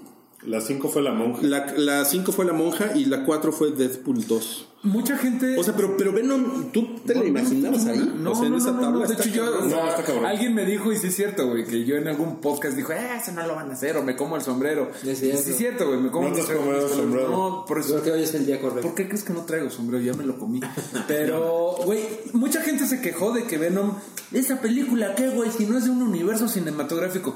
La 0.45 0.61
5 0.61 0.89
fue 0.89 1.03
la 1.03 1.13
monja. 1.13 1.43
la 1.47 2.05
5 2.05 2.33
fue 2.33 2.45
La 2.45 2.53
Monja 2.53 2.93
y 2.97 3.05
la 3.05 3.25
4 3.25 3.53
fue 3.53 3.71
Deadpool 3.71 4.27
2. 4.27 4.67
Mucha 4.89 5.17
gente. 5.19 5.57
O 5.59 5.63
sea, 5.63 5.75
pero, 5.77 5.97
pero 5.97 6.13
Venom, 6.13 6.71
¿tú 6.73 6.97
te 7.07 7.15
lo 7.15 7.25
imaginabas 7.27 7.87
ahí? 7.87 7.99
No, 8.19 8.33
o 8.33 8.35
sea, 8.35 8.47
en 8.47 8.53
no, 8.53 8.59
esa 8.59 8.71
no, 8.73 8.77
no, 8.77 8.81
tabla 8.83 9.01
no, 9.01 9.07
De 9.07 9.15
está 9.15 9.25
hecho, 9.25 9.35
yo, 9.35 9.45
cabrón. 9.45 9.67
o 9.67 9.71
sea, 9.71 9.83
No, 9.85 9.91
está 9.91 10.03
cabrón. 10.05 10.27
alguien 10.27 10.55
me 10.55 10.65
dijo, 10.65 10.93
y 10.93 10.99
sí 10.99 11.07
es 11.09 11.15
cierto, 11.17 11.49
güey, 11.49 11.65
que 11.65 11.85
yo 11.85 11.97
en 11.97 12.09
algún 12.09 12.41
podcast 12.41 12.77
dijo, 12.77 12.93
eh, 12.93 12.99
eso 13.21 13.33
no 13.33 13.47
lo 13.47 13.55
van 13.55 13.71
a 13.71 13.75
hacer, 13.75 13.97
o 13.97 14.03
me 14.03 14.17
como 14.17 14.37
el 14.37 14.43
sombrero. 14.43 14.91
Es 15.05 15.19
cierto. 15.21 15.43
Sí 15.43 15.51
es 15.51 15.57
cierto, 15.57 15.87
güey, 15.89 16.01
me 16.01 16.11
como 16.11 16.29
el 16.29 16.35
sombrero. 16.43 17.29
No, 17.31 17.65
por 17.67 17.79
eso. 17.79 17.93
Creo 17.93 18.03
que 18.03 18.13
hoy 18.13 18.23
es 18.23 18.35
el 18.35 18.47
día 18.47 18.61
correcto. 18.61 18.83
¿Por 18.83 18.95
qué 18.95 19.07
crees 19.09 19.23
que 19.25 19.33
no 19.33 19.43
traigo 19.45 19.71
sombrero? 19.71 20.03
Ya 20.05 20.15
me 20.15 20.25
lo 20.25 20.39
comí. 20.39 20.61
Pero, 21.09 21.77
güey, 21.85 22.05
mucha 22.33 22.61
gente 22.63 22.87
se 22.87 23.01
quejó 23.01 23.33
de 23.33 23.45
que 23.45 23.59
Venom, 23.59 23.95
esa 24.33 24.61
película, 24.61 25.15
¿qué, 25.15 25.29
güey? 25.31 25.51
Si 25.51 25.67
no 25.67 25.79
es 25.79 25.85
de 25.85 25.91
un 25.91 26.03
universo 26.03 26.49
cinematográfico. 26.49 27.35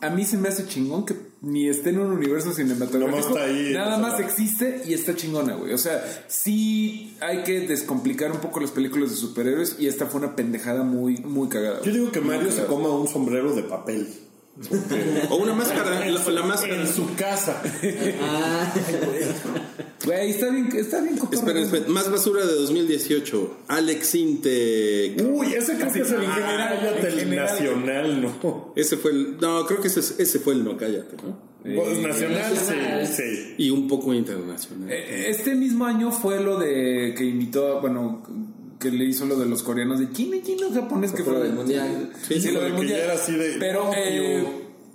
A 0.00 0.10
mí 0.10 0.24
se 0.24 0.36
me 0.36 0.48
hace 0.50 0.66
chingón 0.66 1.06
que 1.06 1.14
ni 1.40 1.68
esté 1.68 1.90
en 1.90 1.98
un 2.00 2.12
universo 2.12 2.52
cinematográfico. 2.52 3.16
Nomás 3.16 3.26
está 3.26 3.44
ahí, 3.44 3.72
Nada 3.72 3.98
más 3.98 4.20
existe 4.20 4.82
y 4.86 4.92
está 4.92 5.14
chingona, 5.16 5.54
güey. 5.54 5.72
O 5.72 5.78
sea, 5.78 6.02
sí 6.28 6.85
hay 7.20 7.42
que 7.44 7.60
descomplicar 7.60 8.32
un 8.32 8.38
poco 8.38 8.60
las 8.60 8.70
películas 8.70 9.10
de 9.10 9.16
superhéroes 9.16 9.76
y 9.78 9.86
esta 9.86 10.06
fue 10.06 10.20
una 10.20 10.36
pendejada 10.36 10.82
muy, 10.82 11.18
muy 11.18 11.48
cagada. 11.48 11.82
Yo 11.82 11.92
digo 11.92 12.12
que 12.12 12.20
Mario 12.20 12.52
se 12.52 12.66
coma 12.66 12.90
un 12.90 13.08
sombrero 13.08 13.54
de 13.54 13.62
papel. 13.62 14.08
O 15.30 15.36
una 15.36 15.52
máscara, 15.54 16.00
la, 16.08 16.30
la 16.30 16.42
máscara. 16.42 16.80
En 16.80 16.88
su 16.88 17.14
casa. 17.14 17.62
Ah, 18.22 18.72
Güey, 20.04 20.30
está 20.30 20.50
bien, 20.50 20.68
está 20.74 21.00
bien. 21.00 21.18
Esperen, 21.32 21.64
esperen. 21.64 21.92
Más 21.92 22.10
basura 22.10 22.46
de 22.46 22.54
2018. 22.54 23.56
Alex 23.68 24.14
Intec. 24.14 25.20
Uy, 25.26 25.52
ese 25.54 25.74
creo 25.76 25.92
que 25.92 26.00
es 26.00 26.10
el 26.10 26.20
general, 26.20 26.96
en 26.98 27.06
el 27.06 27.12
general. 27.18 27.46
nacional, 27.46 28.22
¿no? 28.22 28.72
Ese 28.76 28.96
fue 28.96 29.10
el. 29.10 29.36
No, 29.40 29.66
creo 29.66 29.80
que 29.80 29.88
ese, 29.88 30.00
ese 30.22 30.38
fue 30.38 30.54
el 30.54 30.64
no 30.64 30.76
cállate, 30.76 31.16
¿no? 31.22 31.38
Pues, 31.62 31.98
nacional, 31.98 32.54
nacional. 32.54 33.06
sí, 33.08 33.22
sí. 33.36 33.54
Y 33.58 33.70
un 33.70 33.88
poco 33.88 34.14
internacional. 34.14 34.88
Eh, 34.90 35.26
Este 35.30 35.54
mismo 35.56 35.84
año 35.84 36.12
fue 36.12 36.40
lo 36.40 36.58
de 36.60 37.12
que 37.18 37.24
invitó, 37.24 37.78
a- 37.78 37.80
bueno, 37.80 38.22
que 38.78 38.90
le 38.90 39.04
hizo 39.04 39.24
lo 39.26 39.36
de 39.36 39.46
los 39.46 39.62
coreanos 39.62 39.98
de 39.98 40.10
chino, 40.12 40.36
chino, 40.44 40.70
japonés, 40.72 41.12
que 41.12 41.22
Fue 41.24 41.38
del 41.40 41.52
mundial. 41.54 42.12
Sí, 42.26 42.40
sí, 42.40 42.50
lo 42.50 42.60
del 42.60 42.72
que 42.72 42.76
mundial. 42.78 42.98
ya 42.98 43.04
era 43.04 43.14
así 43.14 43.32
de, 43.32 43.56
Pero 43.58 43.84
no, 43.84 43.92
eh, 43.94 44.46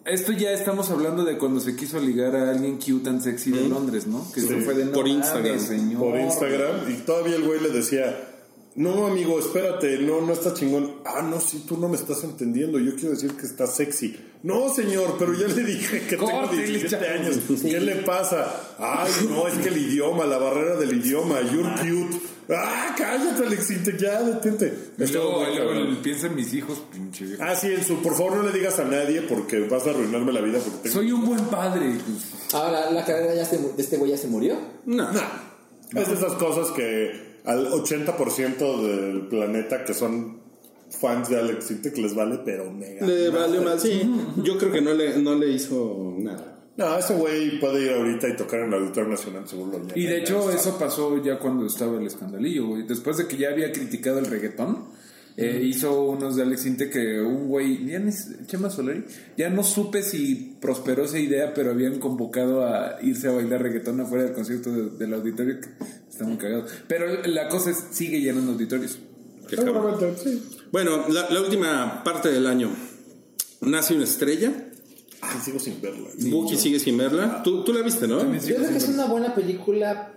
esto 0.06 0.32
ya 0.32 0.52
estamos 0.52 0.90
hablando 0.90 1.24
de 1.24 1.38
cuando 1.38 1.60
se 1.60 1.76
quiso 1.76 2.00
ligar 2.00 2.36
a 2.36 2.52
alguien 2.52 2.78
cute 2.78 3.10
and 3.10 3.22
sexy 3.22 3.52
de 3.52 3.68
Londres, 3.68 4.08
¿no? 4.08 4.26
Que 4.34 4.40
eso 4.42 4.58
fue 4.64 4.74
de 4.74 4.86
no 4.86 4.92
Por 4.92 5.08
Instagram. 5.08 5.60
señor. 5.60 6.00
Por 6.00 6.20
Instagram. 6.20 6.92
Y 6.92 6.94
todavía 7.06 7.36
el 7.36 7.44
güey 7.44 7.60
le 7.62 7.70
decía, 7.70 8.31
no, 8.76 9.06
amigo, 9.06 9.38
espérate, 9.38 9.98
no, 10.00 10.22
no 10.22 10.32
está 10.32 10.54
chingón. 10.54 11.02
Ah, 11.06 11.22
no, 11.22 11.42
sí, 11.42 11.66
tú 11.68 11.78
no 11.78 11.90
me 11.90 11.98
estás 11.98 12.24
entendiendo. 12.24 12.80
Yo 12.80 12.96
quiero 12.96 13.12
decir 13.12 13.36
que 13.36 13.46
está 13.46 13.68
sexy. 13.68 14.18
No, 14.44 14.74
señor, 14.74 15.18
pero 15.20 15.34
ya 15.34 15.48
le 15.48 15.64
dije 15.64 16.02
que 16.08 16.16
tengo 16.16 16.32
Córtele, 16.32 16.68
17 16.68 17.06
chavo. 17.06 17.20
años. 17.20 17.40
¿Qué 17.62 17.80
le 17.82 17.96
pasa? 17.98 18.76
Ay, 18.80 19.12
no, 19.30 19.48
es 19.48 19.56
que 19.56 19.68
el 19.68 19.78
idioma, 19.78 20.26
la 20.26 20.38
barrera 20.38 20.78
del 20.78 20.94
idioma, 20.94 21.42
you're 21.42 21.70
cute. 21.82 22.22
Ah, 22.50 22.96
cállate, 22.98 23.46
Alexite, 23.46 23.98
ya, 23.98 24.22
detente. 24.24 24.74
Y 24.98 25.06
luego, 25.08 25.46
luego 25.46 26.02
piensa 26.02 26.28
en 26.28 26.36
mis 26.36 26.54
hijos, 26.54 26.82
pinche 26.92 27.26
viejo. 27.26 27.44
Ah, 27.46 27.56
sí, 27.56 27.68
en 27.68 27.84
su, 27.84 28.02
por 28.02 28.16
favor 28.16 28.38
no 28.38 28.44
le 28.44 28.52
digas 28.52 28.80
a 28.80 28.86
nadie 28.86 29.22
porque 29.22 29.60
vas 29.68 29.86
a 29.86 29.92
arruinarme 29.92 30.34
la 30.34 30.42
vida 30.42 30.60
porque 30.60 30.80
tengo... 30.84 30.96
Soy 30.96 31.12
un 31.12 31.26
buen 31.26 31.46
padre. 31.46 31.98
pues. 32.06 32.54
ahora 32.54 32.90
la 32.92 33.06
carrera 33.06 33.36
ya 33.36 33.46
se 33.46 33.58
de 33.58 33.82
este 33.82 33.98
güey 33.98 34.12
ya 34.12 34.18
se 34.18 34.28
murió. 34.28 34.58
No. 34.86 35.12
Nah, 35.12 35.30
es 35.96 36.08
de 36.08 36.14
esas 36.16 36.34
cosas 36.34 36.72
que 36.72 37.31
al 37.46 37.72
80% 37.72 38.82
del 38.82 39.28
planeta 39.28 39.84
que 39.84 39.94
son 39.94 40.42
fans 40.90 41.30
de 41.30 41.40
Alex 41.40 41.72
Intec 41.72 41.98
les 41.98 42.14
vale, 42.14 42.40
pero 42.44 42.72
mega. 42.72 43.06
Le 43.06 43.30
valió 43.30 43.62
mal, 43.62 43.80
sí. 43.80 44.02
Yo 44.44 44.58
creo 44.58 44.72
que 44.72 44.82
no 44.82 44.94
le, 44.94 45.18
no 45.20 45.36
le 45.36 45.50
hizo 45.50 46.16
nada. 46.18 46.60
No, 46.78 46.98
ese 46.98 47.16
güey 47.16 47.60
puede 47.60 47.84
ir 47.86 47.92
ahorita 47.92 48.30
y 48.30 48.36
tocar 48.36 48.62
en 48.62 48.68
el 48.68 48.74
Auditorio 48.76 49.10
Nacional, 49.10 49.48
seguro. 49.48 49.80
lo 49.80 49.86
Y 49.96 50.06
de 50.06 50.20
hecho 50.20 50.50
eso 50.52 50.80
pasó 50.80 51.22
ya 51.22 51.38
cuando 51.38 51.66
estaba 51.66 52.00
el 52.00 52.08
escandalillo, 52.08 52.68
güey. 52.68 52.84
Después 52.84 53.18
de 53.18 53.28
que 53.28 53.38
ya 53.38 53.50
había 53.50 53.72
criticado 53.72 54.20
el 54.20 54.26
reggaetón, 54.26 54.86
eh, 55.38 55.62
hizo 55.64 56.04
unos 56.04 56.36
de 56.36 56.44
Alex 56.44 56.66
Inte 56.66 56.90
que 56.90 57.22
un 57.22 57.48
güey, 57.48 57.86
ya 57.88 58.00
ni, 58.00 58.12
Chema 58.48 58.70
Solari, 58.70 59.04
ya 59.38 59.50
no 59.50 59.64
supe 59.64 60.04
si 60.04 60.56
prosperó 60.60 61.06
esa 61.06 61.20
idea, 61.20 61.54
pero 61.54 61.72
habían 61.72 62.00
convocado 62.00 62.66
a 62.66 62.98
irse 63.02 63.28
a 63.28 63.32
bailar 63.32 63.62
reggaetón 63.64 64.00
afuera 64.02 64.26
del 64.26 64.34
concierto 64.34 64.72
de- 64.72 64.98
del 64.98 65.14
auditorio, 65.14 65.60
que 65.60 65.68
está 66.10 66.26
muy 66.26 66.38
cagado. 66.38 66.66
Pero 66.88 67.24
la 67.28 67.48
cosa 67.50 67.72
es, 67.72 67.78
sigue 67.92 68.20
llenando 68.22 68.52
auditorios. 68.54 69.00
Sí. 70.24 70.42
Bueno, 70.72 71.08
la, 71.10 71.30
la 71.30 71.42
última 71.42 72.04
parte 72.04 72.30
del 72.32 72.48
año. 72.48 72.70
Nace 73.62 73.94
una 73.96 74.06
estrella. 74.06 74.52
Ay, 75.22 75.40
sigo 75.44 75.60
sin 75.60 75.80
verla. 75.82 76.08
Buki 76.30 76.56
sigue 76.58 76.80
sin 76.80 76.98
verla. 76.98 77.42
¿Tú, 77.44 77.64
tú 77.64 77.74
la 77.74 77.82
viste, 77.82 78.08
¿no? 78.08 78.20
Yo 78.34 78.56
creo 78.56 78.70
que 78.70 78.78
es 78.78 78.88
una 78.90 79.06
buena 79.06 79.36
película, 79.36 80.14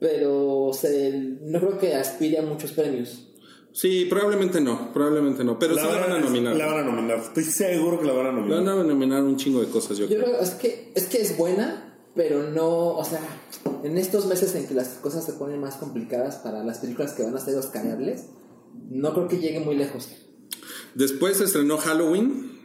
pero 0.00 0.70
se, 0.72 1.12
no 1.42 1.60
creo 1.60 1.78
que 1.78 1.94
aspire 1.94 2.38
a 2.38 2.42
muchos 2.42 2.72
premios. 2.72 3.27
Sí, 3.72 4.06
probablemente 4.06 4.60
no. 4.60 4.92
Probablemente 4.92 5.44
no. 5.44 5.58
Pero 5.58 5.74
sí 5.76 5.80
la 5.80 6.00
van 6.00 6.12
a 6.12 6.18
nominar. 6.18 6.56
La 6.56 6.66
van 6.66 6.78
a 6.78 6.82
nominar. 6.82 7.18
Estoy 7.18 7.44
seguro 7.44 8.00
que 8.00 8.06
la 8.06 8.12
van 8.12 8.26
a 8.26 8.32
La 8.32 8.34
nominar. 8.40 8.64
van 8.64 8.78
a 8.80 8.84
nominar 8.84 9.22
un 9.22 9.36
chingo 9.36 9.60
de 9.60 9.68
cosas, 9.68 9.96
yo 9.98 10.06
Yo 10.06 10.16
creo. 10.16 10.24
creo 10.30 10.40
es 10.40 10.50
que 10.50 10.92
es 10.94 11.06
que 11.06 11.20
es 11.20 11.36
buena, 11.36 11.98
pero 12.16 12.50
no, 12.50 12.68
o 12.96 13.04
sea, 13.04 13.20
en 13.84 13.96
estos 13.98 14.26
meses 14.26 14.54
en 14.56 14.66
que 14.66 14.74
las 14.74 14.88
cosas 15.00 15.24
se 15.24 15.34
ponen 15.34 15.60
más 15.60 15.76
complicadas 15.76 16.36
para 16.36 16.64
las 16.64 16.78
películas 16.78 17.12
que 17.12 17.22
van 17.22 17.36
a 17.36 17.40
ser 17.40 17.56
oscarables, 17.56 18.26
no 18.90 19.12
creo 19.14 19.28
que 19.28 19.38
llegue 19.38 19.60
muy 19.60 19.76
lejos. 19.76 20.08
Después 20.94 21.36
se 21.36 21.44
estrenó 21.44 21.76
Halloween. 21.78 22.56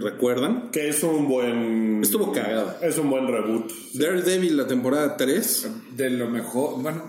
¿Recuerdan? 0.00 0.70
Que 0.72 0.88
es 0.88 1.04
un 1.04 1.28
buen. 1.28 2.00
Estuvo 2.02 2.32
cagado. 2.32 2.74
Es 2.82 2.98
un 2.98 3.10
buen 3.10 3.28
reboot. 3.28 3.70
Daredevil, 3.94 4.56
la 4.56 4.66
temporada 4.66 5.16
3. 5.16 5.68
De 5.94 6.10
lo 6.10 6.28
mejor, 6.28 6.82
bueno, 6.82 7.04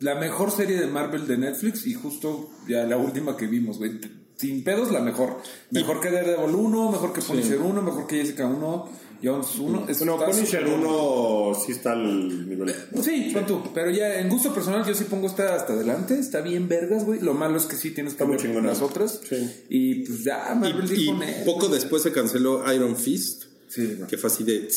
la 0.00 0.14
mejor 0.16 0.50
serie 0.50 0.78
de 0.80 0.86
Marvel 0.86 1.26
de 1.26 1.38
Netflix 1.38 1.86
y 1.86 1.94
justo 1.94 2.50
ya 2.68 2.84
la 2.84 2.96
última 2.96 3.36
que 3.36 3.46
vimos, 3.46 3.78
güey. 3.78 3.92
Sin 4.36 4.62
pedos, 4.64 4.90
la 4.90 5.00
mejor. 5.00 5.38
Mejor 5.70 6.00
que 6.00 6.10
Daredevil 6.10 6.54
1, 6.54 6.92
mejor 6.92 7.12
que 7.14 7.22
Punisher 7.22 7.58
1, 7.58 7.80
mejor 7.82 8.06
que 8.06 8.16
Jessica 8.16 8.46
1, 8.46 8.88
Jones 9.24 9.46
1. 9.58 9.86
Es- 9.88 9.98
Bueno, 10.00 10.18
Punisher 10.18 10.60
súper 10.60 10.78
bueno. 10.78 11.46
1 11.48 11.54
sí 11.64 11.72
está 11.72 11.92
al 11.92 12.46
nivel. 12.46 12.74
Sí, 13.02 13.30
pon 13.32 13.46
tú. 13.46 13.62
Pero 13.72 13.90
ya 13.90 14.20
en 14.20 14.28
gusto 14.28 14.52
personal 14.52 14.84
yo 14.84 14.92
sí 14.94 15.04
pongo 15.04 15.26
esta 15.26 15.54
hasta 15.54 15.72
adelante. 15.72 16.18
Está 16.18 16.42
bien 16.42 16.68
vergas, 16.68 17.06
güey. 17.06 17.20
Lo 17.20 17.32
malo 17.32 17.56
es 17.56 17.64
que 17.64 17.76
sí 17.76 17.92
tienes 17.92 18.12
que 18.12 18.24
ver 18.24 18.38
chingona. 18.38 18.68
las 18.68 18.82
otras. 18.82 19.20
Sí. 19.26 19.50
Y 19.70 19.94
pues 20.06 20.24
ya, 20.24 20.54
Marvel 20.54 20.84
Y, 20.84 20.94
dijo 20.94 21.14
y 21.14 21.44
poco 21.46 21.68
después 21.68 22.02
se 22.02 22.12
canceló 22.12 22.70
Iron 22.74 22.94
Fist. 22.94 23.44
Sí. 23.68 24.00
Que 24.06 24.18
fue 24.18 24.28
así 24.28 24.44
de. 24.44 24.68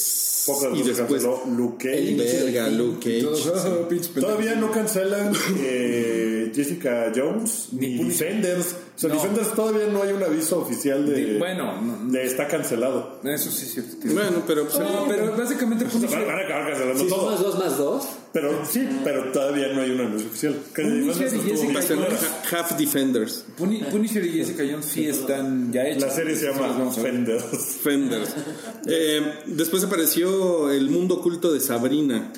Poco 0.53 0.75
y 0.75 0.83
después. 0.83 1.23
canceló 1.23 1.43
Luke 1.55 1.89
Cage. 1.89 2.15
Verga. 2.15 2.69
Todavía 4.19 4.55
no 4.55 4.71
cancelan 4.71 5.33
eh, 5.57 6.51
Jessica 6.53 7.11
Jones 7.15 7.69
ni 7.73 8.03
Defenders. 8.03 8.75
O 8.75 8.88
sea, 8.99 9.09
No. 9.09 9.15
Defenders 9.15 9.53
todavía 9.53 9.87
no 9.87 10.03
hay 10.03 10.11
un 10.11 10.23
aviso 10.23 10.59
oficial 10.59 11.05
de. 11.05 11.37
Bueno, 11.37 11.81
no- 11.81 12.11
de 12.11 12.25
está 12.25 12.47
cancelado. 12.47 13.19
Eso 13.23 13.49
sí 13.51 13.65
es 13.65 13.73
cierto. 13.73 13.97
tío. 13.97 14.13
Bueno, 14.13 14.43
pero. 14.45 14.65
pues, 14.67 14.79
No, 14.79 15.05
pero 15.07 15.35
básicamente 15.37 15.85
Van, 15.85 15.93
Punisher, 15.93 16.25
van 16.25 16.37
a 16.39 16.41
acabar 16.41 16.67
cancelando 16.69 17.03
Si 17.03 17.09
todo. 17.09 17.37
dos 17.37 17.59
más 17.59 17.77
dos, 17.77 18.07
Pero 18.33 18.63
sí, 18.65 18.87
pero 19.03 19.31
todavía 19.31 19.73
no 19.73 19.81
hay 19.81 19.91
un 19.91 20.01
anuncio 20.01 20.27
oficial. 20.27 20.53
Punisher 20.75 21.33
y 21.33 21.39
Jessica 21.39 21.81
Jones. 21.87 22.19
Ha- 22.51 22.57
Half 22.59 22.77
Defenders. 22.77 23.45
Puni- 23.57 23.83
Punisher 23.89 24.23
y 24.25 24.31
Jessica 24.33 24.63
Jones 24.69 24.85
sí 24.85 25.07
están 25.07 25.71
ya 25.73 25.87
hechos. 25.87 26.03
La 26.03 26.09
serie 26.11 26.35
se 26.35 26.51
llama. 26.51 26.91
Defenders. 26.95 27.43
Fenders. 27.81 28.29
Eh, 28.87 29.21
después 29.47 29.83
apareció 29.83 30.71
El 30.71 30.89
Mundo 30.89 31.15
Oculto 31.15 31.51
de 31.53 31.59
Sabrina. 31.59 32.31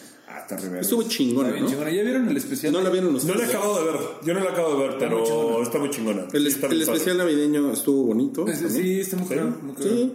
Está 0.51 0.63
re 0.63 0.69
verga. 0.69 0.81
Estuvo 0.81 1.03
chingona, 1.03 1.49
Está 1.49 1.53
bien 1.55 1.65
¿no? 1.65 1.71
chingona. 1.71 1.91
¿Ya 1.91 2.03
vieron 2.03 2.29
el 2.29 2.37
especial? 2.37 2.73
No 2.73 2.81
la 2.81 2.89
vieron 2.89 3.11
No 3.11 3.17
ustedes. 3.17 3.37
la 3.37 3.43
he 3.45 3.47
acabado 3.49 3.77
de 3.77 3.91
ver. 3.91 4.01
Yo 4.25 4.33
no 4.33 4.39
la 4.43 4.49
acabo 4.51 4.73
de 4.75 4.87
ver, 4.87 4.97
pero 4.99 5.17
muy 5.53 5.61
está 5.63 5.79
muy 5.79 5.89
chingona. 5.89 6.27
El, 6.33 6.47
especial 6.47 7.17
navideño 7.17 7.71
estuvo 7.71 8.03
bonito. 8.03 8.43
Pues, 8.45 8.61
también. 8.61 8.83
sí, 8.83 8.99
está 8.99 9.17
muy 9.17 9.27
claro. 9.27 9.55
Sí. 9.79 10.13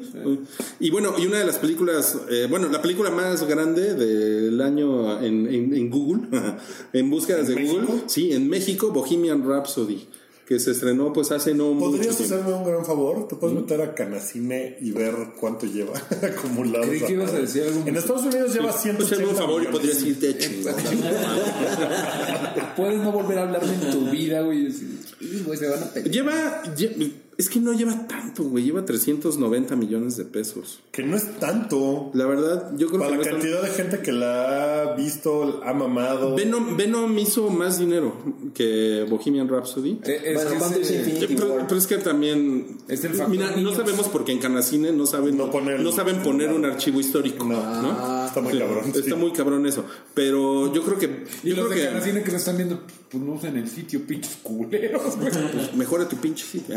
Y 0.80 0.90
bueno, 0.90 1.14
y 1.18 1.26
una 1.26 1.38
de 1.38 1.44
las 1.46 1.56
películas, 1.58 2.18
eh, 2.30 2.46
bueno, 2.50 2.68
la 2.68 2.82
película 2.82 3.10
más 3.10 3.46
grande 3.46 3.94
del 3.94 4.60
año 4.60 5.20
en, 5.22 5.46
en- 5.46 5.74
en 5.74 5.90
Google, 5.90 6.28
en 6.92 7.10
búsquedas 7.10 7.48
de 7.48 7.54
México? 7.54 7.82
Google, 7.86 8.02
sí, 8.06 8.32
en 8.32 8.48
México, 8.48 8.90
Bohemian 8.90 9.42
Rhapsody, 9.48 10.06
que 10.46 10.60
se 10.60 10.70
estrenó 10.70 11.12
pues 11.12 11.32
hace 11.32 11.54
no 11.54 11.72
mucho 11.74 11.96
¿Podrías 11.96 12.16
tiempo. 12.16 12.34
hacerme 12.36 12.54
un 12.54 12.64
gran 12.64 12.84
favor? 12.84 13.26
¿Te 13.26 13.34
puedes 13.34 13.56
meter 13.56 13.80
a 13.82 13.94
Canacine 13.94 14.76
y 14.80 14.92
ver 14.92 15.12
cuánto 15.40 15.66
lleva 15.66 15.94
acumulado? 16.22 16.86
Creí 16.86 17.00
que 17.00 17.12
ibas 17.14 17.32
a 17.32 17.38
decir 17.40 17.64
algo 17.64 17.82
En 17.84 17.96
Estados 17.96 18.22
Unidos 18.22 18.54
lleva 18.54 18.70
Pues 18.70 18.82
180 18.82 19.14
hazme 19.16 19.26
un 19.28 19.36
favor 19.36 19.62
y 19.62 19.66
podrías 19.66 20.00
irte. 20.04 20.36
Puedes 22.76 23.00
no 23.00 23.12
volver 23.12 23.38
a 23.38 23.42
hablarme 23.42 23.74
en 23.74 23.90
tu 23.90 24.10
vida, 24.10 24.40
güey. 24.42 24.60
y 24.60 24.64
decir, 24.66 24.88
"Uy, 25.20 25.42
güey, 25.46 25.58
se 25.58 25.68
van 25.68 25.82
a 25.82 25.86
pegar. 25.86 26.10
Lleva, 26.10 26.62
lle- 26.76 27.12
es 27.38 27.48
que 27.50 27.60
no 27.60 27.72
lleva 27.74 28.06
tanto, 28.08 28.44
güey, 28.44 28.64
lleva 28.64 28.84
390 28.84 29.76
millones 29.76 30.16
de 30.16 30.24
pesos. 30.24 30.80
Que 30.90 31.02
no 31.02 31.16
es 31.16 31.38
tanto. 31.38 32.10
La 32.14 32.24
verdad, 32.26 32.72
yo 32.78 32.88
creo 32.88 33.00
Para 33.00 33.12
que 33.12 33.16
la 33.16 33.16
no 33.16 33.22
es 33.22 33.28
tan- 33.28 33.40
cantidad 33.40 33.62
de 33.62 33.68
gente 33.70 34.00
que 34.00 34.12
la 34.12 34.82
ha 34.92 34.94
visto, 34.96 35.60
ha 35.64 35.72
mamado. 35.74 36.34
Venom, 36.34 36.76
Venom 36.76 37.18
hizo 37.18 37.50
más 37.50 37.78
dinero 37.78 38.16
que 38.54 39.06
Bohemian 39.10 39.48
Rhapsody. 39.48 40.00
Eh, 40.04 40.20
es 40.24 40.34
Bueno, 40.34 40.50
que 40.50 40.56
¿cuánto 40.58 40.78
es, 40.80 40.90
eh? 40.90 41.02
Eh, 41.20 41.24
Pero, 41.28 41.64
pero 41.68 41.76
es 41.78 41.86
que 41.86 41.98
también. 41.98 42.78
Es 42.88 43.04
el 43.04 43.10
factor 43.14 43.28
Mira, 43.28 43.50
no 43.56 43.74
sabemos 43.74 44.08
porque 44.08 44.32
en 44.32 44.38
Canacine 44.38 44.92
no 44.92 45.04
saben, 45.06 45.36
No 45.36 45.46
no, 45.46 45.52
poner- 45.52 45.92
saben 45.92 46.22
poner 46.22 46.52
un 46.52 46.64
archivo 46.64 47.00
histórico. 47.00 47.44
No. 47.44 47.82
¿no? 47.82 48.26
Está 48.26 48.40
muy 48.40 48.52
Sí, 48.52 48.58
cabrón. 48.58 48.84
sí. 48.92 48.98
Está 49.00 49.16
muy 49.16 49.32
cabrón 49.32 49.66
eso. 49.66 49.84
Pero 50.14 50.72
yo 50.72 50.82
creo 50.82 50.98
que. 50.98 51.24
Y 51.44 51.50
Yo 51.50 51.56
los 51.56 51.66
creo 51.66 51.68
de 51.68 51.74
que. 51.76 51.84
Canacine 51.88 52.22
que 52.22 52.30
lo 52.30 52.36
están 52.38 52.56
viendo, 52.56 52.80
pues 53.10 53.22
no 53.22 53.32
usen 53.34 53.56
el 53.56 53.68
sitio, 53.68 54.00
pinches 54.06 54.36
culeros, 54.42 55.16
güey. 55.16 55.30
Mejora 55.76 56.08
tu 56.08 56.16
pinche 56.16 56.44
sitio. 56.44 56.74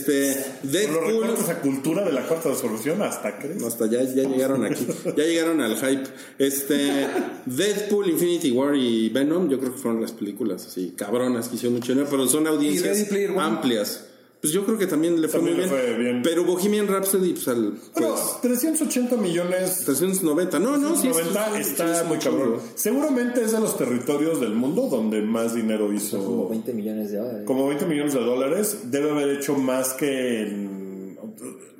Este. 0.00 0.44
Deadpool. 0.62 1.22
recortas 1.22 1.48
a 1.48 1.60
cultura 1.60 2.04
de 2.04 2.12
la 2.12 2.26
cuarta 2.26 2.48
resolución 2.48 3.02
hasta 3.02 3.38
crees. 3.38 3.62
Hasta 3.62 3.86
ya, 3.86 4.02
ya 4.02 4.24
llegaron 4.24 4.64
aquí. 4.64 4.86
Ya 5.16 5.24
llegaron 5.24 5.60
al 5.60 5.76
hype. 5.76 6.08
Este. 6.38 7.06
Deadpool, 7.46 8.10
Infinity 8.10 8.50
War 8.50 8.74
y 8.74 9.08
Venom, 9.10 9.48
yo 9.48 9.58
creo 9.58 9.72
que 9.72 9.78
fueron 9.78 10.00
las 10.00 10.12
películas 10.12 10.66
así 10.66 10.94
cabronas 10.96 11.48
que 11.48 11.56
hicieron 11.56 11.78
mucho 11.78 11.92
dinero, 11.92 12.08
pero 12.10 12.26
son 12.26 12.46
audiencias 12.46 13.06
amplias. 13.38 14.06
Pues 14.40 14.54
yo 14.54 14.64
creo 14.64 14.78
que 14.78 14.86
también 14.86 15.20
le 15.20 15.28
fue 15.28 15.40
También 15.40 15.58
muy 15.58 15.66
le 15.66 15.70
bien. 15.70 15.84
fue 15.94 15.98
bien. 16.02 16.22
Pero 16.22 16.44
Bohemian 16.44 16.88
Rhapsody, 16.88 17.34
pues 17.34 17.48
al. 17.48 17.74
Pero 17.94 18.14
Pues, 18.14 18.40
380 18.40 19.16
millones 19.18 19.80
390. 19.84 20.58
No, 20.58 20.78
no, 20.78 20.96
sí. 20.96 21.08
90 21.08 21.54
sí, 21.56 21.60
está 21.60 22.04
muy 22.04 22.16
cabrón. 22.18 22.56
Seguramente 22.74 23.42
es 23.44 23.52
de 23.52 23.60
los 23.60 23.76
territorios 23.76 24.40
del 24.40 24.54
mundo 24.54 24.88
donde 24.90 25.20
más 25.20 25.54
dinero 25.54 25.86
como 25.86 25.96
hizo. 25.98 26.48
20 26.48 26.72
millones 26.72 27.10
de 27.10 27.18
dólares. 27.18 27.42
Como 27.46 27.66
20 27.68 27.84
millones 27.84 28.14
de 28.14 28.20
dólares. 28.20 28.78
Debe 28.90 29.10
haber 29.10 29.28
hecho 29.30 29.56
más 29.56 29.92
que 29.92 30.40
en- 30.42 31.18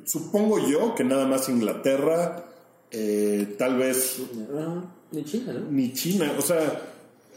Supongo 0.05 0.59
yo 0.69 0.95
que 0.95 1.05
nada 1.05 1.27
más 1.27 1.49
Inglaterra, 1.49 2.45
eh, 2.91 3.55
tal 3.59 3.78
vez 3.78 4.19
No, 4.53 4.93
ni 5.12 5.24
China, 5.24 5.53
¿no? 5.55 5.70
ni 5.70 5.93
China. 5.93 6.32
O 6.39 6.43
sea, 6.43 6.82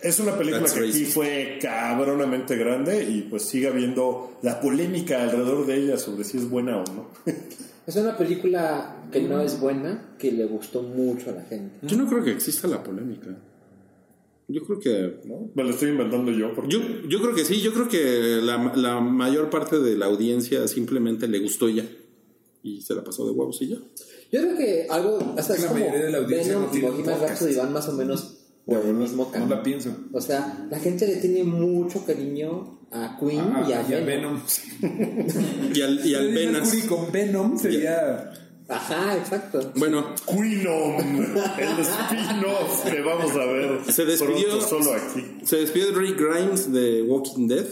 es 0.04 0.20
una 0.20 0.38
película 0.38 0.64
That's 0.64 0.74
que 0.74 0.88
aquí 0.88 1.06
fue 1.06 1.58
cabronamente 1.62 2.58
grande 2.58 3.04
y 3.10 3.22
pues 3.22 3.44
sigue 3.44 3.68
habiendo 3.68 4.38
la 4.42 4.60
polémica 4.60 5.24
alrededor 5.24 5.66
de 5.66 5.78
ella 5.78 5.98
sobre 5.98 6.26
si 6.26 6.38
es 6.38 6.50
buena 6.50 6.78
o 6.78 6.84
no. 6.94 7.08
Es 7.86 7.98
una 7.98 8.18
película 8.18 9.10
que 9.12 9.22
no 9.24 9.42
es 9.42 9.60
buena, 9.60 10.16
que 10.18 10.32
le 10.32 10.46
gustó 10.46 10.84
mucho 10.84 11.32
a 11.32 11.34
la 11.34 11.42
gente. 11.44 11.86
Yo 11.86 11.98
no 11.98 12.08
creo 12.08 12.24
que 12.24 12.32
exista 12.32 12.66
la 12.66 12.82
polémica. 12.82 13.38
Yo 14.48 14.64
creo 14.66 14.80
que. 14.80 15.28
¿no? 15.28 15.52
Me 15.54 15.66
lo 15.66 15.72
estoy 15.72 15.90
inventando 15.90 16.32
yo 16.32 16.54
porque 16.54 16.72
Yo, 16.72 16.80
yo 17.10 17.20
creo 17.22 17.36
que 17.36 17.44
sí, 17.44 17.60
yo 17.60 17.74
creo 17.74 17.90
que 17.90 18.40
la, 18.42 18.72
la 18.78 19.02
mayor 19.02 19.50
parte 19.50 19.80
de 19.80 19.98
la 19.98 20.06
audiencia 20.06 20.66
simplemente 20.70 21.28
le 21.28 21.40
gustó 21.40 21.68
ya. 21.68 21.84
Y 22.62 22.82
se 22.82 22.96
la 22.96 23.04
pasó 23.04 23.26
de 23.26 23.32
huevos 23.32 23.62
y 23.62 23.68
ya. 23.68 23.78
Yo 24.32 24.42
creo 24.42 24.58
que 24.58 24.88
algo, 24.90 25.36
hasta 25.38 25.54
es 25.54 25.62
La 25.62 25.68
como 25.68 25.80
mayoría 25.82 26.06
de 26.06 26.12
la 26.12 26.18
audiencia 26.20 26.54
Venom 26.54 26.64
no 26.64 26.70
y 26.70 26.72
tiene 26.72 26.88
Bohemian 26.88 27.20
podcast. 27.20 27.42
Rhapsody 27.42 27.56
van 27.56 27.74
más 27.74 27.90
o 27.90 27.94
menos 27.94 28.33
por 28.66 28.86
el 28.86 28.94
mismo 28.94 29.26
No 29.26 29.32
camino. 29.32 29.56
la 29.56 29.64
pienso. 29.64 29.96
O 30.14 30.22
sea, 30.22 30.66
la 30.70 30.80
gente 30.80 31.06
le 31.08 31.18
tiene 31.18 31.44
mucho 31.44 32.06
cariño 32.06 32.80
a 32.92 33.18
Queen 33.20 33.40
Ah, 33.42 33.66
y 33.68 33.94
a 33.94 34.00
Venom. 34.00 34.40
Y 35.74 35.82
al, 35.82 36.06
y 36.06 36.16
al 36.16 36.34
Venas. 36.34 36.74
Con 36.88 37.12
Venom 37.12 37.58
sería. 37.58 38.32
Ajá, 38.70 39.18
exacto. 39.18 39.74
Bueno, 39.76 40.14
Queenom, 40.26 40.98
el 41.58 41.80
spin-off 41.82 42.84
que 42.90 43.02
vamos 43.02 43.32
a 43.34 43.46
ver 43.46 43.80
Se 43.92 44.06
despidió- 44.06 44.48
pronto 44.60 44.68
solo 44.68 44.94
aquí. 44.94 45.40
se 45.44 45.58
despidió 45.58 45.92
Rick 45.94 46.18
Grimes 46.20 46.72
de 46.72 47.02
Walking 47.04 47.48
Dead. 47.48 47.66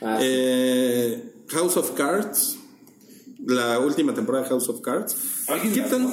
Ah, 0.00 0.18
Eh, 0.22 1.32
House 1.48 1.76
of 1.76 1.90
Cards. 1.92 2.56
La 3.46 3.78
última 3.78 4.14
temporada 4.14 4.44
de 4.44 4.50
House 4.50 4.68
of 4.70 4.80
Cards. 4.80 5.14
¿Alguien 5.48 5.74
¿Qué 5.74 5.80
tan- 5.82 6.08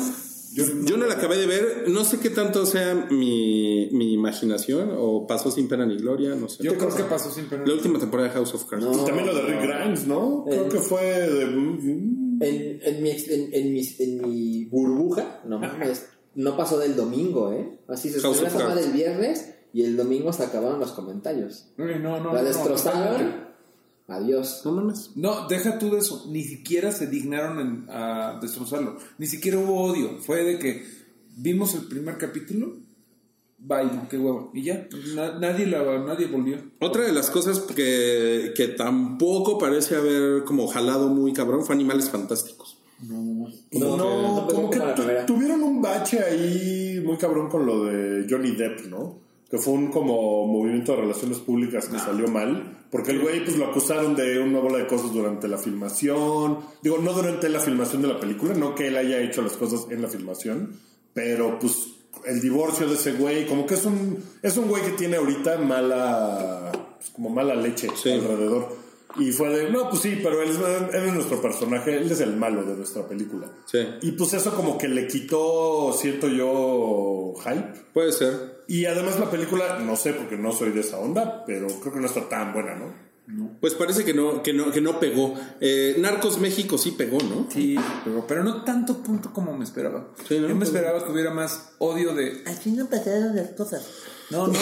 Yo 0.53 0.65
Yo 0.85 0.97
no 0.97 1.05
la 1.05 1.13
acabé 1.13 1.37
de 1.37 1.47
ver, 1.47 1.85
no 1.87 2.03
sé 2.03 2.19
qué 2.19 2.29
tanto 2.29 2.65
sea 2.65 3.07
mi, 3.09 3.89
mi 3.91 4.13
imaginación 4.13 4.91
o 4.97 5.25
pasó 5.27 5.49
sin 5.51 5.67
pena 5.67 5.85
ni 5.85 5.97
gloria, 5.97 6.35
no 6.35 6.49
sé. 6.49 6.63
Yo 6.63 6.77
creo 6.77 6.93
que 6.95 7.03
pasó 7.03 7.31
sin 7.31 7.45
pena. 7.45 7.63
La 7.65 7.73
última 7.73 7.99
temporada 7.99 8.29
de 8.29 8.35
House 8.35 8.53
of 8.53 8.65
Cards. 8.65 8.83
No. 8.85 8.91
Y 8.91 9.05
también 9.05 9.25
lo 9.27 9.33
de 9.35 9.41
Rick 9.43 9.61
Grimes, 9.61 10.07
¿no? 10.07 10.43
Creo 10.45 10.65
Eh. 10.65 10.69
que 10.69 10.79
fue 10.79 11.01
de... 11.03 11.43
En, 11.43 12.79
en, 12.83 13.03
mi, 13.03 13.09
ex- 13.11 13.29
en, 13.29 13.53
en 13.53 13.71
mi, 13.73 13.81
en 13.99 14.21
mi 14.27 14.65
burbuja, 14.65 15.41
no 15.45 15.59
mames, 15.59 16.07
no 16.35 16.57
pasó 16.57 16.79
del 16.79 16.95
domingo, 16.95 17.51
¿eh? 17.53 17.79
Así 17.87 18.09
se 18.09 18.17
estrenó 18.17 18.35
of 18.35 18.47
esa 18.47 18.57
madre 18.59 18.73
Cards. 18.81 18.87
el 18.87 18.93
viernes 18.93 19.53
y 19.73 19.83
el 19.83 19.95
domingo 19.95 20.33
se 20.33 20.43
acabaron 20.43 20.79
los 20.79 20.91
comentarios. 20.93 21.71
No, 21.77 21.85
no, 22.19 22.33
La 22.33 22.41
no, 22.41 22.43
destrozaron. 22.43 23.50
Adiós. 24.07 24.61
No 24.65 24.71
mames. 24.73 25.11
No, 25.15 25.47
deja 25.47 25.79
tú 25.79 25.89
de 25.91 25.99
eso. 25.99 26.25
Ni 26.29 26.43
siquiera 26.43 26.91
se 26.91 27.07
dignaron 27.07 27.59
en- 27.59 27.85
a 27.89 28.39
destrozarlo. 28.41 28.97
Ni 29.17 29.27
siquiera 29.27 29.57
hubo 29.57 29.81
odio. 29.83 30.17
Fue 30.19 30.43
de 30.43 30.59
que 30.59 30.85
vimos 31.37 31.73
el 31.75 31.83
primer 31.87 32.17
capítulo. 32.17 32.75
Bye, 33.57 33.89
qué 34.09 34.17
huevo. 34.17 34.51
Y 34.53 34.63
ya. 34.63 34.87
Na- 35.15 35.37
nadie, 35.39 35.67
la, 35.67 35.99
nadie 35.99 36.25
volvió. 36.27 36.57
Otra 36.79 37.03
de 37.03 37.13
las 37.13 37.29
cosas 37.29 37.59
que, 37.59 38.53
que 38.55 38.67
tampoco 38.69 39.57
parece 39.59 39.95
haber 39.95 40.43
como 40.45 40.67
jalado 40.67 41.09
muy 41.09 41.31
cabrón 41.31 41.63
fue 41.63 41.75
Animales 41.75 42.09
Fantásticos. 42.09 42.77
No, 43.03 43.97
no 43.97 44.47
como 44.47 44.69
que 44.69 44.77
como 44.79 44.93
primera. 44.95 45.25
tuvieron 45.25 45.63
un 45.63 45.81
bache 45.81 46.19
ahí 46.19 47.01
muy 47.03 47.17
cabrón 47.17 47.49
con 47.49 47.65
lo 47.65 47.85
de 47.85 48.27
Johnny 48.29 48.51
Depp, 48.51 48.87
¿no? 48.89 49.19
Que 49.51 49.57
fue 49.57 49.73
un 49.73 49.91
como 49.91 50.47
movimiento 50.47 50.93
de 50.93 51.01
relaciones 51.01 51.39
públicas 51.39 51.89
que 51.89 51.99
salió 51.99 52.27
mal. 52.29 52.79
Porque 52.89 53.11
el 53.11 53.19
güey 53.19 53.43
pues 53.43 53.57
lo 53.57 53.65
acusaron 53.65 54.15
de 54.15 54.39
una 54.39 54.59
bola 54.59 54.77
de 54.77 54.87
cosas 54.87 55.11
durante 55.13 55.47
la 55.49 55.57
filmación. 55.57 56.59
Digo, 56.81 56.97
no 56.99 57.11
durante 57.13 57.49
la 57.49 57.59
filmación 57.59 58.01
de 58.01 58.07
la 58.07 58.19
película, 58.19 58.53
no 58.53 58.73
que 58.75 58.87
él 58.87 58.97
haya 58.97 59.19
hecho 59.19 59.41
las 59.41 59.53
cosas 59.53 59.87
en 59.91 60.01
la 60.01 60.07
filmación. 60.07 60.79
Pero 61.13 61.59
pues 61.59 61.87
el 62.25 62.39
divorcio 62.41 62.87
de 62.87 62.95
ese 62.95 63.13
güey, 63.13 63.45
como 63.45 63.65
que 63.65 63.73
es 63.75 63.85
un, 63.85 64.23
es 64.41 64.55
un 64.57 64.67
güey 64.67 64.83
que 64.83 64.91
tiene 64.91 65.17
ahorita 65.17 65.57
mala, 65.57 66.71
pues, 66.97 67.09
como 67.11 67.29
mala 67.29 67.55
leche 67.55 67.89
Sí. 67.95 68.11
alrededor. 68.11 68.79
Y 69.19 69.31
fue 69.33 69.49
de, 69.49 69.69
no, 69.69 69.89
pues 69.89 70.03
sí, 70.03 70.19
pero 70.23 70.41
él 70.41 70.49
es, 70.51 70.57
él 70.57 71.03
es 71.07 71.13
nuestro 71.13 71.41
personaje, 71.41 71.97
él 71.97 72.09
es 72.09 72.21
el 72.21 72.33
malo 72.37 72.63
de 72.63 72.77
nuestra 72.77 73.05
película. 73.05 73.51
Sí. 73.65 73.79
Y 74.01 74.11
pues 74.13 74.33
eso 74.33 74.55
como 74.55 74.77
que 74.77 74.87
le 74.87 75.07
quitó, 75.07 75.91
siento 75.91 76.29
yo, 76.29 77.33
hype. 77.43 77.73
Puede 77.93 78.13
ser. 78.13 78.50
Y 78.67 78.85
además 78.85 79.19
la 79.19 79.29
película, 79.29 79.79
no 79.79 79.95
sé 79.95 80.13
porque 80.13 80.37
no 80.37 80.51
soy 80.51 80.71
de 80.71 80.81
esa 80.81 80.99
onda, 80.99 81.43
pero 81.45 81.67
creo 81.67 81.93
que 81.93 81.99
no 81.99 82.07
está 82.07 82.27
tan 82.29 82.53
buena, 82.53 82.75
¿no? 82.75 83.11
Pues 83.61 83.75
parece 83.75 84.03
que 84.03 84.13
no, 84.13 84.43
que 84.43 84.53
no, 84.53 84.71
que 84.71 84.81
no 84.81 84.99
pegó. 84.99 85.35
Eh, 85.61 85.95
Narcos 85.99 86.39
México 86.39 86.77
sí 86.77 86.91
pegó, 86.91 87.19
¿no? 87.19 87.47
Sí, 87.49 87.77
pero, 88.03 88.25
pero 88.27 88.43
no 88.43 88.63
tanto 88.63 89.01
punto 89.01 89.31
como 89.31 89.55
me 89.55 89.63
esperaba. 89.63 90.09
Sí, 90.27 90.37
¿no? 90.39 90.49
Yo 90.49 90.55
me 90.55 90.65
esperaba 90.65 91.05
que 91.05 91.11
hubiera 91.11 91.31
más 91.31 91.73
odio 91.77 92.13
de. 92.13 92.43
Así 92.45 92.71
no 92.71 92.89
pasaron 92.89 93.35
las 93.35 93.51
cosas. 93.51 93.87
No, 94.31 94.47
no. 94.47 94.53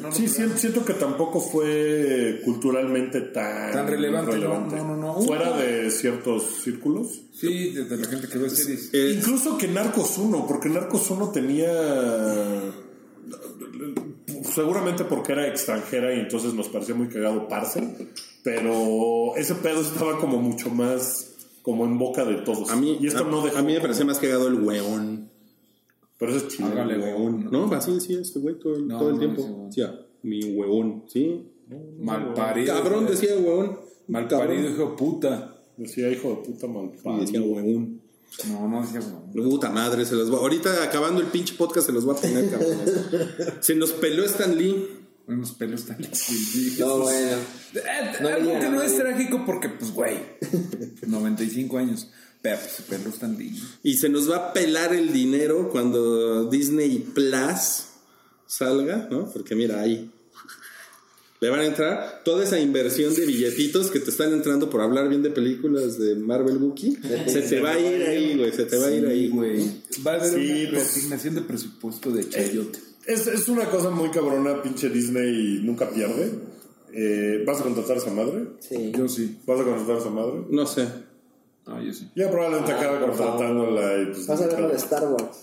No 0.00 0.12
Sí, 0.12 0.28
siento, 0.28 0.56
siento 0.56 0.84
que 0.84 0.94
tampoco 0.94 1.40
fue 1.40 2.40
culturalmente 2.44 3.20
tan, 3.20 3.72
Tan 3.72 3.86
relevante, 3.88 4.38
no, 4.38 4.60
no, 4.60 4.84
no, 4.84 4.96
no. 4.96 5.20
Fuera 5.20 5.56
de 5.56 5.90
ciertos 5.90 6.44
círculos. 6.62 7.22
Sí, 7.32 7.70
desde 7.70 7.96
la 7.96 8.06
gente 8.06 8.28
que 8.28 8.38
ve 8.38 8.50
series. 8.50 8.90
Eh, 8.94 9.14
Incluso 9.18 9.58
que 9.58 9.68
Narcos 9.68 10.16
1, 10.18 10.46
porque 10.46 10.68
Narcos 10.68 11.10
1 11.10 11.30
tenía. 11.30 11.68
Seguramente 14.42 15.04
porque 15.04 15.32
era 15.32 15.46
extranjera 15.48 16.14
y 16.14 16.20
entonces 16.20 16.54
nos 16.54 16.68
parecía 16.68 16.94
muy 16.94 17.08
cagado 17.08 17.48
Parce, 17.48 17.82
pero 18.42 19.34
ese 19.36 19.54
pedo 19.56 19.80
estaba 19.80 20.18
como 20.18 20.38
mucho 20.38 20.70
más 20.70 21.34
como 21.62 21.84
en 21.84 21.98
boca 21.98 22.24
de 22.24 22.36
todos. 22.36 22.70
a 22.70 22.76
mí, 22.76 22.98
y 23.00 23.06
esto 23.08 23.24
a, 23.24 23.28
no 23.30 23.42
dejó 23.42 23.58
a 23.58 23.62
mí 23.62 23.68
me 23.68 23.74
como- 23.74 23.82
parecía 23.82 24.06
más 24.06 24.18
cagado 24.18 24.48
el 24.48 24.54
weón. 24.54 25.28
Pero 26.18 26.34
eso 26.34 26.46
es 26.46 26.56
chido. 26.56 26.68
Hágale, 26.68 26.98
huevón. 26.98 27.48
¿No? 27.52 27.72
Así 27.72 27.92
decía 27.92 28.20
este 28.20 28.40
güey 28.40 28.58
todo 28.58 28.74
el, 28.74 28.88
No, 28.88 28.98
todo 28.98 29.08
el 29.10 29.14
no, 29.14 29.20
tiempo. 29.20 29.64
Decía, 29.68 30.00
mi 30.22 30.42
huevón, 30.52 31.04
¿sí? 31.06 31.46
Mal 32.00 32.34
parido. 32.34 32.74
Cabrón 32.74 33.06
decía 33.06 33.36
huevón. 33.36 33.78
Mal 34.08 34.26
parido, 34.26 34.68
hijo 34.68 34.90
de 34.90 34.96
puta. 34.96 35.54
Decía 35.76 36.10
hijo 36.10 36.30
de 36.30 36.36
puta 36.36 36.66
mal 36.66 36.90
Y 37.18 37.20
decía 37.20 37.40
huevón. 37.40 38.00
No, 38.48 38.68
no 38.68 38.82
decía 38.82 39.00
bueno. 39.00 39.48
Puta 39.50 39.70
madre, 39.70 40.04
se 40.04 40.14
los 40.14 40.32
va. 40.32 40.38
Ahorita 40.38 40.82
acabando 40.84 41.20
el 41.20 41.26
pinche 41.28 41.54
podcast 41.54 41.86
se 41.86 41.92
los 41.92 42.08
va 42.08 42.12
a 42.12 42.16
poner, 42.16 42.48
cabrón. 42.50 42.78
se 43.60 43.74
nos 43.74 43.90
peló 43.92 44.24
Stan 44.24 44.56
Lee. 44.56 44.88
Unos 45.26 45.52
pelos 45.52 45.84
tan 45.84 45.98
No, 46.00 46.06
Jesús. 46.08 46.78
bueno. 46.78 47.36
Eh, 47.74 48.12
No 48.22 48.28
algo 48.28 48.60
que 48.60 48.68
no 48.70 48.82
es 48.82 48.96
trágico 48.96 49.42
porque, 49.44 49.68
pues, 49.68 49.92
güey, 49.92 50.16
95 51.06 51.76
años. 51.78 52.08
Pero 52.40 52.58
pues, 52.60 52.72
se 52.72 52.82
peló 52.84 53.10
Stan 53.10 53.36
Lee. 53.36 53.60
Y 53.82 53.96
se 53.98 54.08
nos 54.08 54.30
va 54.30 54.36
a 54.36 54.52
pelar 54.54 54.94
el 54.94 55.12
dinero 55.12 55.68
cuando 55.70 56.48
Disney 56.48 57.00
Plus 57.00 57.84
salga, 58.46 59.08
¿no? 59.10 59.28
Porque 59.30 59.54
mira, 59.54 59.80
ahí 59.80 60.10
le 61.40 61.50
van 61.50 61.60
a 61.60 61.66
entrar 61.66 62.22
toda 62.24 62.42
esa 62.44 62.58
inversión 62.58 63.14
de 63.14 63.24
billetitos 63.26 63.90
que 63.90 64.00
te 64.00 64.10
están 64.10 64.32
entrando 64.32 64.68
por 64.70 64.80
hablar 64.80 65.08
bien 65.08 65.22
de 65.22 65.30
películas 65.30 65.98
de 65.98 66.16
Marvel 66.16 66.56
Wookiee. 66.58 66.96
Se 67.28 67.42
te 67.42 67.60
va 67.60 67.72
a 67.72 67.78
ir 67.78 68.02
ahí, 68.06 68.36
güey, 68.36 68.52
se 68.52 68.64
te 68.64 68.76
va 68.76 68.86
a 68.86 68.90
ir 68.90 69.06
ahí, 69.06 69.28
güey. 69.28 69.64
Va 70.06 70.12
a 70.12 70.14
haber 70.16 70.28
Sí, 70.30 70.36
una 70.62 70.70
pues- 70.70 70.72
reasignación 70.72 71.34
de 71.36 71.40
presupuesto 71.42 72.10
de 72.10 72.28
Chayote. 72.28 72.78
Es, 73.06 73.26
es 73.26 73.48
una 73.48 73.70
cosa 73.70 73.90
muy 73.90 74.10
cabrona, 74.10 74.62
pinche 74.62 74.88
Disney 74.90 75.60
nunca 75.62 75.88
pierde. 75.90 76.30
Eh, 76.92 77.42
¿Vas 77.46 77.60
a 77.60 77.64
contratar 77.64 77.96
a 77.96 78.00
esa 78.00 78.10
madre? 78.12 78.46
Sí. 78.60 78.92
Yo 78.96 79.08
sí. 79.08 79.38
¿Vas 79.46 79.60
a 79.60 79.64
contratar 79.64 79.96
a 79.96 79.98
esa 80.00 80.10
madre? 80.10 80.42
No 80.50 80.66
sé. 80.66 80.86
Ah, 81.66 81.80
yo 81.84 81.92
sí. 81.92 82.08
Ya 82.16 82.30
probablemente 82.30 82.72
acabe 82.72 82.98
por 82.98 83.14
favor. 83.14 83.32
contratándola 83.36 84.02
y 84.02 84.06
pues. 84.06 84.26
Vas 84.26 84.40
a 84.42 84.46
ver 84.46 84.60
lo 84.60 84.68
de 84.68 84.76
Star 84.76 85.04
Wars. 85.08 85.38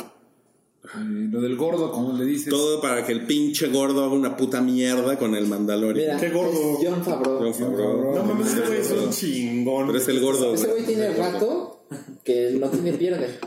Eh, 0.86 1.28
lo 1.32 1.41
del 1.41 1.56
gordo, 1.56 1.91
como 1.91 2.18
le 2.18 2.26
dices. 2.26 2.49
Todo 2.49 2.80
para 2.82 3.06
que 3.06 3.12
el 3.12 3.26
pinche 3.26 3.68
gordo 3.68 4.03
haga 4.03 4.14
una 4.14 4.38
puta 4.38 4.62
mierda 4.62 5.18
con 5.18 5.36
el 5.36 5.48
Mandalorian. 5.48 6.18
Mira, 6.18 6.20
Qué 6.20 6.30
gordo. 6.30 6.52
es 6.80 6.88
John 6.88 7.03
Favreau. 7.03 7.40
John 7.40 7.53
Favreau. 7.53 8.16
No 8.16 8.24
mames, 8.24 8.48
ese 8.53 8.62
güey 8.68 8.80
es 8.80 8.91
un 8.91 9.10
chingón. 9.10 9.88
Pero 9.88 9.98
es 9.99 10.07
el 10.07 10.20
gordo, 10.22 10.53
Ese 10.53 10.68
güey. 10.68 10.86
tiene 10.86 11.14
rato 11.14 11.86
que 12.24 12.52
no 12.60 12.70
tiene 12.70 12.94
pierde. 12.94 13.40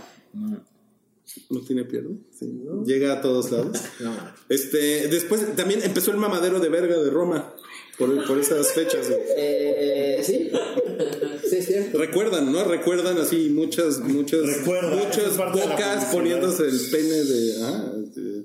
No 1.50 1.60
tiene 1.60 1.84
pierde. 1.84 2.16
Sí. 2.38 2.62
Llega 2.84 3.12
a 3.14 3.20
todos 3.20 3.50
lados. 3.50 3.78
No. 4.00 4.12
Este, 4.48 5.08
después 5.08 5.54
también 5.56 5.80
empezó 5.82 6.10
el 6.10 6.16
mamadero 6.16 6.58
de 6.60 6.68
verga 6.68 6.96
de 6.98 7.10
Roma. 7.10 7.54
Por, 7.98 8.26
por 8.26 8.38
esas 8.38 8.68
fechas. 8.72 9.10
Eh, 9.36 10.20
sí. 10.22 10.50
Sí. 11.48 11.74
Recuerdan, 11.94 12.52
¿no? 12.52 12.64
Recuerdan 12.64 13.18
así 13.18 13.50
muchas, 13.50 14.00
muchas, 14.00 14.40
Recuerda, 14.40 14.96
muchas 14.96 15.36
bocas 15.36 16.04
poniéndose 16.12 16.64
el 16.64 16.80
pene 16.90 17.24
de, 17.24 17.54
ah, 17.62 17.92
de, 18.14 18.44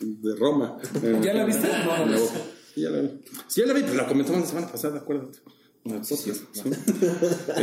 de 0.00 0.36
Roma. 0.36 0.78
¿Ya 1.22 1.34
la 1.34 1.44
viste? 1.44 1.66
No, 1.68 1.86
la 1.86 2.06
no. 2.06 2.20
boca. 2.20 2.40
Sí, 2.74 2.82
ya 2.82 2.90
la 2.90 3.00
vi. 3.00 3.08
Sí, 3.48 3.60
ya 3.60 3.66
la 3.66 3.72
vi, 3.74 3.82
pero 3.82 3.94
la 3.94 4.06
comentamos 4.06 4.42
la 4.42 4.46
semana 4.46 4.70
pasada, 4.70 4.98
acuérdate. 4.98 5.38
Sí. 6.02 6.32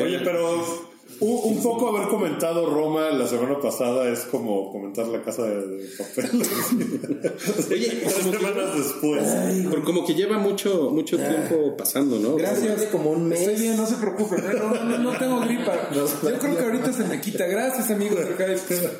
Oye, 0.02 0.20
pero 0.24 0.93
un, 1.20 1.56
un 1.58 1.64
poco 1.64 1.90
haber 1.96 2.08
comentado 2.10 2.66
Roma 2.70 3.10
la 3.12 3.28
semana 3.28 3.60
pasada 3.60 4.10
es 4.10 4.22
como 4.22 4.72
comentar 4.72 5.08
la 5.08 5.22
casa 5.22 5.44
de, 5.44 5.68
de 5.68 5.88
papel. 5.98 6.30
Oye, 7.72 7.88
Tres 7.88 8.14
como 8.14 8.32
que, 8.32 8.38
semanas 8.38 8.78
después. 8.78 9.24
pero 9.70 9.84
como 9.84 10.06
que 10.06 10.14
lleva 10.16 10.38
mucho, 10.38 10.90
mucho 10.92 11.18
tiempo 11.18 11.76
pasando, 11.78 12.18
¿no? 12.20 12.36
Gracias. 12.36 12.78
Hace 12.78 12.90
como 12.90 13.12
un 13.12 13.28
mes. 13.28 13.40
Estoy 13.42 13.56
bien, 13.56 13.78
no 13.78 13.86
se 13.86 13.96
preocupe. 13.96 14.42
No, 14.42 14.54
no, 14.74 14.84
no, 14.84 14.98
no 14.98 15.18
tengo 15.18 15.40
gripa. 15.42 15.90
Yo 15.94 16.06
creo 16.40 16.58
que 16.58 16.64
ahorita 16.64 16.94
se 16.94 17.04
me 17.06 17.22
quita. 17.22 17.46
Gracias, 17.46 17.90
amigos. 17.92 18.20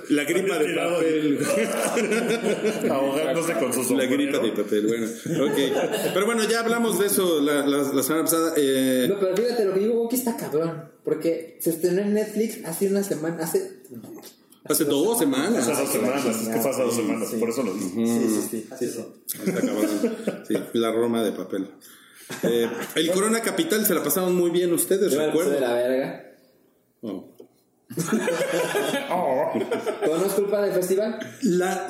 La 0.10 0.24
gripa 0.24 0.58
de 0.60 0.76
papel. 0.76 1.40
Ahogándose 2.90 3.54
con 3.54 3.74
su 3.74 3.96
La 3.96 4.06
gripa 4.06 4.40
de 4.40 4.52
papel, 4.52 4.88
bueno. 4.88 5.06
Ok. 5.46 5.58
Pero 6.14 6.26
bueno, 6.26 6.44
ya 6.50 6.60
hablamos 6.62 7.00
de 7.00 7.08
eso 7.08 7.40
la, 7.42 7.66
la, 7.66 7.78
la 7.78 8.04
semana 8.04 8.24
pasada. 8.24 8.54
Eh, 8.58 9.08
No, 9.10 9.20
pero 9.20 9.36
fíjate, 9.36 9.66
lo 9.66 9.74
que 9.74 9.80
digo 9.80 10.10
que 10.10 10.16
está 10.16 10.36
cabrón. 10.38 10.90
Porque 11.04 11.58
se 11.60 11.72
estrenó 11.72 12.02
en 12.02 12.14
Netflix 12.14 12.64
hace 12.66 12.88
una 12.88 13.04
semana. 13.04 13.44
Hace. 13.44 13.82
hace 14.64 14.86
dos 14.86 15.20
semanas. 15.20 15.68
Hace 15.68 15.82
dos 15.82 15.92
semanas, 15.92 16.26
es 16.26 16.48
que 16.48 16.60
fue 16.60 16.72
hace 16.72 16.82
dos 16.82 16.96
semanas, 16.96 17.30
por 17.40 17.50
eso 17.50 17.64
lo 17.64 17.74
digo. 17.74 17.90
Sí, 17.90 18.06
sí, 18.06 18.48
sí. 18.50 18.68
sí, 18.80 18.88
sí. 18.88 19.06
Está 19.46 19.62
cabrón. 19.62 20.46
Sí, 20.48 20.56
la 20.80 20.92
Roma 20.92 21.24
de 21.24 21.32
papel. 21.34 21.70
Eh, 22.44 22.70
el 22.96 23.12
Corona 23.12 23.42
Capital 23.42 23.86
se 23.86 23.94
la 23.94 24.04
pasaron 24.04 24.36
muy 24.36 24.50
bien 24.50 24.72
ustedes, 24.72 25.06
puse 25.10 25.18
de 25.18 25.26
recuerdo. 25.26 25.60
la 25.60 25.74
verga. 25.74 26.32
Oh. 27.02 27.33
¿Todo 30.06 30.18
no 30.18 30.26
es 30.26 30.34
culpa 30.34 30.62
del 30.62 30.74
festival? 30.74 31.20
La, 31.44 31.88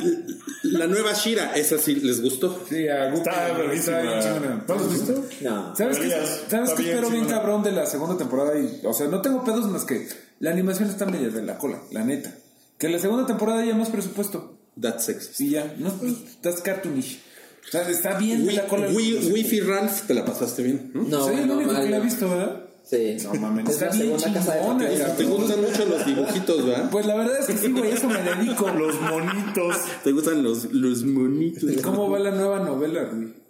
la 0.64 0.88
nueva 0.88 1.14
Shira, 1.14 1.53
esa 1.56 1.78
sí 1.78 1.95
les 1.95 2.22
gustó. 2.22 2.64
Sí, 2.68 2.88
a. 2.88 3.14
Está 3.14 3.53
verguísima. 3.53 3.99
bien 4.02 4.20
chingona. 4.22 4.65
¿No 4.68 4.76
lo 4.76 4.82
has 4.82 4.91
visto? 4.91 5.26
No. 5.41 5.76
¿Sabes 5.76 5.99
qué. 5.99 6.10
¿sabes 6.49 6.72
qué 6.72 6.82
bien 6.84 6.95
espero 6.95 7.10
bien 7.10 7.26
cabrón 7.26 7.64
de 7.64 7.72
la 7.72 7.86
segunda 7.86 8.18
temporada? 8.18 8.57
Y, 8.57 8.82
o 8.86 8.94
sea, 8.94 9.07
no 9.07 9.22
tengo 9.22 9.44
pedos 9.44 9.68
más 9.70 9.86
que 9.86 10.07
la 10.40 10.52
animación 10.52 10.90
está 10.90 11.06
media 11.06 11.30
de 11.30 11.41
la 11.44 11.57
cola, 11.57 11.82
la 11.91 12.03
neta. 12.03 12.34
Que 12.78 12.90
la 12.90 12.99
segunda 12.99 13.26
temporada 13.26 13.61
haya 13.61 13.76
más 13.76 13.90
presupuesto. 13.90 14.57
That's 14.80 15.06
sexist. 15.06 15.40
Y 15.41 15.52
ya, 15.52 15.76
no, 15.78 15.94
that's 16.41 16.61
cartoonish. 16.61 17.22
O 17.68 17.72
sea, 17.72 17.88
está 17.90 18.18
bien 18.18 18.45
de 18.45 18.53
la 18.53 18.68
cola. 18.68 18.88
Wi- 18.90 19.30
Wi-Fi 19.32 19.61
Ralph, 19.61 20.02
te 20.07 20.14
la 20.14 20.26
pasaste 20.26 20.64
bien. 20.64 20.91
¿no? 20.94 21.03
No, 21.03 21.24
Soy 21.26 21.36
el 21.36 21.40
bueno, 21.41 21.53
único 21.57 21.70
que 21.72 21.78
mal. 21.78 21.91
la 21.91 21.98
ha 21.98 21.99
visto, 22.02 22.30
¿verdad? 22.30 22.62
Sí. 22.84 23.18
No 23.24 23.34
mames, 23.36 23.70
Es 23.70 23.82
está 23.82 23.96
bien 23.96 24.18
chingona. 24.18 25.16
Te 25.16 25.24
gustan 25.24 25.62
mucho 25.62 25.86
los 25.86 26.06
dibujitos, 26.06 26.66
¿verdad? 26.66 26.90
Pues 26.92 27.06
la 27.06 27.16
verdad 27.16 27.40
es 27.40 27.48
que 27.48 27.58
sí, 27.58 27.72
güey, 27.72 27.92
eso 27.92 28.10
me 28.10 28.22
dedico. 28.22 28.70
Los 28.70 29.00
monitos. 29.02 29.78
Te 30.04 30.12
gustan 30.12 30.44
los, 30.44 30.72
los 30.74 31.04
monitos. 31.04 31.64
¿Cómo 31.82 32.10
va 32.10 32.20
la 32.20 32.32
nueva 32.32 32.60
novela, 32.60 33.04
güey? 33.06 33.44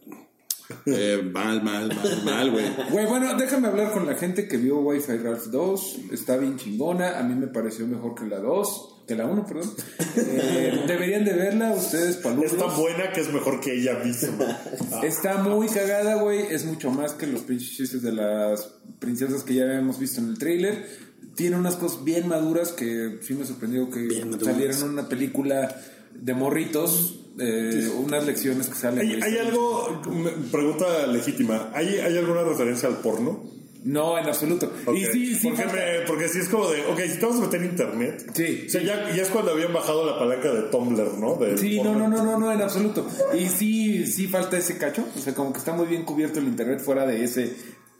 Eh, 0.85 1.29
mal, 1.31 1.61
mal, 1.63 1.89
mal, 1.93 2.23
mal, 2.23 2.51
güey. 2.51 2.65
Güey, 2.91 3.05
bueno, 3.05 3.35
déjame 3.35 3.67
hablar 3.67 3.91
con 3.91 4.05
la 4.05 4.15
gente 4.15 4.47
que 4.47 4.57
vio 4.57 4.79
Wi-Fi 4.79 5.17
Ralph 5.17 5.47
2. 5.47 5.99
Está 6.11 6.37
bien 6.37 6.57
chingona. 6.57 7.19
A 7.19 7.23
mí 7.23 7.35
me 7.35 7.47
pareció 7.47 7.87
mejor 7.87 8.15
que 8.15 8.25
la 8.25 8.39
2. 8.39 8.92
Que 9.07 9.15
la 9.15 9.25
1, 9.25 9.45
perdón. 9.45 9.69
Eh, 10.15 10.83
deberían 10.87 11.25
de 11.25 11.33
verla 11.33 11.71
ustedes, 11.73 12.17
paludos. 12.17 12.53
Es 12.53 12.57
tan 12.57 12.75
buena 12.77 13.11
que 13.11 13.21
es 13.21 13.33
mejor 13.33 13.59
que 13.59 13.73
ella 13.75 13.99
misma. 14.03 14.59
Está 15.03 15.37
muy 15.43 15.67
cagada, 15.67 16.15
güey. 16.15 16.39
Es 16.53 16.63
mucho 16.65 16.89
más 16.91 17.13
que 17.13 17.27
los 17.27 17.41
pinches 17.41 17.71
chistes 17.75 18.01
de 18.01 18.13
las 18.13 18.75
princesas 18.99 19.43
que 19.43 19.55
ya 19.55 19.63
habíamos 19.65 19.99
visto 19.99 20.21
en 20.21 20.29
el 20.29 20.37
tráiler. 20.37 20.87
Tiene 21.35 21.57
unas 21.57 21.75
cosas 21.75 22.03
bien 22.03 22.27
maduras 22.29 22.71
que 22.71 23.17
sí 23.21 23.33
me 23.33 23.45
sorprendió 23.45 23.89
que 23.89 23.99
Bien 24.01 24.39
salieran 24.41 24.77
en 24.79 24.89
una 24.89 25.09
película 25.09 25.75
de 26.13 26.33
morritos. 26.33 27.19
eh, 27.39 27.89
unas 27.97 28.25
lecciones 28.25 28.67
que 28.67 28.75
salen. 28.75 28.99
¿Hay, 29.09 29.19
hay 29.21 29.37
algo, 29.39 30.01
me- 30.11 30.29
pregunta 30.51 31.07
legítima, 31.07 31.71
¿hay, 31.73 31.87
¿hay 31.97 32.15
alguna 32.17 32.43
referencia 32.43 32.87
al 32.87 32.97
porno? 32.99 33.43
No, 33.85 34.17
en 34.17 34.25
absoluto. 34.25 34.71
Y 34.95 35.05
sí, 35.05 35.35
sí. 35.35 35.47
porque, 35.49 35.63
falta- 35.63 35.75
me- 35.75 36.07
porque 36.07 36.29
sí 36.29 36.39
es 36.39 36.47
como 36.49 36.69
de, 36.69 36.85
ok, 36.85 36.99
si 37.01 37.19
te 37.19 37.25
vas 37.25 37.35
a 37.35 37.41
meter 37.41 37.61
en 37.61 37.69
internet. 37.69 38.31
Sí. 38.33 38.63
O 38.67 38.69
sea, 38.69 38.81
ya, 38.81 39.13
ya 39.15 39.21
es 39.23 39.29
cuando 39.29 39.51
habían 39.51 39.73
bajado 39.73 40.05
la 40.05 40.17
palanca 40.17 40.53
de 40.53 40.61
Tumblr, 40.63 41.17
¿no? 41.19 41.35
Del 41.35 41.57
Sí, 41.59 41.81
no, 41.81 41.93
no, 41.93 42.07
no, 42.07 42.23
no, 42.23 42.39
no, 42.39 42.51
en 42.51 42.61
absoluto. 42.61 43.05
Y 43.37 43.47
sí, 43.49 44.05
sí 44.07 44.27
falta 44.27 44.57
ese 44.57 44.77
cacho. 44.77 45.03
O 45.17 45.19
sea, 45.19 45.35
como 45.35 45.51
que 45.51 45.59
está 45.59 45.73
muy 45.73 45.85
bien 45.87 46.03
cubierto 46.03 46.39
el 46.39 46.45
internet 46.47 46.79
fuera 46.79 47.05
de 47.05 47.23
ese 47.25 47.55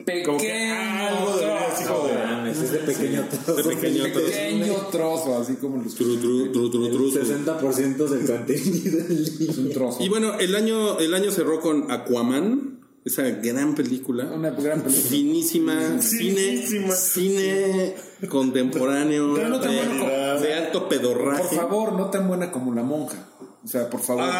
pequeño 0.06 0.26
Como 0.26 0.38
que 0.40 0.70
algo 0.72 1.38
debería 1.38 1.68
así 1.68 1.84
como 1.86 2.08
de- 2.08 2.14
No 2.16 2.20
mames, 2.26 2.58
es 2.62 2.72
de 2.72 2.80
pequeño 2.80 3.26
trozo. 3.30 3.54
De 3.56 3.64
pequeño 3.76 4.04
trozo. 4.12 4.26
pequeño 4.28 4.74
trozo, 4.92 5.38
así 5.40 5.54
como 5.56 5.84
los 5.84 5.96
Tru, 5.96 6.18
tru, 6.18 6.52
tru, 6.52 6.70
tru, 6.72 6.72
tru, 6.72 6.86
El 6.88 6.92
tru. 6.94 7.12
60% 7.12 8.08
del 8.08 8.26
contenido 8.26 8.98
del 9.04 9.50
un 9.60 9.70
trozo. 9.74 10.04
Y 10.04 10.10
bueno, 10.10 10.40
el 10.40 10.56
año, 10.56 10.98
el 11.00 11.14
año 11.14 11.30
cerró 11.32 11.60
con 11.62 11.92
Aquaman, 11.92 12.80
esa 13.06 13.24
gran 13.24 13.76
película. 13.76 14.26
Una 14.26 14.50
gran 14.52 14.82
película. 14.82 15.10
Finísima, 15.10 16.02
cine, 16.02 16.66
cine 16.96 17.96
contemporáneo 18.30 19.34
Pero 19.36 19.50
no 19.50 19.60
tan 19.60 19.72
de, 19.72 19.86
bueno 19.86 20.40
de 20.40 20.54
alto 20.54 20.88
pedorraje. 20.88 21.44
Por 21.44 21.56
favor, 21.56 21.94
no 21.94 22.10
tan 22.10 22.28
buena 22.28 22.52
como 22.52 22.74
la 22.74 22.84
monja. 22.84 23.28
O 23.64 23.68
sea, 23.68 23.90
por 23.90 24.02
favor. 24.02 24.30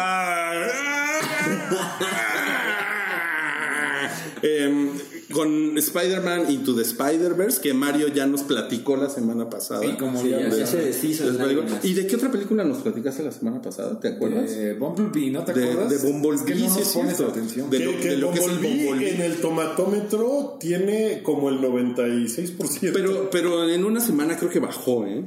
Em, 4.42 4.90
con 5.34 5.76
Spider-Man 5.76 6.50
Into 6.50 6.74
the 6.74 6.82
Spider-Verse, 6.82 7.60
que 7.60 7.74
Mario 7.74 8.08
ya 8.08 8.26
nos 8.26 8.42
platicó 8.44 8.96
la 8.96 9.10
semana 9.10 9.50
pasada. 9.50 9.82
Sí, 9.82 9.96
como 9.98 10.22
Sí, 10.22 10.30
ya- 10.30 10.66
se 10.66 10.78
deshizo 10.78 11.30
lágrimas. 11.32 11.84
¿Y 11.84 11.92
de 11.94 12.06
qué 12.06 12.16
otra 12.16 12.30
película 12.30 12.64
nos 12.64 12.78
platicaste 12.78 13.22
la 13.22 13.32
semana 13.32 13.60
pasada? 13.60 13.98
¿Te 14.00 14.08
acuerdas? 14.08 14.50
Eh, 14.52 14.76
Bumblebee, 14.78 15.30
¿no 15.30 15.44
te 15.44 15.52
de, 15.52 15.64
acuerdas? 15.70 15.90
de 16.02 16.08
Bumblebee, 16.10 16.36
Es 16.36 16.42
que 16.42 16.54
no 16.54 16.58
sí, 16.60 16.64
nos 16.66 16.78
es 16.78 16.88
pones 16.94 17.16
cierto. 17.16 17.32
atención. 17.32 17.70
De 17.70 17.78
Que, 17.78 17.84
lo, 17.84 17.92
que 18.00 18.08
de 18.10 18.16
lo 18.16 18.30
que 18.30 18.38
es 18.38 18.44
el 18.46 18.50
Bumblebee 18.52 18.86
Bumblebee. 18.86 19.14
en 19.16 19.20
el 19.22 19.36
tomatómetro 19.40 20.56
tiene 20.60 21.22
como 21.22 21.48
el 21.50 21.60
96%. 21.60 22.92
Pero, 22.92 23.28
pero 23.30 23.68
en 23.68 23.84
una 23.84 24.00
semana 24.00 24.36
creo 24.36 24.50
que 24.50 24.60
bajó, 24.60 25.04
¿eh? 25.06 25.24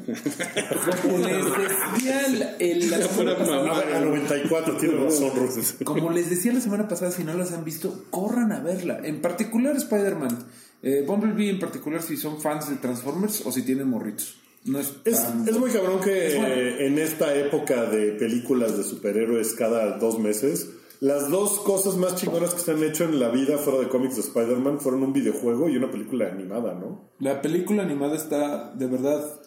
Como 1.02 1.18
les 1.20 1.38
decía 1.94 2.28
la, 2.40 2.56
el- 2.60 2.90
la 2.90 3.02
semana 3.08 3.38
pasada, 3.38 3.74
ver, 3.86 3.96
a 3.96 4.02
94 4.02 4.78
tiene 4.78 4.96
razón, 5.04 5.32
Roses. 5.36 5.76
como 5.84 6.12
les 6.12 6.30
decía 6.30 6.54
la 6.54 6.62
semana 6.62 6.88
pasada, 6.88 7.12
si 7.12 7.24
no 7.24 7.34
las 7.34 7.52
han 7.52 7.64
visto, 7.66 8.06
corran 8.10 8.52
a 8.52 8.60
verla. 8.60 9.00
En 9.04 9.22
particular 9.22 9.76
Spider-Man. 9.98 10.46
Eh, 10.84 11.04
Bumblebee 11.06 11.50
en 11.50 11.60
particular 11.60 12.02
si 12.02 12.18
son 12.18 12.40
fans 12.40 12.70
de 12.70 12.76
Transformers 12.78 13.46
o 13.46 13.52
si 13.52 13.64
tienen 13.64 13.88
morritos. 13.90 14.36
No 14.66 14.80
es, 14.80 14.92
Es, 15.06 15.24
tan- 15.24 15.48
es 15.48 15.58
muy 15.58 15.72
cabrón 15.72 16.00
que 16.02 16.28
Es 16.28 16.36
bueno. 16.36 16.54
eh, 16.54 16.88
en 16.88 16.98
esta 17.00 17.34
época 17.36 17.86
de 17.86 18.12
películas 18.14 18.78
de 18.78 18.84
superhéroes 18.84 19.54
cada 19.54 19.98
dos 19.98 20.20
meses, 20.20 20.70
las 21.00 21.30
dos 21.30 21.60
cosas 21.60 21.96
más 21.96 22.16
chingonas 22.16 22.54
que 22.54 22.60
se 22.62 22.72
han 22.72 22.84
hecho 22.84 23.04
en 23.06 23.20
la 23.20 23.30
vida 23.30 23.58
fuera 23.58 23.80
de 23.80 23.88
cómics 23.88 24.16
de 24.16 24.22
Spider-Man 24.22 24.80
fueron 24.80 25.04
un 25.04 25.14
videojuego 25.14 25.70
y 25.70 25.78
una 25.78 25.90
película 25.92 26.28
animada, 26.28 26.74
¿no? 26.74 27.10
La 27.20 27.42
película 27.42 27.84
animada 27.84 28.16
está 28.16 28.74
de 28.74 28.88
verdad. 28.88 29.40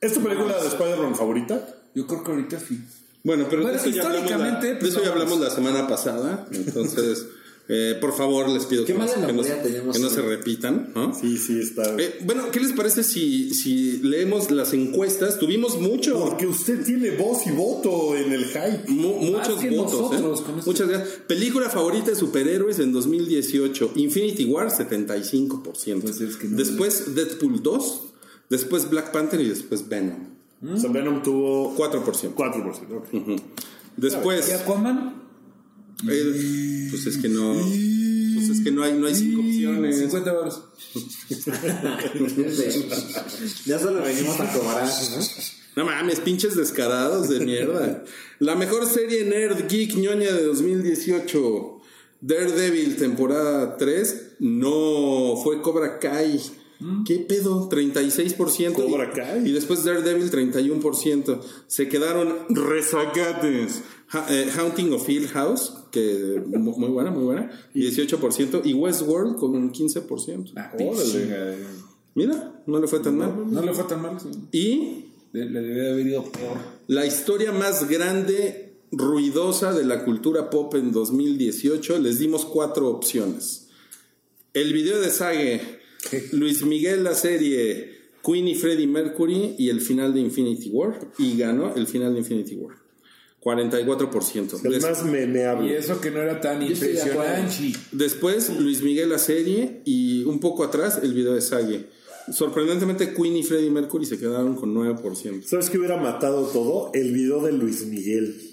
¿Es 0.00 0.14
tu 0.14 0.22
película 0.22 0.60
de 0.60 0.68
Spider-Man 0.68 1.14
favorita? 1.14 1.66
Yo 1.94 2.06
creo 2.06 2.24
que 2.24 2.30
ahorita 2.32 2.58
sí. 2.58 2.80
Bueno, 3.24 3.46
pero 3.48 3.62
Bueno, 3.62 3.76
de 3.80 3.88
eso 3.88 3.90
ya 3.96 4.02
hablamos, 4.06 4.22
la, 4.30 4.36
históricamente, 4.36 4.66
de 4.68 4.74
pues, 4.76 4.90
eso 4.92 5.02
ya 5.04 5.10
hablamos 5.12 5.40
la 5.40 5.50
semana 5.50 5.86
pasada. 5.86 6.46
Entonces, 6.50 7.26
eh, 7.68 7.96
por 8.00 8.12
favor, 8.14 8.48
les 8.48 8.66
pido 8.66 8.84
que, 8.84 8.92
no, 8.92 9.06
que 9.06 9.12
que 9.92 10.08
se 10.10 10.20
repitan. 10.22 10.90
¿no? 10.94 11.14
Sí, 11.14 11.38
sí, 11.38 11.60
está. 11.60 11.94
Eh, 11.98 12.18
bueno, 12.24 12.50
¿qué 12.50 12.60
les 12.60 12.72
parece 12.72 13.02
si, 13.04 13.54
si 13.54 13.98
leemos 13.98 14.50
las 14.50 14.72
encuestas? 14.72 15.38
Tuvimos 15.38 15.80
mucho. 15.80 16.18
Porque 16.18 16.46
usted 16.46 16.84
tiene 16.84 17.12
voz 17.16 17.46
y 17.46 17.50
voto 17.52 18.16
en 18.16 18.32
el 18.32 18.44
hype. 18.46 18.84
Mu- 18.88 19.16
muchos 19.20 19.60
que 19.60 19.70
votos, 19.70 20.10
nosotros, 20.20 20.40
¿eh? 20.48 20.62
Muchas 20.66 20.88
gracias. 20.88 21.08
Película 21.28 21.70
favorita 21.70 22.10
de 22.10 22.16
superhéroes 22.16 22.78
en 22.80 22.92
2018. 22.92 23.92
Infinity 23.96 24.44
War, 24.46 24.68
75%. 24.70 26.00
Pues 26.02 26.20
es 26.20 26.36
que 26.36 26.48
no- 26.48 26.56
después 26.56 27.14
Deadpool 27.14 27.62
2. 27.62 28.00
Después 28.50 28.90
Black 28.90 29.12
Panther 29.12 29.40
y 29.40 29.48
después 29.48 29.88
Venom. 29.88 30.26
O 30.70 30.76
sea, 30.76 30.90
Venom 30.90 31.22
tuvo 31.22 31.74
4%. 31.76 32.34
4%. 32.34 32.96
ok. 32.96 33.40
Después, 33.96 34.48
¿Y 34.48 34.52
Aquaman? 34.52 35.21
El- 36.08 36.86
pues 36.90 37.06
es 37.06 37.16
que 37.18 37.28
no. 37.28 37.54
Pues 38.34 38.48
es 38.48 38.60
que 38.64 38.70
no 38.70 38.82
hay, 38.82 38.94
no 38.94 39.06
hay 39.06 39.14
cinco 39.14 39.40
opciones. 39.40 39.98
50 39.98 40.30
dólares. 40.32 40.54
ya 43.66 43.78
solo 43.78 44.02
venimos 44.02 44.38
a 44.40 44.52
cobrar, 44.52 44.86
¿no? 44.86 45.24
No 45.74 45.86
mames, 45.86 46.20
pinches 46.20 46.54
descarados 46.56 47.28
de 47.30 47.40
mierda. 47.40 48.04
La 48.40 48.56
mejor 48.56 48.86
serie 48.86 49.24
nerd 49.24 49.66
geek 49.68 49.94
ñoña 49.96 50.30
de 50.32 50.44
2018. 50.44 51.80
Daredevil, 52.20 52.96
temporada 52.96 53.76
3. 53.78 54.22
No, 54.40 55.40
fue 55.42 55.62
Cobra 55.62 55.98
Kai. 55.98 56.38
¿Qué 57.06 57.16
pedo? 57.18 57.68
36%. 57.68 58.74
Cobra 58.74 59.10
Y- 59.12 59.16
Kai. 59.16 59.48
Y 59.48 59.52
después 59.52 59.84
Daredevil, 59.84 60.30
31%. 60.30 61.40
Se 61.66 61.88
quedaron 61.88 62.28
rezagates. 62.48 63.82
Ha- 64.10 64.26
eh, 64.30 64.50
Haunting 64.56 64.92
of 64.92 65.08
Hill 65.08 65.28
House, 65.28 65.72
que 65.90 66.42
mu- 66.46 66.76
muy 66.78 66.88
buena, 66.90 67.10
muy 67.10 67.24
buena. 67.24 67.50
18%. 67.74 68.60
Y 68.64 68.74
Westworld 68.74 69.36
con 69.36 69.56
un 69.56 69.70
15%. 69.72 70.52
Órale. 70.78 71.56
Mira, 72.14 72.62
no 72.66 72.78
le 72.78 72.86
fue 72.88 73.00
tan 73.00 73.16
mal. 73.18 73.32
No 73.50 73.62
le 73.62 73.72
fue 73.72 73.84
tan 73.84 74.02
mal. 74.02 74.18
sí. 74.20 74.28
Y 74.52 75.04
Le, 75.32 75.46
le 75.48 75.60
debe 75.62 75.90
haber 75.92 76.06
ido 76.06 76.24
peor. 76.24 76.58
La 76.88 77.06
historia 77.06 77.52
más 77.52 77.88
grande, 77.88 78.74
ruidosa 78.90 79.72
de 79.72 79.82
la 79.84 80.04
cultura 80.04 80.50
pop 80.50 80.74
en 80.74 80.92
2018, 80.92 81.98
les 81.98 82.18
dimos 82.18 82.44
cuatro 82.44 82.88
opciones. 82.90 83.68
El 84.52 84.74
video 84.74 85.00
de 85.00 85.08
Sage, 85.08 85.80
Luis 86.32 86.64
Miguel 86.64 87.04
la 87.04 87.14
serie, 87.14 87.98
Queen 88.24 88.48
y 88.48 88.54
Freddie 88.54 88.86
Mercury 88.86 89.54
y 89.58 89.70
el 89.70 89.80
final 89.80 90.14
de 90.14 90.20
Infinity 90.20 90.70
War. 90.70 90.98
Y 91.18 91.36
ganó 91.36 91.74
el 91.74 91.86
final 91.86 92.12
de 92.12 92.20
Infinity 92.20 92.56
War. 92.56 92.76
44%. 93.42 94.64
El 94.64 94.80
más 94.80 95.04
memeable. 95.04 95.68
Y 95.68 95.72
eso 95.72 96.00
que 96.00 96.12
no 96.12 96.20
era 96.20 96.40
tan 96.40 96.62
impresionante. 96.62 97.72
Después 97.90 98.50
Luis 98.60 98.82
Miguel 98.82 99.10
la 99.10 99.18
serie 99.18 99.80
y 99.84 100.22
un 100.24 100.38
poco 100.38 100.62
atrás 100.62 101.00
el 101.02 101.12
video 101.12 101.34
de 101.34 101.40
Sage. 101.40 101.86
Sorprendentemente 102.32 103.12
Queen 103.12 103.36
y 103.36 103.42
Freddie 103.42 103.70
Mercury 103.70 104.06
se 104.06 104.16
quedaron 104.16 104.54
con 104.54 104.72
9%. 104.72 105.42
¿Sabes 105.42 105.70
qué 105.70 105.78
hubiera 105.78 105.96
matado 105.96 106.46
todo? 106.46 106.92
El 106.94 107.12
video 107.12 107.42
de 107.42 107.50
Luis 107.50 107.84
Miguel. 107.86 108.51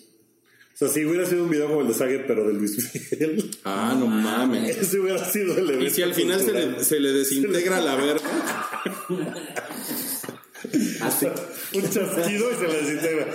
O 0.81 0.85
sea, 0.85 0.87
si 0.87 1.03
hubiera 1.03 1.25
sido 1.25 1.43
un 1.43 1.49
video 1.49 1.67
como 1.67 1.81
el 1.81 1.89
de 1.89 1.93
Sage, 1.93 2.19
pero 2.19 2.47
de 2.47 2.53
Luis 2.53 2.77
Miguel, 3.11 3.51
Ah, 3.65 3.97
no 3.99 4.07
mames. 4.07 4.77
ese 4.81 5.01
hubiera 5.01 5.29
sido 5.29 5.57
el 5.57 5.69
evento. 5.69 5.85
Y 5.85 5.89
si 5.89 6.01
al 6.03 6.13
final 6.13 6.39
se 6.39 6.53
le, 6.53 6.81
se 6.85 7.01
le 7.01 7.11
desintegra 7.11 7.81
la 7.81 7.95
verga. 7.95 8.21
Así. 11.01 11.27
Un 11.73 11.89
chasquido 11.89 12.51
y 12.51 12.55
se 12.55 12.67
le 12.67 12.81
desintegra. 12.81 13.27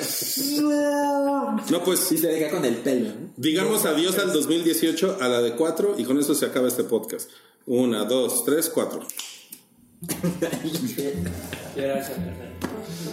No, 1.71 1.85
pues 1.85 2.01
Sí 2.01 2.17
se 2.17 2.29
deja 2.29 2.51
con 2.51 2.65
el 2.65 2.77
pelo, 2.77 3.09
¿no? 3.11 3.35
digamos 3.37 3.85
adiós 3.85 4.19
al 4.19 4.33
2018 4.33 5.19
a 5.21 5.29
la 5.29 5.43
de 5.43 5.53
4 5.53 5.97
y 5.99 6.05
con 6.05 6.19
eso 6.19 6.35
se 6.35 6.47
acaba 6.47 6.69
este 6.69 6.85
podcast. 6.85 7.29
Una, 7.67 8.05
dos, 8.05 8.45
tres, 8.47 8.71
cuatro. 8.71 9.07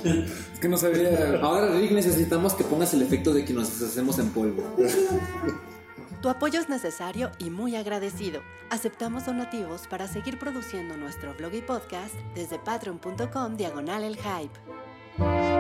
Es 0.04 0.60
que 0.60 0.68
no 0.68 0.78
sabía. 0.78 1.40
Ahora, 1.42 1.74
Rick, 1.74 1.92
necesitamos 1.92 2.54
que 2.54 2.64
pongas 2.64 2.94
el 2.94 3.02
efecto 3.02 3.34
de 3.34 3.46
que 3.46 3.54
nos 3.54 3.80
deshacemos 3.80 4.20
en 4.20 4.30
polvo. 4.30 4.64
Tu 6.22 6.30
apoyo 6.30 6.60
es 6.60 6.70
necesario 6.70 7.32
y 7.40 7.50
muy 7.50 7.76
agradecido. 7.76 8.42
Aceptamos 8.70 9.26
donativos 9.26 9.88
para 9.88 10.08
seguir 10.08 10.38
produciendo 10.38 10.96
nuestro 10.96 11.34
blog 11.34 11.54
y 11.56 11.62
podcast 11.62 12.14
desde 12.36 12.60
patreon.com 12.60 13.58
diagonal 13.58 14.04
el 14.04 14.18
hype. 14.18 15.51